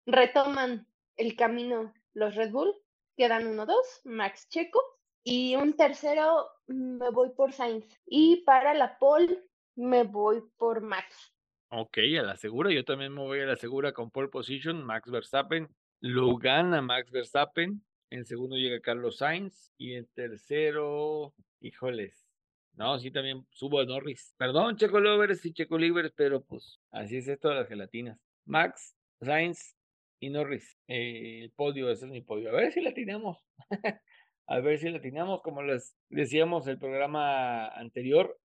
retoman 0.06 0.88
el 1.18 1.36
camino 1.36 1.94
los 2.14 2.36
Red 2.36 2.52
Bull, 2.52 2.74
quedan 3.16 3.48
uno, 3.48 3.66
dos, 3.66 4.02
Max 4.04 4.48
Checo, 4.50 4.82
y 5.24 5.56
un 5.56 5.76
tercero 5.76 6.48
me 6.68 7.10
voy 7.10 7.30
por 7.32 7.54
Sainz, 7.54 7.86
y 8.06 8.38
para 8.44 8.74
la 8.74 8.98
pole 9.00 9.44
me 9.76 10.04
voy 10.04 10.42
por 10.58 10.82
Max. 10.82 11.34
Ok, 11.72 12.00
a 12.20 12.24
la 12.24 12.36
segura. 12.36 12.72
Yo 12.72 12.84
también 12.84 13.14
me 13.14 13.22
voy 13.22 13.42
a 13.42 13.46
la 13.46 13.56
segura 13.56 13.94
con 13.94 14.10
pole 14.10 14.30
position. 14.30 14.84
Max 14.84 15.10
Verstappen. 15.12 15.70
Lo 16.00 16.36
gana 16.38 16.82
Max 16.82 17.12
Verstappen. 17.12 17.84
En 18.10 18.26
segundo 18.26 18.56
llega 18.56 18.80
Carlos 18.80 19.18
Sainz. 19.18 19.72
Y 19.78 19.94
en 19.94 20.08
tercero, 20.16 21.36
híjoles. 21.60 22.28
No, 22.74 22.98
sí, 22.98 23.12
también 23.12 23.46
subo 23.52 23.82
a 23.82 23.86
Norris. 23.86 24.34
Perdón, 24.38 24.78
Checo 24.78 25.00
Lovers 25.00 25.46
y 25.46 25.54
Checo 25.54 25.78
Livers, 25.78 26.12
pero 26.16 26.42
pues 26.42 26.80
así 26.92 27.18
es 27.18 27.28
esto 27.28 27.50
de 27.50 27.56
las 27.56 27.68
gelatinas. 27.68 28.20
Max, 28.46 28.96
Sainz 29.22 29.76
y 30.20 30.30
Norris. 30.30 30.78
Eh, 30.88 31.42
el 31.44 31.52
podio, 31.52 31.92
ese 31.92 32.06
es 32.06 32.12
mi 32.12 32.22
podio. 32.22 32.50
A 32.50 32.54
ver 32.54 32.72
si 32.72 32.82
la 32.82 32.94
tenemos. 32.94 33.38
a 34.48 34.60
ver 34.62 34.80
si 34.80 34.90
la 34.90 34.98
atinamos, 34.98 35.44
como 35.44 35.62
les 35.62 35.96
decíamos 36.10 36.66
el 36.68 36.80
programa 36.80 37.68
anterior, 37.68 38.40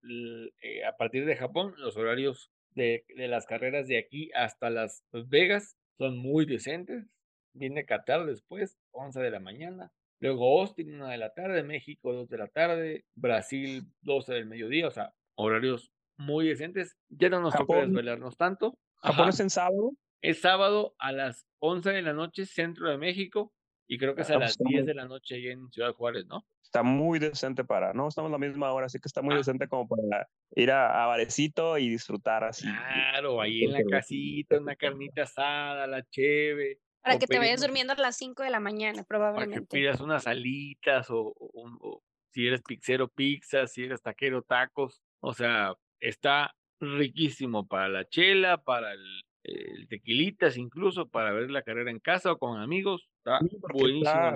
eh, 0.61 0.85
a 0.85 0.95
partir 0.95 1.25
de 1.25 1.35
Japón, 1.35 1.73
los 1.77 1.97
horarios 1.97 2.51
de, 2.75 3.05
de 3.15 3.27
las 3.27 3.45
carreras 3.45 3.87
de 3.87 3.97
aquí 3.97 4.29
hasta 4.35 4.69
Las 4.69 5.03
Vegas 5.11 5.75
son 5.97 6.17
muy 6.17 6.45
decentes. 6.45 7.05
Viene 7.53 7.85
Qatar 7.85 8.25
después, 8.25 8.77
11 8.91 9.21
de 9.21 9.31
la 9.31 9.39
mañana. 9.39 9.91
Luego 10.19 10.59
Austin, 10.61 10.93
1 10.95 11.07
de 11.07 11.17
la 11.17 11.33
tarde, 11.33 11.63
México, 11.63 12.13
2 12.13 12.29
de 12.29 12.37
la 12.37 12.47
tarde, 12.47 13.05
Brasil, 13.15 13.83
12 14.01 14.33
del 14.33 14.45
mediodía, 14.45 14.87
o 14.87 14.91
sea, 14.91 15.13
horarios 15.37 15.91
muy 16.17 16.47
decentes. 16.47 16.97
Ya 17.09 17.29
no 17.29 17.39
nos 17.41 17.53
toca 17.53 17.73
Japón- 17.73 17.89
desvelarnos 17.93 18.37
tanto. 18.37 18.77
Japón 18.97 19.21
Ajá. 19.21 19.29
es 19.29 19.39
en 19.39 19.49
sábado. 19.49 19.91
Es 20.21 20.41
sábado 20.41 20.95
a 20.99 21.11
las 21.11 21.45
11 21.59 21.91
de 21.91 22.01
la 22.01 22.13
noche, 22.13 22.45
centro 22.45 22.89
de 22.89 22.97
México, 22.97 23.53
y 23.87 23.97
creo 23.97 24.15
que 24.15 24.21
es 24.23 24.29
a 24.29 24.37
las 24.39 24.51
está 24.51 24.63
10 24.67 24.81
muy- 24.81 24.87
de 24.87 24.93
la 24.93 25.05
noche 25.05 25.35
ahí 25.35 25.47
en 25.47 25.69
Ciudad 25.71 25.93
Juárez, 25.93 26.25
¿no? 26.27 26.45
Está 26.63 26.83
muy 26.83 27.19
decente 27.19 27.63
para, 27.63 27.93
no 27.93 28.07
estamos 28.07 28.29
a 28.29 28.31
la 28.33 28.37
misma 28.37 28.71
hora, 28.73 28.87
así 28.87 28.99
que 28.99 29.07
está 29.07 29.21
muy 29.21 29.35
Ah. 29.35 29.37
decente 29.37 29.67
como 29.67 29.87
para 29.87 30.27
ir 30.55 30.71
a, 30.71 31.03
a 31.03 31.07
barecito 31.07 31.77
y 31.77 31.89
disfrutar 31.89 32.43
así. 32.43 32.65
Claro, 32.67 33.39
ahí 33.41 33.63
en 33.63 33.71
la 33.73 33.83
casita, 33.83 34.57
una 34.59 34.75
carnita 34.75 35.23
asada, 35.23 35.87
la 35.87 36.03
cheve. 36.09 36.79
Para 37.01 37.19
que 37.19 37.27
te 37.27 37.37
vayas 37.37 37.61
durmiendo 37.61 37.93
a 37.93 37.97
las 37.97 38.17
5 38.17 38.41
de 38.43 38.49
la 38.49 38.59
mañana, 38.59 38.93
Para 38.93 39.03
que 39.03 39.07
probablemente. 39.07 39.67
pidas 39.77 40.01
unas 40.01 40.25
alitas 40.27 41.09
o, 41.11 41.33
o 41.37 41.49
un- 41.53 41.77
o 41.79 42.01
si 42.33 42.47
eres 42.47 42.61
pizzero, 42.63 43.07
pizza, 43.07 43.67
si 43.67 43.83
eres 43.83 44.01
taquero, 44.01 44.41
tacos. 44.41 45.01
O 45.21 45.33
sea, 45.33 45.73
está 46.01 46.53
riquísimo 46.81 47.67
para 47.67 47.87
la 47.89 48.05
chela, 48.09 48.57
para 48.57 48.91
el, 48.93 49.23
eh, 49.47 49.85
tequilitas 49.89 50.57
incluso 50.57 51.07
para 51.07 51.31
ver 51.31 51.51
la 51.51 51.61
carrera 51.61 51.91
en 51.91 51.99
casa 51.99 52.31
o 52.31 52.37
con 52.37 52.59
amigos. 52.59 53.07
Está 53.17 53.39
buenísimo. 53.73 54.33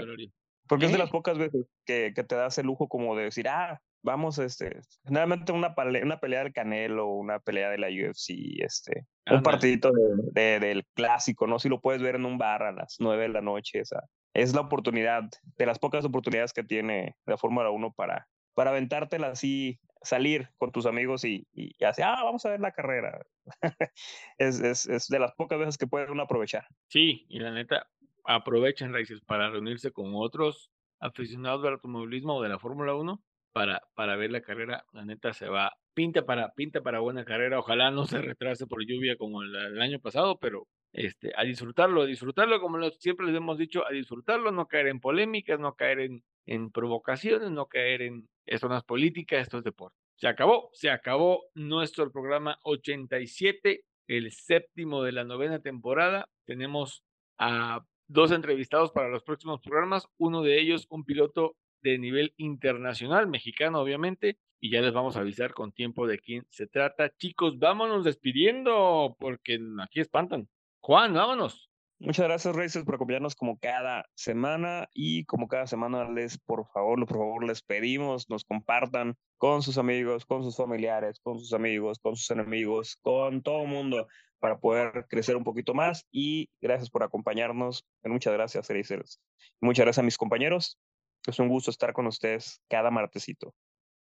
Porque 0.67 0.85
es 0.85 0.91
de 0.91 0.97
¿Eh? 0.97 0.99
las 0.99 1.09
pocas 1.09 1.37
veces 1.37 1.65
que, 1.85 2.13
que 2.15 2.23
te 2.23 2.35
das 2.35 2.57
el 2.59 2.67
lujo 2.67 2.87
como 2.87 3.15
de 3.15 3.23
decir, 3.23 3.47
ah, 3.47 3.81
vamos, 4.03 4.37
este, 4.37 4.79
generalmente 5.03 5.51
una, 5.51 5.73
pale- 5.73 6.03
una 6.03 6.19
pelea 6.19 6.43
del 6.43 6.53
Canelo, 6.53 7.07
una 7.07 7.39
pelea 7.39 7.69
de 7.71 7.79
la 7.79 7.87
UFC, 7.87 8.61
este, 8.63 9.05
un 9.31 9.41
partidito 9.41 9.91
de, 9.91 10.41
de- 10.41 10.59
del 10.59 10.85
clásico, 10.93 11.47
¿no? 11.47 11.57
Si 11.57 11.69
lo 11.69 11.81
puedes 11.81 12.01
ver 12.03 12.15
en 12.15 12.25
un 12.25 12.37
bar 12.37 12.61
a 12.61 12.71
las 12.71 12.97
nueve 12.99 13.23
de 13.23 13.29
la 13.29 13.41
noche, 13.41 13.79
esa, 13.79 14.03
es 14.35 14.53
la 14.53 14.61
oportunidad, 14.61 15.23
de 15.57 15.65
las 15.65 15.79
pocas 15.79 16.05
oportunidades 16.05 16.53
que 16.53 16.63
tiene 16.63 17.15
la 17.25 17.37
Fórmula 17.37 17.71
1 17.71 17.91
para, 17.93 18.27
para 18.53 18.69
aventártela 18.69 19.29
así, 19.29 19.79
salir 20.01 20.49
con 20.57 20.71
tus 20.71 20.85
amigos 20.85 21.25
y, 21.25 21.47
y, 21.53 21.75
y 21.77 21.83
así, 21.83 22.01
ah, 22.01 22.23
vamos 22.23 22.45
a 22.45 22.49
ver 22.49 22.59
la 22.59 22.71
carrera. 22.71 23.21
es, 24.37 24.59
es, 24.59 24.87
es 24.87 25.07
de 25.07 25.19
las 25.19 25.33
pocas 25.33 25.59
veces 25.59 25.77
que 25.77 25.87
puede 25.87 26.11
uno 26.11 26.23
aprovechar. 26.23 26.67
Sí, 26.87 27.25
y 27.29 27.39
la 27.39 27.51
neta, 27.51 27.87
aprovechen 28.23 28.93
raíces 28.93 29.21
para 29.21 29.49
reunirse 29.49 29.91
con 29.91 30.11
otros 30.13 30.71
aficionados 30.99 31.63
del 31.63 31.73
automovilismo 31.73 32.35
o 32.35 32.43
de 32.43 32.49
la 32.49 32.59
Fórmula 32.59 32.93
1 32.95 33.21
para, 33.51 33.81
para 33.95 34.15
ver 34.15 34.31
la 34.31 34.41
carrera. 34.41 34.85
La 34.93 35.05
neta 35.05 35.33
se 35.33 35.47
va, 35.47 35.73
pinta 35.93 36.25
para, 36.25 36.53
pinta 36.53 36.81
para 36.81 36.99
buena 36.99 37.25
carrera. 37.25 37.59
Ojalá 37.59 37.91
no 37.91 38.05
se 38.05 38.21
retrase 38.21 38.67
por 38.67 38.85
lluvia 38.85 39.17
como 39.17 39.41
el, 39.41 39.81
año 39.81 39.99
pasado, 39.99 40.37
pero 40.39 40.67
este, 40.93 41.31
a 41.35 41.43
disfrutarlo, 41.43 42.03
a 42.03 42.05
disfrutarlo, 42.05 42.59
como 42.61 42.79
siempre 42.91 43.25
les 43.25 43.35
hemos 43.35 43.57
dicho, 43.57 43.85
a 43.85 43.91
disfrutarlo, 43.91 44.51
no 44.51 44.67
caer 44.67 44.87
en 44.87 44.99
polémicas, 44.99 45.59
no 45.59 45.73
caer 45.73 45.99
en, 45.99 46.23
en 46.45 46.71
provocaciones, 46.71 47.51
no 47.51 47.67
caer 47.67 48.01
en 48.01 48.27
esto 48.49 48.67
no 48.67 48.77
es 48.77 48.83
política, 48.83 49.39
esto 49.39 49.57
es 49.57 49.63
deporte. 49.63 49.97
Se 50.15 50.27
acabó, 50.27 50.69
se 50.73 50.89
acabó 50.89 51.45
nuestro 51.53 52.11
programa 52.11 52.59
87, 52.63 53.83
el 54.07 54.31
séptimo 54.31 55.03
de 55.03 55.11
la 55.13 55.23
novena 55.23 55.59
temporada. 55.59 56.27
Tenemos 56.45 57.03
a 57.37 57.85
dos 58.07 58.31
entrevistados 58.31 58.91
para 58.91 59.07
los 59.07 59.23
próximos 59.23 59.61
programas, 59.61 60.07
uno 60.17 60.41
de 60.41 60.59
ellos 60.59 60.87
un 60.89 61.05
piloto 61.05 61.55
de 61.81 61.97
nivel 61.97 62.33
internacional, 62.37 63.27
mexicano 63.27 63.79
obviamente, 63.79 64.37
y 64.59 64.71
ya 64.71 64.81
les 64.81 64.93
vamos 64.93 65.15
a 65.15 65.21
avisar 65.21 65.53
con 65.53 65.71
tiempo 65.71 66.07
de 66.07 66.19
quién 66.19 66.45
se 66.49 66.67
trata. 66.67 67.15
Chicos, 67.17 67.57
vámonos 67.59 68.03
despidiendo 68.03 69.15
porque 69.19 69.59
aquí 69.81 70.01
espantan. 70.01 70.49
Juan, 70.81 71.13
vámonos. 71.13 71.68
Muchas 72.01 72.27
gracias, 72.27 72.55
Racers, 72.55 72.85
por 72.85 72.95
acompañarnos 72.95 73.35
como 73.35 73.59
cada 73.59 74.05
semana 74.15 74.87
y 74.93 75.25
como 75.25 75.49
cada 75.49 75.67
semana 75.67 76.09
les, 76.09 76.37
por 76.37 76.65
favor, 76.71 77.05
por 77.05 77.17
favor, 77.17 77.43
les 77.45 77.61
pedimos 77.61 78.29
nos 78.29 78.45
compartan 78.45 79.17
con 79.37 79.61
sus 79.61 79.77
amigos, 79.77 80.25
con 80.25 80.41
sus 80.43 80.55
familiares, 80.55 81.19
con 81.19 81.37
sus 81.37 81.51
amigos, 81.51 81.99
con 81.99 82.15
sus 82.15 82.31
enemigos, 82.31 82.95
con 83.01 83.41
todo 83.41 83.63
el 83.63 83.67
mundo 83.67 84.07
para 84.39 84.59
poder 84.59 85.07
crecer 85.09 85.35
un 85.35 85.43
poquito 85.43 85.73
más 85.73 86.07
y 86.09 86.49
gracias 86.61 86.89
por 86.89 87.03
acompañarnos. 87.03 87.85
Muchas 88.03 88.33
gracias, 88.33 88.69
Racers. 88.69 89.19
Muchas 89.59 89.83
gracias 89.83 89.99
a 90.01 90.05
mis 90.05 90.17
compañeros. 90.17 90.79
Es 91.27 91.37
un 91.37 91.49
gusto 91.49 91.69
estar 91.69 91.91
con 91.91 92.07
ustedes 92.07 92.61
cada 92.69 92.89
martesito. 92.91 93.53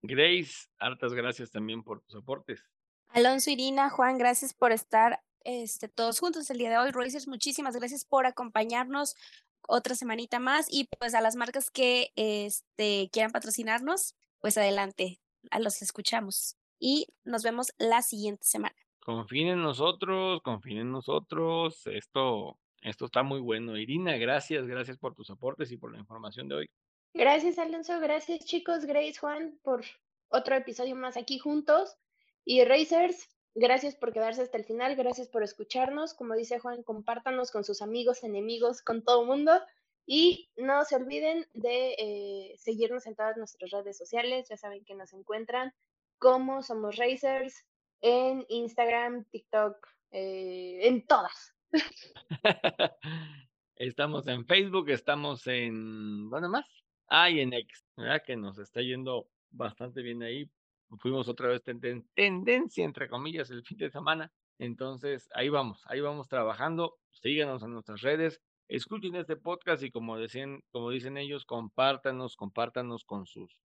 Grace, 0.03 0.67
hartas 0.77 1.13
gracias 1.15 1.49
también 1.49 1.83
por 1.83 2.01
tus 2.01 2.15
aportes. 2.15 2.63
Alonso, 3.09 3.49
Irina, 3.49 3.89
Juan, 3.89 4.19
gracias 4.19 4.53
por 4.53 4.71
estar 4.71 5.19
este, 5.43 5.87
todos 5.87 6.19
juntos 6.19 6.49
el 6.49 6.57
día 6.57 6.69
de 6.69 6.77
hoy. 6.77 6.91
Racers, 6.91 7.27
muchísimas 7.27 7.75
gracias 7.75 8.05
por 8.05 8.25
acompañarnos 8.25 9.15
otra 9.67 9.95
semanita 9.95 10.39
más 10.39 10.67
y 10.69 10.87
pues 10.99 11.13
a 11.13 11.21
las 11.21 11.35
marcas 11.35 11.69
que 11.69 12.11
este, 12.15 13.09
quieran 13.11 13.31
patrocinarnos, 13.31 14.15
pues 14.39 14.57
adelante, 14.57 15.19
a 15.51 15.59
los 15.59 15.81
escuchamos 15.81 16.57
y 16.79 17.07
nos 17.23 17.43
vemos 17.43 17.73
la 17.77 18.01
siguiente 18.01 18.45
semana. 18.45 18.75
Confíen 18.99 19.47
en 19.47 19.61
nosotros, 19.61 20.41
confíen 20.41 20.79
en 20.79 20.91
nosotros. 20.91 21.87
Esto, 21.87 22.59
esto 22.81 23.05
está 23.05 23.23
muy 23.23 23.39
bueno. 23.39 23.77
Irina, 23.77 24.17
gracias, 24.17 24.65
gracias 24.67 24.97
por 24.97 25.15
tus 25.15 25.29
aportes 25.29 25.71
y 25.71 25.77
por 25.77 25.91
la 25.91 25.99
información 25.99 26.47
de 26.49 26.55
hoy. 26.55 26.69
Gracias, 27.13 27.57
Alonso. 27.57 27.99
Gracias, 27.99 28.45
chicos. 28.45 28.85
Grace, 28.85 29.17
Juan, 29.17 29.57
por 29.63 29.83
otro 30.27 30.55
episodio 30.55 30.95
más 30.95 31.17
aquí 31.17 31.39
juntos. 31.39 31.95
Y 32.43 32.63
Racers, 32.63 33.29
gracias 33.57 33.95
por 33.95 34.13
quedarse 34.13 34.41
hasta 34.41 34.57
el 34.57 34.65
final. 34.65 34.95
Gracias 34.95 35.27
por 35.27 35.43
escucharnos. 35.43 36.13
Como 36.13 36.35
dice 36.35 36.59
Juan, 36.59 36.83
compártanos 36.83 37.51
con 37.51 37.63
sus 37.63 37.81
amigos, 37.81 38.23
enemigos, 38.23 38.81
con 38.81 39.03
todo 39.03 39.21
el 39.21 39.27
mundo. 39.27 39.51
Y 40.05 40.49
no 40.55 40.85
se 40.85 40.95
olviden 40.95 41.45
de 41.53 41.95
eh, 41.97 42.55
seguirnos 42.57 43.05
en 43.07 43.15
todas 43.15 43.35
nuestras 43.35 43.71
redes 43.71 43.97
sociales. 43.97 44.47
Ya 44.49 44.57
saben 44.57 44.85
que 44.85 44.95
nos 44.95 45.11
encuentran 45.13 45.73
como 46.17 46.63
Somos 46.63 46.95
Racers 46.95 47.65
en 48.01 48.45
Instagram, 48.47 49.25
TikTok, 49.25 49.75
eh, 50.11 50.79
en 50.83 51.05
todas. 51.05 51.53
estamos 53.75 54.27
en 54.27 54.45
Facebook, 54.45 54.89
estamos 54.89 55.45
en. 55.47 56.29
¿Dónde 56.29 56.47
más? 56.47 56.65
Ah, 57.07 57.29
y 57.29 57.39
en 57.41 57.53
X, 57.53 57.85
¿verdad? 57.95 58.23
Que 58.25 58.35
nos 58.35 58.57
está 58.59 58.81
yendo 58.81 59.29
bastante 59.49 60.01
bien 60.01 60.23
ahí. 60.23 60.49
Fuimos 60.99 61.27
otra 61.27 61.49
vez 61.49 61.63
tenden- 61.63 62.07
tendencia, 62.13 62.85
entre 62.85 63.09
comillas, 63.09 63.49
el 63.51 63.63
fin 63.63 63.77
de 63.77 63.89
semana. 63.89 64.31
Entonces, 64.59 65.29
ahí 65.33 65.49
vamos, 65.49 65.83
ahí 65.87 66.01
vamos 66.01 66.27
trabajando. 66.27 66.97
Síganos 67.11 67.63
en 67.63 67.71
nuestras 67.73 68.01
redes. 68.01 68.41
Escuchen 68.69 69.15
este 69.15 69.35
podcast 69.37 69.83
y 69.83 69.91
como 69.91 70.17
decían, 70.17 70.61
como 70.71 70.89
dicen 70.89 71.17
ellos, 71.17 71.45
compártanos, 71.45 72.35
compártanos 72.35 73.05
con 73.05 73.25
sus 73.25 73.57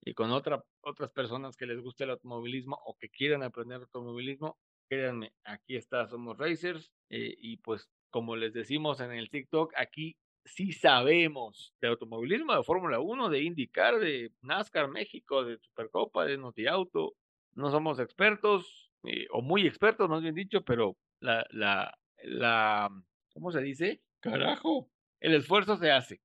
y 0.00 0.14
con 0.14 0.30
otra, 0.32 0.64
otras 0.82 1.10
personas 1.10 1.56
que 1.56 1.66
les 1.66 1.80
guste 1.80 2.04
el 2.04 2.10
automovilismo 2.10 2.78
o 2.84 2.96
que 2.96 3.08
quieran 3.08 3.42
aprender 3.42 3.80
automovilismo, 3.80 4.58
créanme, 4.88 5.32
aquí 5.44 5.76
está 5.76 6.06
Somos 6.08 6.36
Racers 6.38 6.92
eh, 7.10 7.34
y 7.38 7.56
pues 7.58 7.88
como 8.10 8.36
les 8.36 8.52
decimos 8.52 9.00
en 9.00 9.12
el 9.12 9.30
TikTok, 9.30 9.72
aquí 9.76 10.16
sí 10.44 10.72
sabemos 10.72 11.74
de 11.80 11.88
automovilismo, 11.88 12.54
de 12.54 12.62
Fórmula 12.62 13.00
1, 13.00 13.28
de 13.30 13.42
IndyCar, 13.42 13.98
de 13.98 14.32
NASCAR 14.42 14.88
México, 14.88 15.44
de 15.44 15.58
Supercopa, 15.58 16.24
de 16.24 16.38
NotiAuto. 16.38 17.14
No 17.54 17.70
somos 17.70 17.98
expertos, 17.98 18.90
eh, 19.04 19.26
o 19.30 19.42
muy 19.42 19.66
expertos, 19.66 20.08
más 20.08 20.22
bien 20.22 20.34
dicho, 20.34 20.62
pero 20.62 20.96
la, 21.20 21.46
la, 21.50 21.96
la, 22.22 22.90
¿cómo 23.32 23.50
se 23.52 23.60
dice? 23.60 24.02
Carajo, 24.20 24.90
el 25.20 25.34
esfuerzo 25.34 25.76
se 25.76 25.90
hace. 25.90 26.20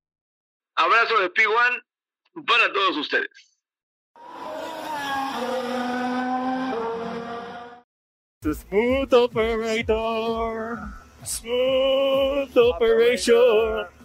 Abrazo 0.76 1.20
de 1.20 1.32
P1 1.32 1.84
para 2.46 2.72
todos 2.72 2.98
ustedes. 2.98 3.60
The 8.42 8.54
smooth 8.54 9.14
operator, 9.14 10.80
smooth 11.26 12.58
operation. 12.58 13.99